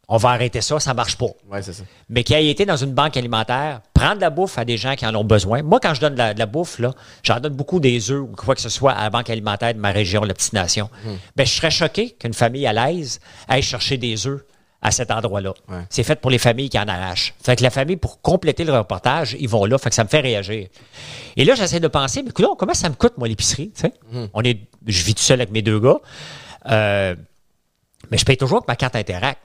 on, 0.08 0.18
va 0.18 0.30
arrêter 0.30 0.62
ça, 0.62 0.80
ça 0.80 0.94
marche 0.94 1.18
pas. 1.18 1.28
Ouais, 1.50 1.62
c'est 1.62 1.74
ça. 1.74 1.84
Mais 2.10 2.24
qui 2.24 2.36
a 2.36 2.40
été 2.40 2.66
dans 2.66 2.78
une 2.78 2.94
banque 2.94 3.18
alimentaire, 3.18 3.82
prendre 3.94 4.16
de 4.16 4.22
la 4.22 4.30
bouffe 4.30 4.58
à 4.58 4.66
des 4.66 4.78
gens 4.78 4.96
qui 4.96 5.06
en 5.06 5.16
ont 5.16 5.24
besoin. 5.24 5.64
Moi, 5.64 5.80
quand 5.80 5.94
je 5.94 6.02
donne 6.02 6.14
de 6.14 6.18
la, 6.20 6.34
de 6.34 6.40
la 6.40 6.46
bouffe, 6.46 6.80
là, 6.80 6.94
j'en 7.24 7.40
donne 7.40 7.54
beaucoup 7.54 7.80
des 7.80 8.12
œufs 8.12 8.22
ou 8.22 8.36
quoi 8.36 8.56
que 8.56 8.62
ce 8.62 8.70
soit 8.70 8.92
à 8.92 9.04
la 9.04 9.10
banque 9.10 9.30
alimentaire 9.30 9.74
de 9.74 9.80
ma 9.80 9.92
région, 9.92 10.22
la 10.24 10.34
petite 10.34 10.54
nation. 10.54 10.90
Ben, 11.36 11.46
je 11.46 11.52
serais 11.52 11.72
choqué 11.72 12.12
qu'une 12.12 12.34
famille 12.34 12.68
à 12.68 12.74
l'aise 12.74 13.20
aille 13.48 13.62
chercher 13.62 13.98
des 13.98 14.28
œufs 14.28 14.44
à 14.86 14.92
cet 14.92 15.10
endroit-là. 15.10 15.54
Ouais. 15.68 15.80
C'est 15.90 16.04
fait 16.04 16.20
pour 16.22 16.30
les 16.30 16.38
familles 16.38 16.70
qui 16.70 16.78
en 16.78 16.88
arrachent. 16.88 17.34
Fait 17.44 17.56
que 17.56 17.64
la 17.64 17.72
famille, 17.72 17.98
pour 17.98 18.22
compléter 18.22 18.64
le 18.64 18.78
reportage, 18.78 19.36
ils 19.40 19.50
vont 19.50 19.66
là. 19.66 19.80
Fait 19.80 19.90
que 19.90 19.96
ça 19.96 20.04
me 20.04 20.10
fait 20.10 20.20
réagir. 20.20 20.68
Et 21.36 21.44
là, 21.44 21.56
j'essaie 21.56 21.80
de 21.80 21.88
penser, 21.88 22.22
mais 22.22 22.30
écoute, 22.30 22.46
comment 22.58 22.76
ça 22.76 22.90
me 22.90 22.94
coûte, 22.94 23.14
moi, 23.18 23.28
l'épicerie? 23.28 23.72
sais? 23.74 23.94
On 24.34 24.42
est, 24.44 24.60
je 24.86 25.04
vis 25.04 25.16
tout 25.16 25.24
seul 25.24 25.42
avec 25.42 25.52
mes 25.52 25.64
deux 25.64 25.80
gars. 25.80 25.98
Euh, 26.70 27.16
mais 28.12 28.18
je 28.20 28.26
paye 28.26 28.38
toujours 28.38 28.60
avec 28.60 28.68
ma 28.68 28.76
carte 28.76 28.96
Interact. 28.96 29.40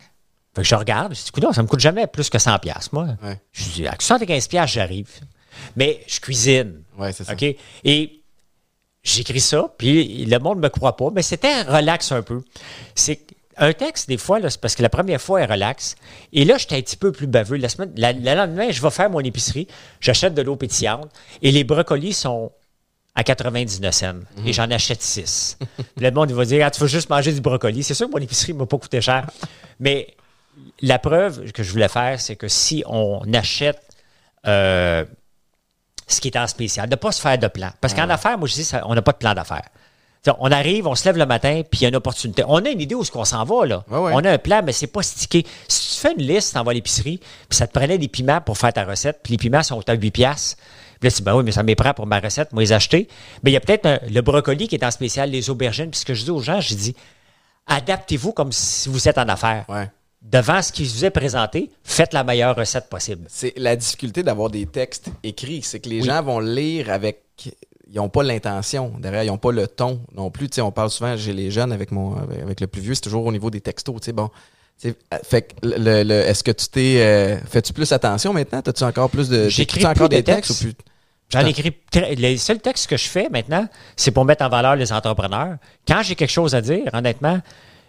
Fait 0.55 0.63
que 0.63 0.69
je 0.69 0.75
regarde, 0.75 1.15
je 1.15 1.21
dis, 1.23 1.29
écoute, 1.29 1.55
ça 1.55 1.63
me 1.63 1.69
coûte 1.69 1.81
jamais 1.81 2.07
plus 2.07 2.29
que 2.29 2.39
100 2.39 2.59
pièces 2.59 2.93
moi. 2.93 3.07
Ouais. 3.23 3.41
Je 3.53 3.65
dis, 3.71 3.87
à 3.87 3.95
75 3.99 4.49
pièces 4.49 4.71
j'arrive. 4.71 5.09
Mais 5.77 6.01
je 6.07 6.21
cuisine. 6.21 6.83
Ouais, 6.99 7.13
c'est 7.13 7.25
ça. 7.25 7.33
OK? 7.35 7.45
Et 7.85 8.23
j'écris 9.03 9.41
ça, 9.41 9.73
puis 9.79 10.25
le 10.25 10.39
monde 10.39 10.59
ne 10.59 10.63
me 10.63 10.69
croit 10.69 10.97
pas, 10.97 11.09
mais 11.13 11.23
c'était 11.23 11.63
relax 11.63 12.13
un 12.13 12.23
peu. 12.23 12.43
C'est 12.95 13.21
un 13.57 13.73
texte, 13.73 14.09
des 14.09 14.17
fois, 14.17 14.39
c'est 14.49 14.61
parce 14.61 14.75
que 14.75 14.83
la 14.83 14.89
première 14.89 15.21
fois, 15.21 15.41
est 15.41 15.47
relax. 15.47 15.95
Et 16.33 16.45
là, 16.45 16.57
j'étais 16.59 16.77
un 16.77 16.81
petit 16.81 16.97
peu 16.97 17.13
plus 17.13 17.27
baveux. 17.27 17.57
La 17.57 17.69
semaine, 17.69 17.93
la- 17.97 18.13
le 18.13 18.35
lendemain, 18.35 18.71
je 18.71 18.81
vais 18.81 18.91
faire 18.91 19.11
mon 19.11 19.21
épicerie, 19.21 19.67
j'achète 20.01 20.35
de 20.35 20.43
l'eau 20.43 20.57
pétillante, 20.57 21.11
et 21.43 21.51
les 21.53 21.65
brocolis 21.65 22.15
sont 22.15 22.53
à 23.15 23.23
99 23.25 23.95
cents. 23.95 24.15
Et 24.47 24.53
j'en 24.53 24.71
achète 24.71 25.03
6. 25.03 25.59
le 26.01 26.11
monde, 26.11 26.31
il 26.31 26.37
va 26.37 26.45
dire, 26.45 26.65
ah, 26.67 26.71
tu 26.71 26.81
veux 26.81 26.87
juste 26.87 27.11
manger 27.11 27.33
du 27.33 27.41
brocoli? 27.41 27.83
C'est 27.83 27.95
sûr 27.95 28.07
que 28.07 28.13
mon 28.13 28.19
épicerie 28.19 28.55
ne 28.55 28.59
m'a 28.61 28.67
pas 28.67 28.79
coûté 28.79 29.01
cher. 29.01 29.27
Mais 29.79 30.15
la 30.83 30.99
preuve 30.99 31.53
que 31.53 31.63
je 31.63 31.71
voulais 31.73 31.89
faire, 31.89 32.21
c'est 32.21 32.37
que 32.37 32.49
si 32.49 32.83
on 32.87 33.21
achète 33.35 33.81
euh, 34.47 35.05
ce 36.07 36.21
qui 36.21 36.29
est 36.29 36.37
en 36.39 36.47
spécial, 36.47 36.87
de 36.89 36.93
ne 36.95 36.97
pas 36.97 37.13
se 37.13 37.21
faire 37.21 37.39
de 37.39 37.47
plan. 37.47 37.71
Parce 37.81 37.95
qu'en 37.95 38.09
affaires, 38.09 38.39
moi, 38.39 38.49
je 38.49 38.55
dis, 38.55 38.65
ça- 38.65 38.83
on 38.87 38.95
n'a 38.95 39.03
pas 39.03 39.13
de 39.13 39.19
plan 39.19 39.35
d'affaires. 39.35 39.69
T'sais, 40.23 40.33
On 40.39 40.51
arrive, 40.51 40.87
on 40.87 40.95
se 40.95 41.05
lève 41.07 41.17
le 41.17 41.25
matin, 41.27 41.63
puis 41.71 41.81
il 41.81 41.83
y 41.83 41.87
a 41.87 41.89
une 41.89 41.97
opportunité. 41.97 42.43
On 42.47 42.65
a 42.65 42.69
une 42.69 42.81
idée 42.81 42.95
où 42.95 43.03
est-ce 43.03 43.11
qu'on 43.11 43.25
s'en 43.25 43.45
va, 43.45 43.65
là. 43.67 43.85
Ouais, 43.89 43.99
ouais. 43.99 44.13
On 44.15 44.19
a 44.25 44.31
un 44.33 44.39
plan, 44.39 44.61
mais 44.65 44.73
c'est 44.73 44.87
pas 44.87 45.03
stické. 45.03 45.47
Si 45.69 45.95
tu 45.95 46.01
fais 46.01 46.13
une 46.13 46.23
liste, 46.23 46.53
t'en 46.55 46.63
vas 46.65 46.73
à 46.73 46.75
l'épicerie, 46.75 47.19
puis 47.49 47.57
ça 47.57 47.67
te 47.67 47.73
prenait 47.73 47.97
des 47.97 48.09
piments 48.09 48.41
pour 48.41 48.59
faire 48.59 48.73
ta 48.73 48.85
recette, 48.85 49.21
puis 49.23 49.33
les 49.33 49.39
piments 49.39 49.63
sont 49.63 49.87
à 49.89 49.95
8 49.95 50.11
piastres. 50.11 50.57
Puis 51.01 51.09
là, 51.09 51.11
tu 51.11 51.17
dis, 51.19 51.23
ben 51.23 51.35
oui, 51.37 51.43
mais 51.45 51.53
ça 51.53 51.63
m'est 51.63 51.75
prêt 51.75 51.95
pour 51.95 52.07
ma 52.07 52.21
recette, 52.21 52.53
moi, 52.53 52.63
les 52.63 52.73
acheter. 52.73 53.09
Mais 53.43 53.51
il 53.51 53.55
y 53.55 53.57
a 53.57 53.61
peut-être 53.61 54.03
le 54.11 54.21
brocoli 54.21 54.69
qui 54.69 54.75
est 54.75 54.85
en 54.85 54.91
spécial, 54.91 55.31
les 55.31 55.49
aubergines. 55.49 55.91
Puis 55.91 56.01
ce 56.01 56.05
que 56.05 56.13
je 56.13 56.25
dis 56.25 56.31
aux 56.31 56.41
gens, 56.43 56.61
je 56.61 56.75
dis, 56.75 56.95
adaptez-vous 57.67 58.33
comme 58.33 58.53
si 58.53 58.89
vous 58.91 59.09
êtes 59.09 59.17
en 59.19 59.29
affaires. 59.29 59.65
Ouais. 59.69 59.89
Devant 60.23 60.61
ce 60.61 60.71
qui 60.73 60.85
vous 60.85 61.05
est 61.05 61.11
présenté, 61.11 61.71
faites 61.83 62.13
la 62.13 62.25
meilleure 62.25 62.55
recette 62.55 62.89
possible. 62.91 63.25
C'est 63.29 63.55
la 63.57 63.75
difficulté 63.75 64.23
d'avoir 64.23 64.51
des 64.51 64.67
textes 64.67 65.09
écrits. 65.23 65.63
C'est 65.63 65.81
que 65.81 65.89
les 65.89 66.03
gens 66.03 66.23
vont 66.23 66.41
lire 66.41 66.91
avec. 66.91 67.23
Ils 67.93 67.97
n'ont 67.97 68.09
pas 68.11 68.23
l'intention 68.23 68.93
derrière, 69.01 69.25
ils 69.25 69.29
n'ont 69.29 69.39
pas 69.39 69.51
le 69.51 69.67
ton 69.67 70.01
non 70.15 70.31
plus. 70.31 70.49
On 70.59 70.71
parle 70.71 70.91
souvent, 70.91 71.17
j'ai 71.17 71.33
les 71.33 71.51
jeunes 71.51 71.73
avec 71.73 71.91
mon 71.91 72.17
avec 72.17 72.61
le 72.61 72.67
plus 72.67 72.81
vieux, 72.83 72.95
c'est 72.95 73.01
toujours 73.01 73.25
au 73.27 73.33
niveau 73.33 73.51
des 73.51 73.61
textos. 73.61 74.11
Bon. 74.11 74.31
Euh, 74.85 74.93
fait 75.25 75.43
que 75.43 75.55
le, 75.67 76.03
le- 76.05 76.15
est-ce 76.23 76.45
que 76.45 76.53
tu 76.53 76.69
t'es. 76.69 76.97
euh, 77.01 77.37
Fais-tu 77.49 77.73
plus 77.73 77.91
attention 77.93 78.33
maintenant? 78.33 78.63
As-tu 78.65 78.85
encore 78.85 79.11
plus 79.11 79.29
de. 79.29 79.49
J'écris 79.49 79.85
encore 79.87 80.09
des 80.09 80.23
textes, 80.23 80.49
textes. 80.49 80.61
ou 80.63 80.65
plus? 80.65 80.75
J'en 81.33 81.47
écris. 81.47 81.73
Les 82.17 82.37
seuls 82.37 82.61
textes 82.61 82.87
que 82.89 82.97
je 82.97 83.09
fais 83.09 83.29
maintenant, 83.31 83.67
c'est 83.97 84.11
pour 84.11 84.25
mettre 84.25 84.45
en 84.45 84.49
valeur 84.49 84.77
les 84.77 84.93
entrepreneurs. 84.93 85.57
Quand 85.87 86.03
j'ai 86.03 86.15
quelque 86.15 86.31
chose 86.31 86.55
à 86.55 86.61
dire, 86.61 86.89
honnêtement, 86.93 87.41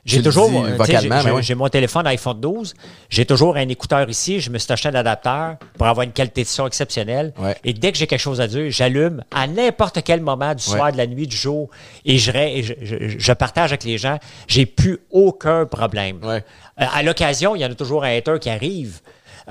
J'ai 0.03 0.23
toujours, 0.23 0.49
j'ai- 0.49 1.53
ouais. 1.53 1.55
mon 1.55 1.69
téléphone 1.69 2.07
iPhone 2.07 2.39
12, 2.41 2.73
j'ai 3.09 3.25
toujours 3.25 3.55
un 3.55 3.67
écouteur 3.69 4.09
ici, 4.09 4.39
je 4.39 4.49
me 4.49 4.57
suis 4.57 4.71
acheté 4.73 4.89
un 4.89 4.95
adapteur 4.95 5.57
pour 5.77 5.85
avoir 5.85 6.03
une 6.03 6.11
qualité 6.11 6.41
de 6.41 6.47
son 6.47 6.65
exceptionnelle. 6.65 7.33
Ouais. 7.37 7.55
Et 7.63 7.73
dès 7.73 7.91
que 7.91 7.99
j'ai 7.99 8.07
quelque 8.07 8.19
chose 8.19 8.41
à 8.41 8.47
dire, 8.47 8.65
j'allume 8.71 9.23
à 9.29 9.45
n'importe 9.45 10.01
quel 10.03 10.21
moment 10.21 10.55
du 10.55 10.63
soir, 10.63 10.85
Ouais. 10.85 10.91
de 10.91 10.97
la 10.97 11.05
nuit, 11.05 11.27
du 11.27 11.35
jour, 11.37 11.69
et 12.03 12.17
je, 12.17 12.31
et 12.31 12.63
je, 12.63 12.73
je- 12.81 13.19
je 13.19 13.33
partage 13.33 13.71
avec 13.71 13.83
les 13.83 13.99
gens. 13.99 14.17
J'ai 14.47 14.65
plus 14.65 14.99
aucun 15.11 15.65
problème. 15.67 16.19
Euh, 16.23 16.39
à 16.77 17.03
l'occasion, 17.03 17.55
il 17.55 17.61
y 17.61 17.65
en 17.65 17.71
a 17.71 17.75
toujours 17.75 18.03
un 18.03 18.09
hater 18.17 18.39
qui 18.41 18.49
arrive 18.49 19.01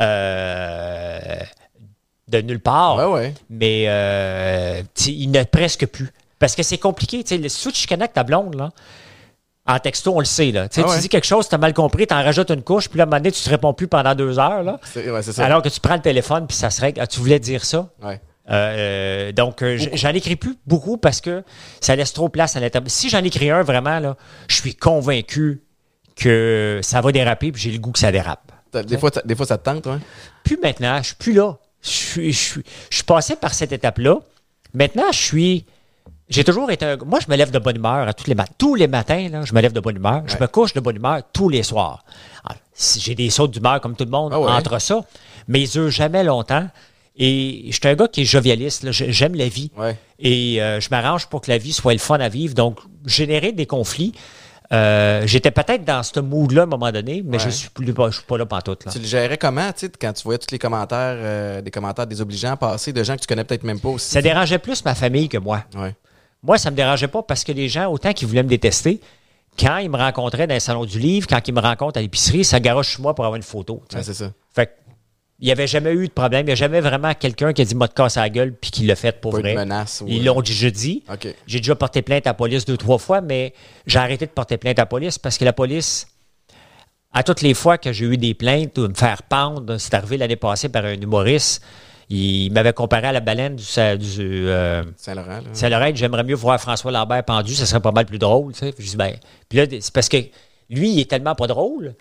euh, 0.01 1.19
de 2.29 2.41
nulle 2.41 2.61
part. 2.61 2.97
Mais 3.49 3.85
euh, 3.89 4.83
il 5.07 5.31
n'est 5.31 5.45
presque 5.45 5.87
plus. 5.87 6.11
Parce 6.39 6.55
que 6.57 6.63
c'est 6.63 6.79
compliqué. 6.79 7.23
Si 7.27 7.73
tu 7.73 7.87
connectes 7.87 8.15
ta 8.15 8.23
blonde, 8.25 8.55
là, 8.55 8.71
en 9.71 9.79
texto, 9.79 10.13
on 10.15 10.19
le 10.19 10.25
sait. 10.25 10.51
Là. 10.51 10.69
Tu 10.69 10.81
Ah 10.81 10.93
tu 10.95 11.01
dis 11.01 11.09
quelque 11.09 11.27
chose, 11.27 11.49
tu 11.49 11.55
as 11.55 11.59
mal 11.59 11.75
compris, 11.75 12.07
tu 12.07 12.15
en 12.15 12.23
rajoutes 12.23 12.51
une 12.51 12.63
couche, 12.63 12.89
puis 12.89 12.99
là, 12.99 13.05
à 13.05 13.07
un 13.07 13.11
moment 13.11 13.19
donné, 13.19 13.33
tu 13.33 13.43
te 13.43 13.51
réponds 13.51 13.73
plus 13.73 13.89
pendant 13.89 14.15
deux 14.15 14.39
heures. 14.39 14.63
Là, 14.63 14.79
ouais, 14.97 15.23
ça. 15.23 15.45
alors 15.45 15.63
que 15.63 15.69
tu 15.69 15.81
prends 15.81 15.95
le 15.95 16.03
téléphone, 16.03 16.47
puis 16.47 16.57
ça 16.57 16.71
se 16.71 16.81
règle. 16.81 17.01
Ah, 17.01 17.07
tu 17.07 17.21
voulais 17.21 17.39
dire 17.39 17.65
ça? 17.65 17.89
Ouais. 18.03 18.21
Euh, 18.51 19.33
donc, 19.33 19.63
euh, 19.63 19.79
j'en 19.95 20.11
écris 20.11 20.37
plus 20.37 20.57
beaucoup 20.67 20.97
parce 20.97 21.21
que 21.21 21.45
ça 21.81 21.95
laisse 21.95 22.13
trop 22.13 22.29
place 22.29 22.57
à 22.57 22.61
l'internet. 22.61 22.91
Si 22.91 23.09
j'en 23.09 23.23
écris 23.23 23.51
un, 23.51 23.63
vraiment, 23.63 24.01
là, 24.01 24.17
je 24.49 24.57
suis 24.57 24.75
convaincu 24.75 25.63
que 26.17 26.81
ça 26.83 27.01
va 27.01 27.13
déraper, 27.13 27.53
puis 27.53 27.63
j'ai 27.63 27.71
le 27.71 27.79
goût 27.79 27.93
que 27.93 27.99
ça 27.99 28.11
dérape. 28.11 28.53
Des 28.73 28.99
fois, 28.99 29.11
des 29.25 29.35
fois, 29.35 29.47
ça 29.47 29.59
te 29.59 29.65
tente, 29.65 29.87
ouais? 29.87 29.99
Plus 30.45 30.59
maintenant, 30.63 30.99
je 30.99 31.09
suis 31.09 31.17
plus 31.17 31.33
là. 31.33 31.59
Je 31.83 31.89
suis, 31.89 32.33
je 32.33 32.39
suis, 32.39 32.63
je 32.91 32.97
suis 32.97 33.05
passé 33.05 33.37
par 33.37 33.55
cette 33.55 33.73
étape-là. 33.73 34.19
Maintenant, 34.75 35.11
je 35.13 35.19
suis. 35.19 35.67
J'ai 36.31 36.45
toujours 36.45 36.71
été 36.71 36.85
un. 36.87 36.97
Moi, 37.05 37.19
je 37.21 37.31
me 37.31 37.37
lève 37.37 37.51
de 37.51 37.59
bonne 37.59 37.77
humeur 37.77 38.07
à 38.09 38.13
tous 38.15 38.27
les 38.29 38.35
matins. 38.37 38.53
Tous 38.57 38.75
les 38.77 38.87
matins, 38.87 39.29
là, 39.31 39.43
je 39.45 39.53
me 39.53 39.61
lève 39.61 39.73
de 39.73 39.81
bonne 39.81 39.97
humeur. 39.97 40.23
Je 40.27 40.37
me 40.37 40.47
couche 40.47 40.73
de 40.73 40.81
bonne 40.81 40.97
humeur 40.97 41.23
tous 41.33 41.49
les 41.49 41.63
soirs. 41.65 42.05
J'ai 42.99 43.15
des 43.15 43.29
sautes 43.31 43.51
d'humeur 43.51 43.81
comme 43.81 43.95
tout 43.97 44.05
le 44.05 44.11
monde 44.11 44.33
Ah 44.35 44.41
ouais. 44.41 44.51
entre 44.51 44.79
ça, 44.81 45.01
mais 45.49 45.61
ils 45.63 45.69
durent 45.69 45.91
jamais 45.91 46.25
longtemps. 46.25 46.67
Et 47.17 47.65
je 47.67 47.73
suis 47.77 47.87
un 47.89 47.95
gars 47.95 48.09
qui 48.09 48.23
est 48.23 48.25
jovialiste. 48.25 48.91
J'aime 48.93 49.35
la 49.35 49.49
vie. 49.49 49.71
Ouais. 49.77 49.99
Et 50.19 50.63
euh, 50.63 50.81
je 50.81 50.89
m'arrange 50.91 51.27
pour 51.27 51.43
que 51.43 51.51
la 51.51 51.59
vie 51.59 51.73
soit 51.73 51.93
le 51.93 51.99
fun 51.99 52.19
à 52.21 52.29
vivre. 52.31 52.55
Donc, 52.55 52.79
générer 53.05 53.53
des 53.53 53.67
conflits. 53.67 54.13
euh, 54.73 55.23
J'étais 55.27 55.51
peut-être 55.51 55.85
dans 55.85 56.03
ce 56.03 56.21
mood-là 56.21 56.63
à 56.63 56.65
un 56.65 56.69
moment 56.69 56.91
donné, 56.93 57.23
mais 57.27 57.37
Ouais. 57.39 57.45
je 57.45 57.51
suis 57.51 57.69
plus 57.69 57.87
je 57.87 58.11
suis 58.17 58.25
pas 58.25 58.39
là 58.39 58.47
pantoute. 58.47 58.85
Là. 58.87 58.93
Tu 58.93 59.01
le 59.01 59.05
gérais 59.05 59.37
comment, 59.37 59.71
tu 59.77 59.91
quand 60.01 60.13
tu 60.13 60.23
voyais 60.23 60.39
tous 60.39 60.53
les 60.53 60.59
commentaires, 60.61 61.17
euh, 61.19 61.61
des 61.61 61.71
commentaires 61.73 62.07
désobligeants 62.07 62.57
passer 62.57 62.93
de 62.95 63.03
gens 63.03 63.17
que 63.17 63.21
tu 63.23 63.27
connais 63.27 63.45
peut-être 63.45 63.65
même 63.65 63.81
pas 63.81 63.89
aussi? 63.91 64.09
Ça 64.11 64.23
dérangeait 64.23 64.59
plus 64.61 64.83
ma 64.85 64.95
famille 64.95 65.29
que 65.29 65.39
moi. 65.39 65.65
Ouais. 65.75 65.95
Moi, 66.43 66.59
ça 66.59 66.71
me 66.71 66.77
dérangeait 66.77 67.09
pas 67.09 67.23
parce 67.23 67.45
que 67.45 67.53
les 67.53 67.69
gens, 67.69 67.91
autant 67.91 68.13
qu'ils 68.13 68.27
voulaient 68.29 68.43
me 68.43 68.49
détester, 68.49 69.01
quand 69.59 69.79
ils 69.79 69.91
me 69.91 69.97
rencontraient 69.97 70.47
dans 70.47 70.55
le 70.55 70.61
salon 70.61 70.85
du 70.85 70.99
livre, 70.99 71.27
quand 71.29 71.47
ils 71.47 71.53
me 71.55 71.61
rencontrent 71.61 71.99
à 71.99 72.03
l'épicerie, 72.03 72.45
ça 72.45 72.61
garoche 72.61 72.93
sur 72.93 73.03
moi 73.03 73.15
pour 73.15 73.25
avoir 73.25 73.37
une 73.37 73.43
photo. 73.43 73.83
Ouais, 73.95 74.03
c'est 74.03 74.15
ça. 74.15 74.33
fait 74.55 74.67
que, 74.67 74.71
il 75.43 75.47
n'y 75.47 75.53
avait 75.53 75.67
jamais 75.67 75.93
eu 75.93 76.07
de 76.07 76.13
problème. 76.13 76.43
Il 76.43 76.47
n'y 76.47 76.53
a 76.53 76.57
jamais 76.57 76.81
vraiment 76.83 77.15
quelqu'un 77.15 77.55
qui 77.55 77.63
a 77.63 77.65
dit 77.65 77.75
m'a 77.75 77.89
te 77.89 77.95
casse 77.95 78.17
la 78.17 78.29
gueule 78.29 78.55
puis 78.55 78.71
qui 78.71 78.85
l'a 78.87 78.95
fait 78.95 79.19
pour 79.21 79.33
Pas 79.33 79.39
vrai. 79.41 79.53
de 79.55 79.59
menace. 79.59 80.03
ou, 80.03 80.07
Ils 80.07 80.21
euh, 80.21 80.33
l'ont 80.35 80.43
dit 80.43 80.53
jeudi. 80.53 81.03
J'ai 81.47 81.61
déjà 81.61 81.75
porté 81.75 82.03
plainte 82.03 82.27
à 82.27 82.31
la 82.31 82.35
police 82.35 82.67
deux, 82.67 82.77
trois 82.77 82.99
fois, 82.99 83.23
mais 83.23 83.55
j'ai 83.87 83.99
arrêté 83.99 84.27
de 84.27 84.31
porter 84.33 84.59
plainte 84.59 84.79
à 84.79 84.83
la 84.83 84.87
police 84.87 85.19
parce 85.19 85.39
que 85.39 85.45
la 85.47 85.55
police, 85.55 86.07
à 87.13 87.23
toutes 87.23 87.41
les 87.41 87.55
fois 87.55 87.79
que 87.79 87.91
j'ai 87.91 88.05
eu 88.05 88.19
des 88.19 88.35
plaintes 88.35 88.77
ou 88.77 88.83
me 88.89 88.95
faire 88.95 89.23
pendre, 89.23 89.79
c'est 89.79 89.95
arrivé 89.95 90.19
l'année 90.19 90.37
passée 90.37 90.69
par 90.69 90.85
un 90.85 90.93
humoriste, 91.01 91.63
il 92.11 92.53
m'avait 92.53 92.73
comparé 92.73 93.07
à 93.07 93.13
la 93.13 93.21
baleine 93.21 93.55
du, 93.55 93.65
euh, 93.79 94.83
Saint-Laurent. 94.97 95.41
Saint-Laurent, 95.53 95.93
j'aimerais 95.95 96.25
mieux 96.25 96.35
voir 96.35 96.61
François 96.61 96.91
Lambert 96.91 97.23
pendu, 97.25 97.55
ça 97.55 97.67
serait 97.67 97.81
pas 97.81 97.93
mal 97.93 98.05
plus 98.05 98.19
drôle. 98.19 98.53
Tu 98.53 98.59
sais. 98.59 98.73
Puis 98.73 98.85
je 98.85 98.91
dis, 98.91 98.97
ben, 98.97 99.15
puis 99.49 99.59
là, 99.59 99.67
c'est 99.81 99.93
parce 99.93 100.09
que 100.09 100.17
lui, 100.69 100.91
il 100.91 101.01
est 101.01 101.09
tellement 101.09 101.37
pas 101.37 101.47
drôle, 101.47 101.95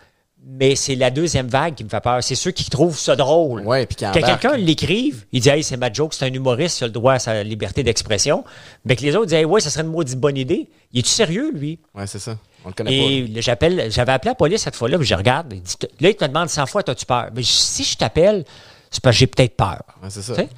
mais 0.43 0.75
c'est 0.75 0.95
la 0.95 1.11
deuxième 1.11 1.47
vague 1.47 1.75
qui 1.75 1.83
me 1.83 1.89
fait 1.89 1.99
peur. 1.99 2.23
C'est 2.23 2.33
ceux 2.33 2.49
qui 2.49 2.67
trouvent 2.71 2.97
ça 2.97 3.15
drôle. 3.15 3.61
Ouais, 3.67 3.85
puis 3.85 4.03
embarque. 4.03 4.25
quelqu'un 4.25 4.57
l'écrive, 4.57 5.25
il 5.31 5.41
dit, 5.41 5.49
hey, 5.49 5.63
c'est 5.63 5.77
ma 5.77 5.93
joke, 5.93 6.15
c'est 6.15 6.25
un 6.25 6.33
humoriste, 6.33 6.79
il 6.79 6.85
a 6.85 6.87
le 6.87 6.93
droit 6.93 7.13
à 7.13 7.19
sa 7.19 7.43
liberté 7.43 7.83
d'expression. 7.83 8.43
Mais 8.85 8.95
que 8.95 9.03
les 9.03 9.15
autres 9.15 9.27
disent, 9.27 9.37
hey, 9.37 9.45
ouais, 9.45 9.61
ça 9.61 9.69
serait 9.69 9.83
une 9.83 9.91
maudite 9.91 10.19
bonne 10.19 10.37
idée. 10.37 10.69
Il 10.91 10.99
est-tu 10.99 11.09
sérieux, 11.09 11.51
lui? 11.53 11.79
Ouais, 11.93 12.07
c'est 12.07 12.19
ça. 12.19 12.35
On 12.65 12.69
le 12.69 12.73
connaît 12.73 12.89
pas. 12.89 13.37
Et 13.37 13.41
j'appelle, 13.41 13.91
j'avais 13.91 14.11
appelé 14.11 14.31
la 14.31 14.35
police 14.35 14.63
cette 14.63 14.75
fois-là, 14.75 14.97
puis 14.97 15.05
je 15.05 15.13
regarde. 15.15 15.53
il 15.53 15.61
dit, 15.61 15.75
là, 15.99 16.09
il 16.09 16.15
te 16.15 16.25
demande 16.25 16.49
100 16.49 16.65
fois, 16.65 16.81
as-tu 16.87 17.05
peur? 17.05 17.29
Mais 17.35 17.43
si 17.43 17.83
je 17.83 17.95
t'appelle, 17.95 18.43
c'est 18.91 19.01
parce 19.03 19.15
que 19.15 19.19
j'ai 19.19 19.27
peut-être 19.27 19.55
peur. 19.55 19.81
Ouais, 20.01 20.09
c'est 20.09 20.21
ça. 20.21 20.33
Tu 20.35 20.41
sais? 20.41 20.49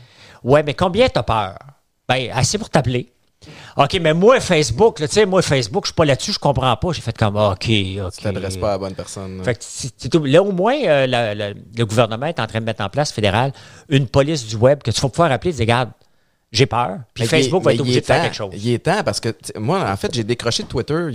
Ouais, 0.44 0.64
mais 0.64 0.74
combien 0.74 1.08
t'as 1.10 1.24
peur? 1.24 1.58
Ben, 2.08 2.30
assez 2.34 2.58
pour 2.58 2.70
t'appeler. 2.70 3.12
OK, 3.76 3.98
mais 4.02 4.14
moi, 4.14 4.40
Facebook, 4.40 5.00
là, 5.00 5.08
tu 5.08 5.16
sais, 5.16 5.26
moi, 5.26 5.42
Facebook, 5.42 5.86
je 5.86 5.88
suis 5.88 5.96
pas 5.96 6.06
là-dessus, 6.06 6.34
je 6.34 6.40
comprends 6.40 6.76
pas. 6.76 6.92
J'ai 6.92 7.02
fait 7.02 7.18
comme, 7.18 7.38
OK, 7.38 7.52
OK. 7.54 7.68
Tu 7.68 8.22
t'adresses 8.22 8.58
pas 8.58 8.68
à 8.70 8.72
la 8.74 8.78
bonne 8.78 8.94
personne. 8.94 9.40
là. 9.40 9.44
Fait 9.44 9.56
que 10.10 10.18
là, 10.28 10.44
au 10.44 10.52
moins, 10.52 10.76
euh, 10.86 11.08
la- 11.08 11.34
la- 11.34 11.50
le 11.54 11.86
gouvernement 11.86 12.28
est 12.28 12.40
en 12.40 12.46
train 12.46 12.60
de 12.60 12.66
mettre 12.66 12.84
en 12.84 12.90
place, 12.90 13.12
fédéral, 13.12 13.52
une 13.90 14.08
police 14.08 14.46
du 14.46 14.56
web 14.58 14.84
que 14.84 14.92
tu 14.92 15.02
vas 15.02 15.10
pouvoir 15.10 15.32
appeler 15.32 15.50
et 15.52 15.54
dire, 15.54 15.62
regarde, 15.64 15.90
j'ai 16.52 16.66
peur. 16.68 17.00
Puis 17.16 17.24
Mais 17.24 17.30
Facebook 17.30 17.62
est- 17.62 17.66
va 17.66 17.74
être 17.74 17.80
obligé 17.80 18.02
de 18.02 18.06
faire 18.06 18.22
quelque 18.24 18.36
chose. 18.36 18.54
Il 18.54 18.70
est 18.74 18.80
temps 18.80 19.02
parce 19.04 19.20
que 19.20 19.34
moi, 19.58 19.90
en 19.90 19.96
fait, 19.98 20.14
j'ai 20.14 20.24
décroché 20.24 20.62
de 20.64 20.68
Twitter. 20.68 21.08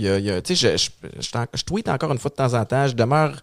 Tu 0.43 0.55
sais, 0.55 0.77
je, 0.77 0.89
je, 1.21 1.29
je 1.53 1.63
tweete 1.63 1.87
encore 1.87 2.11
une 2.11 2.17
fois 2.17 2.29
de 2.29 2.35
temps 2.35 2.53
en 2.55 2.65
temps. 2.65 2.87
Je 2.87 2.93
demeure 2.93 3.33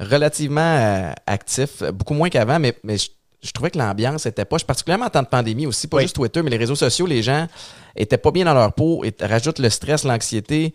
relativement 0.00 0.60
euh, 0.60 1.12
actif, 1.26 1.82
beaucoup 1.94 2.14
moins 2.14 2.28
qu'avant, 2.28 2.58
mais, 2.58 2.74
mais 2.84 2.98
je, 2.98 3.08
je 3.42 3.50
trouvais 3.52 3.70
que 3.70 3.78
l'ambiance 3.78 4.26
était 4.26 4.44
pas, 4.44 4.56
particulièrement 4.58 5.06
en 5.06 5.10
temps 5.10 5.22
de 5.22 5.28
pandémie 5.28 5.66
aussi, 5.66 5.86
pas 5.86 5.98
Oui. 5.98 6.02
juste 6.04 6.16
Twitter, 6.16 6.42
mais 6.42 6.50
les 6.50 6.56
réseaux 6.56 6.74
sociaux, 6.74 7.06
les 7.06 7.22
gens 7.22 7.46
étaient 7.94 8.18
pas 8.18 8.30
bien 8.30 8.44
dans 8.44 8.54
leur 8.54 8.72
peau, 8.72 9.04
et 9.04 9.14
rajoutent 9.20 9.58
le 9.58 9.70
stress, 9.70 10.04
l'anxiété, 10.04 10.74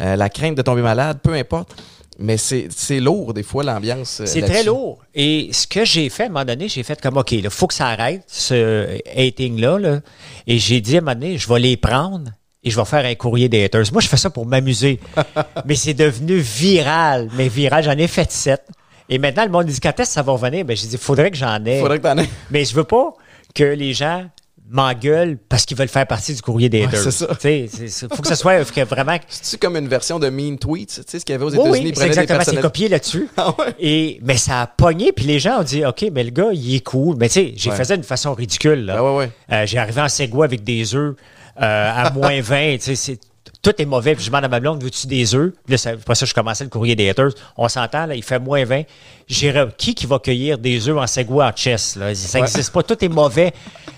euh, 0.00 0.16
la 0.16 0.28
crainte 0.28 0.54
de 0.56 0.62
tomber 0.62 0.82
malade, 0.82 1.18
peu 1.22 1.32
importe. 1.34 1.74
Mais 2.18 2.36
c'est 2.36 2.68
c'est 2.70 3.00
lourd, 3.00 3.32
des 3.32 3.42
fois, 3.42 3.64
l'ambiance. 3.64 4.20
euh, 4.20 4.26
C'est 4.26 4.42
très 4.42 4.62
lourd. 4.62 4.98
Et 5.14 5.48
ce 5.52 5.66
que 5.66 5.84
j'ai 5.86 6.10
fait, 6.10 6.24
à 6.24 6.26
un 6.26 6.28
moment 6.28 6.44
donné, 6.44 6.68
j'ai 6.68 6.82
fait 6.82 7.00
comme, 7.00 7.16
OK, 7.16 7.32
il 7.32 7.48
faut 7.48 7.66
que 7.66 7.74
ça 7.74 7.86
arrête, 7.88 8.22
ce 8.26 8.98
hating-là. 9.16 9.78
là. 9.78 10.00
Et 10.46 10.58
j'ai 10.58 10.82
dit, 10.82 10.96
à 10.96 10.98
un 10.98 11.00
moment 11.00 11.14
donné, 11.14 11.38
je 11.38 11.48
vais 11.48 11.58
les 11.58 11.76
prendre 11.78 12.30
et 12.64 12.70
je 12.70 12.76
vais 12.76 12.84
faire 12.84 13.04
un 13.04 13.14
courrier 13.14 13.48
des 13.48 13.64
haters. 13.64 13.84
Moi, 13.92 14.00
je 14.00 14.08
fais 14.08 14.16
ça 14.16 14.30
pour 14.30 14.46
m'amuser. 14.46 15.00
mais 15.64 15.74
c'est 15.74 15.94
devenu 15.94 16.36
viral. 16.38 17.28
Mais 17.36 17.48
viral, 17.48 17.82
j'en 17.84 17.92
ai 17.98 18.06
fait 18.06 18.30
sept. 18.30 18.62
Et 19.08 19.18
maintenant, 19.18 19.44
le 19.44 19.50
monde 19.50 19.66
dit, 19.66 19.80
quand 19.80 19.90
est-ce 19.98 20.10
que 20.10 20.14
ça 20.14 20.22
va 20.22 20.32
revenir? 20.32 20.64
Ben, 20.64 20.76
j'ai 20.76 20.86
dit, 20.86 20.94
il 20.94 20.98
faudrait 20.98 21.30
que 21.30 21.36
j'en 21.36 21.62
ai. 21.64 21.80
Faudrait 21.80 21.98
que 21.98 22.04
t'en 22.04 22.16
aies. 22.18 22.28
Mais 22.50 22.64
je 22.64 22.74
veux 22.74 22.84
pas 22.84 23.12
que 23.54 23.64
les 23.64 23.92
gens 23.94 24.24
m'engueulent 24.70 25.36
parce 25.50 25.66
qu'ils 25.66 25.76
veulent 25.76 25.88
faire 25.88 26.06
partie 26.06 26.32
du 26.34 26.40
courrier 26.40 26.70
des 26.70 26.80
Ouais, 26.80 26.86
haters. 26.86 27.02
c'est 27.02 27.10
ça. 27.10 27.26
C'est- 27.38 27.66
c'est- 27.88 28.14
faut 28.14 28.22
que 28.22 28.28
ce 28.28 28.34
soit 28.34 28.62
vraiment... 28.84 29.16
C'est-tu 29.28 29.58
comme 29.58 29.76
une 29.76 29.88
version 29.88 30.18
de 30.18 30.30
Mean 30.30 30.56
Tweets, 30.56 30.86
tu 30.86 31.02
sais, 31.06 31.18
ce 31.18 31.24
qu'il 31.26 31.34
y 31.34 31.36
avait 31.36 31.44
aux 31.44 31.50
États-Unis? 31.50 31.70
oui, 31.88 31.92
c'est 31.94 32.06
exactement, 32.06 32.40
c'est 32.42 32.60
copié 32.60 32.88
là-dessus. 32.88 33.28
Ah 33.36 33.54
ouais? 33.58 33.74
Et, 33.80 34.18
mais 34.22 34.38
ça 34.38 34.62
a 34.62 34.66
pogné, 34.66 35.12
puis 35.12 35.26
les 35.26 35.40
gens 35.40 35.60
ont 35.60 35.64
dit, 35.64 35.84
OK, 35.84 36.06
mais 36.12 36.24
le 36.24 36.30
gars, 36.30 36.48
il 36.54 36.76
est 36.76 36.80
cool. 36.80 37.16
Mais 37.18 37.28
tu 37.28 37.34
sais, 37.34 37.52
j'ai 37.56 37.70
Ouais. 37.70 37.76
fait 37.76 37.84
ça 37.84 37.96
d'une 37.96 38.04
façon 38.04 38.32
ridicule. 38.32 38.86
là. 38.86 38.94
Ah 38.98 39.12
ouais. 39.14 39.30
Euh, 39.52 39.66
j'ai 39.66 39.76
arrivé 39.76 40.00
en 40.00 40.08
Segway 40.08 40.44
avec 40.46 40.64
des 40.64 40.94
œufs 40.94 41.16
à 41.56 42.10
moins 42.10 42.40
20. 42.40 42.76
tu 42.78 42.80
sais, 42.84 42.94
c'est- 42.96 43.20
tout 43.62 43.72
est 43.80 43.84
mauvais. 43.84 44.14
Puis 44.16 44.24
je 44.24 44.30
demande 44.30 44.44
à 44.44 44.48
ma 44.48 44.58
blonde, 44.58 44.82
veux-tu 44.82 45.06
des 45.06 45.34
œufs? 45.36 45.52
Là, 45.68 45.76
ça- 45.78 45.90
après 45.90 46.14
ça, 46.16 46.26
je 46.26 46.34
commençais 46.34 46.64
le 46.64 46.70
courrier 46.70 46.96
des 46.96 47.08
haters. 47.08 47.30
On 47.56 47.68
s'entend, 47.68 48.06
là, 48.06 48.14
il 48.16 48.22
fait 48.24 48.40
moins 48.40 48.64
20. 48.64 48.82
J'irai, 49.28 49.66
qui 49.78 49.94
qui 49.94 50.06
va 50.06 50.18
cueillir 50.18 50.58
des 50.58 50.88
œufs 50.88 50.98
en 50.98 51.06
Segway 51.06 51.44
en 51.44 51.52
chess? 51.54 51.94
Là? 51.96 52.12
Ça 52.14 52.38
Ouais. 52.40 52.44
n'existe 52.46 52.72
pas. 52.72 52.82
Tout 52.82 53.04
est 53.04 53.08
mauvais 53.08 53.52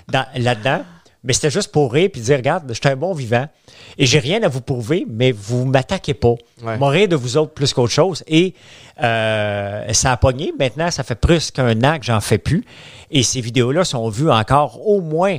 dans- 0.09 0.26
là-dedans. 0.36 0.82
Mais 1.26 1.32
c'était 1.32 1.48
juste 1.50 1.72
pour 1.72 1.90
rire 1.94 2.11
puis 2.12 2.20
dire, 2.20 2.36
regarde, 2.36 2.64
je 2.68 2.74
suis 2.74 2.86
un 2.86 2.96
bon 2.96 3.14
vivant. 3.14 3.46
Et 3.96 4.05
j'ai 4.05 4.18
rien 4.18 4.42
à 4.42 4.48
vous 4.48 4.61
prouver, 4.61 5.07
mais 5.09 5.32
vous 5.32 5.64
m'attaquez 5.64 6.12
pas. 6.12 6.34
Ouais. 6.62 6.76
Rire 6.78 7.09
de 7.09 7.16
vous 7.16 7.38
autres 7.38 7.55
plus 7.55 7.72
qu'autre 7.72 7.92
chose. 7.94 8.22
Et 8.28 8.52
euh, 9.02 9.92
ça 9.92 10.12
a 10.12 10.16
pogné. 10.18 10.52
Maintenant, 10.59 10.90
ça 10.90 11.02
fait 11.02 11.14
plus 11.14 11.50
qu'un 11.50 11.82
an 11.82 11.98
que 11.98 12.05
j'en 12.05 12.20
fais 12.20 12.36
plus. 12.38 12.64
Et 13.11 13.22
ces 13.22 13.40
vidéos-là 13.40 13.84
sont 13.84 14.09
vues 14.11 14.30
encore 14.30 14.86
au 14.86 15.00
moins 15.00 15.36
euh, 15.36 15.38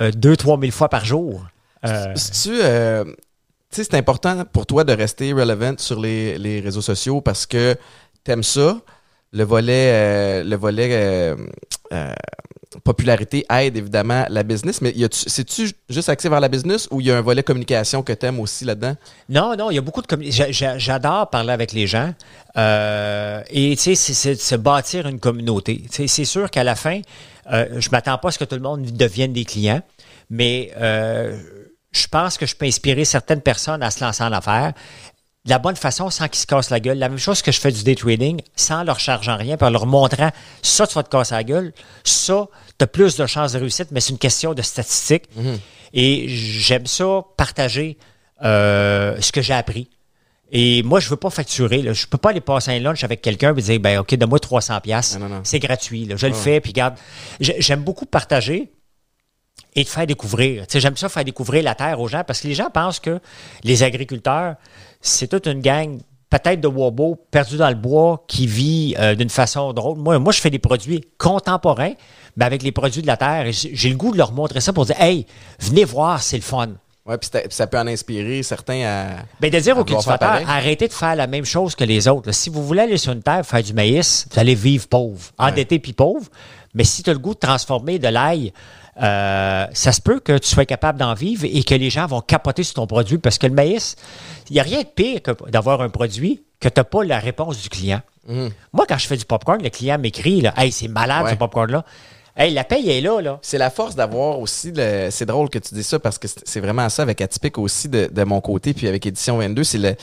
2-3 0.00 0.60
000 0.60 0.72
fois 0.72 0.88
par 0.88 1.04
jour. 1.04 1.44
Euh, 1.86 2.12
Si 2.14 2.48
tu 2.48 2.60
euh, 2.62 3.04
c'est 3.70 3.94
important 3.94 4.44
pour 4.52 4.66
toi 4.66 4.84
de 4.84 4.92
rester 4.92 5.32
relevant 5.32 5.74
sur 5.78 5.98
les, 6.00 6.36
les 6.38 6.60
réseaux 6.60 6.82
sociaux 6.82 7.20
parce 7.20 7.46
que 7.46 7.74
t'aimes 8.24 8.42
ça. 8.42 8.78
Le 9.32 9.44
volet, 9.44 9.88
euh, 9.92 10.44
le 10.44 10.56
volet 10.56 10.88
euh, 10.92 11.36
euh, 11.92 12.12
popularité 12.84 13.46
aide 13.50 13.76
évidemment 13.78 14.26
la 14.28 14.42
business, 14.42 14.82
mais 14.82 14.94
c'est-tu 15.10 15.70
juste 15.88 16.08
axé 16.10 16.28
vers 16.28 16.40
la 16.40 16.48
business 16.48 16.86
ou 16.90 17.00
il 17.00 17.06
y 17.06 17.10
a 17.10 17.16
un 17.16 17.22
volet 17.22 17.42
communication 17.42 18.02
que 18.02 18.12
t'aimes 18.12 18.40
aussi 18.40 18.66
là-dedans? 18.66 18.94
Non, 19.30 19.56
non, 19.56 19.70
il 19.70 19.74
y 19.76 19.78
a 19.78 19.80
beaucoup 19.82 20.02
de 20.02 20.06
communauté. 20.06 20.52
J'adore 20.52 21.30
parler 21.30 21.52
avec 21.52 21.72
les 21.72 21.86
gens. 21.86 22.12
Euh, 22.58 23.42
et 23.50 23.74
tu 23.76 23.82
sais, 23.82 23.94
c'est- 23.94 24.14
c'est 24.14 24.34
de 24.34 24.40
se 24.40 24.54
bâtir 24.54 25.06
une 25.06 25.18
communauté. 25.18 25.84
C'est 25.90 26.24
sûr 26.26 26.50
qu'à 26.50 26.64
la 26.64 26.74
fin, 26.74 27.00
euh, 27.50 27.80
je 27.80 27.90
m'attends 27.90 28.18
pas 28.18 28.28
à 28.28 28.30
ce 28.32 28.38
que 28.38 28.44
tout 28.44 28.54
le 28.54 28.62
monde 28.62 28.82
devienne 28.82 29.32
des 29.32 29.44
clients, 29.44 29.82
mais 30.30 30.72
euh, 30.76 31.40
je 31.92 32.06
pense 32.06 32.38
que 32.38 32.46
je 32.46 32.54
peux 32.54 32.66
inspirer 32.66 33.04
certaines 33.04 33.40
personnes 33.40 33.82
à 33.82 33.90
se 33.90 34.04
lancer 34.04 34.22
en 34.22 34.32
affaires 34.32 34.72
de 35.44 35.50
la 35.50 35.58
bonne 35.58 35.74
façon 35.74 36.08
sans 36.08 36.28
qu'ils 36.28 36.40
se 36.40 36.46
cassent 36.46 36.70
la 36.70 36.78
gueule. 36.78 36.98
La 36.98 37.08
même 37.08 37.18
chose 37.18 37.42
que 37.42 37.50
je 37.50 37.60
fais 37.60 37.72
du 37.72 37.82
day 37.82 37.96
trading, 37.96 38.40
sans 38.54 38.84
leur 38.84 39.00
chargeant 39.00 39.36
rien, 39.36 39.56
puis 39.56 39.66
en 39.66 39.70
leur 39.70 39.86
montrant 39.86 40.30
ça, 40.62 40.86
tu 40.86 40.94
vas 40.94 41.02
te 41.02 41.08
casser 41.10 41.34
la 41.34 41.42
gueule, 41.44 41.72
ça, 42.04 42.46
tu 42.78 42.84
as 42.84 42.86
plus 42.86 43.16
de 43.16 43.26
chances 43.26 43.52
de 43.52 43.58
réussite, 43.58 43.88
mais 43.90 44.00
c'est 44.00 44.12
une 44.12 44.18
question 44.18 44.54
de 44.54 44.62
statistiques. 44.62 45.24
Et 45.92 46.28
j'aime 46.28 46.86
ça 46.86 47.22
partager 47.36 47.98
euh, 48.44 49.20
ce 49.20 49.32
que 49.32 49.42
j'ai 49.42 49.54
appris. 49.54 49.90
Et 50.54 50.82
moi, 50.82 51.00
je 51.00 51.08
veux 51.08 51.16
pas 51.16 51.30
facturer. 51.30 51.80
Là. 51.80 51.94
Je 51.94 52.06
peux 52.06 52.18
pas 52.18 52.30
aller 52.30 52.42
passer 52.42 52.72
un 52.72 52.78
lunch 52.78 53.02
avec 53.04 53.22
quelqu'un 53.22 53.56
et 53.56 53.60
dire, 53.62 53.80
ben, 53.80 53.98
OK, 54.00 54.14
donne-moi 54.14 54.38
300 54.38 54.80
pièces. 54.80 55.16
C'est 55.44 55.58
gratuit. 55.58 56.04
là. 56.04 56.16
Je 56.16 56.26
le 56.26 56.34
fais. 56.34 56.60
Puis, 56.60 56.72
regarde, 56.72 56.94
j'ai- 57.40 57.56
j'aime 57.60 57.82
beaucoup 57.82 58.04
partager 58.04 58.70
et 59.74 59.84
de 59.84 59.88
faire 59.88 60.06
découvrir. 60.06 60.66
J'aime 60.70 60.96
ça 60.96 61.08
faire 61.08 61.24
découvrir 61.24 61.62
la 61.62 61.74
terre 61.74 61.98
aux 62.00 62.08
gens 62.08 62.22
parce 62.26 62.40
que 62.42 62.48
les 62.48 62.54
gens 62.54 62.68
pensent 62.68 63.00
que 63.00 63.18
les 63.64 63.82
agriculteurs, 63.82 64.56
c'est 65.00 65.26
toute 65.28 65.46
une 65.46 65.60
gang 65.62 65.98
peut-être 66.28 66.60
de 66.60 66.68
wobos 66.68 67.16
perdus 67.30 67.56
dans 67.58 67.68
le 67.68 67.74
bois 67.74 68.24
qui 68.28 68.46
vit 68.46 68.94
euh, 68.98 69.14
d'une 69.14 69.28
façon 69.30 69.72
drôle. 69.74 69.98
Moi, 69.98 70.18
moi, 70.18 70.32
je 70.32 70.40
fais 70.40 70.48
des 70.50 70.58
produits 70.58 71.02
contemporains, 71.18 71.92
mais 72.36 72.44
avec 72.46 72.62
les 72.62 72.72
produits 72.72 73.02
de 73.02 73.06
la 73.06 73.16
terre. 73.18 73.46
Et 73.46 73.52
j'ai 73.52 73.88
le 73.90 73.96
goût 73.96 74.12
de 74.12 74.18
leur 74.18 74.32
montrer 74.32 74.60
ça 74.60 74.72
pour 74.72 74.84
dire, 74.86 74.98
hey, 75.00 75.26
venez 75.58 75.84
voir, 75.84 76.22
c'est 76.22 76.36
le 76.36 76.42
fun. 76.42 76.68
Ouais, 77.04 77.18
puis 77.18 77.28
ça- 77.50 77.66
peut 77.66 77.78
en 77.78 77.86
inspirer 77.88 78.42
certains 78.44 78.82
à. 78.84 79.06
Ben, 79.40 79.50
de 79.50 79.58
dire 79.58 79.76
aux 79.76 79.84
cultivateurs, 79.84 80.48
arrêtez 80.48 80.86
de 80.86 80.92
faire 80.92 81.16
la 81.16 81.26
même 81.26 81.44
chose 81.44 81.74
que 81.74 81.82
les 81.82 82.06
autres. 82.06 82.28
là. 82.28 82.32
Si 82.32 82.48
vous 82.48 82.64
voulez 82.64 82.82
aller 82.82 82.96
sur 82.96 83.12
une 83.12 83.22
terre 83.22 83.44
faire 83.44 83.62
du 83.62 83.72
maïs, 83.74 84.26
vous 84.32 84.38
allez 84.38 84.54
vivre 84.54 84.86
pauvre, 84.86 85.20
endetté 85.36 85.80
puis 85.80 85.92
pauvre. 85.92 86.26
Mais 86.74 86.84
si 86.84 87.02
tu 87.02 87.10
as 87.10 87.12
le 87.12 87.18
goût 87.18 87.34
de 87.34 87.40
transformer 87.40 87.98
de 87.98 88.06
l'ail, 88.08 88.52
euh, 89.02 89.66
ça 89.72 89.90
se 89.90 90.00
peut 90.00 90.20
que 90.20 90.38
tu 90.38 90.48
sois 90.48 90.64
capable 90.64 90.98
d'en 91.00 91.14
vivre 91.14 91.44
et 91.44 91.62
que 91.64 91.74
les 91.74 91.90
gens 91.90 92.06
vont 92.06 92.20
capoter 92.20 92.62
sur 92.62 92.74
ton 92.74 92.86
produit 92.86 93.18
parce 93.18 93.36
que 93.38 93.46
le 93.48 93.54
maïs, 93.54 93.96
il 94.48 94.54
n'y 94.54 94.60
a 94.60 94.62
rien 94.62 94.80
de 94.82 94.86
pire 94.86 95.22
que 95.22 95.32
d'avoir 95.50 95.80
un 95.80 95.88
produit 95.88 96.42
que 96.60 96.68
tu 96.68 96.78
n'as 96.78 96.84
pas 96.84 97.02
la 97.02 97.18
réponse 97.18 97.60
du 97.60 97.68
client. 97.68 98.00
Moi, 98.72 98.86
quand 98.88 98.98
je 98.98 99.06
fais 99.08 99.16
du 99.16 99.24
popcorn, 99.24 99.60
le 99.60 99.70
client 99.70 99.98
m'écrit 99.98 100.40
là, 100.40 100.54
Hey, 100.56 100.70
c'est 100.70 100.86
malade 100.86 101.24
Ouais. 101.24 101.30
ce 101.32 101.34
popcorn-là. 101.36 101.84
Hey, 102.36 102.52
la 102.54 102.64
paye 102.64 102.88
est 102.90 103.00
là, 103.02 103.20
là. 103.20 103.38
C'est 103.42 103.58
la 103.58 103.68
force 103.70 103.94
d'avoir 103.94 104.40
aussi, 104.40 104.72
le- 104.74 105.08
c'est 105.10 105.26
drôle 105.26 105.50
que 105.50 105.58
tu 105.58 105.74
dis 105.74 105.82
ça 105.82 105.98
parce 105.98 106.18
que 106.18 106.26
c'est 106.44 106.60
vraiment 106.60 106.88
ça 106.88 107.02
avec 107.02 107.20
Atypique 107.20 107.58
aussi 107.58 107.88
de, 107.88 108.08
de 108.10 108.24
mon 108.24 108.40
côté, 108.40 108.72
puis 108.72 108.88
avec 108.88 109.04
Édition 109.04 109.36
22, 109.38 109.64
c'est 109.64 109.78
le, 109.78 109.94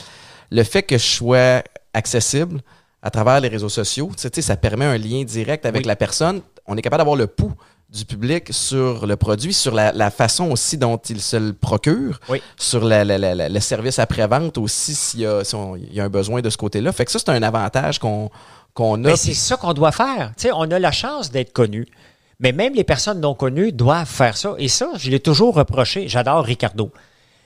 le 0.50 0.62
fait 0.62 0.82
que 0.84 0.96
je 0.96 1.04
sois 1.06 1.62
accessible 1.92 2.60
à 3.02 3.10
travers 3.10 3.40
les 3.40 3.48
réseaux 3.48 3.68
sociaux. 3.68 4.10
Tu 4.16 4.28
sais, 4.32 4.42
ça 4.42 4.56
permet 4.56 4.84
un 4.84 4.96
lien 4.96 5.24
direct 5.24 5.66
avec 5.66 5.80
Oui. 5.82 5.86
la 5.88 5.96
personne. 5.96 6.40
On 6.66 6.76
est 6.76 6.82
capable 6.82 7.00
d'avoir 7.00 7.16
le 7.16 7.26
pouls 7.26 7.52
du 7.88 8.04
public 8.04 8.48
sur 8.52 9.04
le 9.08 9.16
produit, 9.16 9.52
sur 9.52 9.74
la, 9.74 9.90
la 9.90 10.12
façon 10.12 10.52
aussi 10.52 10.78
dont 10.78 10.98
il 10.98 11.20
se 11.20 11.36
le 11.36 11.52
procure, 11.52 12.20
Oui. 12.28 12.40
sur 12.56 12.84
la- 12.84 13.04
la- 13.04 13.48
le 13.48 13.60
service 13.60 13.98
après-vente 13.98 14.56
aussi 14.58 14.94
s'il 14.94 15.20
y, 15.20 15.26
a, 15.26 15.42
si 15.42 15.56
on- 15.56 15.74
il 15.74 15.92
y 15.92 16.00
a 16.00 16.04
un 16.04 16.08
besoin 16.08 16.40
de 16.42 16.50
ce 16.50 16.56
côté-là. 16.56 16.92
Fait 16.92 17.04
que 17.04 17.10
ça, 17.10 17.18
c'est 17.18 17.30
un 17.30 17.42
avantage 17.42 17.98
qu'on 17.98 18.30
qu'on 18.72 18.94
a. 19.04 19.08
Mais 19.08 19.16
c'est 19.16 19.34
ça 19.34 19.56
qu'on 19.56 19.72
doit 19.72 19.90
faire. 19.90 20.30
Tu 20.36 20.42
sais, 20.42 20.50
on 20.54 20.62
a 20.70 20.78
la 20.78 20.92
chance 20.92 21.32
d'être 21.32 21.52
connu. 21.52 21.88
Mais 22.40 22.52
même 22.52 22.74
les 22.74 22.84
personnes 22.84 23.20
non 23.20 23.34
connues 23.34 23.70
doivent 23.70 24.08
faire 24.08 24.36
ça. 24.36 24.54
Et 24.58 24.68
ça, 24.68 24.90
je 24.96 25.10
l'ai 25.10 25.20
toujours 25.20 25.54
reproché. 25.54 26.08
J'adore 26.08 26.44
Ricardo. 26.44 26.90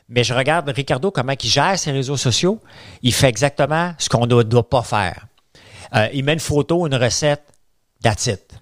Mais 0.09 0.23
je 0.23 0.33
regarde 0.33 0.69
Ricardo, 0.69 1.11
comment 1.11 1.33
il 1.33 1.49
gère 1.51 1.79
ses 1.79 1.91
réseaux 1.91 2.17
sociaux. 2.17 2.61
Il 3.03 3.13
fait 3.13 3.29
exactement 3.29 3.93
ce 3.99 4.09
qu'on 4.09 4.27
ne 4.27 4.43
doit 4.43 4.69
pas 4.69 4.83
faire. 4.83 5.27
Euh, 5.95 6.09
il 6.13 6.25
met 6.25 6.35
une 6.35 6.41
photo, 6.41 6.87
une 6.87 6.95
recette, 6.95 7.43
that's 8.03 8.27
it. 8.27 8.59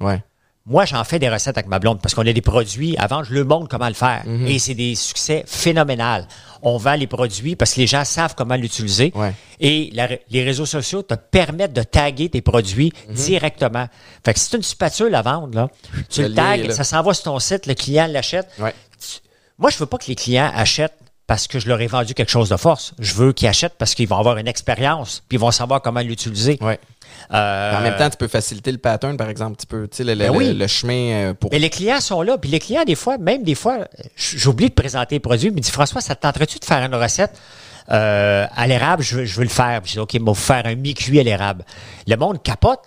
Moi, 0.65 0.85
j'en 0.85 1.03
fais 1.03 1.19
des 1.19 1.29
recettes 1.29 1.59
avec 1.59 1.67
ma 1.69 1.81
blonde 1.81 2.01
parce 2.01 2.15
qu'on 2.15 2.25
a 2.27 2.33
des 2.33 2.41
produits. 2.41 2.97
Avant, 2.97 3.25
je 3.25 3.35
le 3.35 3.43
montre 3.43 3.69
comment 3.69 3.89
le 3.89 3.95
faire. 3.95 4.23
Mhm. 4.25 4.47
Et 4.47 4.59
c'est 4.61 4.75
des 4.75 4.95
succès 4.95 5.43
phénoménaux. 5.47 6.25
On 6.63 6.77
vend 6.77 6.95
les 6.95 7.09
produits 7.09 7.57
parce 7.57 7.75
que 7.75 7.81
les 7.81 7.89
gens 7.89 8.05
savent 8.05 8.37
comment 8.37 8.55
l'utiliser. 8.55 9.11
Ouais. 9.17 9.33
Et 9.59 9.91
la- 9.93 10.09
les 10.31 10.45
réseaux 10.45 10.67
sociaux 10.67 11.03
te 11.03 11.15
permettent 11.15 11.73
de 11.73 11.83
taguer 11.83 12.29
tes 12.29 12.43
produits 12.43 12.93
Mhm. 13.09 13.15
directement. 13.15 13.87
Fait 14.25 14.35
que 14.35 14.39
si 14.39 14.51
tu 14.51 14.57
une 14.57 14.63
spatule 14.63 15.13
à 15.17 15.23
vendre, 15.23 15.53
là, 15.57 15.69
tu 16.09 16.23
Le 16.23 16.29
là. 16.29 16.71
ça 16.73 16.85
s'en 16.85 17.03
va 17.03 17.13
sur 17.13 17.25
ton 17.25 17.39
site, 17.41 17.67
le 17.67 17.75
client 17.75 18.07
l'achète. 18.07 18.47
Ouais. 18.61 18.73
Moi, 19.59 19.71
je 19.71 19.79
veux 19.79 19.87
pas 19.87 19.99
que 19.99 20.07
les 20.07 20.15
clients 20.15 20.51
achètent 20.55 20.97
parce 21.27 21.49
que 21.49 21.59
je 21.59 21.67
leur 21.69 21.81
ai 21.81 21.87
vendu 21.89 22.15
quelque 22.15 22.31
chose 22.31 22.49
de 22.51 22.57
force. 22.57 22.95
Je 23.01 23.15
veux 23.15 23.33
qu'ils 23.33 23.49
achètent 23.49 23.77
parce 23.79 23.95
qu'ils 23.95 24.07
vont 24.09 24.19
avoir 24.19 24.37
une 24.39 24.49
expérience, 24.49 25.23
puis 25.29 25.37
ils 25.39 25.41
vont 25.41 25.51
savoir 25.51 25.83
comment 25.83 26.01
l'utiliser. 26.01 26.59
Ouais. 26.61 26.79
Euh, 27.33 27.77
En 27.79 27.81
même 27.81 27.97
temps, 27.97 28.11
tu 28.11 28.17
peux 28.17 28.29
faciliter 28.29 28.73
le 28.73 28.79
pattern, 28.79 29.17
par 29.17 29.29
exemple. 29.29 29.57
Tu 29.59 29.67
peux, 29.67 29.89
tu 29.89 29.99
sais, 29.99 30.05
le, 30.05 30.13
le- 30.15 30.19
Ben 30.29 30.31
oui. 30.37 30.53
le- 30.55 30.67
chemin 30.67 30.95
euh, 31.31 31.35
pour. 31.35 31.51
Mais 31.51 31.59
les 31.59 31.71
clients 31.71 32.01
sont 32.01 32.23
là. 32.23 32.37
Puis 32.39 32.51
les 32.51 32.59
clients, 32.59 32.85
des 32.85 32.95
fois, 32.95 33.19
même 33.19 33.43
des 33.43 33.55
fois, 33.55 33.87
j'oublie 34.17 34.69
de 34.69 34.75
présenter 34.75 35.15
les 35.17 35.21
produits. 35.21 35.49
Il 35.49 35.55
me 35.55 35.61
dit 35.61 35.71
François, 35.71 36.01
ça 36.01 36.15
te 36.15 36.21
tenterait-tu 36.23 36.59
de 36.59 36.65
faire 36.65 36.85
une 36.85 36.95
recette 36.95 37.33
euh, 37.91 38.47
à 38.55 38.67
l'érable? 38.67 39.03
Je 39.03 39.17
veux, 39.17 39.25
je 39.25 39.37
veux 39.37 39.45
le 39.45 39.49
faire. 39.49 39.81
Puis 39.83 39.91
je 39.91 39.95
dis 39.95 40.01
OK, 40.01 40.15
il 40.15 40.23
va 40.23 40.35
faire 40.35 40.67
un 40.67 40.75
mi-cuit 40.75 41.21
à 41.21 41.23
l'érable. 41.23 41.65
Le 42.07 42.17
monde 42.17 42.43
capote. 42.43 42.81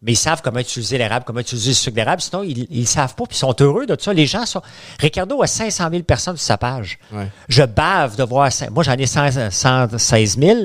Mais 0.00 0.12
ils 0.12 0.16
savent 0.16 0.42
comment 0.44 0.60
utiliser 0.60 0.96
l'érable, 0.96 1.24
comment 1.26 1.40
utiliser 1.40 1.70
le 1.70 1.74
sucre 1.74 1.96
d'érable. 1.96 2.22
Sinon, 2.22 2.44
ils 2.44 2.68
ne 2.70 2.86
savent 2.86 3.16
pas, 3.16 3.24
puis 3.26 3.34
ils 3.34 3.40
sont 3.40 3.56
heureux 3.58 3.84
de 3.84 3.96
tout 3.96 4.04
ça. 4.04 4.12
Les 4.12 4.26
gens 4.26 4.46
sont. 4.46 4.62
Ricardo 5.00 5.42
a 5.42 5.48
500 5.48 5.88
000 5.90 6.02
personnes 6.04 6.36
sur 6.36 6.46
sa 6.46 6.56
page. 6.56 7.00
Ouais. 7.10 7.26
Je 7.48 7.64
bave 7.64 8.14
de 8.14 8.22
voir. 8.22 8.48
Moi, 8.70 8.84
j'en 8.84 8.92
ai 8.92 9.06
100 9.06 9.50
116 9.50 10.38
000. 10.38 10.58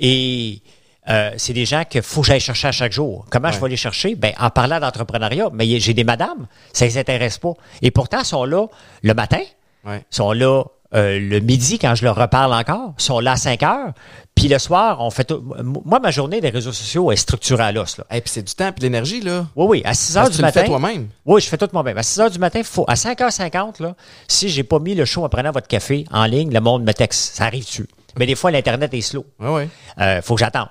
Et 0.00 0.60
euh, 1.08 1.30
c'est 1.36 1.52
des 1.52 1.64
gens 1.64 1.84
qu'il 1.84 2.02
faut 2.02 2.20
que 2.20 2.26
j'aille 2.28 2.40
chercher 2.40 2.68
à 2.68 2.72
chaque 2.72 2.92
jour. 2.92 3.24
Comment 3.30 3.50
je 3.50 3.60
vais 3.60 3.68
les 3.68 3.76
chercher? 3.76 4.14
Ben, 4.14 4.32
en 4.38 4.50
parlant 4.50 4.78
d'entrepreneuriat. 4.80 5.48
Mais 5.52 5.78
j'ai 5.80 5.94
des 5.94 6.04
madames, 6.04 6.46
ça 6.72 6.84
ne 6.84 6.90
les 6.90 6.98
intéresse 6.98 7.38
pas. 7.38 7.52
Et 7.82 7.90
pourtant, 7.90 8.18
ils 8.20 8.24
sont 8.26 8.44
là 8.44 8.66
le 9.02 9.14
matin, 9.14 9.40
Ouais. 9.84 10.04
ils 10.10 10.14
sont 10.16 10.32
là 10.32 10.64
euh, 10.94 11.18
le 11.20 11.40
midi 11.40 11.78
quand 11.78 11.94
je 11.94 12.02
leur 12.04 12.16
reparle 12.16 12.52
encore, 12.54 12.94
ils 12.98 13.02
sont 13.02 13.20
là 13.20 13.32
à 13.32 13.36
5 13.36 13.62
heures. 13.62 13.92
Puis 14.34 14.48
le 14.48 14.58
soir, 14.58 14.98
on 15.00 15.10
fait 15.10 15.24
tout. 15.24 15.42
Moi, 15.62 15.98
ma 16.00 16.10
journée 16.10 16.40
des 16.40 16.48
réseaux 16.48 16.72
sociaux 16.72 17.12
est 17.12 17.16
structurée 17.16 17.62
à 17.64 17.72
l'os. 17.72 17.98
là. 17.98 18.04
Et 18.10 18.20
puis 18.22 18.30
c'est 18.30 18.42
du 18.42 18.54
temps 18.54 18.70
puis 18.72 18.80
de 18.80 18.84
l'énergie, 18.84 19.20
là. 19.20 19.46
Oui, 19.54 19.66
oui, 19.68 19.82
à 19.84 19.92
6 19.94 20.16
heures 20.16 20.22
Parce 20.24 20.30
du 20.36 20.36
tu 20.38 20.42
le 20.46 20.50
fais 20.52 20.60
matin. 20.60 20.68
toi-même. 20.78 21.08
Oui, 21.26 21.40
je 21.42 21.46
fais 21.48 21.58
tout 21.58 21.68
moi-même. 21.74 21.98
À 21.98 22.02
6 22.02 22.20
heures 22.20 22.30
du 22.30 22.38
matin, 22.38 22.62
faut, 22.64 22.84
à 22.88 22.94
5h50, 22.94 23.82
là, 23.82 23.94
si 24.28 24.48
j'ai 24.48 24.62
pas 24.62 24.78
mis 24.78 24.94
le 24.94 25.04
show 25.04 25.24
en 25.24 25.28
prenant 25.28 25.50
votre 25.50 25.68
café 25.68 26.04
en 26.10 26.24
ligne, 26.24 26.52
le 26.52 26.60
monde 26.60 26.84
me 26.84 26.92
texte. 26.94 27.34
Ça 27.36 27.44
arrive 27.44 27.64
dessus. 27.64 27.86
Mais 28.18 28.26
des 28.26 28.34
fois, 28.34 28.50
l'Internet 28.50 28.92
est 28.94 29.00
slow. 29.00 29.24
Ouais, 29.38 29.48
ouais. 29.50 29.68
Euh, 30.00 30.20
faut 30.22 30.34
que 30.34 30.40
j'attende. 30.40 30.68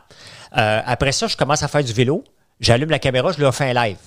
Euh, 0.57 0.81
après 0.85 1.11
ça, 1.11 1.27
je 1.27 1.35
commence 1.37 1.63
à 1.63 1.67
faire 1.67 1.83
du 1.83 1.93
vélo. 1.93 2.23
J'allume 2.59 2.89
la 2.89 2.99
caméra, 2.99 3.31
je 3.31 3.39
leur 3.41 3.53
fais 3.55 3.69
un 3.69 3.73
live. 3.73 3.97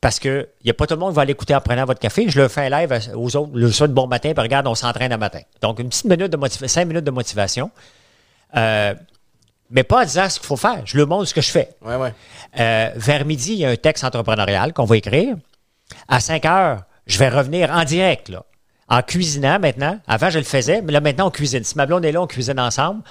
Parce 0.00 0.18
que 0.18 0.48
il 0.62 0.64
n'y 0.64 0.70
a 0.70 0.74
pas 0.74 0.86
tout 0.86 0.94
le 0.94 1.00
monde 1.00 1.10
qui 1.12 1.16
va 1.16 1.24
l'écouter 1.24 1.54
en 1.54 1.60
prenant 1.60 1.84
votre 1.84 2.00
café. 2.00 2.26
Je 2.28 2.40
leur 2.40 2.50
fais 2.50 2.66
un 2.66 2.80
live 2.80 2.92
à- 2.92 3.16
aux 3.16 3.36
autres, 3.36 3.50
le 3.54 3.70
souhaite 3.70 3.92
bon 3.92 4.06
matin, 4.06 4.32
puis 4.32 4.42
regarde, 4.42 4.66
on 4.66 4.74
s'entraîne 4.74 5.12
un 5.12 5.18
matin. 5.18 5.40
Donc, 5.60 5.78
une 5.78 5.88
petite 5.90 6.06
minute 6.06 6.28
de 6.32 6.36
motivation, 6.36 6.68
cinq 6.80 6.86
minutes 6.86 7.04
de 7.04 7.10
motivation. 7.10 7.70
Euh, 8.56 8.94
mais 9.70 9.84
pas 9.84 10.00
en 10.00 10.04
disant 10.04 10.28
ce 10.28 10.38
qu'il 10.40 10.46
faut 10.46 10.56
faire. 10.56 10.80
Je 10.84 10.96
leur 10.96 11.06
montre 11.06 11.26
ce 11.26 11.34
que 11.34 11.40
je 11.42 11.50
fais. 11.50 11.68
Ouais, 11.82 11.94
ouais. 11.96 12.12
Euh, 12.58 12.90
vers 12.96 13.24
midi, 13.24 13.52
il 13.52 13.58
y 13.58 13.64
a 13.64 13.68
un 13.70 13.76
texte 13.76 14.02
entrepreneurial 14.02 14.72
qu'on 14.72 14.84
va 14.84 14.96
écrire. 14.96 15.36
À 16.08 16.18
5 16.18 16.44
heures, 16.46 16.82
je 17.06 17.18
vais 17.18 17.28
revenir 17.28 17.70
en 17.70 17.84
direct, 17.84 18.30
là. 18.30 18.42
En 18.90 19.02
cuisinant 19.02 19.58
maintenant. 19.60 20.00
Avant, 20.08 20.30
je 20.30 20.38
le 20.38 20.44
faisais, 20.44 20.82
mais 20.82 20.92
là, 20.92 21.00
maintenant, 21.00 21.28
on 21.28 21.30
cuisine. 21.30 21.62
Si 21.62 21.76
ma 21.76 21.86
blonde 21.86 22.04
est 22.04 22.10
là, 22.12 22.20
on 22.20 22.26
cuisine 22.26 22.58
ensemble. 22.58 23.02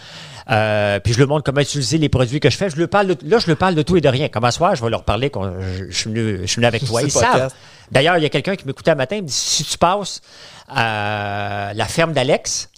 Euh, 0.52 1.00
puis 1.00 1.14
je 1.14 1.20
lui 1.20 1.26
montre 1.26 1.44
comment 1.44 1.62
utiliser 1.62 1.98
les 1.98 2.10
produits 2.10 2.40
que 2.42 2.50
je 2.50 2.58
fais. 2.58 2.70
Je 2.70 2.76
lui 2.76 2.88
parle 2.88 3.08
de- 3.16 3.30
là, 3.30 3.40
je 3.40 3.46
lui 3.46 3.56
parle 3.56 3.76
de 3.76 3.82
tout 3.82 3.96
et 3.96 4.02
de 4.02 4.10
rien. 4.10 4.28
Comme 4.30 4.44
à 4.44 4.52
soir, 4.52 4.76
je 4.76 4.84
vais 4.84 4.90
leur 4.90 5.06
parler 5.06 5.30
qu'on 5.30 5.54
je, 5.62 5.86
je 5.90 5.96
suis 5.98 6.10
venu, 6.10 6.40
je 6.42 6.46
suis 6.48 6.56
venu 6.58 6.66
avec 6.68 6.84
toi. 6.86 7.02
Ils 7.02 7.10
savent. 7.12 7.54
D'ailleurs, 7.92 8.18
il 8.18 8.24
y 8.24 8.26
a 8.26 8.30
quelqu'un 8.30 8.56
qui 8.56 8.66
m'écoutait 8.68 8.92
un 8.92 8.96
matin, 8.96 9.16
il 9.18 9.22
me 9.24 9.28
dit 9.28 9.34
si 9.34 9.64
tu 9.64 9.78
passes 9.78 10.22
à 10.68 11.72
la 11.76 11.86
ferme 11.86 12.14
d'Alex, 12.14 12.70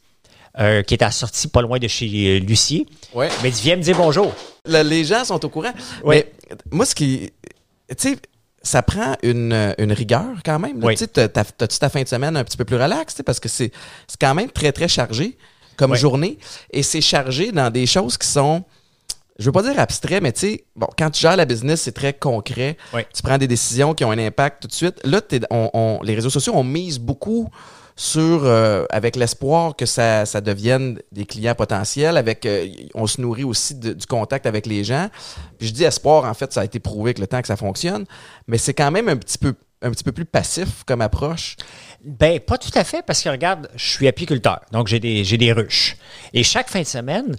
euh, 0.59 0.83
qui 0.83 0.93
est 0.93 1.01
à 1.01 1.07
la 1.07 1.11
sortie 1.11 1.47
pas 1.47 1.61
loin 1.61 1.79
de 1.79 1.87
chez 1.87 2.07
euh, 2.07 2.39
Lucie, 2.39 2.85
Ouais. 3.13 3.29
mais 3.41 3.49
il 3.49 3.53
dit 3.53 3.61
viens 3.63 3.77
me 3.77 3.81
dire 3.81 3.97
bonjour. 3.97 4.33
Le- 4.65 4.83
les 4.83 5.03
gens 5.05 5.23
sont 5.25 5.43
au 5.43 5.49
courant. 5.49 5.71
Oui. 6.03 6.17
Mais 6.17 6.31
moi, 6.71 6.85
ce 6.85 6.93
qui. 6.95 7.31
Tu 7.89 7.95
sais, 7.97 8.17
ça 8.63 8.81
prend 8.83 9.15
une, 9.23 9.73
une 9.77 9.91
rigueur 9.91 10.27
quand 10.45 10.59
même. 10.59 10.79
là. 10.79 10.87
Oui. 10.87 10.95
Tu 10.95 11.07
t'as-tu 11.07 11.79
ta 11.79 11.89
fin 11.89 12.03
de 12.03 12.07
semaine 12.07 12.37
un 12.37 12.43
petit 12.43 12.57
peu 12.57 12.65
plus 12.65 12.75
relax, 12.77 13.13
tu 13.13 13.17
sais, 13.17 13.23
parce 13.23 13.39
que 13.39 13.49
c'est 13.49 13.71
quand 14.19 14.35
même 14.35 14.49
très, 14.51 14.71
très 14.71 14.87
chargé 14.87 15.37
comme 15.77 15.91
Oui. 15.91 15.97
journée. 15.97 16.37
Et 16.71 16.83
c'est 16.83 17.01
chargé 17.01 17.51
dans 17.51 17.71
des 17.71 17.85
choses 17.85 18.17
qui 18.17 18.27
sont. 18.27 18.63
Je 19.39 19.45
veux 19.45 19.51
pas 19.51 19.63
dire 19.63 19.79
abstrait, 19.79 20.21
mais 20.21 20.31
tu 20.31 20.39
sais, 20.41 20.65
bon, 20.75 20.87
quand 20.95 21.09
tu 21.09 21.21
gères 21.21 21.35
la 21.35 21.45
business, 21.45 21.81
c'est 21.81 21.93
très 21.93 22.13
concret. 22.13 22.77
Oui. 22.93 23.01
Tu 23.15 23.23
prends 23.23 23.39
des 23.39 23.47
décisions 23.47 23.95
qui 23.95 24.05
ont 24.05 24.11
un 24.11 24.19
impact 24.19 24.61
tout 24.61 24.67
de 24.67 24.73
suite. 24.73 24.99
Là, 25.03 25.21
on- 25.49 25.69
on- 25.73 25.99
les 26.03 26.13
réseaux 26.13 26.29
sociaux, 26.29 26.53
on 26.55 26.63
mise 26.63 26.99
beaucoup 26.99 27.49
sur, 28.01 28.45
euh, 28.45 28.85
avec 28.89 29.15
l'espoir 29.15 29.75
que 29.75 29.85
ça, 29.85 30.25
ça 30.25 30.41
devienne 30.41 30.99
des 31.11 31.25
clients 31.25 31.53
potentiels. 31.53 32.17
Avec, 32.17 32.47
euh, 32.47 32.67
on 32.95 33.05
se 33.05 33.21
nourrit 33.21 33.43
aussi 33.43 33.75
du 33.75 34.07
contact 34.07 34.47
avec 34.47 34.65
les 34.65 34.83
gens. 34.83 35.07
Puis 35.59 35.67
je 35.67 35.73
dis 35.73 35.83
espoir, 35.83 36.25
en 36.25 36.33
fait, 36.33 36.51
ça 36.51 36.61
a 36.61 36.65
été 36.65 36.79
prouvé 36.79 37.09
avec 37.09 37.19
le 37.19 37.27
temps 37.27 37.39
que 37.41 37.47
ça 37.47 37.57
fonctionne. 37.57 38.05
Mais 38.47 38.57
c'est 38.57 38.73
quand 38.73 38.89
même 38.89 39.07
un 39.07 39.17
petit 39.17 39.37
peu 39.37 39.53
un 39.83 39.89
petit 39.89 40.03
peu 40.03 40.11
plus 40.11 40.25
passif 40.25 40.83
comme 40.85 41.01
approche. 41.01 41.55
Ben, 42.03 42.39
pas 42.39 42.57
tout 42.57 42.71
à 42.75 42.83
fait, 42.83 43.03
parce 43.05 43.21
que 43.21 43.29
regarde, 43.29 43.67
je 43.75 43.89
suis 43.89 44.07
apiculteur, 44.07 44.61
donc 44.71 44.87
j'ai 44.87 44.99
des, 44.99 45.23
j'ai 45.23 45.37
des 45.37 45.51
ruches. 45.51 45.97
Et 46.33 46.43
chaque 46.43 46.69
fin 46.69 46.81
de 46.81 46.87
semaine, 46.87 47.35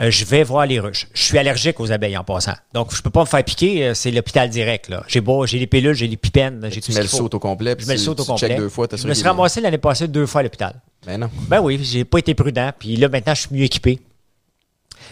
euh, 0.00 0.10
je 0.10 0.24
vais 0.24 0.42
voir 0.44 0.66
les 0.66 0.78
ruches. 0.80 1.06
Je 1.14 1.22
suis 1.22 1.38
allergique 1.38 1.80
aux 1.80 1.90
abeilles 1.92 2.16
en 2.16 2.24
passant. 2.24 2.54
Donc, 2.72 2.94
je 2.94 3.02
peux 3.02 3.10
pas 3.10 3.20
me 3.20 3.26
faire 3.26 3.42
piquer, 3.44 3.88
euh, 3.88 3.94
c'est 3.94 4.10
l'hôpital 4.10 4.48
direct. 4.48 4.88
là. 4.88 5.02
J'ai 5.08 5.20
beau, 5.20 5.46
j'ai 5.46 5.58
des 5.58 5.66
pilules, 5.66 5.94
j'ai 5.94 6.08
des 6.08 6.16
pipennes, 6.16 6.60
j'ai 6.70 6.80
tout 6.80 6.86
Tu 6.86 6.92
ce 6.92 6.96
mets 6.98 7.02
le 7.02 7.08
saut 7.08 7.28
au 7.34 7.38
complet. 7.38 7.74
puis 7.76 7.84
Je 7.84 7.88
mets 7.88 7.94
le 7.96 8.00
saut 8.00 8.12
au 8.20 8.24
complet. 8.24 8.56
deux 8.56 8.68
fois, 8.68 8.86
je 8.90 9.06
me 9.06 9.14
suis 9.14 9.24
est- 9.24 9.28
ramassé 9.28 9.60
l'année 9.60 9.78
passée 9.78 10.08
deux 10.08 10.26
fois 10.26 10.40
à 10.40 10.44
l'hôpital. 10.44 10.80
Ben 11.06 11.18
non. 11.18 11.30
Ben 11.48 11.60
oui, 11.60 11.78
j'ai 11.82 12.04
pas 12.04 12.18
été 12.18 12.34
prudent, 12.34 12.70
puis 12.78 12.96
là, 12.96 13.08
maintenant, 13.08 13.34
je 13.34 13.40
suis 13.42 13.54
mieux 13.54 13.64
équipé. 13.64 14.00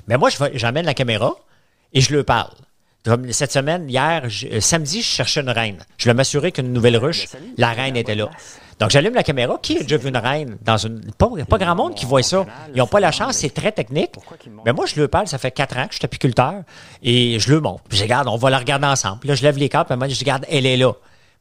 Mais 0.09 0.17
moi, 0.19 0.31
vais- 0.39 0.53
j'emmène 0.59 0.85
la 0.87 0.95
caméra 0.95 1.35
et 1.93 2.01
je 2.01 2.15
leur 2.15 2.25
parle. 2.25 2.53
Comme 3.05 3.33
cette 3.33 3.53
semaine, 3.53 3.89
hier, 3.89 4.29
je- 4.29 4.47
euh, 4.49 4.61
samedi, 4.61 5.01
je 5.01 5.07
cherchais 5.07 5.41
une 5.41 5.51
reine. 5.51 5.79
Je 5.97 6.05
voulais 6.05 6.15
m'assurer 6.15 6.51
qu'une 6.51 6.73
nouvelle 6.73 6.97
ruche, 6.97 7.27
la 7.57 7.71
reine 7.73 7.97
était 7.97 8.17
là. 8.17 8.31
Donc, 8.79 8.91
j'allume 8.91 9.15
la 9.15 9.23
caméra. 9.23 9.59
Qui 9.63 9.79
a 9.79 9.83
déjà 9.83 9.97
vu 9.97 10.09
une 10.11 10.17
reine 10.19 10.59
dans 10.63 10.77
une. 10.77 11.01
Pas, 11.17 11.29
pas 11.49 11.59
grand 11.59 11.75
monde 11.75 11.95
qui 11.95 12.05
voit 12.05 12.23
ça. 12.23 12.45
Ils 12.75 12.79
n'ont 12.79 12.87
pas 12.87 13.01
la 13.01 13.11
chance, 13.11 13.37
c'est 13.37 13.55
très 13.55 13.73
technique. 13.73 14.13
Mais 14.67 14.73
moi, 14.73 14.85
je 14.87 15.01
le 15.01 15.09
parle, 15.09 15.27
ça 15.29 15.39
fait 15.39 15.51
quatre 15.51 15.77
ans 15.79 15.87
que 15.87 15.93
je 15.93 15.97
suis 15.99 16.05
apiculteur 16.05 16.63
et 17.03 17.39
je 17.39 17.51
le 17.53 17.61
montre. 17.61 17.83
Puis, 17.89 17.97
je 17.99 18.03
regarde, 18.03 18.29
on 18.29 18.37
va 18.37 18.51
la 18.51 18.59
regarder 18.59 18.87
ensemble. 18.87 19.27
Là, 19.27 19.35
je 19.35 19.43
lève 19.43 19.57
les 19.57 19.69
cartes, 19.71 19.89
puis 19.89 19.97
moi, 19.97 20.09
je 20.09 20.19
regarde, 20.19 20.45
elle 20.51 20.67
est 20.67 20.77
là. 20.77 20.93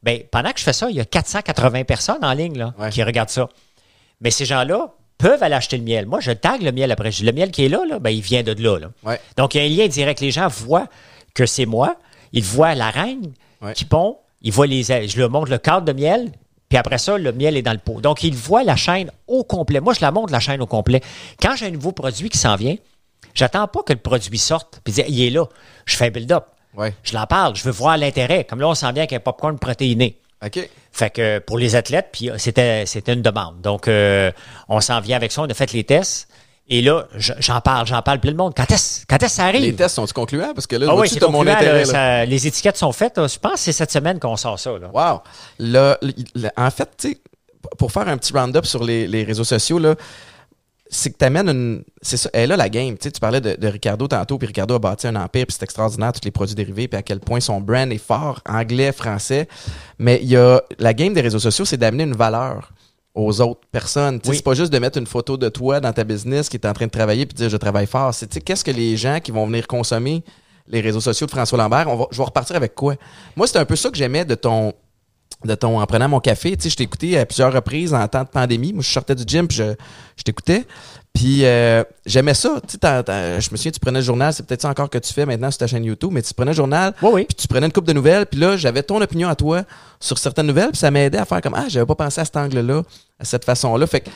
Ben, 0.03 0.21
pendant 0.31 0.51
que 0.51 0.59
je 0.59 0.63
fais 0.63 0.71
ça, 0.73 0.89
il 0.89 0.95
y 0.95 0.99
a 1.01 1.05
480 1.05 1.83
personnes 1.83 2.23
en 2.23 2.31
ligne 2.33 2.57
là, 2.57 2.73
Ouais. 2.77 2.89
qui 2.89 3.03
regardent 3.03 3.29
ça. 3.29 3.49
Mais 4.21 4.29
ces 4.31 4.45
gens-là 4.45 4.93
peuvent 5.17 5.41
aller 5.43 5.55
acheter 5.55 5.77
le 5.77 5.83
miel. 5.83 6.05
Moi, 6.05 6.19
je 6.21 6.31
tag 6.31 6.61
le 6.61 6.71
miel 6.71 6.91
après. 6.91 7.09
Le 7.21 7.31
miel 7.31 7.51
qui 7.51 7.65
est 7.65 7.69
là, 7.69 7.81
là 7.89 7.99
ben, 7.99 8.11
il 8.11 8.21
vient 8.21 8.43
de 8.43 8.51
là. 8.61 8.77
là. 8.79 8.87
Ouais. 9.03 9.19
Donc, 9.35 9.55
il 9.55 9.57
y 9.57 9.61
a 9.61 9.65
un 9.65 9.77
lien 9.85 9.87
direct. 9.89 10.21
Les 10.21 10.31
gens 10.31 10.47
voient 10.47 10.87
que 11.33 11.45
c'est 11.45 11.65
moi. 11.65 11.95
Ils 12.33 12.43
voient 12.43 12.75
la 12.75 12.91
reine 12.91 13.33
Ouais. 13.61 13.73
qui 13.73 13.83
pond. 13.85 14.17
Ils 14.41 14.51
voient 14.53 14.67
les 14.67 14.91
ailes. 14.91 15.09
Je 15.09 15.17
leur 15.19 15.29
montre 15.29 15.49
le 15.49 15.57
cadre 15.57 15.85
de 15.85 15.93
miel. 15.93 16.31
Puis 16.75 16.79
après 16.81 16.97
ça, 16.97 17.17
le 17.17 17.31
miel 17.31 17.55
est 17.55 17.61
dans 17.61 17.71
le 17.71 17.77
pot. 17.77 18.01
Donc, 18.01 18.21
ils 18.25 18.35
voient 18.35 18.65
la 18.65 18.75
chaîne 18.75 19.09
au 19.27 19.45
complet. 19.45 19.79
Moi, 19.79 19.93
je 19.93 20.01
la 20.01 20.11
montre, 20.11 20.33
la 20.33 20.41
chaîne 20.41 20.61
au 20.61 20.65
complet. 20.65 20.99
Quand 21.41 21.55
j'ai 21.55 21.67
un 21.67 21.71
nouveau 21.71 21.93
produit 21.93 22.27
qui 22.27 22.37
s'en 22.37 22.57
vient, 22.57 22.75
j'attends 23.33 23.65
pas 23.69 23.81
que 23.83 23.93
le 23.93 23.99
produit 23.99 24.37
sorte. 24.37 24.81
Puis 24.83 24.95
dire, 24.95 25.05
il 25.07 25.21
est 25.21 25.29
là. 25.29 25.45
Je 25.85 25.95
fais 25.95 26.07
un 26.07 26.09
build-up. 26.09 26.43
Ouais. 26.75 26.93
Je 27.01 27.13
l'en 27.13 27.27
parle. 27.27 27.55
Je 27.55 27.63
veux 27.63 27.71
voir 27.71 27.95
l'intérêt. 27.97 28.43
Comme 28.43 28.59
là, 28.59 28.67
on 28.67 28.75
s'en 28.75 28.91
vient 28.91 29.03
avec 29.03 29.13
un 29.13 29.21
popcorn 29.21 29.57
protéiné. 29.57 30.19
OK. 30.45 30.69
Fait 30.91 31.09
que 31.11 31.39
pour 31.39 31.57
les 31.57 31.77
athlètes, 31.77 32.09
puis 32.11 32.29
euh, 32.29 32.37
c'était 32.37 32.85
c'était 32.85 33.13
une 33.13 33.21
demande. 33.21 33.61
Donc 33.61 33.87
euh, 33.87 34.33
on 34.67 34.81
s'en 34.81 34.99
vient 34.99 35.15
avec 35.15 35.31
ça, 35.31 35.43
on 35.43 35.45
a 35.45 35.53
fait 35.53 35.71
les 35.71 35.85
tests. 35.85 36.27
Et 36.67 36.81
là, 36.81 37.05
je- 37.15 37.33
j'en 37.39 37.61
parle, 37.61 37.85
j'en 37.85 38.01
parle 38.01 38.19
plein 38.19 38.31
de 38.31 38.37
monde. 38.37 38.53
Quand 38.57 38.69
est-ce 38.71 39.05
quand 39.07 39.17
est-ce 39.17 39.25
que 39.25 39.35
ça 39.35 39.45
arrive? 39.45 39.61
Les 39.61 39.73
tests 39.75 39.95
sont-ils 39.95 40.13
concluants? 40.13 40.53
Parce 40.55 40.65
que 40.65 40.75
là, 40.75 40.87
ah 40.89 40.95
oui, 40.95 41.07
c'est 41.07 41.21
mon 41.29 41.41
intérêt. 41.41 41.65
là, 41.65 41.77
là. 41.79 41.85
ça- 41.85 42.25
les 42.25 42.47
étiquettes 42.47 42.77
sont 42.77 42.91
faites. 42.91 43.17
là. 43.17 43.27
Je 43.27 43.37
pense 43.37 43.53
que 43.53 43.59
c'est 43.59 43.71
cette 43.71 43.91
semaine 43.91 44.19
qu'on 44.19 44.35
sort 44.35 44.57
ça. 44.59 44.71
Là. 44.79 44.89
Wow. 44.91 45.21
Le- 45.59 45.95
le- 46.01 46.49
en 46.57 46.71
fait, 46.71 46.89
tu 46.97 47.09
sais, 47.11 47.17
pour 47.77 47.91
faire 47.91 48.07
un 48.07 48.17
petit 48.17 48.33
round-up 48.33 48.65
sur 48.65 48.83
les, 48.83 49.07
les 49.07 49.23
réseaux 49.23 49.43
sociaux, 49.43 49.77
là, 49.77 49.93
c'est 50.89 51.11
que 51.11 51.17
tu 51.19 51.25
amènes 51.25 51.49
une. 51.49 51.83
C'est 52.01 52.17
ça, 52.17 52.29
elle 52.33 52.41
est 52.43 52.47
là 52.47 52.57
la 52.57 52.69
game. 52.69 52.93
Tu 52.97 53.03
sais, 53.03 53.11
tu 53.11 53.19
parlais 53.19 53.41
de, 53.41 53.55
de 53.55 53.67
Ricardo 53.67 54.07
tantôt, 54.07 54.37
puis 54.39 54.47
Ricardo 54.47 54.73
a 54.75 54.79
bâti 54.79 55.05
un 55.07 55.15
empire, 55.15 55.45
puis 55.45 55.55
c'est 55.57 55.63
extraordinaire, 55.63 56.13
tous 56.13 56.21
les 56.25 56.31
produits 56.31 56.55
dérivés, 56.55 56.87
puis 56.87 56.97
à 56.97 57.01
quel 57.03 57.19
point 57.19 57.39
son 57.41 57.59
brand 57.61 57.91
est 57.91 57.97
fort, 57.97 58.41
anglais, 58.47 58.91
français. 58.91 59.47
Mais 59.99 60.19
il 60.21 60.29
y 60.29 60.37
a. 60.37 60.61
La 60.79 60.93
game 60.95 61.13
des 61.13 61.21
réseaux 61.21 61.39
sociaux, 61.39 61.65
c'est 61.65 61.77
d'amener 61.77 62.03
une 62.03 62.15
valeur 62.15 62.71
aux 63.15 63.41
autres 63.41 63.61
personnes. 63.71 64.19
Oui. 64.25 64.35
C'est 64.35 64.43
pas 64.43 64.53
juste 64.53 64.71
de 64.71 64.77
mettre 64.77 64.99
une 64.99 65.07
photo 65.07 65.37
de 65.37 65.49
toi 65.49 65.79
dans 65.79 65.93
ta 65.93 66.03
business 66.03 66.49
qui 66.49 66.57
est 66.57 66.67
en 66.67 66.73
train 66.73 66.85
de 66.85 66.91
travailler 66.91 67.25
puis 67.25 67.33
de 67.33 67.37
dire 67.37 67.49
je 67.49 67.57
travaille 67.57 67.87
fort. 67.87 68.13
C'est 68.13 68.27
qu'est-ce 68.41 68.63
que 68.63 68.71
les 68.71 68.97
gens 68.97 69.19
qui 69.21 69.31
vont 69.31 69.47
venir 69.47 69.65
consommer 69.67 70.23
les 70.67 70.81
réseaux 70.81 71.01
sociaux 71.01 71.25
de 71.25 71.31
François 71.31 71.57
Lambert, 71.57 71.87
on 71.87 71.95
va, 71.95 72.05
je 72.11 72.17
vais 72.17 72.23
repartir 72.23 72.55
avec 72.55 72.75
quoi? 72.75 72.95
Moi, 73.35 73.47
c'est 73.47 73.57
un 73.57 73.65
peu 73.65 73.75
ça 73.75 73.89
que 73.89 73.97
j'aimais 73.97 74.25
de 74.25 74.35
ton 74.35 74.73
de 75.43 75.53
ton 75.53 75.79
en 75.79 75.85
prenant 75.85 76.07
mon 76.07 76.19
café, 76.19 76.55
tu 76.55 76.63
sais, 76.63 76.69
je 76.69 76.77
t'ai 76.77 76.83
écouté 76.83 77.19
à 77.19 77.25
plusieurs 77.25 77.53
reprises 77.53 77.93
en 77.93 78.07
temps 78.07 78.23
de 78.23 78.29
pandémie. 78.29 78.73
Moi, 78.73 78.81
je 78.81 78.89
sortais 78.89 79.15
du 79.15 79.23
gym, 79.27 79.47
puis 79.47 79.57
je, 79.57 79.75
je 80.15 80.23
t'écoutais. 80.23 80.65
Puis 81.15 81.45
euh, 81.45 81.83
j'aimais 82.05 82.33
ça. 82.33 82.59
Tu 82.67 82.77
sais, 82.79 83.03
je 83.39 83.49
me 83.51 83.55
souviens, 83.55 83.71
tu 83.71 83.79
prenais 83.79 83.99
le 83.99 84.05
journal, 84.05 84.33
c'est 84.33 84.45
peut-être 84.45 84.61
ça 84.61 84.69
encore 84.69 84.89
que 84.89 84.97
tu 84.97 85.13
fais 85.13 85.25
maintenant 85.25 85.49
sur 85.49 85.59
ta 85.59 85.67
chaîne 85.67 85.85
YouTube, 85.85 86.09
mais 86.11 86.21
tu 86.21 86.33
prenais 86.33 86.51
le 86.51 86.55
journal, 86.55 86.93
Oui, 87.01 87.09
oui. 87.13 87.25
puis 87.25 87.35
tu 87.35 87.47
prenais 87.47 87.65
une 87.65 87.71
coupe 87.71 87.87
de 87.87 87.93
nouvelles, 87.93 88.25
puis 88.25 88.37
là, 88.39 88.57
j'avais 88.57 88.83
ton 88.83 89.01
opinion 89.01 89.29
à 89.29 89.35
toi 89.35 89.63
sur 90.01 90.17
certaines 90.17 90.47
nouvelles, 90.47 90.71
puis 90.71 90.77
ça 90.77 90.91
m'aidait 90.91 91.17
à 91.17 91.23
faire 91.25 91.39
comme 91.41 91.55
ah, 91.55 91.65
j'avais 91.69 91.85
pas 91.85 91.95
pensé 91.95 92.19
à 92.19 92.25
cet 92.25 92.35
angle-là, 92.35 92.83
à 93.17 93.23
cette 93.23 93.45
façon-là. 93.45 93.87
Fait 93.87 94.01
que 94.01 94.09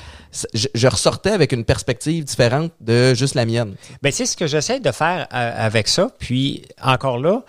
je 0.54 0.88
ressortais 0.88 1.32
avec 1.32 1.54
une 1.54 1.64
perspective 1.64 2.26
différente 2.26 2.72
de 2.82 3.14
juste 3.14 3.34
la 3.34 3.46
mienne. 3.46 3.76
Ben, 4.02 4.12
c'est 4.12 4.26
ce 4.26 4.36
que 4.36 4.46
j'essaie 4.46 4.82
de 4.82 4.92
faire 4.92 5.26
euh, 5.34 5.66
avec 5.66 5.88
ça. 5.88 6.10
Puis, 6.20 6.64
encore 6.84 7.18
là, 7.18 7.44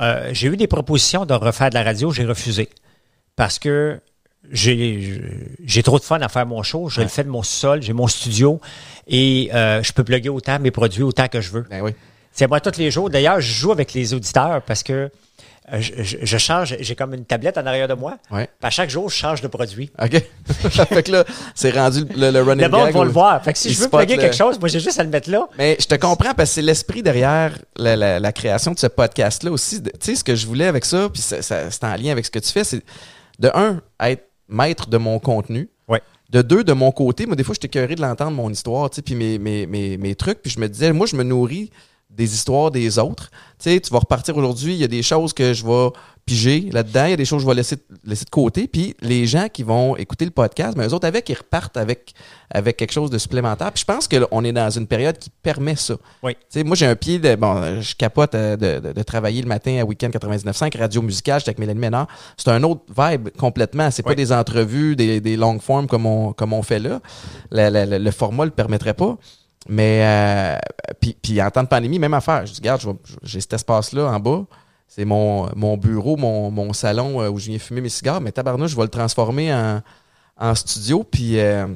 euh, 0.00 0.30
j'ai 0.32 0.48
eu 0.48 0.56
des 0.56 0.66
propositions 0.66 1.26
de 1.26 1.34
refaire 1.34 1.68
de 1.68 1.74
la 1.74 1.82
radio, 1.82 2.10
j'ai 2.10 2.24
refusé. 2.24 2.70
Parce 3.36 3.58
que 3.58 4.00
j'ai 4.52 5.20
j'ai 5.64 5.82
trop 5.82 5.98
de 5.98 6.04
fun 6.04 6.20
à 6.20 6.28
faire 6.28 6.46
mon 6.46 6.62
show. 6.62 6.88
Je 6.88 7.00
le 7.00 7.08
fais 7.08 7.24
de 7.24 7.28
mon 7.30 7.42
sol, 7.42 7.82
j'ai 7.82 7.92
mon 7.92 8.06
studio 8.06 8.60
et 9.08 9.50
euh, 9.54 9.82
je 9.82 9.92
peux 9.92 10.04
plugger 10.04 10.28
autant 10.28 10.58
mes 10.58 10.70
produits 10.70 11.02
autant 11.02 11.28
que 11.28 11.40
je 11.40 11.50
veux. 11.50 11.64
Ben 11.70 11.82
oui. 11.82 11.92
C'est 12.32 12.46
moi 12.48 12.60
tous 12.60 12.78
les 12.78 12.90
jours. 12.90 13.10
D'ailleurs, 13.10 13.40
je 13.40 13.52
joue 13.52 13.70
avec 13.72 13.92
les 13.94 14.12
auditeurs 14.12 14.60
parce 14.62 14.82
que 14.82 15.10
euh, 15.72 15.80
je, 15.80 16.02
je- 16.02 16.16
je 16.20 16.36
change, 16.36 16.76
j'ai 16.80 16.94
comme 16.94 17.14
une 17.14 17.24
tablette 17.24 17.56
en 17.56 17.64
arrière 17.64 17.88
de 17.88 17.94
moi. 17.94 18.18
Ouais. 18.30 18.48
À 18.62 18.68
chaque 18.70 18.90
jour, 18.90 19.08
je 19.08 19.14
change 19.14 19.40
de 19.40 19.46
produit. 19.48 19.90
OK. 20.02 20.22
fait 20.88 21.02
que 21.04 21.12
là, 21.12 21.24
c'est 21.54 21.70
rendu 21.70 22.04
le, 22.16 22.30
le 22.30 22.42
running 22.42 22.64
Le 22.66 22.68
monde 22.70 22.86
gag 22.86 22.94
va 22.94 23.04
le 23.04 23.10
voir. 23.10 23.42
Fait 23.42 23.52
que 23.54 23.58
si 23.58 23.72
je 23.72 23.80
veux 23.80 23.88
plugger 23.88 24.16
le- 24.16 24.22
quelque 24.22 24.36
chose, 24.36 24.58
moi 24.60 24.68
j'ai 24.68 24.80
juste 24.80 24.98
à 25.00 25.04
le 25.04 25.08
mettre 25.08 25.30
là. 25.30 25.48
Mais 25.56 25.76
je 25.80 25.86
te 25.86 25.94
comprends 25.94 26.34
parce 26.34 26.50
que 26.50 26.54
c'est 26.56 26.62
l'esprit 26.62 27.02
derrière 27.02 27.56
la, 27.76 27.96
la- 27.96 28.20
la 28.20 28.32
création 28.32 28.72
de 28.72 28.78
ce 28.78 28.88
podcast-là 28.88 29.50
aussi. 29.50 29.82
Tu 29.82 29.90
sais, 30.00 30.16
ce 30.16 30.24
que 30.24 30.34
je 30.34 30.46
voulais 30.46 30.66
avec 30.66 30.84
ça, 30.84 31.08
puis 31.10 31.22
ça- 31.22 31.40
ça- 31.40 31.70
c'est 31.70 31.84
en 31.84 31.94
lien 31.96 32.10
avec 32.12 32.26
ce 32.26 32.30
que 32.30 32.40
tu 32.40 32.50
fais, 32.50 32.64
c'est 32.64 32.82
de 33.38 33.50
un, 33.54 33.80
être 34.02 34.24
maître 34.54 34.88
de 34.88 34.96
mon 34.96 35.18
contenu. 35.18 35.68
Ouais. 35.88 36.00
De 36.30 36.42
deux, 36.42 36.64
de 36.64 36.72
mon 36.72 36.90
côté, 36.92 37.26
moi, 37.26 37.36
des 37.36 37.44
fois, 37.44 37.54
j'étais 37.54 37.68
curieux 37.68 37.94
de 37.94 38.00
l'entendre, 38.00 38.32
mon 38.32 38.50
histoire, 38.50 38.88
tu 38.90 38.96
sais, 38.96 39.02
puis 39.02 39.14
mes, 39.14 39.38
mes, 39.38 39.66
mes, 39.66 39.96
mes 39.98 40.14
trucs, 40.14 40.40
puis 40.40 40.50
je 40.50 40.58
me 40.58 40.68
disais, 40.68 40.92
moi, 40.92 41.06
je 41.06 41.16
me 41.16 41.22
nourris 41.22 41.70
des 42.10 42.32
histoires 42.34 42.70
des 42.70 42.98
autres. 42.98 43.30
Tu 43.58 43.70
sais, 43.70 43.80
tu 43.80 43.90
vas 43.92 43.98
repartir 43.98 44.36
aujourd'hui, 44.36 44.74
il 44.74 44.78
y 44.78 44.84
a 44.84 44.88
des 44.88 45.02
choses 45.02 45.32
que 45.32 45.52
je 45.52 45.64
vais 45.66 45.90
piger 46.26 46.70
là-dedans, 46.72 47.04
il 47.04 47.10
y 47.10 47.12
a 47.12 47.16
des 47.16 47.24
choses 47.24 47.38
que 47.38 47.42
je 47.42 47.48
vais 47.48 47.54
laisser, 47.54 47.76
laisser 48.04 48.24
de 48.24 48.30
côté, 48.30 48.66
puis 48.66 48.94
les 49.02 49.26
gens 49.26 49.48
qui 49.52 49.62
vont 49.62 49.94
écouter 49.96 50.24
le 50.24 50.30
podcast, 50.30 50.74
mais 50.76 50.86
eux 50.86 50.94
autres 50.94 51.06
avec, 51.06 51.28
ils 51.28 51.34
repartent 51.34 51.76
avec, 51.76 52.14
avec 52.50 52.76
quelque 52.78 52.92
chose 52.92 53.10
de 53.10 53.18
supplémentaire. 53.18 53.70
Puis 53.72 53.84
je 53.86 53.92
pense 53.92 54.08
qu'on 54.08 54.42
est 54.44 54.52
dans 54.52 54.70
une 54.70 54.86
période 54.86 55.18
qui 55.18 55.28
permet 55.30 55.76
ça. 55.76 55.96
Oui. 56.22 56.34
Tu 56.34 56.40
sais, 56.48 56.64
moi, 56.64 56.76
j'ai 56.76 56.86
un 56.86 56.96
pied 56.96 57.18
de. 57.18 57.34
Bon, 57.36 57.80
je 57.80 57.94
capote 57.94 58.34
euh, 58.34 58.56
de, 58.56 58.80
de- 58.88 58.92
de 58.94 59.02
travailler 59.02 59.42
le 59.42 59.48
matin 59.48 59.78
à 59.80 59.84
Weekend 59.84 60.12
99.5, 60.14 60.78
radio 60.78 61.02
musicale, 61.02 61.40
j'étais 61.40 61.50
avec 61.50 61.58
Mélanie 61.58 61.80
Ménard. 61.80 62.08
C'est 62.38 62.48
un 62.50 62.62
autre 62.62 62.82
vibe 62.96 63.28
complètement. 63.38 63.90
C'est 63.90 64.02
pas 64.02 64.14
des 64.14 64.32
entrevues, 64.32 64.96
des, 64.96 65.20
des 65.20 65.36
long 65.36 65.58
forms 65.58 65.86
comme 65.88 66.06
on, 66.06 66.32
comme 66.32 66.52
on 66.54 66.62
fait 66.62 66.78
là. 66.78 67.00
Le, 67.50 67.68
le- 67.70 67.90
le- 67.90 67.98
le 68.02 68.10
format 68.10 68.44
le 68.46 68.50
permettrait 68.50 68.94
pas. 68.94 69.18
Mais, 69.68 70.00
euh, 70.04 70.58
puis, 71.00 71.16
puis 71.20 71.40
en 71.42 71.50
temps 71.50 71.62
de 71.62 71.68
pandémie, 71.68 71.98
même 71.98 72.14
affaire. 72.14 72.44
Je 72.46 72.52
dis, 72.52 72.60
regarde, 72.60 72.82
j'ai 73.22 73.40
cet 73.40 73.52
espace-là 73.54 74.06
en 74.10 74.20
bas. 74.20 74.44
C'est 74.86 75.04
mon, 75.04 75.48
mon 75.56 75.76
bureau, 75.76 76.16
mon, 76.16 76.50
mon 76.50 76.72
salon 76.72 77.20
euh, 77.20 77.28
où 77.28 77.38
je 77.38 77.46
viens 77.50 77.58
fumer 77.58 77.80
mes 77.80 77.88
cigares. 77.88 78.20
Mais 78.20 78.30
tabarnouche, 78.32 78.70
je 78.70 78.76
vais 78.76 78.82
le 78.82 78.88
transformer 78.88 79.52
en, 79.52 79.82
en 80.38 80.54
studio. 80.54 81.02
Puis, 81.04 81.40
euh, 81.40 81.66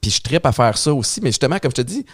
puis 0.00 0.10
je 0.10 0.22
trippe 0.22 0.46
à 0.46 0.52
faire 0.52 0.78
ça 0.78 0.92
aussi. 0.94 1.20
Mais 1.20 1.30
justement, 1.30 1.58
comme 1.58 1.72
je 1.72 1.76
te 1.76 1.82
dis, 1.82 2.06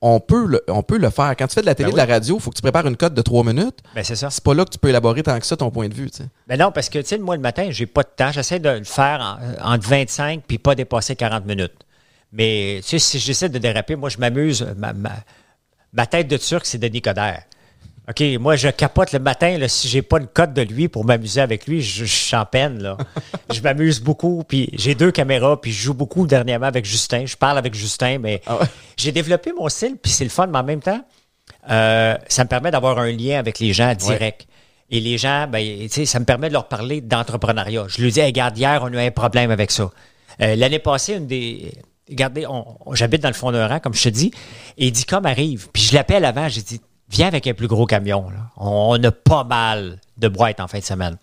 on 0.00 0.20
peut 0.20 0.46
le, 0.46 0.62
on 0.68 0.84
peut 0.84 0.98
le 0.98 1.10
faire. 1.10 1.34
Quand 1.36 1.48
tu 1.48 1.54
fais 1.54 1.60
de 1.62 1.66
la 1.66 1.74
télé, 1.74 1.88
Ben 1.88 1.92
de 1.94 1.96
la 1.96 2.06
radio, 2.14 2.36
il 2.36 2.40
faut 2.40 2.50
que 2.50 2.54
tu 2.56 2.62
prépares 2.62 2.86
une 2.86 2.96
cote 2.96 3.14
de 3.14 3.22
trois 3.22 3.42
minutes. 3.42 3.78
Ben 3.96 4.04
c'est 4.04 4.14
ça. 4.14 4.30
C'est 4.30 4.44
pas 4.44 4.54
là 4.54 4.64
que 4.64 4.70
tu 4.70 4.78
peux 4.78 4.88
élaborer 4.88 5.24
tant 5.24 5.36
que 5.40 5.44
ça 5.46 5.56
ton 5.56 5.72
point 5.72 5.88
de 5.88 5.94
vue. 5.94 6.08
tu 6.10 6.18
sais. 6.18 6.28
Ben 6.46 6.56
non, 6.60 6.70
parce 6.70 6.88
que, 6.88 7.16
moi, 7.18 7.34
le 7.34 7.42
matin, 7.42 7.66
j'ai 7.70 7.86
pas 7.86 8.04
de 8.04 8.10
temps. 8.14 8.30
J'essaie 8.30 8.60
de 8.60 8.68
le 8.70 8.84
faire 8.84 9.38
en- 9.60 9.74
entre 9.74 9.88
25 9.88 10.44
puis 10.46 10.58
pas 10.58 10.76
dépasser 10.76 11.16
40 11.16 11.44
minutes. 11.44 11.74
Mais, 12.30 12.80
si 12.82 13.18
j'essaie 13.18 13.48
de 13.48 13.58
déraper, 13.58 13.96
moi, 13.96 14.10
je 14.10 14.18
m'amuse. 14.18 14.64
Ma, 14.76 14.92
ma, 14.92 15.10
ma 15.92 16.06
tête 16.06 16.28
de 16.28 16.36
turc, 16.36 16.64
c'est 16.66 16.78
Denis 16.78 17.02
Coderre. 17.02 17.42
OK, 18.08 18.22
moi, 18.40 18.56
je 18.56 18.68
capote 18.68 19.12
le 19.12 19.18
matin. 19.18 19.58
Là, 19.58 19.68
si 19.68 19.86
j'ai 19.88 20.00
pas 20.02 20.18
une 20.18 20.26
cote 20.28 20.54
de 20.54 20.62
lui 20.62 20.88
pour 20.88 21.04
m'amuser 21.04 21.40
avec 21.42 21.66
lui, 21.66 21.82
je, 21.82 22.04
je 22.06 22.10
suis 22.14 22.36
en 22.36 22.46
peine. 22.46 22.82
Là. 22.82 22.96
je 23.52 23.60
m'amuse 23.60 24.00
beaucoup. 24.00 24.44
Puis 24.48 24.70
j'ai 24.72 24.94
deux 24.94 25.10
caméras, 25.12 25.60
puis 25.60 25.72
je 25.72 25.82
joue 25.82 25.94
beaucoup 25.94 26.26
dernièrement 26.26 26.66
avec 26.66 26.84
Justin. 26.86 27.26
Je 27.26 27.36
parle 27.36 27.58
avec 27.58 27.74
Justin, 27.74 28.18
mais 28.18 28.40
Ah 28.46 28.56
ouais? 28.58 28.66
j'ai 28.96 29.12
développé 29.12 29.52
mon 29.52 29.68
style, 29.68 29.96
puis 30.02 30.10
c'est 30.10 30.24
le 30.24 30.30
fun, 30.30 30.46
mais 30.46 30.58
en 30.58 30.64
même 30.64 30.80
temps, 30.80 31.04
euh, 31.70 32.16
ça 32.28 32.44
me 32.44 32.48
permet 32.48 32.70
d'avoir 32.70 32.98
un 32.98 33.12
lien 33.12 33.38
avec 33.38 33.58
les 33.58 33.72
gens 33.74 33.94
direct. 33.94 34.46
Et 34.90 35.00
les 35.00 35.18
gens, 35.18 35.46
ben, 35.46 35.62
tu 35.82 35.88
sais, 35.90 36.06
ça 36.06 36.18
me 36.18 36.24
permet 36.24 36.48
de 36.48 36.54
leur 36.54 36.66
parler 36.66 37.02
d'entrepreneuriat. 37.02 37.84
Je 37.88 38.00
lui 38.00 38.10
dis, 38.10 38.20
hey, 38.20 38.26
regarde, 38.28 38.56
hier, 38.56 38.80
on 38.82 38.86
a 38.86 39.04
eu 39.04 39.06
un 39.06 39.10
problème 39.10 39.50
avec 39.50 39.70
ça. 39.70 39.90
Euh, 40.40 40.56
L'année 40.56 40.78
passée, 40.78 41.14
une 41.16 41.26
des. 41.26 41.72
Regardez, 42.08 42.46
on- 42.46 42.64
on- 42.86 42.94
j'habite 42.94 43.20
dans 43.20 43.28
le 43.28 43.34
fond 43.34 43.52
d'un 43.52 43.66
rang, 43.68 43.80
comme 43.80 43.92
je 43.92 44.02
te 44.04 44.08
dis, 44.08 44.30
et 44.78 44.90
Dicom 44.90 45.26
arrive. 45.26 45.68
Puis 45.74 45.82
je 45.82 45.94
l'appelle 45.94 46.24
avant, 46.24 46.48
j'ai 46.48 46.62
dit, 46.62 46.80
viens 47.08 47.26
avec 47.26 47.46
un 47.46 47.54
plus 47.54 47.68
gros 47.68 47.86
camion. 47.86 48.28
Là. 48.30 48.50
On, 48.56 48.96
on 48.98 49.02
a 49.04 49.10
pas 49.10 49.44
mal 49.44 49.98
de 50.16 50.28
boîtes 50.28 50.60
en 50.60 50.68
fin 50.68 50.78
de 50.78 50.84
semaine. 50.84 51.16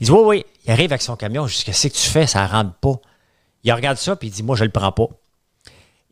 Il 0.00 0.06
dit, 0.06 0.10
oui, 0.12 0.20
oui. 0.24 0.46
Il 0.64 0.70
arrive 0.70 0.92
avec 0.92 1.02
son 1.02 1.16
camion. 1.16 1.46
Je 1.46 1.56
dis, 1.56 1.64
qu'est-ce 1.64 1.88
que 1.88 1.92
tu 1.92 2.08
fais? 2.08 2.26
Ça 2.26 2.46
rentre 2.46 2.74
pas. 2.74 2.94
Il 3.64 3.72
regarde 3.72 3.98
ça, 3.98 4.16
puis 4.16 4.28
il 4.28 4.30
dit, 4.30 4.42
moi, 4.42 4.56
je 4.56 4.64
le 4.64 4.70
prends 4.70 4.92
pas. 4.92 5.08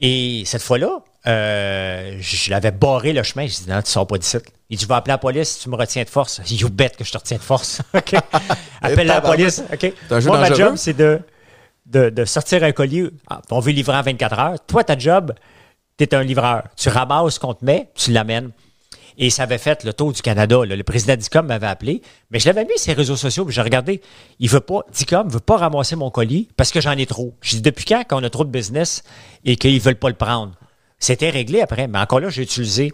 Et 0.00 0.42
cette 0.44 0.62
fois-là, 0.62 1.00
euh, 1.26 2.16
je 2.20 2.50
l'avais 2.50 2.70
barré 2.70 3.12
le 3.12 3.22
chemin. 3.22 3.46
Je 3.46 3.54
dis, 3.54 3.68
non, 3.68 3.80
tu 3.82 3.90
sors 3.90 4.07
pas 4.07 4.18
d'ici. 4.18 4.36
Il 4.68 4.76
dit, 4.76 4.82
je 4.82 4.88
vais 4.88 4.94
appeler 4.94 5.12
la 5.12 5.18
police 5.18 5.59
tu 5.61 5.68
me 5.70 5.76
retiens 5.76 6.02
de 6.02 6.09
force. 6.09 6.40
You 6.50 6.68
bet 6.68 6.90
que 6.90 7.04
je 7.04 7.12
te 7.12 7.18
retiens 7.18 7.36
de 7.36 7.42
force. 7.42 7.80
Appelle 8.82 9.07
la 9.07 9.20
police. 9.20 9.62
OK? 9.72 9.92
un 10.11 10.20
jeu 10.20 10.28
Moi, 10.28 10.38
ma 10.38 10.52
job, 10.52 10.76
c'est 10.76 10.94
de, 10.94 11.20
de, 11.86 12.11
de 12.11 12.24
sortir 12.24 12.62
un 12.64 12.72
colis. 12.72 13.11
Ah, 13.28 13.40
On 13.50 13.61
veut 13.61 13.72
livrer 13.72 13.96
en 13.96 14.02
24 14.02 14.38
heures. 14.38 14.57
Toi, 14.66 14.84
ta 14.84 14.98
job, 14.98 15.32
tu 15.96 16.04
es 16.04 16.14
un 16.14 16.22
livreur. 16.22 16.64
Tu 16.76 16.88
ramasses 16.88 17.34
ce 17.34 17.40
qu'on 17.40 17.54
te 17.54 17.64
met, 17.64 17.88
tu 17.94 18.11
l'amènes. 18.12 18.50
Et 19.18 19.30
ça 19.30 19.44
avait 19.44 19.58
fait 19.58 19.84
le 19.84 19.92
tour 19.94 20.12
du 20.12 20.20
Canada. 20.22 20.58
là. 20.66 20.76
Le 20.76 20.82
président 20.84 21.16
d'ICOM 21.16 21.46
m'avait 21.46 21.66
appelé, 21.66 22.02
mais 22.30 22.38
je 22.38 22.46
l'avais 22.46 22.64
mis 22.64 22.76
sur 22.78 22.88
les 22.90 22.94
réseaux 22.96 23.16
sociaux, 23.16 23.44
puis 23.44 23.54
j'ai 23.54 23.62
regardé. 23.62 24.02
Il 24.40 24.50
veut 24.50 24.60
pas, 24.60 24.80
DICOM 24.92 25.28
veut 25.28 25.40
pas 25.40 25.56
ramasser 25.56 25.96
mon 25.96 26.10
colis 26.10 26.48
parce 26.56 26.70
que 26.70 26.80
j'en 26.80 26.92
ai 26.92 27.06
trop. 27.06 27.34
J'ai 27.40 27.56
dit, 27.56 27.62
depuis 27.62 27.84
quand 27.86 28.04
qu'on 28.06 28.22
a 28.22 28.30
trop 28.30 28.44
de 28.44 28.50
business 28.50 29.02
et 29.44 29.56
qu'ils 29.56 29.80
veulent 29.80 29.94
pas 29.96 30.08
le 30.08 30.14
prendre? 30.16 30.52
C'était 30.98 31.30
réglé 31.30 31.60
après, 31.60 31.88
mais 31.88 31.98
encore 31.98 32.20
là, 32.20 32.28
j'ai 32.30 32.42
utilisé 32.42 32.92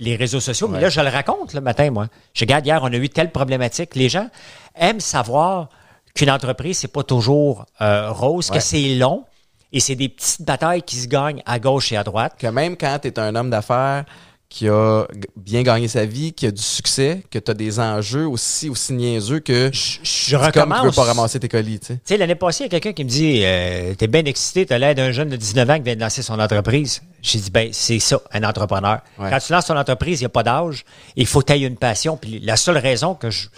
les 0.00 0.16
réseaux 0.16 0.40
sociaux. 0.40 0.68
Mais 0.68 0.80
là, 0.80 0.88
je 0.90 1.00
le 1.00 1.08
raconte 1.08 1.52
le 1.54 1.60
matin, 1.60 1.90
moi. 1.90 2.06
Je 2.34 2.40
regarde, 2.44 2.64
hier, 2.66 2.80
on 2.82 2.86
a 2.92 2.96
eu 2.96 3.08
telle 3.08 3.30
problématique. 3.32 3.94
Les 3.94 4.08
gens 4.08 4.28
aiment 4.76 5.00
savoir 5.00 5.68
qu'une 6.14 6.30
entreprise, 6.30 6.78
c'est 6.78 6.92
pas 6.92 7.02
toujours 7.02 7.66
euh, 7.80 8.10
rose, 8.12 8.50
Ouais. 8.50 8.56
que 8.58 8.62
c'est 8.62 8.94
long 8.94 9.24
et 9.72 9.80
c'est 9.80 9.96
des 9.96 10.08
petites 10.08 10.42
batailles 10.42 10.82
qui 10.82 10.96
se 10.96 11.08
gagnent 11.08 11.42
à 11.46 11.58
gauche 11.58 11.92
et 11.92 11.96
à 11.96 12.04
droite. 12.04 12.34
Que 12.38 12.46
même 12.46 12.76
quand 12.76 12.98
tu 13.02 13.08
es 13.08 13.18
un 13.18 13.34
homme 13.34 13.50
d'affaires 13.50 14.04
qui 14.48 14.66
a 14.68 15.06
bien 15.36 15.62
gagné 15.62 15.88
sa 15.88 16.06
vie, 16.06 16.32
qui 16.32 16.46
a 16.46 16.50
du 16.50 16.62
succès, 16.62 17.22
que 17.30 17.38
tu 17.38 17.50
as 17.50 17.54
des 17.54 17.78
enjeux 17.78 18.26
aussi, 18.26 18.70
aussi 18.70 18.94
niaiseux 18.94 19.40
que 19.40 19.70
Je, 19.74 19.98
je 20.02 20.02
c'est 20.02 20.32
comme 20.36 20.44
recommence. 20.46 20.80
tu 20.80 20.86
veux 20.86 20.92
pas 20.92 21.04
ramasser 21.04 21.38
tes 21.38 21.48
colis, 21.48 21.80
tu 21.80 21.88
sais. 21.88 22.00
Tu 22.06 22.16
l'année 22.16 22.34
passée, 22.34 22.64
il 22.64 22.72
y 22.72 22.76
a 22.76 22.80
quelqu'un 22.80 22.92
qui 22.94 23.04
me 23.04 23.10
dit 23.10 23.42
euh, 23.44 23.94
T'es 23.94 24.06
bien 24.06 24.24
excité, 24.24 24.64
t'as 24.64 24.78
l'air 24.78 24.94
d'un 24.94 25.12
jeune 25.12 25.28
de 25.28 25.36
19 25.36 25.68
ans 25.68 25.76
qui 25.76 25.82
vient 25.82 25.96
de 25.96 26.00
lancer 26.00 26.22
son 26.22 26.40
entreprise. 26.40 27.02
J'ai 27.20 27.38
dit 27.40 27.50
Ben, 27.50 27.68
c'est 27.72 27.98
ça, 27.98 28.20
un 28.32 28.42
entrepreneur. 28.42 29.00
Ouais. 29.18 29.28
Quand 29.28 29.38
tu 29.38 29.52
lances 29.52 29.66
ton 29.66 29.76
entreprise, 29.76 30.20
il 30.20 30.22
n'y 30.22 30.26
a 30.26 30.30
pas 30.30 30.42
d'âge. 30.42 30.84
Il 31.16 31.26
faut 31.26 31.42
que 31.42 31.52
tu 31.52 31.58
une 31.58 31.76
passion. 31.76 32.16
Puis 32.16 32.40
la 32.40 32.56
seule 32.56 32.78
raison 32.78 33.14
que 33.14 33.30
je, 33.30 33.48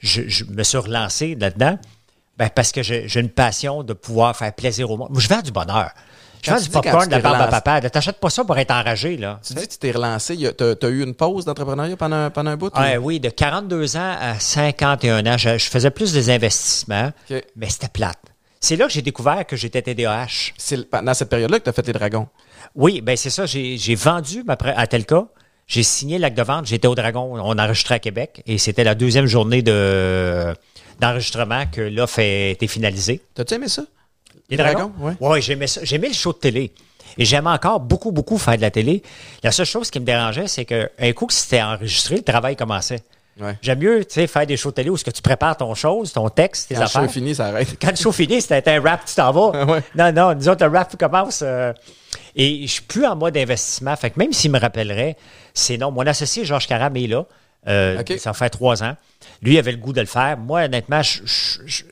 je, 0.00 0.22
je 0.26 0.44
me 0.44 0.64
suis 0.64 0.78
relancé 0.78 1.36
là-dedans, 1.36 1.78
ben, 2.36 2.48
parce 2.50 2.72
que 2.72 2.82
j'ai 2.82 3.06
j'ai 3.06 3.20
une 3.20 3.28
passion 3.30 3.84
de 3.84 3.92
pouvoir 3.92 4.36
faire 4.36 4.52
plaisir 4.52 4.90
au 4.90 4.96
monde. 4.96 5.10
Moi, 5.10 5.20
je 5.20 5.28
vends 5.28 5.42
du 5.42 5.52
bonheur. 5.52 5.90
Je 6.42 6.50
tu 6.54 6.62
du 6.64 6.68
popcorn 6.70 7.06
de 7.06 7.10
la 7.12 7.20
barbe 7.20 7.40
à 7.54 7.60
papa. 7.60 7.88
T'achètes 7.88 8.18
pas 8.18 8.28
ça 8.30 8.44
pour 8.44 8.58
être 8.58 8.70
enragé, 8.72 9.16
là. 9.16 9.40
Tu 9.46 9.54
dis 9.54 9.66
que 9.66 9.72
tu 9.72 9.78
t'es 9.78 9.92
relancé, 9.92 10.36
tu 10.36 10.64
as, 10.86 10.88
eu 10.88 11.02
une 11.02 11.14
pause 11.14 11.44
d'entrepreneuriat 11.44 11.96
pendant, 11.96 12.16
un- 12.16 12.30
pendant 12.30 12.50
un 12.50 12.56
bout? 12.56 12.72
ou- 12.76 12.80
Ouais, 12.80 12.96
oui, 12.98 13.20
de 13.20 13.28
42 13.30 13.96
ans 13.96 14.14
à 14.20 14.38
51 14.38 15.24
ans, 15.26 15.38
je, 15.38 15.56
je 15.56 15.70
faisais 15.70 15.90
plus 15.90 16.12
des 16.12 16.30
investissements, 16.30 17.12
mais 17.56 17.68
c'était 17.70 17.88
plate. 17.88 18.18
C'est 18.60 18.76
là 18.76 18.86
que 18.86 18.92
j'ai 18.92 19.02
découvert 19.02 19.46
que 19.46 19.56
j'étais 19.56 19.82
TDAH. 19.82 20.52
C'est 20.58 20.88
pendant 20.88 21.14
cette 21.14 21.28
période-là 21.30 21.58
que 21.58 21.64
tu 21.64 21.70
as 21.70 21.72
fait 21.72 21.86
les 21.86 21.92
dragons. 21.92 22.28
Oui, 22.76 23.00
ben 23.00 23.16
c'est 23.16 23.30
ça. 23.30 23.46
J'ai 23.46 23.94
vendu 23.94 24.44
ma 24.44 24.56
à 24.76 24.86
Telca. 24.86 25.24
J'ai 25.66 25.82
signé 25.82 26.18
l'acte 26.18 26.36
de 26.36 26.42
vente. 26.42 26.66
J'étais 26.66 26.86
au 26.88 26.94
Dragon. 26.94 27.32
On 27.40 27.58
enregistrait 27.58 27.94
à 27.94 27.98
Québec. 27.98 28.42
Et 28.46 28.58
c'était 28.58 28.84
la 28.84 28.94
deuxième 28.94 29.26
journée 29.26 29.62
de 29.62 30.54
d'enregistrement 31.00 31.64
que 31.72 31.80
l'offre 31.80 32.20
a 32.20 32.50
été 32.50 32.66
finalisée. 32.68 33.20
T'as-tu 33.34 33.54
aimé 33.54 33.68
ça? 33.68 33.82
Les 34.52 34.56
Dragons, 34.56 34.92
dragons? 34.98 35.16
Oui, 35.20 35.42
j'aimais 35.42 35.66
ça. 35.66 35.80
J'aimais 35.84 36.08
le 36.08 36.14
show 36.14 36.32
de 36.32 36.38
télé. 36.38 36.72
Et 37.18 37.24
j'aime 37.26 37.46
encore 37.46 37.78
beaucoup, 37.80 38.10
beaucoup 38.10 38.38
faire 38.38 38.56
de 38.56 38.62
la 38.62 38.70
télé. 38.70 39.02
La 39.42 39.50
seule 39.52 39.66
chose 39.66 39.90
qui 39.90 40.00
me 40.00 40.04
dérangeait, 40.06 40.48
c'est 40.48 40.64
qu'un 40.64 40.88
coup 41.14 41.26
que 41.26 41.34
c'était 41.34 41.60
enregistré, 41.62 42.16
le 42.16 42.22
travail 42.22 42.56
commençait. 42.56 43.00
Ouais. 43.40 43.56
J'aime 43.62 43.78
mieux, 43.80 44.02
faire 44.08 44.46
des 44.46 44.56
shows 44.56 44.70
de 44.70 44.74
télé 44.76 44.90
où 44.90 44.96
ce 44.96 45.04
que 45.04 45.10
tu 45.10 45.20
prépares 45.22 45.56
ton 45.56 45.74
chose, 45.74 46.12
ton 46.12 46.28
texte, 46.28 46.68
tes 46.68 46.74
Quand 46.74 46.80
le 46.82 46.86
show 46.86 46.98
affaires. 46.98 47.10
est 47.10 47.12
fini, 47.12 47.34
ça 47.34 47.46
arrête. 47.46 47.76
Quand 47.80 47.90
le 47.90 47.96
show 47.96 48.12
finit, 48.12 48.40
c'était 48.40 48.70
un 48.70 48.80
rap, 48.80 49.04
tu 49.06 49.14
t'en 49.14 49.30
vas. 49.32 49.64
Ouais. 49.66 49.82
Non, 49.94 50.12
non, 50.12 50.34
disons 50.34 50.54
que 50.54 50.64
le 50.64 50.70
rap 50.70 50.96
commence. 50.96 51.40
euh, 51.42 51.72
et 52.36 52.62
je 52.66 52.72
suis 52.72 52.82
plus 52.82 53.04
en 53.06 53.16
mode 53.16 53.36
investissement. 53.36 53.94
Fait 53.96 54.10
que 54.10 54.18
même 54.18 54.32
s'il 54.32 54.50
me 54.50 54.58
rappellerait, 54.58 55.16
c'est 55.54 55.76
non. 55.78 55.90
Mon 55.90 56.06
associé, 56.06 56.44
Georges 56.44 56.66
Caram, 56.66 56.94
est 56.96 57.06
là. 57.06 57.24
Euh. 57.68 58.02
Ça 58.18 58.32
fait 58.32 58.50
trois 58.50 58.82
ans. 58.82 58.96
Lui 59.42 59.58
avait 59.58 59.72
le 59.72 59.78
goût 59.78 59.92
de 59.92 60.00
le 60.00 60.06
faire. 60.06 60.36
Moi, 60.38 60.62
honnêtement, 60.64 61.02
je- 61.02 61.20
je- 61.24 61.58
je- 61.66 61.82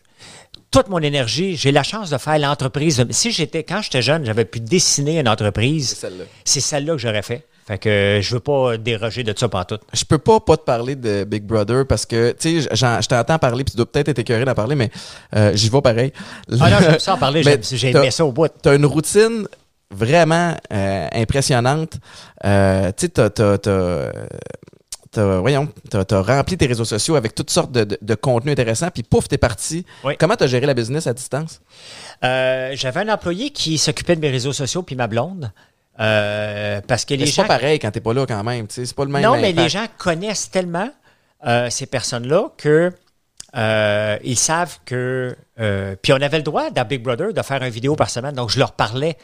toute 0.71 0.89
mon 0.89 0.99
énergie, 1.01 1.57
j'ai 1.57 1.73
la 1.73 1.83
chance 1.83 2.11
de 2.11 2.19
faire 2.19 2.39
l'entreprise. 2.39 3.05
Si 3.11 3.33
j'étais, 3.33 3.65
quand 3.65 3.83
j'étais 3.83 4.03
jeune, 4.03 4.25
j'avais 4.25 4.45
pu 4.45 4.61
dessiner 4.61 5.19
une 5.21 5.29
entreprise. 5.29 5.89
C'est 5.91 5.97
celle-là. 5.97 6.25
C'est 6.45 6.61
celle-là 6.61 6.93
que 6.93 6.99
j'aurais 6.99 7.23
fait. 7.23 7.47
Fait 7.67 7.79
que 7.79 8.19
je 8.23 8.35
veux 8.35 8.41
pas 8.41 8.77
déroger 8.79 9.23
de 9.23 9.33
ça 9.37 9.49
pantoute. 9.49 9.83
Je 9.93 10.05
peux 10.05 10.19
pas 10.19 10.41
pas 10.41 10.57
te 10.57 10.63
parler 10.65 10.97
de 10.97 11.25
Big 11.25 11.45
Brother 11.45 11.87
parce 11.87 12.05
que, 12.07 12.33
tu 12.33 12.63
sais, 12.63 12.69
j'en- 12.73 13.01
je 13.01 13.07
t'entends 13.09 13.39
parler, 13.39 13.63
puis 13.65 13.73
tu 13.73 13.77
dois 13.77 13.87
peut-être 13.91 14.09
être 14.09 14.19
écœuré 14.19 14.45
d'en 14.45 14.55
parler, 14.55 14.75
mais 14.75 14.91
euh, 15.37 15.53
j'y 15.55 15.69
vais 15.69 15.81
pareil. 15.81 16.13
Ah 16.61 16.71
non, 16.71 16.77
j'aime 16.81 16.99
ça 16.99 17.15
en 17.15 17.19
parler. 17.19 17.43
J'ai 17.71 17.91
aimé 17.91 18.11
ça 18.11 18.25
au 18.25 18.33
bout. 18.33 18.49
T'as 18.63 18.75
une 18.75 18.87
routine 18.87 19.47
vraiment 19.93 20.57
euh, 20.73 21.09
impressionnante. 21.13 21.95
Euh, 22.45 22.91
tu 22.97 23.07
sais, 23.07 23.09
t'as, 23.31 23.59
t'as, 25.11 25.23
t'as- 25.23 25.39
voyons, 25.41 25.69
t'as, 25.91 26.05
t'as 26.05 26.23
rempli 26.23 26.57
tes 26.57 26.67
réseaux 26.67 26.85
sociaux 26.85 27.15
avec 27.17 27.35
toutes 27.35 27.51
sortes 27.51 27.73
de, 27.73 27.85
de, 27.85 27.99
de 28.01 28.15
contenus 28.15 28.53
intéressants, 28.53 28.91
puis 28.91 29.03
pouf, 29.03 29.29
t'es 29.29 29.39
parti. 29.39 29.85
Oui. 30.05 30.15
Comment 30.19 30.37
t'as 30.37 30.47
géré 30.47 30.67
la 30.67 30.75
business 30.75 31.07
à 31.07 31.13
distance? 31.15 31.61
Euh, 32.25 32.71
J'avais 32.75 33.01
un 33.01 33.09
employé 33.13 33.51
qui 33.51 33.79
s'occupait 33.79 34.17
de 34.17 34.21
mes 34.21 34.31
réseaux 34.31 34.53
sociaux 34.53 34.83
puis 34.83 34.97
ma 34.97 35.07
blonde. 35.07 35.53
Euh, 35.99 36.81
parce 36.87 37.05
que 37.05 37.13
les 37.15 37.27
c'est 37.27 37.33
gens. 37.33 37.43
pas 37.43 37.59
pareil 37.59 37.79
quand 37.79 37.91
t'es 37.91 38.01
pas 38.01 38.15
là 38.15 38.25
quand 38.27 38.43
même, 38.43 38.67
tu 38.69 38.75
sais, 38.77 38.87
c'est 38.87 38.97
pas 38.97 39.05
le 39.05 39.11
même 39.11 39.23
non, 39.23 39.39
mais 39.39 39.53
les 39.53 39.69
gens 39.69 39.85
connaissent 39.99 40.51
tellement 40.51 40.89
euh, 41.47 41.69
ces 41.69 41.85
personnes-là 41.87 42.51
que 42.57 42.91
euh, 43.57 44.17
ils 44.25 44.39
savent 44.39 44.79
que. 44.87 45.37
euh, 45.59 45.97
puis 46.01 46.13
on 46.15 46.17
avait 46.23 46.39
le 46.39 46.43
droit 46.43 46.71
dans 46.71 46.87
Big 46.87 47.03
Brother 47.03 47.35
de 47.35 47.43
faire 47.43 47.63
une 47.63 47.69
vidéo 47.69 47.97
par 47.97 48.09
semaine, 48.09 48.35
donc 48.35 48.49
je 48.49 48.59
leur 48.59 48.73
parlais 48.73 49.19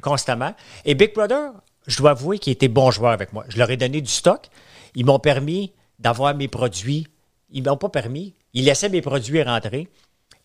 constamment. 0.00 0.52
Et 0.84 0.94
Big 0.94 1.14
Brother, 1.14 1.50
je 1.86 1.96
dois 1.98 2.10
avouer 2.12 2.38
qu'ils 2.40 2.54
étaient 2.54 2.68
bons 2.68 2.90
joueurs 2.90 3.12
avec 3.12 3.32
moi. 3.32 3.44
Je 3.48 3.58
leur 3.58 3.70
ai 3.70 3.76
donné 3.76 4.00
du 4.00 4.10
stock. 4.10 4.48
Ils 4.96 5.06
m'ont 5.06 5.20
permis 5.20 5.72
d'avoir 6.00 6.34
mes 6.34 6.48
produits. 6.48 7.06
Ils 7.52 7.62
m'ont 7.62 7.76
pas 7.76 7.88
permis. 7.88 8.34
Ils 8.54 8.64
laissaient 8.64 8.88
mes 8.88 9.02
produits 9.02 9.42
rentrer 9.42 9.88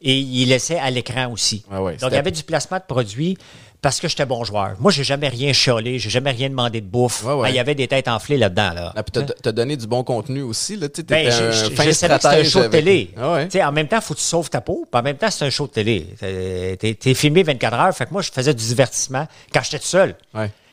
et 0.02 0.18
ils 0.20 0.46
laissaient 0.48 0.78
à 0.80 0.90
l'écran 0.92 1.32
aussi. 1.32 1.64
Ouais, 1.72 1.96
Donc, 1.98 2.12
il 2.12 2.16
y 2.16 2.18
avait 2.18 2.32
du 2.32 2.44
placement 2.44 2.78
de 2.78 2.84
produits 2.84 3.38
parce 3.82 4.00
que 4.00 4.08
j'étais 4.08 4.26
bon 4.28 4.44
joueur. 4.44 4.76
Moi, 4.80 4.92
j'ai 4.92 5.04
jamais 5.04 5.28
rien 5.28 5.54
chiolé, 5.54 5.98
j'ai 5.98 6.10
jamais 6.12 6.32
rien 6.32 6.50
demandé 6.50 6.82
de 6.82 6.86
bouffe. 6.86 7.24
Ouais, 7.24 7.34
ouais. 7.34 7.48
Ah, 7.48 7.50
Il 7.50 7.56
y 7.56 7.60
avait 7.60 7.74
des 7.76 7.88
têtes 7.88 8.08
enflées 8.08 8.38
là-dedans. 8.38 8.74
Là. 8.74 8.94
Ah, 8.96 9.02
puis 9.04 9.12
t'as, 9.12 9.24
t'as 9.34 9.52
donné 9.52 9.76
du 9.78 9.88
bon 9.88 10.04
contenu 10.04 10.42
aussi, 10.44 10.76
là, 10.76 10.88
Ben, 11.08 11.28
un 11.28 11.30
je- 11.52 11.76
savais 11.76 11.92
que 12.20 12.28
un 12.28 12.44
show 12.44 12.60
de 12.60 12.66
avec- 12.66 12.72
télé. 12.86 13.12
Ah 13.18 13.34
ouais. 13.34 13.64
En 13.64 13.72
même 13.72 13.88
temps, 13.88 13.98
il 13.98 14.02
faut 14.04 14.14
que 14.14 14.20
tu 14.20 14.26
sauves 14.26 14.50
ta 14.52 14.62
peau. 14.62 14.86
Puis 14.92 15.00
en 15.00 15.04
même 15.04 15.18
temps, 15.18 15.32
c'est 15.32 15.46
un 15.46 15.50
show 15.50 15.66
de 15.68 15.72
télé. 15.72 16.08
T'es, 16.20 16.78
t'es- 16.80 16.94
t'es 16.94 17.14
filmé 17.16 17.42
24 17.44 17.74
heures. 17.80 17.96
Fait 17.96 18.06
que 18.06 18.12
moi, 18.12 18.22
je 18.22 18.32
faisais 18.32 18.54
du 18.54 18.64
divertissement 18.66 19.28
quand 19.54 19.62
j'étais 19.64 19.80
tout 19.80 19.86
seul. 19.88 20.16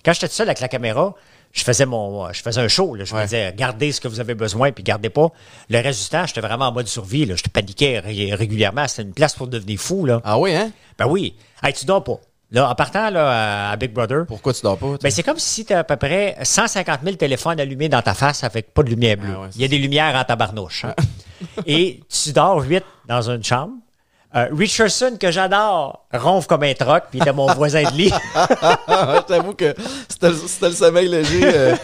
Quand 0.05 0.13
j'étais 0.13 0.29
tout 0.29 0.35
seul 0.35 0.49
avec 0.49 0.61
la 0.61 0.69
caméra, 0.69 1.15
je 1.53 1.63
faisais 1.65 1.87
mon, 1.87 2.33
je 2.33 2.43
faisais 2.43 2.61
un 2.61 2.69
show. 2.69 2.95
là. 2.95 3.05
Je 3.05 3.15
Ouais. 3.15 3.21
me 3.21 3.25
disais, 3.27 3.53
gardez 3.57 3.93
ce 3.93 4.01
que 4.01 4.09
vous 4.09 4.21
avez 4.21 4.35
besoin, 4.35 4.71
puis 4.73 4.85
gardez 4.85 5.11
pas. 5.11 5.29
Le 5.71 5.81
reste 5.81 6.03
du 6.05 6.09
temps, 6.11 6.27
j'étais 6.27 6.41
vraiment 6.41 6.67
en 6.69 6.73
mode 6.73 6.87
survie. 6.89 7.25
Là. 7.27 7.35
Je 7.37 7.43
te 7.43 7.49
paniquais 7.51 7.99
ré- 8.01 8.35
régulièrement. 8.35 8.87
C'était 8.87 9.03
une 9.03 9.15
place 9.15 9.35
pour 9.35 9.47
devenir 9.49 9.79
fou. 9.81 10.05
Là. 10.07 10.21
Ah 10.25 10.39
oui, 10.39 10.55
hein? 10.55 10.71
Ben 10.99 11.07
oui. 11.07 11.35
Hey, 11.63 11.73
tu 11.73 11.85
dors 11.87 12.05
pas. 12.05 12.19
Là, 12.51 12.71
en 12.71 12.75
partant 12.75 13.11
là, 13.11 13.71
à, 13.71 13.77
Big 13.77 13.93
Brother, 13.93 14.25
Pourquoi 14.27 14.55
tu 14.55 14.63
dors 14.63 14.79
pas? 14.79 14.97
ben, 15.03 15.11
c'est 15.11 15.23
comme 15.23 15.39
si 15.39 15.67
tu 15.67 15.75
as 15.75 15.81
à 15.81 15.85
peu 15.85 15.97
près 15.97 16.35
150 16.43 17.01
000 17.05 17.17
téléphones 17.17 17.61
allumés 17.61 17.91
dans 17.91 18.01
ta 18.01 18.15
face 18.15 18.43
avec 18.43 18.73
pas 18.73 18.83
de 18.83 18.89
lumière 18.89 19.19
bleue. 19.19 19.35
Ah 19.37 19.41
ouais, 19.43 19.49
Il 19.55 19.61
y 19.61 19.65
a 19.65 19.69
des 19.69 19.77
lumières 19.79 20.15
en 20.17 20.25
tabarnouche. 20.25 20.85
hein. 20.87 20.95
Et 21.67 22.01
tu 22.09 22.33
dors 22.33 22.63
huit 22.63 22.85
dans 23.07 23.29
une 23.31 23.45
chambre. 23.45 23.75
Euh, 24.37 24.47
Richardson, 24.53 25.17
que 25.19 25.31
j'adore, 25.31 26.07
ronfle 26.13 26.47
comme 26.49 26.63
un 26.63 26.75
troc, 26.75 27.05
puis 27.11 27.19
il 27.19 27.23
était 27.23 27.33
mon 27.33 27.47
voisin 27.55 27.83
de 27.83 27.97
lit. 27.97 28.13
Je 28.37 29.23
t'avoue 29.23 29.55
que 29.55 29.75
c'était, 30.09 30.29
le- 30.69 30.75
sommeil 30.75 31.09
léger. 31.09 31.41
euh, 31.45 31.77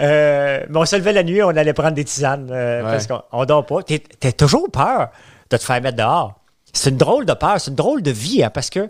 Euh, 0.00 0.64
mais 0.70 0.78
on 0.78 0.84
se 0.86 0.96
levait 0.96 1.12
la 1.12 1.22
nuit, 1.22 1.42
on 1.42 1.50
allait 1.50 1.74
prendre 1.74 1.92
des 1.92 2.04
tisanes 2.04 2.50
Ouais. 2.50 2.82
parce 2.82 3.06
qu'on 3.06 3.22
on 3.30 3.44
dort 3.44 3.66
pas. 3.66 3.80
T'as 4.20 4.32
toujours 4.32 4.70
peur 4.70 5.10
de 5.50 5.56
te 5.56 5.62
faire 5.62 5.80
mettre 5.82 5.96
dehors. 5.98 6.34
C'est 6.72 6.90
une 6.90 6.96
drôle 6.96 7.26
de 7.26 7.34
peur, 7.34 7.60
c'est 7.60 7.70
une 7.70 7.76
drôle 7.76 8.02
de 8.02 8.10
vie, 8.10 8.42
hein, 8.42 8.50
parce 8.50 8.70
que 8.70 8.88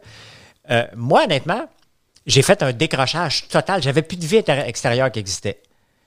moi, 0.94 1.24
honnêtement, 1.24 1.64
j'ai 2.26 2.42
fait 2.42 2.62
un 2.62 2.72
décrochage 2.72 3.48
total. 3.48 3.82
J'avais 3.82 4.02
plus 4.02 4.16
de 4.16 4.24
vie 4.24 4.36
extérieure 4.66 5.10
qui 5.10 5.18
existait. 5.18 5.60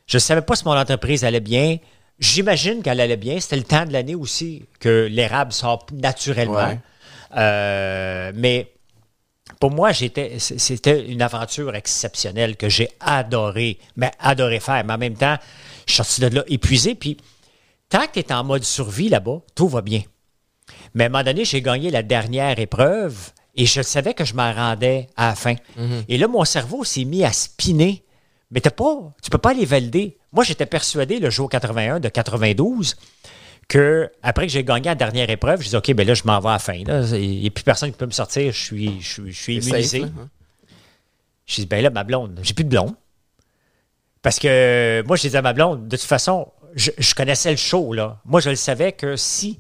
Je 0.08 0.16
ne 0.18 0.22
savais 0.22 0.42
pas 0.42 0.56
si 0.56 0.64
mon 0.66 0.78
entreprise 0.78 1.26
allait 1.26 1.40
bien. 1.42 1.78
J'imagine 2.20 2.82
qu'elle 2.82 3.02
allait 3.02 3.18
bien. 3.18 3.40
C'était 3.40 3.58
le 3.58 3.64
temps 3.64 3.86
de 3.86 3.92
l'année 3.92 4.16
aussi 4.16 4.64
que 4.80 5.08
l'érable 5.12 5.52
sort 5.52 5.86
naturellement. 5.92 6.68
Ouais. 6.68 6.80
Euh, 7.36 8.32
mais 8.36 8.72
pour 9.60 9.72
moi, 9.72 9.92
j'étais, 9.92 10.40
c'était 10.40 11.06
une 11.06 11.22
aventure 11.22 11.76
exceptionnelle 11.76 12.56
que 12.56 12.70
j'ai 12.70 12.90
adoré, 13.00 13.80
mais 13.96 14.12
adoré 14.20 14.60
faire. 14.60 14.84
Mais 14.86 14.94
en 14.94 14.98
même 14.98 15.16
temps, 15.16 15.36
je 15.86 15.94
suis 15.94 16.04
sorti 16.04 16.22
de 16.22 16.28
là 16.28 16.44
épuisé. 16.48 16.96
Puis, 16.96 17.18
tant 17.90 18.08
que 18.08 18.14
tu 18.14 18.20
es 18.20 18.34
en 18.34 18.44
mode 18.44 18.64
survie 18.64 19.10
là-bas, 19.10 19.42
tout 19.54 19.68
va 19.68 19.82
bien. 19.82 20.02
Mais 20.94 21.04
à 21.04 21.08
un 21.08 21.10
moment 21.10 21.24
donné, 21.24 21.46
j'ai 21.46 21.62
gagné 21.62 21.92
la 21.92 22.04
dernière 22.04 22.58
épreuve 22.60 23.32
et 23.56 23.66
je 23.66 23.82
savais 23.82 24.14
que 24.14 24.26
je 24.26 24.34
m'en 24.34 24.54
rendais 24.54 25.08
à 25.16 25.30
la 25.30 25.36
fin. 25.36 25.56
Et 26.08 26.18
là, 26.18 26.28
mon 26.28 26.46
cerveau 26.46 26.84
s'est 26.84 27.06
mis 27.06 27.24
à 27.24 27.32
spinner. 27.32 28.04
Mais 28.52 28.62
t'as 28.62 28.72
pas, 28.72 29.14
tu 29.22 29.30
peux 29.30 29.38
pas 29.38 29.54
les 29.54 29.66
valider. 29.66 30.18
Moi, 30.36 30.44
j'étais 30.44 30.66
persuadé 30.66 31.20
le 31.20 31.30
jour 31.30 31.50
81 31.50 32.00
de 32.00 32.10
92 32.10 32.96
que 33.68 34.12
après 34.22 34.46
que 34.46 34.52
j'ai 34.52 34.64
gagné 34.64 34.86
la 34.86 34.96
dernière 34.96 35.30
épreuve, 35.30 35.62
je 35.62 35.70
dis 35.70 35.76
OK, 35.76 35.92
ben 35.94 36.06
là, 36.06 36.14
je 36.14 36.24
m'en 36.26 36.40
vais 36.40 36.50
à 36.50 36.54
la 36.54 36.60
fin. 36.60 36.74
Il 36.74 37.40
n'y 37.40 37.48
a 37.48 37.50
plus 37.50 37.64
personne 37.64 37.90
qui 37.92 37.98
peut 37.98 38.06
me 38.06 38.12
sortir. 38.12 38.52
Je 38.52 38.58
suis, 38.62 39.02
je 39.02 39.26
je 39.26 39.32
suis 39.32 39.56
immunisé. 39.58 40.02
safe, 40.02 40.10
hein? 40.20 40.30
Je 41.46 41.56
dis, 41.56 41.66
ben 41.66 41.82
là, 41.82 41.90
ma 41.90 42.04
blonde, 42.04 42.40
j'ai 42.44 42.54
plus 42.54 42.64
de 42.66 42.70
blonde. 42.70 42.94
Parce 44.22 44.40
que 44.40 45.04
moi, 45.08 45.16
je 45.16 45.22
disais 45.22 45.38
à 45.38 45.42
ma 45.42 45.54
blonde, 45.54 45.88
de 45.88 45.96
toute 45.96 46.06
façon, 46.06 46.52
je, 46.76 46.92
je 46.98 47.16
connaissais 47.16 47.52
le 47.52 47.58
show, 47.58 47.94
là. 47.94 48.20
Moi, 48.26 48.42
je 48.42 48.50
le 48.50 48.56
savais 48.56 48.92
que 48.92 49.16
si 49.16 49.60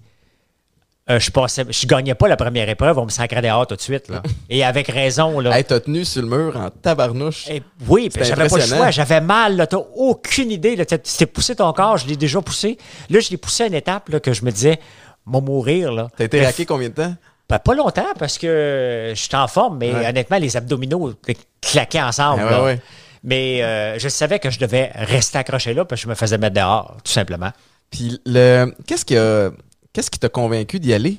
euh, 1.09 1.19
je 1.19 1.29
passais, 1.31 1.63
je 1.69 1.85
gagnais 1.87 2.15
pas 2.15 2.27
la 2.27 2.35
première 2.35 2.67
épreuve, 2.67 2.97
on 2.97 3.05
me 3.05 3.09
sacrait 3.11 3.41
dehors 3.41 3.67
tout 3.67 3.75
de 3.75 3.81
suite, 3.81 4.07
là. 4.09 4.23
Et 4.49 4.63
avec 4.63 4.87
raison, 4.87 5.39
là. 5.39 5.57
Hey, 5.57 5.63
t'as 5.63 5.79
tenu 5.79 6.03
sur 6.05 6.21
le 6.23 6.27
mur 6.27 6.57
en 6.57 6.69
tabarnouche. 6.69 7.47
Oui, 7.87 8.09
j'avais 8.21 8.47
pas 8.47 8.57
le 8.57 8.63
choix. 8.63 8.91
J'avais 8.91 9.21
mal, 9.21 9.55
là. 9.57 9.67
T'as 9.67 9.77
aucune 9.95 10.51
idée, 10.51 10.75
Tu 10.85 10.97
t'es 10.99 11.25
poussé 11.25 11.55
ton 11.55 11.71
corps, 11.73 11.97
je 11.97 12.07
l'ai 12.07 12.15
déjà 12.15 12.41
poussé. 12.41 12.77
Là, 13.09 13.19
je 13.19 13.29
l'ai 13.29 13.37
poussé 13.37 13.63
à 13.63 13.67
une 13.67 13.73
étape, 13.75 14.09
là, 14.09 14.19
que 14.19 14.33
je 14.33 14.43
me 14.43 14.51
disais, 14.51 14.79
m'a 15.25 15.39
mourir, 15.41 15.91
là. 15.91 16.07
T'as 16.17 16.25
été 16.25 16.37
Bref, 16.37 16.47
raqué 16.47 16.65
combien 16.65 16.89
de 16.89 16.93
temps? 16.95 17.13
ben, 17.47 17.59
pas 17.59 17.75
longtemps 17.75 18.07
parce 18.17 18.39
que 18.39 19.11
je 19.15 19.19
suis 19.21 19.35
en 19.35 19.47
forme, 19.47 19.77
mais 19.77 19.93
Ouais. 19.93 20.07
honnêtement, 20.07 20.37
les 20.37 20.57
abdominaux 20.57 21.13
claquaient 21.61 22.01
ensemble. 22.01 22.41
Ah 22.41 22.45
ouais, 22.45 22.51
là. 22.51 22.63
ouais. 22.63 22.79
Mais 23.23 23.61
euh, 23.63 23.99
je 23.99 24.07
savais 24.09 24.39
que 24.39 24.49
je 24.49 24.59
devais 24.59 24.91
rester 24.95 25.37
accroché 25.37 25.73
là 25.75 25.85
parce 25.85 26.01
que 26.01 26.05
je 26.05 26.09
me 26.09 26.15
faisais 26.15 26.37
mettre 26.39 26.55
dehors, 26.55 26.97
tout 27.03 27.11
simplement. 27.11 27.51
Puis 27.91 28.19
le 28.25 28.71
qu'est-ce 28.87 29.05
qui 29.05 29.15
a 29.17 29.51
qu'est-ce 29.95 30.11
qui 30.11 30.19
t'a 30.19 30.29
convaincu 30.29 30.79
d'y 30.79 30.93
aller? 30.93 31.17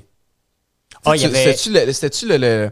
Ah, 1.05 1.11
avait- 1.13 1.53
C'était-tu 1.55 1.73
le- 1.73 1.93
c'était-tu 1.93 2.29
le- 2.29 2.37
le- 2.37 2.71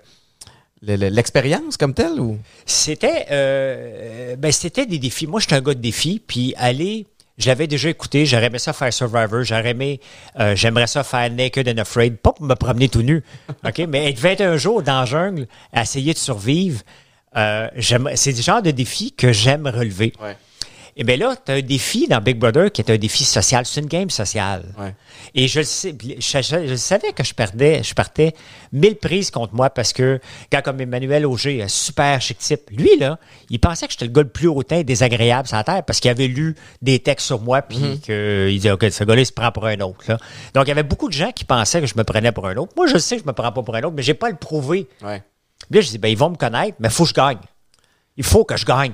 le- 0.83 0.97
le- 0.97 1.09
l'expérience 1.09 1.77
comme 1.77 1.95
telle 1.95 2.21
ou? 2.21 2.39
C'était 2.67 3.27
euh, 3.31 4.37
ben 4.37 4.53
c'était 4.53 4.87
des 4.87 4.99
défis. 4.99 5.27
Moi, 5.27 5.41
j'étais 5.41 5.55
un 5.57 5.61
gars 5.63 5.75
de 5.75 5.81
défis, 5.81 6.21
puis 6.25 6.55
aller, 6.57 7.07
je 7.39 7.47
l'avais 7.49 7.67
déjà 7.67 7.89
écouté, 7.89 8.27
j'aurais 8.27 8.47
aimé 8.47 8.59
ça 8.59 8.73
faire 8.73 8.93
Survivor, 8.93 9.43
j'aurais 9.45 9.71
aimé, 9.71 10.01
euh, 10.39 10.55
j'aimerais 10.55 10.87
ça 10.87 11.03
faire 11.05 11.31
Naked 11.31 11.69
and 11.69 11.79
Afraid, 11.81 12.17
pas 12.19 12.33
pour 12.33 12.45
me 12.47 12.55
promener 12.55 12.89
tout 12.89 13.03
nu, 13.03 13.23
ok, 13.65 13.79
mais 13.89 14.11
être 14.11 14.19
21 14.21 14.57
jours 14.59 14.83
dans 14.83 15.01
la 15.01 15.07
jungle, 15.07 15.47
essayer 15.75 16.13
de 16.13 16.19
survivre, 16.19 16.83
euh, 17.37 17.69
c'est 18.15 18.33
le 18.37 18.43
genre 18.43 18.63
de 18.63 18.71
défi 18.71 19.13
que 19.13 19.33
j'aime 19.33 19.67
relever. 19.67 20.13
Ouais. 20.23 20.37
Et 20.97 21.03
bien 21.03 21.17
là, 21.17 21.35
tu 21.45 21.51
as 21.51 21.57
un 21.57 21.61
défi 21.61 22.07
dans 22.07 22.21
Big 22.21 22.39
Brother 22.39 22.71
qui 22.71 22.81
est 22.81 22.89
un 22.91 22.97
défi 22.97 23.25
social. 23.25 23.67
C'est 23.67 23.81
une 23.81 23.89
game 23.89 24.11
sociale. 24.11 24.65
Ouais. 24.79 24.95
Et 25.35 25.49
je 25.49 25.59
le 25.59 25.65
sais, 25.65 25.93
je, 26.01 26.43
je- 26.43 26.67
je 26.69 26.75
savais 26.77 27.13
que 27.13 27.25
je 27.25 27.35
perdais, 27.35 27.83
je 27.83 27.95
partais 27.95 28.33
mille 28.73 28.95
prises 28.95 29.33
contre 29.33 29.55
moi 29.55 29.71
parce 29.71 29.93
que, 29.93 30.21
quand 30.53 30.63
comme 30.63 30.81
Emmanuel 30.81 31.27
Auger, 31.27 31.65
super 31.67 32.21
chic 32.21 32.39
type, 32.39 32.71
lui, 32.71 32.97
là, 32.99 33.19
il 33.51 33.59
pensait 33.59 33.87
que 33.87 33.93
j'étais 33.93 34.05
le 34.05 34.13
gars 34.13 34.23
le 34.23 34.29
plus 34.29 34.47
hautain 34.47 34.77
et 34.77 34.85
désagréable 34.85 35.49
sur 35.49 35.57
la 35.57 35.65
Terre 35.65 35.83
parce 35.83 35.99
qu'il 35.99 36.11
avait 36.13 36.29
lu 36.29 36.55
des 36.81 37.01
textes 37.01 37.27
sur 37.27 37.41
moi 37.41 37.63
puis 37.63 37.99
qu'il 38.01 38.51
disait, 38.53 38.71
OK, 38.71 38.87
ce 38.91 39.03
gars-là, 39.03 39.23
il 39.23 39.27
se 39.27 39.33
prend 39.33 39.51
pour 39.51 39.67
un 39.67 39.81
autre. 39.81 40.05
là. 40.07 40.19
Donc, 40.55 40.65
il 40.67 40.69
y 40.69 40.73
avait 40.73 40.85
beaucoup 40.85 41.09
de 41.09 41.15
gens 41.15 41.33
qui 41.33 41.45
pensaient 41.45 41.81
que 41.81 41.89
je 41.89 41.95
me 41.97 42.05
prenais 42.05 42.31
pour 42.31 42.47
un 42.47 42.55
autre. 42.57 42.73
Moi, 42.77 42.87
je 42.87 42.99
sais 42.99 43.17
que 43.17 43.23
je 43.23 43.27
me 43.27 43.33
prends 43.33 43.51
pas 43.51 43.63
pour 43.63 43.75
un 43.75 43.83
autre, 43.83 43.95
mais 43.97 44.03
j'ai 44.03 44.15
pas 44.15 44.29
à 44.29 44.31
le 44.31 44.37
prouver. 44.37 44.87
Ouais. 45.03 45.23
Puis 45.71 45.77
là, 45.77 45.81
je 45.81 45.89
dis, 45.91 45.99
ben, 45.99 46.09
ils 46.09 46.17
vont 46.19 46.31
me 46.31 46.37
connaître, 46.37 46.77
mais 46.79 46.87
il 46.89 46.95
faut 46.95 47.03
que 47.03 47.09
je 47.11 47.15
gagne. 47.15 47.39
Il 48.17 48.23
faut 48.25 48.45
que 48.45 48.57
je 48.57 48.65
gagne. 48.65 48.93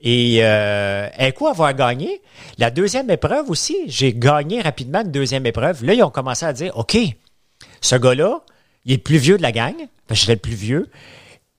Et 0.00 0.38
euh, 0.42 1.08
quoi 1.36 1.50
avoir 1.50 1.72
gagné? 1.74 2.20
La 2.58 2.70
deuxième 2.70 3.10
épreuve 3.10 3.50
aussi, 3.50 3.76
j'ai 3.86 4.12
gagné 4.12 4.60
rapidement 4.60 5.00
une 5.02 5.10
deuxième 5.10 5.46
épreuve. 5.46 5.84
Là, 5.84 5.94
ils 5.94 6.02
ont 6.02 6.10
commencé 6.10 6.44
à 6.44 6.52
dire, 6.52 6.76
OK, 6.76 6.96
ce 7.80 7.96
gars-là, 7.96 8.40
il 8.84 8.92
est 8.92 8.96
le 8.96 9.02
plus 9.02 9.18
vieux 9.18 9.36
de 9.38 9.42
la 9.42 9.52
gang, 9.52 9.74
parce 10.06 10.20
que 10.20 10.26
j'étais 10.26 10.34
le 10.34 10.40
plus 10.40 10.54
vieux. 10.54 10.88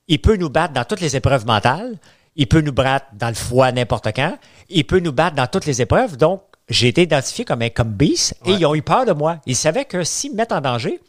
Il 0.07 0.19
peut 0.19 0.35
nous 0.37 0.49
battre 0.49 0.73
dans 0.73 0.85
toutes 0.85 1.01
les 1.01 1.15
épreuves 1.15 1.45
mentales. 1.45 1.97
Il 2.35 2.47
peut 2.47 2.61
nous 2.61 2.71
battre 2.71 3.07
dans 3.13 3.29
le 3.29 3.33
froid 3.33 3.71
n'importe 3.71 4.07
quand. 4.15 4.37
Il 4.69 4.85
peut 4.85 4.99
nous 4.99 5.11
battre 5.11 5.35
dans 5.35 5.47
toutes 5.47 5.65
les 5.65 5.81
épreuves. 5.81 6.15
Donc, 6.17 6.41
j'ai 6.69 6.87
été 6.89 7.01
identifié 7.03 7.43
comme 7.43 7.61
un 7.63 7.69
comme 7.69 7.89
beast 7.91 8.35
et 8.45 8.51
Ouais. 8.51 8.57
ils 8.59 8.65
ont 8.65 8.75
eu 8.75 8.81
peur 8.83 9.05
de 9.05 9.13
moi. 9.13 9.39
Ils 9.45 9.55
savaient 9.55 9.85
que 9.85 10.03
s'ils 10.03 10.31
me 10.31 10.37
mettent 10.37 10.51
en 10.51 10.61
danger, 10.61 10.99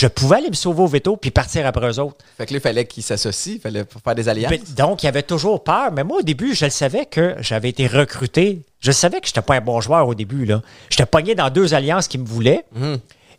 je 0.00 0.06
pouvais 0.06 0.36
aller 0.36 0.48
me 0.48 0.54
sauver 0.54 0.82
au 0.82 0.86
veto 0.86 1.18
puis 1.18 1.30
partir 1.30 1.66
après 1.66 1.90
eux 1.90 1.98
autres. 1.98 2.16
Fait 2.38 2.46
que 2.46 2.54
là, 2.54 2.58
il 2.58 2.62
fallait 2.62 2.86
qu'ils 2.86 3.02
s'associent, 3.02 3.56
il 3.56 3.60
fallait 3.60 3.84
faire 4.02 4.14
des 4.14 4.30
alliances. 4.30 4.50
Ben, 4.50 4.60
donc, 4.74 5.02
il 5.02 5.06
y 5.06 5.08
avait 5.10 5.22
toujours 5.22 5.62
peur. 5.62 5.92
Mais 5.92 6.04
moi, 6.04 6.20
au 6.20 6.22
début, 6.22 6.54
je 6.54 6.64
le 6.64 6.70
savais 6.70 7.04
que 7.04 7.34
j'avais 7.40 7.68
été 7.68 7.86
recruté. 7.86 8.62
Je 8.80 8.92
savais 8.92 9.20
que 9.20 9.26
je 9.26 9.32
n'étais 9.32 9.42
pas 9.42 9.56
un 9.56 9.60
bon 9.60 9.78
joueur 9.82 10.08
au 10.08 10.14
début. 10.14 10.46
là. 10.46 10.62
J'étais 10.88 11.04
pogné 11.04 11.34
dans 11.34 11.50
deux 11.50 11.74
alliances 11.74 12.08
qui 12.08 12.16
me 12.16 12.24
voulaient. 12.24 12.64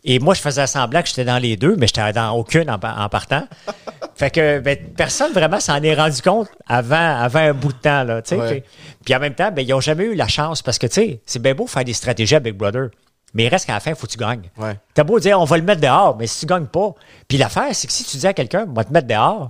Et 0.04 0.20
moi, 0.20 0.36
je 0.36 0.42
faisais 0.42 0.68
semblant 0.68 1.02
que 1.02 1.08
j'étais 1.08 1.26
dans 1.26 1.40
les 1.40 1.58
deux, 1.58 1.76
mais 1.78 1.88
j'étais 1.88 2.14
dans 2.14 2.32
aucune 2.34 2.70
en, 2.70 2.76
en 2.76 3.10
partant. 3.10 3.48
fait 4.16 4.30
que 4.30 4.60
ben, 4.60 4.78
personne 4.96 5.32
vraiment 5.32 5.60
s'en 5.60 5.82
est 5.82 5.96
rendu 5.96 6.22
compte 6.22 6.48
avant, 6.68 7.18
avant 7.20 7.40
un 7.40 7.54
bout 7.54 7.74
de 7.74 7.78
temps. 7.78 8.04
Là. 8.04 8.22
Ouais. 8.32 8.64
puis, 9.04 9.16
en 9.16 9.20
même 9.20 9.34
temps, 9.34 9.52
ben, 9.52 9.64
ils 9.64 9.70
n'ont 9.70 9.82
jamais 9.82 10.04
eu 10.04 10.14
la 10.14 10.28
chance 10.28 10.62
parce 10.62 10.78
que 10.78 10.86
tu 10.86 10.94
sais, 10.94 11.22
c'est 11.26 11.42
bien 11.42 11.56
beau 11.56 11.66
faire 11.66 11.86
des 11.86 11.94
stratégies 11.94 12.36
à 12.36 12.40
Big 12.40 12.54
Brother. 12.54 12.90
Mais 13.34 13.46
il 13.46 13.48
reste 13.48 13.66
qu'à 13.66 13.74
la 13.74 13.80
fin, 13.80 13.92
il 13.92 13.96
faut 13.96 14.08
que 14.08 14.12
tu 14.12 14.18
gagnes. 14.18 14.50
Ouais. 14.58 14.78
T'as 14.94 15.04
beau 15.04 15.20
dire, 15.20 15.40
on 15.40 15.46
va 15.46 15.58
le 15.58 15.64
mettre 15.64 15.82
dehors, 15.82 16.18
mais 16.18 16.28
si 16.28 16.42
tu 16.42 16.46
gagnes 16.46 16.66
pas. 16.66 16.94
Puis 17.28 17.38
l'affaire, 17.38 17.70
c'est 17.74 17.88
que 17.88 17.94
si 17.94 18.04
tu 18.04 18.18
dis 18.18 18.28
à 18.28 18.34
quelqu'un, 18.34 18.66
on 18.70 18.74
va 18.74 18.84
te 18.84 18.92
mettre 18.92 19.08
dehors, 19.08 19.50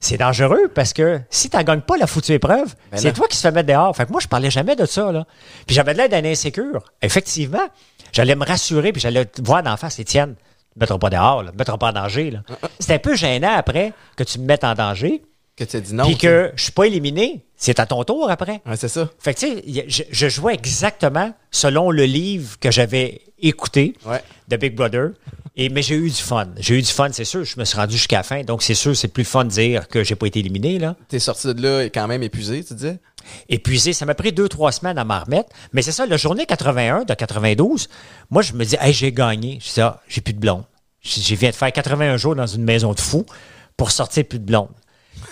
c'est 0.00 0.18
dangereux 0.18 0.68
parce 0.74 0.92
que 0.92 1.20
si 1.30 1.50
tu 1.50 1.62
gagnes 1.64 1.80
pas 1.80 1.96
la 1.96 2.06
foutue 2.06 2.32
épreuve, 2.32 2.74
Ben 2.92 2.98
c'est 2.98 3.12
toi 3.12 3.26
qui 3.28 3.36
se 3.36 3.42
fais 3.42 3.50
mettre 3.52 3.68
dehors. 3.68 3.94
Fait 3.96 4.06
que 4.06 4.12
moi, 4.12 4.20
je 4.20 4.28
parlais 4.28 4.50
jamais 4.50 4.76
de 4.76 4.86
ça. 4.86 5.10
Là. 5.12 5.26
Puis 5.66 5.74
j'avais 5.74 5.92
de 5.92 5.98
l'air 5.98 6.08
d'un 6.08 6.24
insécure. 6.24 6.84
Effectivement, 7.02 7.66
j'allais 8.12 8.34
me 8.34 8.44
rassurer 8.44 8.92
puis 8.92 9.00
j'allais 9.00 9.24
te 9.24 9.42
voir 9.42 9.62
d'en 9.62 9.76
face, 9.76 9.98
Étienne, 9.98 10.30
ne 10.30 10.34
me 10.34 10.80
mettras 10.80 10.98
pas 10.98 11.10
dehors, 11.10 11.42
ne 11.42 11.50
me 11.50 11.56
mettras 11.56 11.78
pas 11.78 11.88
en 11.88 11.92
danger. 11.92 12.30
là. 12.30 12.40
C'est 12.78 12.94
un 12.94 12.98
peu 12.98 13.14
gênant 13.16 13.54
après 13.56 13.92
que 14.16 14.24
tu 14.24 14.38
me 14.38 14.44
mettes 14.46 14.64
en 14.64 14.74
danger, 14.74 15.22
Que 15.56 15.64
tu 15.64 15.76
as 15.76 15.80
dit 15.80 15.94
non. 15.94 16.04
puis 16.04 16.16
que 16.18 16.52
je 16.54 16.62
suis 16.64 16.72
pas 16.72 16.84
éliminé. 16.86 17.42
C'est 17.56 17.80
à 17.80 17.86
ton 17.86 18.04
tour 18.04 18.30
après. 18.30 18.60
Ouais, 18.66 18.76
c'est 18.76 18.88
ça. 18.88 19.08
Fait 19.18 19.32
que, 19.32 19.40
tu 19.40 19.46
sais, 19.46 19.84
je, 19.88 20.02
je 20.10 20.28
jouais 20.28 20.52
exactement 20.52 21.32
selon 21.50 21.90
le 21.90 22.04
livre 22.04 22.58
que 22.60 22.70
j'avais 22.70 23.22
écouté 23.38 23.94
Ouais. 24.04 24.22
de 24.48 24.56
Big 24.58 24.74
Brother. 24.74 25.12
Et, 25.56 25.70
mais 25.70 25.80
j'ai 25.80 25.94
eu 25.94 26.10
du 26.10 26.16
fun. 26.16 26.48
J'ai 26.58 26.74
eu 26.78 26.82
du 26.82 26.90
fun, 26.90 27.08
c'est 27.12 27.24
sûr. 27.24 27.42
Je 27.44 27.58
me 27.58 27.64
suis 27.64 27.78
rendu 27.78 27.94
jusqu'à 27.96 28.18
la 28.18 28.22
fin. 28.22 28.42
Donc, 28.42 28.62
c'est 28.62 28.74
sûr, 28.74 28.94
c'est 28.94 29.08
plus 29.08 29.24
fun 29.24 29.44
de 29.44 29.48
dire 29.48 29.88
que 29.88 30.04
j'ai 30.04 30.14
pas 30.14 30.26
été 30.26 30.40
éliminé, 30.40 30.78
là. 30.78 30.96
T'es 31.08 31.18
sorti 31.18 31.54
de 31.54 31.62
là 31.62 31.84
quand 31.84 32.06
même 32.06 32.22
épuisé, 32.22 32.62
tu 32.62 32.74
disais? 32.74 32.98
Épuisé. 33.48 33.94
Ça 33.94 34.04
m'a 34.04 34.14
pris 34.14 34.32
deux, 34.32 34.50
trois 34.50 34.70
semaines 34.72 34.98
à 34.98 35.04
m'en 35.04 35.20
remettre. 35.20 35.48
Mais 35.72 35.80
c'est 35.80 35.92
ça, 35.92 36.04
la 36.04 36.18
journée 36.18 36.44
81 36.44 37.04
de 37.04 37.14
92, 37.14 37.88
moi, 38.28 38.42
je 38.42 38.52
me 38.52 38.66
dis, 38.66 38.76
hey, 38.78 38.92
j'ai 38.92 39.12
gagné. 39.12 39.58
Je 39.66 39.72
dis, 39.72 39.80
ah, 39.80 40.02
j'ai 40.08 40.20
plus 40.20 40.34
de 40.34 40.40
blonde. 40.40 40.64
J'ai 41.00 41.22
j'ai 41.22 41.36
viens 41.36 41.48
de 41.50 41.54
faire 41.54 41.72
81 41.72 42.18
jours 42.18 42.36
dans 42.36 42.46
une 42.46 42.62
maison 42.64 42.92
de 42.92 43.00
fou 43.00 43.24
pour 43.78 43.90
sortir 43.90 44.26
plus 44.26 44.38
de 44.38 44.44
blonde. 44.44 44.68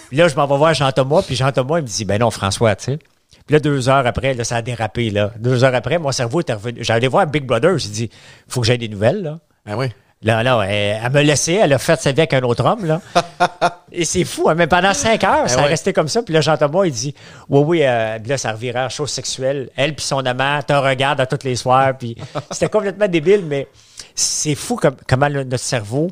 Puis 0.09 0.16
là, 0.16 0.28
je 0.28 0.35
m'en 0.37 0.47
vais 0.47 0.57
voir 0.57 0.74
Jean-Thomas, 0.74 1.22
puis 1.22 1.37
Jean-Thomas, 1.37 1.78
il 1.78 1.82
me 1.82 1.89
dit, 1.89 2.05
ben 2.05 2.18
non, 2.20 2.30
François, 2.30 2.76
tu 2.76 2.85
sais. 2.85 2.99
Puis 3.47 3.53
là, 3.55 3.61
deux 3.61 3.89
heures 3.89 4.07
après, 4.07 4.35
là, 4.35 4.45
ça 4.45 4.57
a 4.57 4.62
dérapé, 4.62 5.11
là. 5.11 5.32
Deux 5.39 5.64
heures 5.64 5.74
après, 5.74 5.99
mon 5.99 6.12
cerveau 6.12 6.41
était 6.41 6.55
revenu. 6.55 6.82
J'allais 6.82 7.09
voir 7.09 7.26
Big 7.26 7.45
Brother, 7.45 7.76
j'ai 7.78 7.89
dit, 7.91 8.11
faut 8.49 8.61
que 8.61 8.66
j'aie 8.66 8.78
des 8.78 8.89
nouvelles, 8.89 9.22
là. 9.22 9.39
Ben 9.66 9.76
oui. 9.76 9.89
Là, 10.22 10.43
là, 10.43 10.62
elle, 10.62 11.01
elle 11.05 11.12
me 11.12 11.20
laissait, 11.20 11.55
elle 11.55 11.72
a 11.74 11.78
fait 11.78 12.01
sa 12.01 12.12
vie 12.12 12.20
avec 12.20 12.32
un 12.32 12.41
autre 12.43 12.64
homme, 12.64 12.87
là. 12.87 13.03
Et 13.93 14.07
c'est 14.07 14.24
fou, 14.24 14.49
hein, 14.49 14.55
mais 14.55 14.66
pendant 14.66 14.95
cinq 14.95 15.22
heures, 15.22 15.51
ça 15.51 15.59
ouais. 15.59 15.64
a 15.64 15.66
resté 15.66 15.93
comme 15.93 16.09
ça. 16.09 16.22
Puis 16.22 16.32
là, 16.32 16.41
Jean-Thomas, 16.41 16.87
il 16.87 16.93
dit, 16.93 17.14
oui, 17.51 17.61
oui, 17.61 17.80
euh, 17.82 18.18
puis 18.18 18.30
là, 18.30 18.39
ça 18.39 18.53
revirait 18.53 18.85
en 18.85 18.89
chose 18.89 19.11
sexuelle. 19.11 19.68
Elle 19.76 19.95
puis 19.95 20.05
son 20.07 20.24
amant 20.24 20.62
te 20.62 20.72
regardent 20.72 21.20
à 21.20 21.26
tous 21.26 21.45
les 21.45 21.57
soirs. 21.57 21.99
Puis 21.99 22.16
c'était 22.51 22.70
complètement 22.70 23.07
débile, 23.09 23.45
mais 23.47 23.68
c'est 24.14 24.55
fou 24.55 24.76
comme, 24.76 24.97
comment 25.07 25.28
le- 25.28 25.45
notre 25.45 25.62
cerveau, 25.62 26.11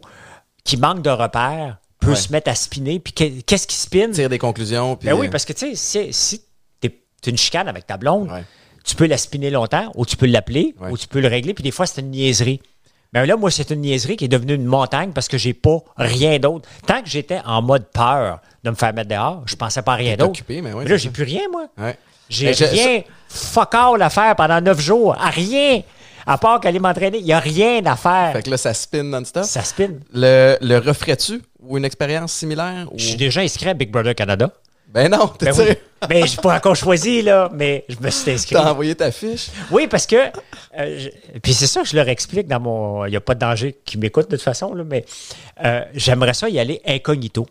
qui 0.64 0.76
manque 0.76 1.00
de 1.00 1.10
repères, 1.10 1.78
peut 2.02 2.10
Ouais. 2.10 2.16
se 2.16 2.30
mettre 2.32 2.50
à 2.50 2.54
spinner. 2.54 2.98
Puis 3.00 3.12
que- 3.12 3.40
qu'est-ce 3.42 3.66
qui 3.66 3.76
spinne? 3.76 4.10
Tire 4.12 4.28
des 4.28 4.38
conclusions. 4.38 4.96
Puis, 4.96 5.08
Ben 5.08 5.14
oui, 5.14 5.26
euh, 5.26 5.30
parce 5.30 5.44
que 5.44 5.52
tu 5.52 5.74
sais, 5.74 5.74
si, 5.74 6.12
si 6.12 6.42
t'es 6.80 6.90
t'es 7.20 7.30
une 7.30 7.36
chicane 7.38 7.68
avec 7.68 7.86
ta 7.86 7.96
blonde, 7.96 8.30
Ouais. 8.30 8.44
tu 8.84 8.94
peux 8.96 9.06
la 9.06 9.16
spinner 9.16 9.50
longtemps, 9.50 9.90
ou 9.94 10.04
tu 10.06 10.16
peux 10.16 10.26
l'appeler, 10.26 10.74
Ouais. 10.80 10.90
ou 10.90 10.98
tu 10.98 11.06
peux 11.08 11.20
le 11.20 11.28
régler, 11.28 11.54
puis 11.54 11.62
des 11.62 11.70
fois, 11.70 11.86
c'est 11.86 12.00
une 12.00 12.10
niaiserie. 12.10 12.60
Mais 13.12 13.26
là, 13.26 13.36
moi, 13.36 13.50
c'est 13.50 13.70
une 13.70 13.80
niaiserie 13.82 14.16
qui 14.16 14.24
est 14.24 14.28
devenue 14.28 14.54
une 14.54 14.64
montagne 14.64 15.12
parce 15.12 15.28
que 15.28 15.36
j'ai 15.36 15.52
pas 15.52 15.78
rien 15.98 16.38
d'autre. 16.38 16.68
Tant 16.86 17.02
que 17.02 17.08
j'étais 17.08 17.40
en 17.44 17.60
mode 17.60 17.84
peur 17.92 18.40
de 18.64 18.70
me 18.70 18.74
faire 18.74 18.94
mettre 18.94 19.10
dehors, 19.10 19.42
je 19.46 19.54
pensais 19.54 19.82
pas 19.82 19.92
à 19.92 19.96
rien 19.96 20.16
d'autre. 20.16 20.40
mais 20.48 20.60
ouais, 20.62 20.84
Mais 20.84 20.90
là, 20.90 20.96
j'ai 20.96 21.10
plus 21.10 21.24
rien, 21.24 21.42
moi. 21.50 21.66
J'ai 22.30 22.54
je- 22.54 22.64
rien, 22.64 23.02
fuck 23.28 23.74
all 23.74 24.00
à 24.00 24.08
faire 24.08 24.34
pendant 24.34 24.60
neuf 24.62 24.80
jours. 24.80 25.14
À 25.20 25.28
rien. 25.28 25.82
À 26.24 26.38
part 26.38 26.60
qu'aller 26.60 26.78
m'entraîner, 26.78 27.18
il 27.18 27.24
n'y 27.24 27.32
a 27.32 27.40
rien 27.40 27.84
à 27.84 27.96
faire. 27.96 28.32
Fait 28.32 28.42
que 28.44 28.50
là, 28.50 28.56
ça 28.56 28.72
spin 28.72 29.02
non-stop. 29.02 29.44
Ça 29.44 29.62
spin. 29.62 29.90
Le, 30.14 30.56
le 30.62 30.78
referais-tu 30.78 31.42
ou 31.66 31.78
une 31.78 31.84
expérience 31.84 32.32
similaire? 32.32 32.86
ou- 32.92 32.98
Je 32.98 33.06
suis 33.08 33.16
déjà 33.16 33.40
inscrit 33.40 33.68
à 33.68 33.74
Big 33.74 33.90
Brother 33.90 34.14
Canada. 34.14 34.50
Ben 34.88 35.10
non, 35.10 35.28
t'es 35.28 35.46
Ben 35.46 35.54
oui. 35.58 35.74
Ben, 36.08 36.26
je 36.26 36.36
pas 36.38 36.56
encore 36.56 36.76
choisi, 36.76 37.22
là, 37.22 37.48
mais 37.54 37.84
je 37.88 37.94
me 37.98 38.10
suis 38.10 38.30
inscrit. 38.30 38.54
T'as 38.56 38.70
envoyé 38.72 38.94
ta 38.94 39.10
fiche? 39.10 39.48
Oui, 39.70 39.86
parce 39.86 40.06
que. 40.06 40.16
euh, 40.16 40.98
je- 40.98 41.38
puis 41.38 41.54
c'est 41.54 41.66
ça 41.66 41.80
que 41.82 41.88
je 41.88 41.96
leur 41.96 42.08
explique 42.08 42.46
dans 42.46 42.60
mon. 42.60 43.06
Il 43.06 43.10
n'y 43.10 43.16
a 43.16 43.20
pas 43.20 43.34
de 43.34 43.40
danger 43.40 43.78
qui 43.86 43.96
m'écoute 43.96 44.30
de 44.30 44.36
toute 44.36 44.44
façon, 44.44 44.74
là, 44.74 44.84
mais 44.84 45.06
euh, 45.64 45.82
j'aimerais 45.94 46.34
ça 46.34 46.48
y 46.50 46.58
aller 46.58 46.82
incognito. 46.86 47.46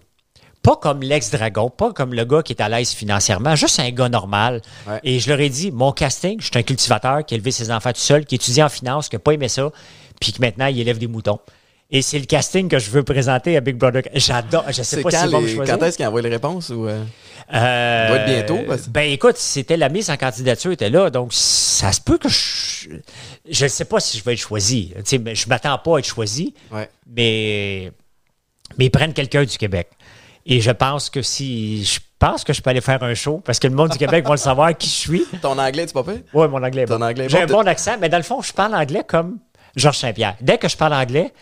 Pas 0.62 0.76
comme 0.76 1.02
l'ex-dragon, 1.02 1.72
pas 1.72 1.92
comme 1.92 2.14
le 2.14 2.24
gars 2.26 2.44
qui 2.44 2.54
est 2.54 2.62
à 2.62 2.70
l'aise 2.70 2.92
financièrement, 2.92 3.56
juste 3.56 3.80
un 3.80 3.90
gars 3.90 4.10
normal. 4.10 4.62
Ouais. 4.88 5.00
Et 5.04 5.20
je 5.20 5.28
leur 5.28 5.40
ai 5.40 5.50
dit, 5.50 5.72
mon 5.72 5.92
casting, 5.92 6.40
je 6.40 6.46
suis 6.46 6.60
un 6.60 6.62
cultivateur 6.62 7.26
qui 7.26 7.34
a 7.34 7.38
élevé 7.38 7.50
ses 7.50 7.72
enfants 7.72 7.92
tout 7.92 8.00
seul, 8.00 8.26
qui 8.26 8.36
étudie 8.36 8.62
en 8.62 8.70
finance, 8.70 9.10
qui 9.10 9.16
n'a 9.16 9.20
pas 9.22 9.32
aimé 9.32 9.48
ça, 9.48 9.72
puis 10.20 10.32
que 10.34 10.40
maintenant 10.42 10.68
il 10.68 10.80
élève 10.80 11.00
des 11.00 11.08
moutons. 11.08 11.40
Et 11.94 12.02
c'est 12.02 12.20
le 12.20 12.26
casting 12.26 12.70
que 12.70 12.80
je 12.80 12.90
veux 12.90 13.04
présenter 13.04 13.58
à 13.58 13.62
Big 13.62 13.76
Brother. 13.76 14.04
J'adore. 14.14 14.64
Je 14.70 14.82
sais 14.82 15.02
pas 15.02 15.10
me 15.10 15.42
les- 15.42 15.54
choisir. 15.56 15.64
quand 15.78 15.86
est-ce 15.86 15.98
qu'ils 15.98 16.06
envoient 16.08 16.22
les 16.22 16.30
réponses? 16.30 16.70
Ou, 16.70 16.88
euh, 16.88 17.04
Euh, 17.54 18.08
doit 18.08 18.18
être 18.18 18.26
bientôt, 18.28 18.60
parce- 18.66 18.88
Ben 18.88 19.12
écoute, 19.12 19.36
c'était 19.36 19.76
la 19.76 19.90
mise 19.90 20.10
en 20.10 20.16
candidature 20.16 20.72
était 20.72 20.90
là, 20.90 21.10
donc 21.10 21.34
ça 21.34 21.92
se 21.92 22.00
peut 22.00 22.18
que 22.18 22.30
je 22.30 22.88
je 23.50 23.64
ne 23.66 23.70
sais 23.70 23.86
pas 23.86 24.00
si 24.00 24.18
je 24.18 24.24
vais 24.24 24.34
être 24.34 24.40
choisi. 24.40 24.94
Sais, 25.04 25.18
mais 25.18 25.36
je 25.36 25.48
m'attends 25.50 25.78
pas 25.78 25.98
à 25.98 26.00
être 26.00 26.06
choisi, 26.08 26.54
Ouais. 26.72 26.90
mais 27.14 27.92
mais 28.78 28.86
ils 28.86 28.90
prennent 28.90 29.14
quelqu'un 29.14 29.44
du 29.44 29.58
Québec. 29.58 29.90
Et 30.46 30.62
je 30.62 30.72
pense 30.72 31.10
que 31.10 31.22
si 31.22 31.84
je 31.84 32.00
pense 32.18 32.44
que 32.46 32.54
je 32.54 32.62
peux 32.62 32.70
aller 32.70 32.80
faire 32.82 33.04
un 33.04 33.14
show 33.16 33.42
parce 33.44 33.60
que 33.60 33.68
le 33.68 33.76
monde 33.76 33.90
du 33.90 33.98
Québec 33.98 34.24
va 34.26 34.32
le 34.32 34.38
savoir 34.38 34.78
qui 34.78 34.88
je 34.88 34.94
suis. 34.94 35.26
Ton 35.42 35.58
anglais, 35.60 35.86
tu 35.88 35.94
pas 35.94 36.04
fait? 36.04 36.24
Oui, 36.34 36.48
mon 36.48 36.64
anglais 36.64 36.86
Ton 36.86 37.00
bon. 37.00 37.06
anglais 37.06 37.28
J'ai 37.28 37.46
bon, 37.46 37.60
un 37.60 37.64
bon 37.64 37.68
accent, 37.68 37.98
mais 38.00 38.08
dans 38.10 38.18
le 38.18 38.24
fond, 38.24 38.42
je 38.42 38.54
parle 38.54 38.74
anglais 38.76 39.04
comme 39.06 39.40
Georges 39.76 39.98
Saint-Pierre. 39.98 40.36
Dès 40.40 40.58
que 40.58 40.70
je 40.70 40.78
parle 40.78 40.94
anglais, 40.94 41.34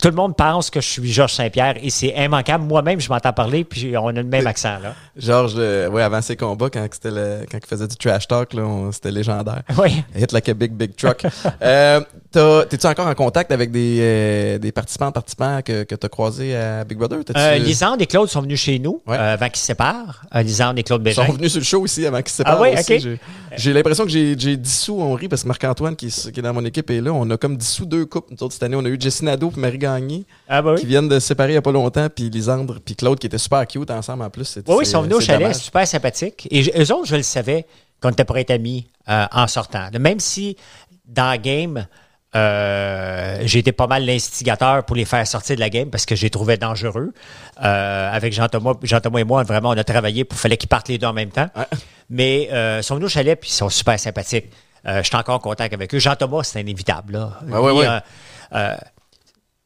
tout 0.00 0.08
le 0.08 0.14
monde 0.14 0.36
pense 0.36 0.70
que 0.70 0.80
je 0.80 0.86
suis 0.86 1.12
Georges 1.12 1.32
Saint-Pierre 1.34 1.74
et 1.82 1.90
c'est 1.90 2.14
immanquable. 2.16 2.64
Moi-même, 2.64 3.00
je 3.00 3.08
m'entends 3.08 3.32
parler, 3.32 3.64
puis 3.64 3.96
on 3.96 4.08
a 4.08 4.12
le 4.12 4.22
même 4.24 4.46
accent. 4.46 4.78
Là. 4.82 4.94
Georges, 5.16 5.54
euh, 5.56 5.88
ouais, 5.88 6.02
avant 6.02 6.22
ses 6.22 6.36
combats, 6.36 6.70
quand, 6.70 6.86
c'était 6.92 7.10
le, 7.10 7.40
quand 7.50 7.58
il 7.62 7.66
faisait 7.66 7.88
du 7.88 7.96
trash 7.96 8.28
talk, 8.28 8.50
c'était 8.92 9.10
légendaire. 9.10 9.62
Oui. 9.78 10.02
Hit 10.16 10.32
like 10.32 10.48
a 10.48 10.54
big, 10.54 10.72
big 10.72 10.94
truck. 10.96 11.22
euh, 11.62 12.00
t'as- 12.30 12.64
T'es-tu 12.66 12.86
encore 12.86 13.06
en 13.06 13.14
contact 13.14 13.50
avec 13.52 13.70
des, 13.70 13.98
euh, 14.00 14.58
des 14.58 14.72
participants, 14.72 15.10
participants 15.12 15.60
que, 15.64 15.84
que 15.84 15.94
t'as 15.94 16.08
croisés 16.08 16.54
à 16.56 16.84
Big 16.84 16.98
Brother? 16.98 17.18
Euh, 17.36 17.58
Lisande 17.58 18.00
et 18.02 18.06
Claude 18.06 18.28
sont 18.28 18.42
venus 18.42 18.60
chez 18.60 18.78
nous 18.78 19.00
Ouais. 19.06 19.16
euh, 19.16 19.34
avant 19.34 19.46
qu'ils 19.48 19.58
se 19.60 19.66
séparent. 19.66 20.22
Euh, 20.34 20.42
Lisande 20.42 20.78
et 20.78 20.82
Claude 20.82 21.02
Ils 21.06 21.14
sont 21.14 21.22
Bégin. 21.22 21.32
venus 21.34 21.50
sur 21.52 21.60
le 21.60 21.64
show 21.64 21.84
ici 21.86 22.06
avant 22.06 22.18
qu'ils 22.18 22.30
se 22.30 22.36
séparent 22.36 22.62
Ah 22.62 22.78
aussi. 22.80 22.94
ok. 22.94 23.18
J'ai- 23.56 23.72
l'impression 23.72 24.04
que 24.04 24.10
j'ai 24.10 24.34
dissous, 24.56 25.14
rit, 25.14 25.28
parce 25.28 25.42
que 25.42 25.48
Marc-Antoine, 25.48 25.96
qui, 25.96 26.06
est- 26.06 26.30
qui 26.32 26.40
est 26.40 26.42
dans 26.42 26.52
mon 26.54 26.64
équipe, 26.64 26.90
est 26.90 27.00
là. 27.00 27.12
On 27.12 27.28
a 27.30 27.36
comme 27.36 27.56
dissous 27.56 27.86
deux 27.86 28.04
couples. 28.06 28.32
Nous 28.32 28.42
autres, 28.44 28.52
cette 28.54 28.62
année, 28.62 28.76
on 28.76 28.84
a 28.84 28.88
eu 28.88 28.96
Jessie 29.00 29.24
Nadeau 29.24 29.52
et 29.56 29.60
Marie 29.60 29.78
Gagné, 29.94 30.24
Ah 30.48 30.62
bah 30.62 30.74
qui 30.76 30.86
viennent 30.86 31.08
de 31.08 31.18
se 31.18 31.26
séparer 31.28 31.50
il 31.50 31.54
n'y 31.54 31.58
a 31.58 31.62
pas 31.62 31.72
longtemps, 31.72 32.08
puis 32.14 32.28
Lisandre, 32.30 32.76
puis 32.84 32.94
Claude, 32.96 33.18
qui 33.18 33.26
étaient 33.26 33.38
super 33.38 33.66
cute 33.66 33.90
ensemble 33.90 34.22
en 34.24 34.30
plus. 34.30 34.56
Oui, 34.56 34.62
oui, 34.68 34.76
ils 34.82 34.86
sont 34.86 35.02
venus 35.02 35.16
au 35.16 35.20
chalet, 35.20 35.42
dommage. 35.42 35.56
super 35.56 35.86
sympathiques. 35.86 36.46
Et 36.50 36.70
eux 36.78 36.92
autres, 36.92 37.06
je 37.06 37.16
le 37.16 37.22
savais 37.22 37.66
qu'on 38.00 38.10
était 38.10 38.24
pour 38.24 38.38
être 38.38 38.50
amis 38.50 38.86
euh, 39.08 39.26
en 39.32 39.46
sortant. 39.46 39.88
Même 39.98 40.20
si 40.20 40.56
dans 41.06 41.28
la 41.28 41.38
game, 41.38 41.86
euh, 42.36 43.38
j'ai 43.42 43.60
été 43.60 43.72
pas 43.72 43.86
mal 43.86 44.04
l'instigateur 44.04 44.84
pour 44.84 44.94
les 44.96 45.06
faire 45.06 45.26
sortir 45.26 45.56
de 45.56 45.60
la 45.60 45.70
game 45.70 45.88
parce 45.90 46.04
que 46.04 46.14
je 46.14 46.22
les 46.22 46.30
trouvais 46.30 46.56
dangereux. 46.58 47.12
Euh, 47.64 48.10
avec 48.12 48.32
Jean-Thomas, 48.32 48.74
Jean-Thomas 48.82 49.18
et 49.20 49.24
moi, 49.24 49.42
vraiment, 49.44 49.70
on 49.70 49.76
a 49.76 49.84
travaillé 49.84 50.24
pour 50.24 50.38
fallait 50.38 50.58
qu'ils 50.58 50.68
partent 50.68 50.88
les 50.88 50.98
deux 50.98 51.06
en 51.06 51.12
même 51.14 51.30
temps. 51.30 51.48
Ouais. 51.56 51.64
Mais 52.10 52.48
euh, 52.52 52.78
ils 52.80 52.84
sont 52.84 52.96
venus 52.96 53.06
au 53.06 53.10
chalet 53.10 53.38
puis 53.40 53.50
ils 53.50 53.54
sont 53.54 53.68
super 53.70 53.98
sympathiques. 53.98 54.46
Je 54.84 55.02
suis 55.02 55.16
encore 55.16 55.34
en 55.34 55.38
contact 55.40 55.74
avec 55.74 55.94
eux. 55.94 55.98
Jean-Thomas, 55.98 56.44
c'est 56.44 56.60
inévitable. 56.62 57.14
Là. 57.14 57.32
Ouais, 57.46 57.72
Lui, 57.72 57.78
ouais. 57.80 58.76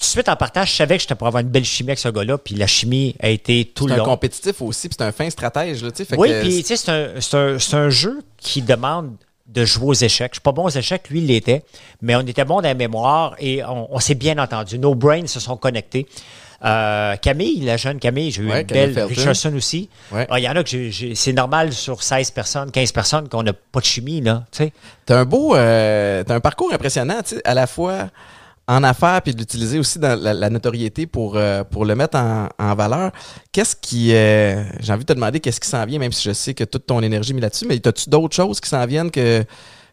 Tout 0.02 0.06
de 0.06 0.10
suite 0.10 0.28
en 0.28 0.36
partage, 0.36 0.70
je 0.70 0.76
savais 0.76 0.96
que 0.96 1.02
j'étais 1.02 1.14
pour 1.14 1.26
avoir 1.28 1.40
une 1.42 1.48
belle 1.48 1.64
chimie 1.64 1.90
avec 1.90 1.98
ce 1.98 2.08
gars-là, 2.08 2.36
puis 2.38 2.54
la 2.54 2.66
chimie 2.66 3.14
a 3.20 3.28
été 3.28 3.64
tout 3.64 3.84
C'est 3.88 3.94
le 3.94 4.00
un 4.00 4.04
long. 4.04 4.10
compétitif 4.10 4.60
aussi, 4.60 4.88
puis 4.88 4.96
c'est 4.98 5.04
un 5.04 5.12
fin 5.12 5.28
stratège. 5.30 5.82
Là, 5.82 5.90
fait 5.94 6.16
Oui, 6.18 6.30
puis 6.40 6.62
c'est 6.66 6.88
un, 6.88 7.08
c'est 7.20 7.36
un- 7.36 7.58
c'est 7.58 7.76
un 7.76 7.88
jeu 7.90 8.20
qui 8.38 8.62
demande 8.62 9.12
de 9.46 9.64
jouer 9.64 9.86
aux 9.88 9.92
échecs. 9.94 10.32
Je 10.32 10.36
suis 10.36 10.42
pas 10.42 10.52
bon 10.52 10.64
aux 10.64 10.70
échecs, 10.70 11.08
lui, 11.10 11.20
il 11.20 11.26
l'était, 11.26 11.62
mais 12.00 12.16
on 12.16 12.20
était 12.20 12.44
bon 12.44 12.56
dans 12.56 12.62
la 12.68 12.74
mémoire 12.74 13.34
et 13.38 13.62
on, 13.64 13.94
on 13.94 14.00
s'est 14.00 14.14
bien 14.14 14.38
entendu. 14.38 14.78
Nos 14.78 14.94
brains 14.94 15.26
se 15.26 15.40
sont 15.40 15.56
connectés. 15.56 16.06
Euh, 16.64 17.16
Camille, 17.16 17.60
la 17.64 17.76
jeune 17.76 17.98
Camille, 17.98 18.30
j'ai 18.30 18.42
eu 18.42 18.48
Ouais, 18.50 18.60
une 18.60 18.66
Camille 18.66 18.94
belle. 18.94 19.04
Richardson 19.06 19.52
aussi. 19.56 19.88
Ouais. 20.12 20.26
Ah, 20.30 20.38
Il 20.38 20.44
y 20.44 20.48
en 20.48 20.54
a 20.56 20.62
que 20.62 20.90
c'est 21.14 21.32
normal 21.32 21.72
sur 21.72 22.02
16 22.02 22.30
personnes, 22.30 22.70
15 22.70 22.92
personnes 22.92 23.28
qu'on 23.28 23.42
n'a 23.42 23.52
pas 23.52 23.80
de 23.80 23.84
chimie, 23.84 24.20
là. 24.20 24.44
T'as 25.04 25.18
un 25.18 25.24
beau, 25.24 25.56
euh, 25.56 26.22
t'as 26.24 26.34
un 26.36 26.40
parcours 26.40 26.72
impressionnant, 26.72 27.20
tu 27.24 27.34
sais, 27.36 27.42
à 27.44 27.54
la 27.54 27.66
fois 27.66 28.08
en 28.68 28.82
affaires 28.84 29.20
puis 29.22 29.34
de 29.34 29.38
l'utiliser 29.38 29.78
aussi 29.78 29.98
dans 29.98 30.18
la, 30.20 30.50
notoriété 30.50 31.06
pour 31.06 31.36
euh, 31.36 31.64
pour 31.64 31.84
le 31.84 31.94
mettre 31.94 32.18
en, 32.18 32.74
valeur. 32.74 33.12
Qu'est-ce 33.50 33.76
qui, 33.76 34.14
euh, 34.14 34.62
j'ai 34.80 34.92
envie 34.92 35.04
de 35.04 35.08
te 35.08 35.12
demander 35.12 35.40
qu'est-ce 35.40 35.60
qui 35.60 35.68
s'en 35.68 35.84
vient, 35.84 35.98
même 35.98 36.12
si 36.12 36.28
je 36.28 36.32
sais 36.32 36.54
que 36.54 36.64
toute 36.64 36.86
ton 36.86 37.02
énergie 37.02 37.36
est 37.36 37.40
là-dessus, 37.40 37.66
mais 37.66 37.78
t'as-tu 37.78 38.08
d'autres 38.08 38.34
choses 38.34 38.60
qui 38.60 38.68
s'en 38.68 38.84
viennent 38.86 39.10
que 39.10 39.44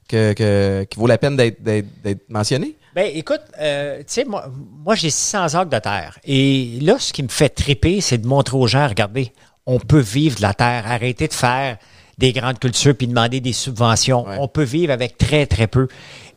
que, 0.07 0.33
que 0.33 0.83
qui 0.89 0.99
vaut 0.99 1.07
la 1.07 1.17
peine 1.17 1.35
d'être 1.35 2.29
mentionnées? 2.29 2.75
Ben, 2.95 3.11
écoute, 3.13 3.41
euh, 3.59 3.99
tu 3.99 4.05
sais, 4.07 4.25
moi, 4.25 4.51
moi 4.83 4.95
j'ai 4.95 5.11
600 5.11 5.55
acres 5.55 5.69
de 5.69 5.79
terre. 5.79 6.17
Et 6.23 6.79
là, 6.81 6.97
ce 6.97 7.13
qui 7.13 7.21
me 7.21 7.27
fait 7.27 7.49
triper, 7.49 8.01
c'est 8.01 8.17
de 8.17 8.27
montrer 8.27 8.57
aux 8.57 8.67
gens, 8.67 8.87
regardez, 8.87 9.31
on 9.65 9.79
peut 9.79 9.99
vivre 9.99 10.37
de 10.37 10.41
la 10.41 10.53
terre. 10.53 10.83
Arrêtez 10.87 11.27
de 11.27 11.33
faire 11.33 11.77
des 12.19 12.33
grandes 12.33 12.59
cultures 12.59 12.95
puis 12.95 13.07
demander 13.07 13.39
des 13.39 13.53
subventions. 13.53 14.27
Ouais. 14.27 14.37
On 14.39 14.47
peut 14.47 14.63
vivre 14.63 14.91
avec 14.93 15.17
très, 15.17 15.45
très 15.47 15.67
peu. 15.67 15.87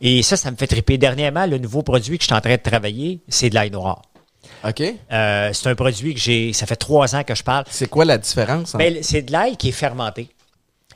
Et 0.01 0.23
ça, 0.23 0.35
ça 0.37 0.49
me 0.49 0.55
fait 0.55 0.67
triper. 0.67 0.97
Dernièrement, 0.97 1.45
le 1.45 1.57
nouveau 1.59 1.83
produit 1.83 2.17
que 2.17 2.23
je 2.23 2.27
suis 2.27 2.35
en 2.35 2.41
train 2.41 2.55
de 2.55 2.61
travailler, 2.61 3.19
c'est 3.27 3.49
de 3.49 3.55
l'ail 3.55 3.69
noir. 3.69 4.01
OK. 4.67 4.81
Euh, 5.11 5.49
c'est 5.53 5.67
un 5.69 5.75
produit 5.75 6.13
que 6.13 6.19
j'ai, 6.19 6.53
ça 6.53 6.65
fait 6.65 6.75
trois 6.77 7.15
ans 7.15 7.23
que 7.23 7.35
je 7.35 7.43
parle. 7.43 7.65
C'est 7.69 7.89
quoi 7.89 8.05
la 8.05 8.17
différence? 8.17 8.73
entre- 8.73 8.77
Ben, 8.83 8.97
c'est 9.03 9.21
de 9.21 9.31
l'ail 9.31 9.57
qui 9.57 9.69
est 9.69 9.73
fermenté. 9.73 10.29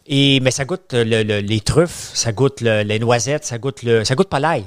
Et, 0.10 0.40
mais 0.40 0.52
ça 0.52 0.64
goûte 0.64 0.94
le- 0.94 1.24
le- 1.24 1.40
les 1.42 1.60
truffes, 1.60 2.12
ça 2.14 2.32
goûte 2.32 2.62
le- 2.62 2.82
les 2.84 2.98
noisettes, 2.98 3.44
ça 3.44 3.58
goûte 3.58 3.84
le, 3.84 4.06
ça 4.06 4.16
goûte 4.16 4.30
pas 4.30 4.40
l'ail. 4.40 4.64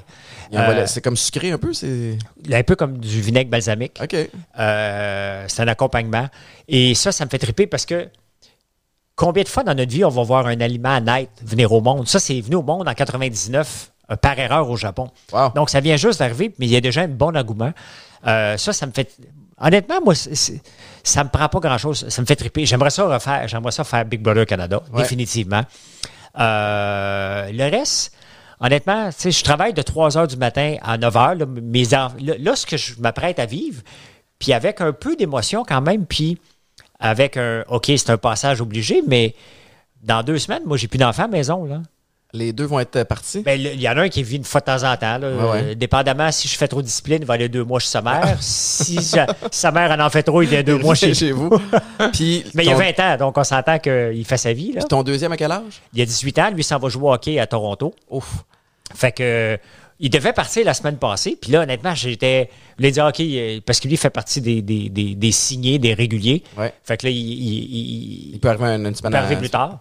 Euh, 0.53 0.85
c'est 0.87 1.01
comme 1.01 1.17
sucré 1.17 1.51
un 1.51 1.57
peu, 1.59 1.73
c'est? 1.73 2.19
Un 2.53 2.63
peu 2.63 2.77
comme 2.77 2.99
du 2.99 3.21
vinaigre 3.23 3.49
balsamique. 3.51 3.99
OK. 4.03 4.15
Euh, 4.59 5.45
c'est 5.49 5.63
un 5.63 5.69
accompagnement. 5.69 6.29
Et 6.69 6.95
ça, 6.95 7.11
ça 7.13 7.25
me 7.25 7.31
fait 7.31 7.39
triper 7.39 7.67
parce 7.67 7.87
que 7.87 8.09
combien 9.21 9.43
de 9.43 9.49
fois 9.49 9.63
dans 9.65 9.75
notre 9.75 9.93
vie 9.93 10.05
on 10.05 10.09
va 10.09 10.23
voir 10.23 10.47
un 10.47 10.59
aliment 10.61 10.99
naître 11.01 11.31
venir 11.43 11.71
au 11.73 11.81
monde? 11.83 12.09
Ça, 12.09 12.19
c'est 12.19 12.41
venu 12.41 12.57
au 12.57 12.63
monde 12.63 12.89
en 12.89 12.95
99 12.95 13.93
euh, 14.11 14.17
par 14.17 14.39
erreur 14.39 14.69
au 14.71 14.77
Japon. 14.77 15.11
Wow. 15.33 15.51
Donc, 15.55 15.69
ça 15.69 15.81
vient 15.81 15.97
juste 15.97 16.19
d'arriver, 16.21 16.55
mais 16.59 16.67
il 16.67 16.73
y 16.73 16.77
a 16.77 16.81
déjà 16.81 17.03
un 17.03 17.09
bon 17.09 17.37
engouement. 17.37 17.73
Euh, 18.27 18.57
ça, 18.57 18.73
ça 18.73 18.87
me 18.87 18.93
fait. 18.93 19.15
Honnêtement, 19.61 20.01
moi, 20.03 20.15
c'est- 20.15 20.63
ça 21.03 21.23
me 21.23 21.29
prend 21.29 21.49
pas 21.49 21.61
grand-chose. 21.61 22.09
Ça 22.09 22.23
me 22.23 22.27
fait 22.27 22.37
triper. 22.37 22.65
J'aimerais 22.65 22.89
ça 22.91 23.05
refaire. 23.07 23.47
J'aimerais 23.47 23.73
ça 23.73 23.85
faire 23.85 24.05
Big 24.07 24.23
Brother 24.23 24.47
Canada, 24.47 24.83
Ouais. 24.93 25.03
définitivement. 25.03 25.63
Euh, 26.39 27.51
le 27.53 27.71
reste, 27.71 28.13
honnêtement, 28.61 29.09
tu 29.11 29.15
sais, 29.19 29.31
je 29.31 29.45
travaille 29.45 29.75
de 29.75 29.83
3 29.83 30.17
heures 30.17 30.29
du 30.29 30.37
matin 30.37 30.77
à 30.83 30.97
9 30.97 31.17
heures. 31.17 31.35
Là, 31.35 31.47
mes 31.47 31.85
là, 31.85 32.11
là, 32.19 32.57
ce 32.57 32.67
que 32.67 32.77
je 32.77 32.99
m'apprête 33.01 33.39
à 33.39 33.47
vivre, 33.47 33.83
puis 34.39 34.53
avec 34.53 34.81
un 34.81 34.93
peu 34.93 35.17
d'émotion 35.17 35.65
quand 35.67 35.81
même, 35.83 36.07
puis 36.07 36.39
avec 37.01 37.37
un 37.37 37.65
OK, 37.69 37.87
c'est 37.87 38.11
un 38.11 38.19
passage 38.19 38.61
obligé, 38.61 39.03
mais 39.07 39.35
dans 40.03 40.23
deux 40.23 40.39
semaines, 40.39 40.63
moi, 40.67 40.77
j'ai 40.77 40.87
plus 40.89 40.99
d'enfants 40.99 41.25
à 41.25 41.27
la 41.27 41.33
maison. 41.33 41.65
Là. 41.65 41.81
Les 42.33 42.53
deux 42.53 42.65
vont 42.65 42.79
être 42.79 42.95
euh, 42.95 43.05
partis? 43.05 43.41
Ben, 43.41 43.61
il 43.61 43.81
y 43.81 43.89
en 43.89 43.97
a 43.97 44.03
un 44.03 44.09
qui 44.09 44.23
vit 44.23 44.37
une 44.37 44.45
fois 44.45 44.61
de 44.61 44.67
temps 44.67 44.85
en 44.85 44.97
temps. 44.97 45.19
là. 45.19 45.31
Ouais, 45.31 45.51
ouais. 45.51 45.63
Euh, 45.65 45.75
dépendamment 45.75 46.31
si 46.31 46.47
je 46.47 46.57
fais 46.57 46.69
trop 46.69 46.81
de 46.81 46.87
discipline, 46.87 47.19
il 47.23 47.27
va 47.27 47.35
aller 47.35 47.49
deux 47.49 47.65
mois 47.65 47.81
chez 47.81 47.89
sa 47.89 48.03
mère. 48.03 48.37
si 48.41 49.03
sa, 49.03 49.27
sa 49.51 49.73
mère 49.73 49.91
en 49.91 49.99
en 49.99 50.09
fait 50.11 50.23
trop, 50.23 50.41
il 50.41 50.49
vient 50.49 50.63
deux 50.63 50.79
mois 50.79 50.95
chez 50.95 51.13
chez 51.13 51.33
vous. 51.33 51.51
Puis 52.13 52.45
Mais 52.55 52.63
il 52.65 52.69
y 52.69 52.73
a 52.73 52.77
ton- 52.77 52.79
20 52.97 53.01
ans, 53.01 53.17
donc 53.17 53.37
on 53.37 53.43
s'entend 53.43 53.81
qu'il 53.81 54.25
fait 54.25 54.37
sa 54.37 54.53
vie. 54.53 54.73
Là. 54.73 54.81
puis 54.81 54.89
ton 54.89 55.03
deuxième 55.03 55.33
à 55.33 55.37
quel 55.37 55.51
âge? 55.51 55.83
Il 55.93 55.99
y 55.99 56.03
a 56.03 56.07
18 56.07 56.39
ans, 56.39 56.51
lui, 56.51 56.61
il 56.61 56.65
s'en 56.65 56.79
va 56.79 56.89
jouer 56.89 57.05
au 57.09 57.13
hockey 57.13 57.41
à 57.41 57.47
Toronto. 57.49 57.93
Ouf. 58.09 58.45
Fait 58.95 59.11
que 59.11 59.59
il 60.01 60.11
devait 60.11 60.33
partir 60.33 60.65
la 60.65 60.75
semaine 60.75 60.97
passée. 60.97 61.37
Puis 61.41 61.53
là, 61.53 61.61
honnêtement, 61.63 61.95
j'étais. 61.95 62.51
Je 62.73 62.77
voulais 62.79 62.91
dire 62.91 63.05
OK, 63.07 63.21
euh, 63.21 63.61
parce 63.65 63.79
que 63.81 63.87
lui 63.87 63.95
il 63.95 63.99
fait 63.99 64.11
partie 64.11 64.41
des, 64.41 64.63
des, 64.63 64.89
des, 64.89 65.15
des 65.15 65.33
signés, 65.33 65.79
des 65.79 65.95
réguliers. 65.95 66.43
Ouais. 66.57 66.73
Fait 66.85 66.97
que 66.97 67.07
là, 67.07 67.11
il, 67.11 67.17
il, 67.17 67.53
il- 68.31 68.31
Il 68.35 68.41
peut 68.41 68.49
arriver 68.49 68.65
une, 68.65 68.87
une 68.87 68.93
il 68.93 68.97
semaine 68.97 69.13
peut 69.13 69.19
arriver 69.19 69.37
plus 69.37 69.51
tard. 69.51 69.81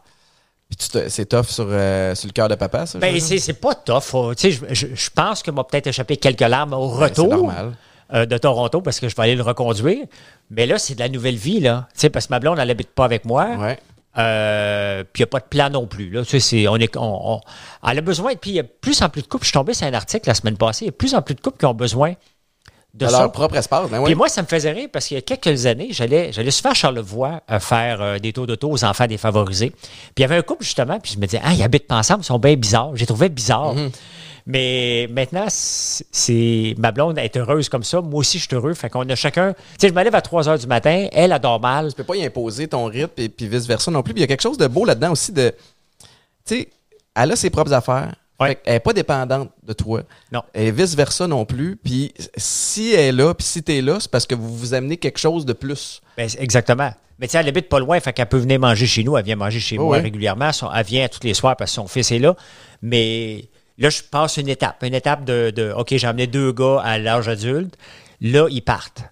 Puis 0.69 0.87
c'est 1.07 1.25
tough 1.27 1.45
sur, 1.45 1.65
euh, 1.69 2.13
sur 2.13 2.27
le 2.27 2.31
cœur 2.33 2.47
de 2.47 2.53
papa, 2.55 2.85
ça? 2.85 2.99
Ben, 2.99 3.19
c'est 3.19 3.39
c'est 3.39 3.53
pas 3.53 3.73
tough. 3.73 4.01
faut- 4.03 4.35
tu 4.35 4.51
sais, 4.51 4.59
je, 4.69 4.73
je- 4.87 4.93
je 4.95 5.09
pense 5.09 5.41
que 5.41 5.49
m'a 5.49 5.63
peut-être 5.63 5.87
échappé 5.87 6.17
quelques 6.17 6.41
larmes 6.41 6.73
au 6.73 6.89
c'est 6.95 7.03
retour 7.05 7.51
euh, 8.13 8.25
de 8.27 8.37
Toronto 8.37 8.81
parce 8.81 8.99
que 8.99 9.07
je 9.09 9.15
vais 9.15 9.23
aller 9.23 9.35
le 9.35 9.41
reconduire. 9.43 10.05
Mais 10.51 10.65
là, 10.67 10.77
c'est 10.77 10.93
de 10.95 10.99
la 10.99 11.09
nouvelle 11.09 11.35
vie, 11.37 11.59
là. 11.59 11.87
Tu 11.93 12.01
sais, 12.01 12.09
parce 12.09 12.27
que 12.27 12.33
ma 12.33 12.39
blonde, 12.39 12.59
elle 12.59 12.67
n'habite 12.67 12.89
pas 12.89 13.05
avec 13.05 13.25
moi. 13.25 13.55
Ouais. 13.57 13.79
Euh, 14.17 15.03
puis 15.03 15.21
il 15.21 15.25
n'y 15.25 15.25
a 15.25 15.27
pas 15.27 15.39
de 15.39 15.45
plan 15.45 15.69
non 15.69 15.85
plus. 15.87 16.09
Là. 16.09 16.23
Tu 16.23 16.31
sais, 16.31 16.39
c'est- 16.39 16.67
on 16.67 16.75
est, 16.77 16.97
on- 16.97 17.35
on- 17.35 17.41
elle 17.89 17.99
a 17.99 18.01
besoin. 18.01 18.35
Puis 18.35 18.51
il 18.51 18.55
y 18.55 18.59
a 18.59 18.63
plus 18.63 19.01
en 19.01 19.09
plus 19.09 19.21
de 19.21 19.27
couples. 19.27 19.43
Je 19.45 19.49
suis 19.49 19.53
tombé 19.53 19.73
sur 19.73 19.87
un 19.87 19.93
article 19.93 20.27
la 20.27 20.33
semaine 20.35 20.57
passée. 20.57 20.85
Il 20.85 20.87
y 20.87 20.89
a 20.89 20.93
plus 20.93 21.13
en 21.15 21.21
plus 21.21 21.35
de 21.35 21.41
couples 21.41 21.57
qui 21.59 21.65
ont 21.65 21.73
besoin 21.73 22.13
de 22.95 23.05
leur 23.19 23.31
propre 23.31 23.55
espace. 23.55 23.87
Ben 23.89 24.03
Puis 24.03 24.15
moi, 24.15 24.27
ça 24.29 24.41
me 24.41 24.47
faisait 24.47 24.71
rire 24.71 24.89
parce 24.91 25.05
qu'il 25.07 25.15
y 25.15 25.19
a 25.19 25.21
quelques 25.21 25.67
années, 25.67 25.89
j'allais, 25.91 26.31
j'allais 26.33 26.49
souvent 26.51 26.71
à 26.71 26.73
Charlevoix 26.73 27.41
euh, 27.51 27.59
faire 27.59 28.01
euh, 28.01 28.17
des 28.17 28.33
tours 28.33 28.47
d'auto 28.47 28.69
aux 28.71 28.83
enfants 28.83 29.05
défavorisés. 29.05 29.69
Puis 29.69 29.79
il 30.17 30.21
y 30.21 30.25
avait 30.25 30.37
un 30.37 30.41
couple, 30.41 30.63
justement, 30.63 30.99
puis 30.99 31.11
je 31.13 31.19
me 31.19 31.25
disais, 31.27 31.39
ah, 31.43 31.53
ils 31.53 31.61
habitent 31.61 31.87
pas 31.87 31.97
ensemble, 31.97 32.21
ils 32.21 32.25
sont 32.25 32.39
bien 32.39 32.55
bizarres. 32.55 32.95
J'ai 32.95 33.05
trouvé 33.05 33.29
bizarre. 33.29 33.75
Mhm. 33.75 33.91
Mais 34.45 35.07
maintenant, 35.11 35.45
c'est, 35.49 36.75
ma 36.77 36.91
blonde 36.91 37.17
est 37.17 37.35
heureuse 37.37 37.69
comme 37.69 37.83
ça. 37.83 38.01
Moi 38.01 38.19
aussi, 38.19 38.39
je 38.39 38.47
suis 38.47 38.55
heureux. 38.55 38.73
Fait 38.73 38.89
qu'on 38.89 39.07
a 39.07 39.15
chacun. 39.15 39.53
Tu 39.53 39.59
sais, 39.79 39.89
je 39.89 39.93
me 39.93 40.03
lève 40.03 40.15
à 40.15 40.21
3 40.21 40.49
heures 40.49 40.59
du 40.59 40.67
matin, 40.67 41.07
elle 41.11 41.31
adore 41.31 41.59
mal. 41.59 41.89
Tu 41.89 41.95
peux 41.95 42.03
pas 42.03 42.15
y 42.15 42.25
imposer 42.25 42.67
ton 42.67 42.85
rythme 42.85 43.13
et 43.17 43.29
puis 43.29 43.47
vice-versa 43.47 43.91
non 43.91 44.03
plus. 44.03 44.13
Puis 44.13 44.21
il 44.21 44.23
y 44.23 44.25
a 44.25 44.27
quelque 44.27 44.41
chose 44.41 44.57
de 44.57 44.67
beau 44.67 44.85
là-dedans 44.85 45.11
aussi 45.11 45.31
de. 45.31 45.53
Tu 46.45 46.55
sais, 46.55 46.69
elle 47.15 47.31
a 47.31 47.35
ses 47.35 47.49
propres 47.49 47.73
affaires. 47.73 48.15
Ouais. 48.39 48.49
Fait 48.49 48.55
qu'elle 48.55 48.73
n'est 48.75 48.79
pas 48.79 48.93
dépendante 48.93 49.49
de 49.63 49.73
toi. 49.73 50.01
Non. 50.31 50.43
Et 50.53 50.71
vice-versa 50.71 51.27
non 51.27 51.45
plus. 51.45 51.75
Puis 51.75 52.13
si 52.37 52.93
elle 52.93 52.99
est 52.99 53.11
là, 53.11 53.33
puis 53.33 53.45
si 53.45 53.61
tu 53.61 53.75
es 53.75 53.81
là, 53.81 53.97
c'est 53.99 54.09
parce 54.09 54.25
que 54.25 54.35
vous 54.35 54.55
vous 54.55 54.73
amenez 54.73 54.97
quelque 54.97 55.19
chose 55.19 55.45
de 55.45 55.53
plus. 55.53 56.01
Ben, 56.15 56.29
exactement. 56.39 56.91
Mais 57.19 57.27
tu 57.27 57.33
sais, 57.33 57.39
elle 57.39 57.49
habite 57.49 57.67
pas 57.67 57.79
loin, 57.79 57.99
fait 57.99 58.13
qu'elle 58.13 58.29
peut 58.29 58.37
venir 58.37 58.61
manger 58.61 58.87
chez 58.87 59.03
nous. 59.03 59.17
Elle 59.17 59.25
vient 59.25 59.35
manger 59.35 59.59
chez 59.59 59.77
Oh 59.77 59.83
moi 59.83 59.97
ouais. 59.97 60.03
régulièrement. 60.03 60.51
Elle 60.73 60.85
vient 60.85 61.05
tous 61.09 61.19
les 61.23 61.33
soirs 61.33 61.57
parce 61.57 61.71
que 61.71 61.75
son 61.75 61.87
fils 61.89 62.13
est 62.13 62.19
là. 62.19 62.33
Mais 62.81 63.49
là, 63.79 63.89
je 63.89 64.01
passe 64.03 64.37
une 64.37 64.49
étape. 64.49 64.83
Une 64.83 64.93
étape 64.93 65.25
de, 65.25 65.51
de, 65.55 65.71
OK, 65.75 65.87
j'ai 65.97 66.07
amené 66.07 66.27
deux 66.27 66.51
gars 66.51 66.81
à 66.83 66.97
l'âge 66.99 67.27
adulte. 67.27 67.75
Là, 68.21 68.47
ils 68.51 68.61
partent. 68.61 69.03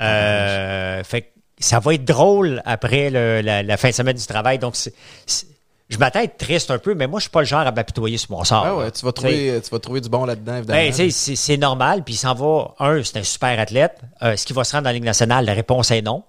Euh, 0.00 1.02
fait 1.04 1.22
que 1.22 1.26
ça 1.60 1.78
va 1.78 1.94
être 1.94 2.04
drôle 2.04 2.62
après 2.66 3.10
le- 3.10 3.40
la, 3.40 3.62
la 3.62 3.76
fin 3.76 3.88
de 3.90 3.94
semaine 3.94 4.16
du 4.16 4.26
travail. 4.26 4.58
Donc, 4.58 4.74
je 5.88 5.96
m'attends 5.98 6.20
à 6.20 6.24
être 6.24 6.36
triste 6.36 6.70
un 6.70 6.78
peu, 6.78 6.94
mais 6.94 7.06
moi, 7.06 7.18
je 7.18 7.22
suis 7.24 7.30
pas 7.30 7.40
le 7.40 7.46
genre 7.46 7.60
à 7.66 7.72
m'apitoyer 7.72 8.18
sur 8.18 8.30
mon 8.32 8.44
sort. 8.44 8.64
Ah 8.66 8.76
ouais, 8.76 8.90
tu 8.90 9.04
vas 9.04 9.12
trouver, 9.12 9.58
tu 9.64 9.70
vas 9.70 9.78
trouver 9.78 10.00
du 10.02 10.08
bon 10.10 10.24
là-dedans, 10.26 10.56
évidemment. 10.58 10.78
ben, 10.78 10.92
sais, 10.92 11.10
c'est 11.36 11.56
normal, 11.56 12.04
puis 12.04 12.14
il 12.14 12.18
s'en 12.18 12.34
va. 12.34 12.74
Un, 12.78 13.02
c'est 13.02 13.16
un 13.18 13.22
super 13.22 13.58
athlète. 13.58 13.98
Euh, 14.22 14.32
Est-ce 14.32 14.44
qu'il 14.46 14.54
va 14.54 14.64
se 14.64 14.72
rendre 14.72 14.84
dans 14.84 14.90
la 14.90 14.94
Ligue 14.94 15.04
nationale? 15.04 15.44
La 15.46 15.54
réponse 15.54 15.90
est 15.90 16.02
non. 16.02 16.22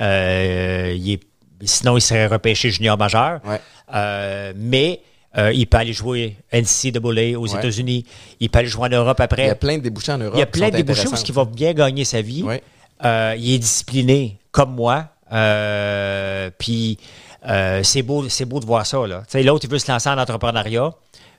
Euh, 0.00 0.92
il 0.96 1.12
est- 1.12 1.20
sinon, 1.62 1.96
il 1.96 2.00
serait 2.00 2.26
repêché 2.26 2.70
junior 2.70 2.98
majeur. 2.98 3.40
Ouais. 3.44 3.60
Euh, 3.94 4.52
mais 4.56 5.00
Euh, 5.36 5.52
il 5.52 5.66
peut 5.66 5.78
aller 5.78 5.92
jouer 5.92 6.36
NCAA 6.52 7.38
aux 7.38 7.48
Ouais. 7.52 7.58
États-Unis. 7.58 8.04
Il 8.40 8.50
peut 8.50 8.60
aller 8.60 8.68
jouer 8.68 8.86
en 8.86 8.90
Europe 8.90 9.18
après. 9.20 9.44
Il 9.44 9.48
y 9.48 9.50
a 9.50 9.54
plein 9.56 9.78
de 9.78 9.82
débouchés 9.82 10.12
en 10.12 10.18
Europe. 10.18 10.34
Il 10.36 10.40
y 10.40 10.42
a 10.42 10.46
plein 10.46 10.70
de 10.70 10.76
débouchés 10.76 11.08
où 11.08 11.14
il 11.26 11.32
va 11.32 11.44
bien 11.44 11.72
gagner 11.72 12.04
sa 12.04 12.20
vie. 12.22 12.42
Ouais. 12.42 12.62
Euh, 13.04 13.34
il 13.38 13.54
est 13.54 13.58
discipliné 13.58 14.38
comme 14.52 14.74
moi. 14.74 15.06
Euh, 15.32 16.50
puis 16.58 16.98
c'est 17.82 18.02
beau, 18.02 18.28
c'est 18.28 18.44
beau 18.44 18.60
de 18.60 18.64
voir 18.66 18.86
ça. 18.86 18.98
L'autre, 18.98 19.64
il 19.64 19.70
veut 19.70 19.78
se 19.78 19.90
lancer 19.90 20.08
en 20.08 20.18
entrepreneuriat. 20.18 20.90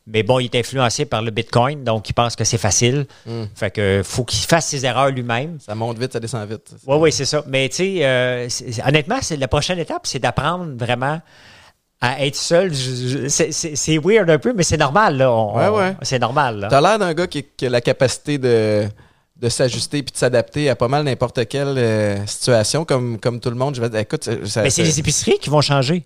Mais 0.08 0.22
bon, 0.22 0.38
il 0.40 0.46
est 0.46 0.56
influencé 0.56 1.06
par 1.06 1.24
le 1.24 1.32
Bitcoin, 1.32 1.84
donc 1.84 2.08
il 2.10 2.14
pense 2.14 2.36
que 2.36 2.44
c'est 2.44 2.60
facile. 2.60 3.08
Hmm. 3.26 3.46
Fait 3.56 3.72
que 3.72 4.02
faut 4.04 4.24
qu'il 4.24 4.46
fasse 4.46 4.68
ses 4.68 4.86
erreurs 4.86 5.10
lui-même. 5.10 5.58
Ça 5.60 5.74
monte 5.74 5.98
vite, 5.98 6.14
ça 6.14 6.20
descend 6.20 6.48
vite. 6.48 6.76
Oui, 6.86 6.98
oui, 7.00 7.12
c'est 7.12 7.26
ça. 7.26 7.44
Mais 7.48 7.70
tu 7.70 7.98
sais, 7.98 8.48
honnêtement, 8.86 9.18
c'est 9.22 9.38
la 9.38 9.48
prochaine 9.48 9.80
étape, 9.80 10.06
c'est 10.06 10.20
d'apprendre 10.20 10.76
vraiment 10.78 11.20
à 12.14 12.26
être 12.26 12.36
seul. 12.36 12.72
C'est- 12.76 13.98
weird 14.04 14.30
un 14.30 14.38
peu, 14.38 14.54
mais 14.54 14.64
c'est 14.64 14.78
normal. 14.78 15.18
Là. 15.18 15.32
On- 15.32 15.56
Ouais, 15.58 15.68
ouais. 15.70 15.96
C'est 16.02 16.20
normal. 16.20 16.60
Là. 16.60 16.68
T'as 16.70 16.82
l'air 16.82 17.00
d'un 17.00 17.14
gars 17.14 17.28
qui, 17.28 17.44
qui 17.58 17.66
a 17.66 17.70
la 17.70 17.82
capacité 17.82 18.38
de, 18.38 18.84
de 19.42 19.50
s'ajuster 19.50 20.04
puis 20.04 20.12
de 20.14 20.18
s'adapter 20.18 20.70
à 20.70 20.76
pas 20.76 20.88
mal 20.88 21.04
n'importe 21.04 21.48
quelle 21.48 21.76
euh, 21.78 22.26
situation, 22.26 22.86
comme, 22.86 23.20
comme 23.20 23.40
tout 23.40 23.50
le 23.50 23.56
monde. 23.56 23.76
Je 23.76 23.82
vais 23.82 23.90
dire, 23.90 24.00
écoute, 24.00 24.24
ça- 24.24 24.46
ça- 24.46 24.62
Mais 24.64 24.70
c'est 24.70 24.84
les 24.84 25.00
épiceries 25.00 25.40
qui 25.40 25.50
vont 25.50 25.62
changer. 25.62 26.04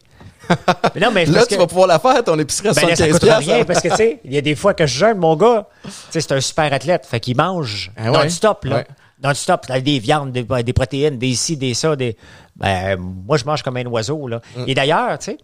mais 0.96 1.02
non, 1.02 1.12
mais 1.12 1.26
là, 1.26 1.46
tu 1.46 1.54
que- 1.56 1.60
vas 1.60 1.68
pouvoir 1.68 1.88
la 1.88 2.00
faire, 2.00 2.24
ton 2.24 2.38
épicerie 2.40 2.70
à 2.70 2.74
Ben 2.74 2.82
là, 2.88 2.96
ça 2.96 3.06
75 3.06 3.14
coûtera 3.20 3.38
piastres. 3.38 3.54
rien 3.56 3.66
parce 3.66 3.82
que, 3.82 3.90
tu 3.90 3.96
sais, 3.96 4.20
il 4.26 4.34
y 4.34 4.38
a 4.38 4.42
des 4.42 4.56
fois 4.56 4.74
que 4.74 4.88
je 4.88 4.98
jeûne, 4.98 5.18
mon 5.18 5.36
gars, 5.36 5.68
tu 5.84 5.92
sais, 6.10 6.22
c'est 6.22 6.32
un 6.32 6.42
super 6.42 6.74
athlète. 6.74 7.06
Fait 7.06 7.20
qu'il 7.20 7.38
mange 7.38 7.92
ouais? 8.00 8.10
non-stop, 8.10 8.66
là. 8.66 8.78
Ouais. 8.78 8.88
Non-stop, 9.22 9.66
là, 9.68 9.80
des 9.82 10.00
viandes, 10.00 10.32
des, 10.32 10.44
des 10.64 10.74
protéines, 10.74 11.18
des 11.20 11.34
ci, 11.36 11.58
des 11.58 11.74
ça, 11.74 11.96
des. 11.96 12.16
Ben, 12.56 12.96
moi, 12.98 13.38
je 13.38 13.44
mange 13.46 13.62
comme 13.62 13.76
un 13.78 13.86
oiseau, 13.86 14.28
là. 14.28 14.42
Mm. 14.56 14.64
Et 14.68 14.74
d'ailleurs, 14.74 15.20
tu 15.20 15.26
sais, 15.26 15.38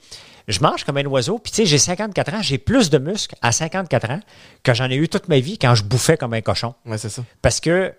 je 0.47 0.59
mange 0.59 0.84
comme 0.84 0.97
un 0.97 1.05
oiseau, 1.05 1.39
puis 1.39 1.51
tu 1.51 1.57
sais, 1.57 1.65
j'ai 1.65 1.77
54 1.77 2.34
ans, 2.35 2.41
j'ai 2.41 2.57
plus 2.57 2.89
de 2.89 2.97
muscles 2.97 3.35
à 3.41 3.51
54 3.51 4.09
ans 4.11 4.19
que 4.63 4.73
j'en 4.73 4.89
ai 4.89 4.95
eu 4.95 5.07
toute 5.09 5.27
ma 5.27 5.39
vie 5.39 5.57
quand 5.57 5.73
je 5.76 5.84
bouffais 5.84 6.17
comme 6.17 6.34
un 6.34 6.41
cochon. 6.41 6.73
Ouais, 6.85 6.97
c'est 6.97 7.09
ça. 7.09 7.23
Parce 7.41 7.59
que 7.59 7.93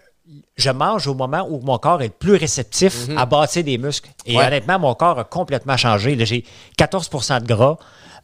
je 0.56 0.70
mange 0.70 1.06
au 1.06 1.14
moment 1.14 1.46
où 1.48 1.60
mon 1.60 1.78
corps 1.78 2.02
est 2.02 2.06
le 2.08 2.12
plus 2.12 2.34
réceptif 2.36 3.06
à 3.16 3.26
bâtir 3.26 3.62
des 3.62 3.78
muscles. 3.78 4.10
Et. 4.26 4.36
Ouais. 4.36 4.44
honnêtement, 4.46 4.78
mon 4.78 4.94
corps 4.94 5.18
a 5.20 5.24
complètement 5.24 5.76
changé. 5.76 6.16
J'ai 6.26 6.44
14% 6.78 7.42
de 7.42 7.46
gras. 7.46 7.78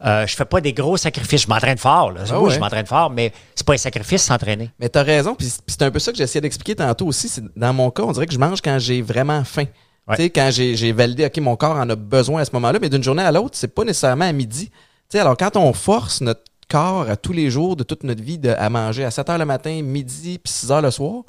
Euh, 0.05 0.27
je 0.27 0.35
fais 0.35 0.44
pas 0.44 0.61
des 0.61 0.73
gros 0.73 0.97
sacrifices. 0.97 1.43
Je 1.43 1.49
m'entraîne 1.49 1.78
fort. 1.78 2.11
Là. 2.11 2.23
Ah 2.28 2.40
oui, 2.40 2.49
ouais. 2.49 2.55
je 2.55 2.59
m'entraîne 2.59 2.86
fort, 2.86 3.09
mais 3.09 3.32
c'est 3.55 3.65
pas 3.65 3.74
un 3.74 3.77
sacrifice 3.77 4.24
s'entraîner. 4.24 4.70
Mais 4.81 4.89
t'as 4.89 5.05
raison, 5.05 5.36
puis 5.36 5.49
c'est- 5.69 5.81
un 5.82 5.93
peu 5.93 6.01
ça 6.01 6.11
que 6.11 6.19
j'essayais 6.19 6.40
d'expliquer 6.40 6.74
tantôt 6.74 7.07
aussi. 7.07 7.31
Dans 7.55 7.73
mon 7.73 7.89
cas, 7.93 8.03
on 8.03 8.11
dirait 8.11 8.27
que 8.27 8.35
je 8.35 8.39
mange 8.39 8.61
quand 8.61 8.81
j'ai 8.81 9.01
vraiment 9.01 9.44
faim. 9.44 9.66
Ouais. 10.09 10.16
Tu 10.16 10.23
sais, 10.24 10.31
quand 10.31 10.49
j'ai 10.51 10.93
validé, 10.93 11.27
OK, 11.27 11.37
mon 11.39 11.55
corps 11.57 11.77
en 11.77 11.89
a 11.89 11.95
besoin 11.97 12.43
à 12.43 12.45
ce 12.45 12.51
moment-là, 12.55 12.79
mais 12.81 12.89
d'une 12.89 13.03
journée 13.05 13.23
à 13.23 13.31
l'autre, 13.31 13.51
c'est 13.53 13.69
pas 13.74 13.85
nécessairement 13.85 14.24
à 14.24 14.33
midi. 14.33 14.69
Tu 14.69 14.73
sais, 15.11 15.19
alors 15.20 15.37
quand 15.37 15.57
on 15.57 15.73
force 15.73 16.20
notre 16.23 16.43
corps 16.69 17.09
à 17.09 17.16
tous 17.16 17.33
les 17.33 17.51
jours 17.51 17.77
de 17.77 17.85
toute 17.85 18.03
notre 18.03 18.23
vie 18.23 18.39
de- 18.39 18.49
à 18.51 18.69
manger 18.70 19.05
à 19.05 19.11
7 19.11 19.29
h 19.29 19.39
le 19.39 19.45
matin, 19.45 19.81
midi, 19.83 20.39
puis 20.43 20.53
6 20.53 20.69
h 20.70 20.83
le 20.83 20.91
soir, 20.91 21.23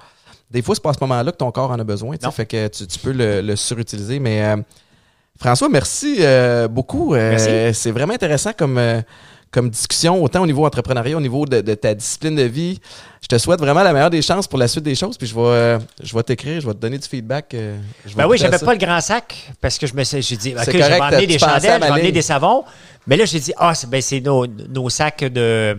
des 0.49 0.61
fois, 0.61 0.73
c'est 0.75 0.81
pas 0.83 0.91
à 0.91 0.93
ce 0.93 0.99
moment-là 1.01 1.31
que 1.31 1.37
ton 1.37 1.51
corps 1.51 1.71
en 1.71 1.79
a 1.79 1.83
besoin. 1.83 2.15
tu 2.17 2.25
sais. 2.25 2.31
Fait 2.31 2.45
que 2.45 2.67
tu, 2.67 2.87
tu 2.87 2.99
peux 2.99 3.11
le, 3.11 3.41
le 3.41 3.55
surutiliser. 3.55 4.19
Mais 4.19 4.43
euh, 4.43 4.57
François, 5.39 5.67
merci 5.69 6.17
euh, 6.19 6.67
beaucoup. 6.67 7.13
Euh. 7.15 7.71
C'est 7.73 7.91
vraiment 7.91 8.13
intéressant 8.13 8.51
comme, 8.57 8.77
euh, 8.77 9.01
comme 9.53 9.69
discussion, 9.69 10.21
autant 10.21 10.41
au 10.41 10.47
niveau 10.47 10.65
entrepreneuriat, 10.65 11.15
au 11.15 11.21
niveau 11.21 11.45
de, 11.45 11.61
de 11.61 11.73
ta 11.75 11.93
discipline 11.93 12.35
de 12.35 12.41
vie. 12.43 12.79
Je 13.21 13.27
te 13.27 13.37
souhaite 13.37 13.59
vraiment 13.59 13.83
la 13.83 13.93
meilleure 13.93 14.09
des 14.09 14.21
chances 14.21 14.47
pour 14.47 14.57
la 14.59 14.67
suite 14.67 14.83
des 14.83 14.95
choses. 14.95 15.17
Puis 15.17 15.27
je 15.27 15.35
vais, 15.35 15.41
euh, 15.41 15.79
je 16.03 16.13
vais 16.13 16.23
t'écrire, 16.23 16.59
je 16.59 16.67
vais 16.67 16.73
te 16.73 16.79
donner 16.79 16.97
du 16.97 17.07
feedback. 17.07 17.53
euh, 17.53 17.77
je 18.05 18.15
Ben 18.15 18.27
oui, 18.27 18.37
j'avais 18.37 18.57
pas 18.57 18.73
le 18.73 18.79
grand 18.79 18.99
sac 18.99 19.51
parce 19.61 19.77
que 19.77 19.87
je 19.87 19.93
me 19.93 20.03
suis 20.03 20.21
j'ai 20.21 20.35
dit, 20.37 20.55
OK, 20.55 20.67
emmener 20.67 21.21
tu 21.21 21.27
des 21.27 21.39
chandelles, 21.39 21.61
je 21.61 21.67
ma 21.67 21.77
vais 21.79 21.91
emmener 21.91 22.03
ligne. 22.05 22.13
des 22.13 22.21
savons. 22.21 22.65
Mais 23.05 23.15
là, 23.15 23.25
j'ai 23.25 23.39
dit, 23.39 23.53
ah, 23.57 23.73
ben, 23.87 24.01
c'est 24.01 24.21
nos, 24.21 24.47
nos 24.47 24.89
sacs 24.89 25.23
de, 25.23 25.77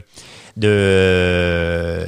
de, 0.57 2.07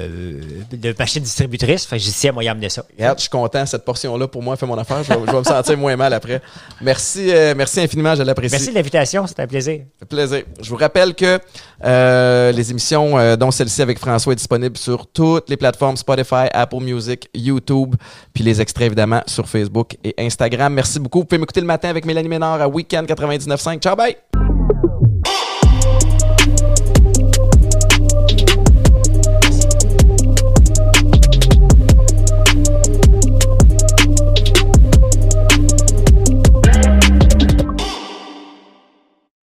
de 0.72 0.94
machines 0.98 1.22
distributrices. 1.22 1.84
Fait 1.86 1.96
que 1.96 2.02
j'ai 2.02 2.10
dit, 2.10 2.30
moi, 2.32 2.44
y 2.44 2.48
amener 2.48 2.68
ça. 2.68 2.84
Regarde, 2.96 3.18
je 3.18 3.22
suis 3.22 3.30
content. 3.30 3.66
Cette 3.66 3.84
portion-là, 3.84 4.28
pour 4.28 4.42
moi, 4.42 4.56
fait 4.56 4.66
mon 4.66 4.78
affaire. 4.78 5.02
Je 5.02 5.12
vais, 5.12 5.18
je 5.26 5.32
vais 5.32 5.38
me 5.38 5.44
sentir 5.44 5.76
moins 5.76 5.96
mal 5.96 6.12
après. 6.12 6.40
Merci, 6.80 7.30
euh, 7.30 7.54
merci 7.56 7.80
infiniment. 7.80 8.14
Je 8.14 8.22
l'apprécie. 8.22 8.52
Merci 8.52 8.70
de 8.70 8.74
l'invitation, 8.74 9.26
c'était 9.26 9.42
un 9.42 9.46
plaisir. 9.46 9.80
Fait 9.98 10.06
plaisir. 10.06 10.42
Je 10.60 10.70
vous 10.70 10.76
rappelle 10.76 11.14
que 11.14 11.38
euh, 11.84 12.52
les 12.52 12.70
émissions, 12.70 13.18
euh, 13.18 13.36
dont 13.36 13.50
celle-ci 13.50 13.82
avec 13.82 13.98
François, 13.98 14.32
est 14.32 14.36
disponible 14.36 14.76
sur 14.76 15.06
toutes 15.06 15.50
les 15.50 15.56
plateformes 15.56 15.96
Spotify, 15.96 16.46
Apple 16.52 16.80
Music, 16.80 17.28
YouTube, 17.34 17.94
puis 18.32 18.44
les 18.44 18.60
extraits 18.60 18.86
évidemment 18.86 19.22
sur 19.26 19.48
Facebook 19.48 19.96
et 20.04 20.14
Instagram. 20.18 20.72
Merci 20.72 21.00
beaucoup. 21.00 21.20
Vous 21.20 21.24
pouvez 21.24 21.38
m'écouter 21.38 21.60
le 21.60 21.66
matin 21.66 21.88
avec 21.88 22.04
Mélanie 22.04 22.28
Ménard 22.28 22.60
à 22.60 22.68
Weekend 22.68 23.08
99.5. 23.08 23.80
Ciao, 23.80 23.96
bye! 23.96 24.45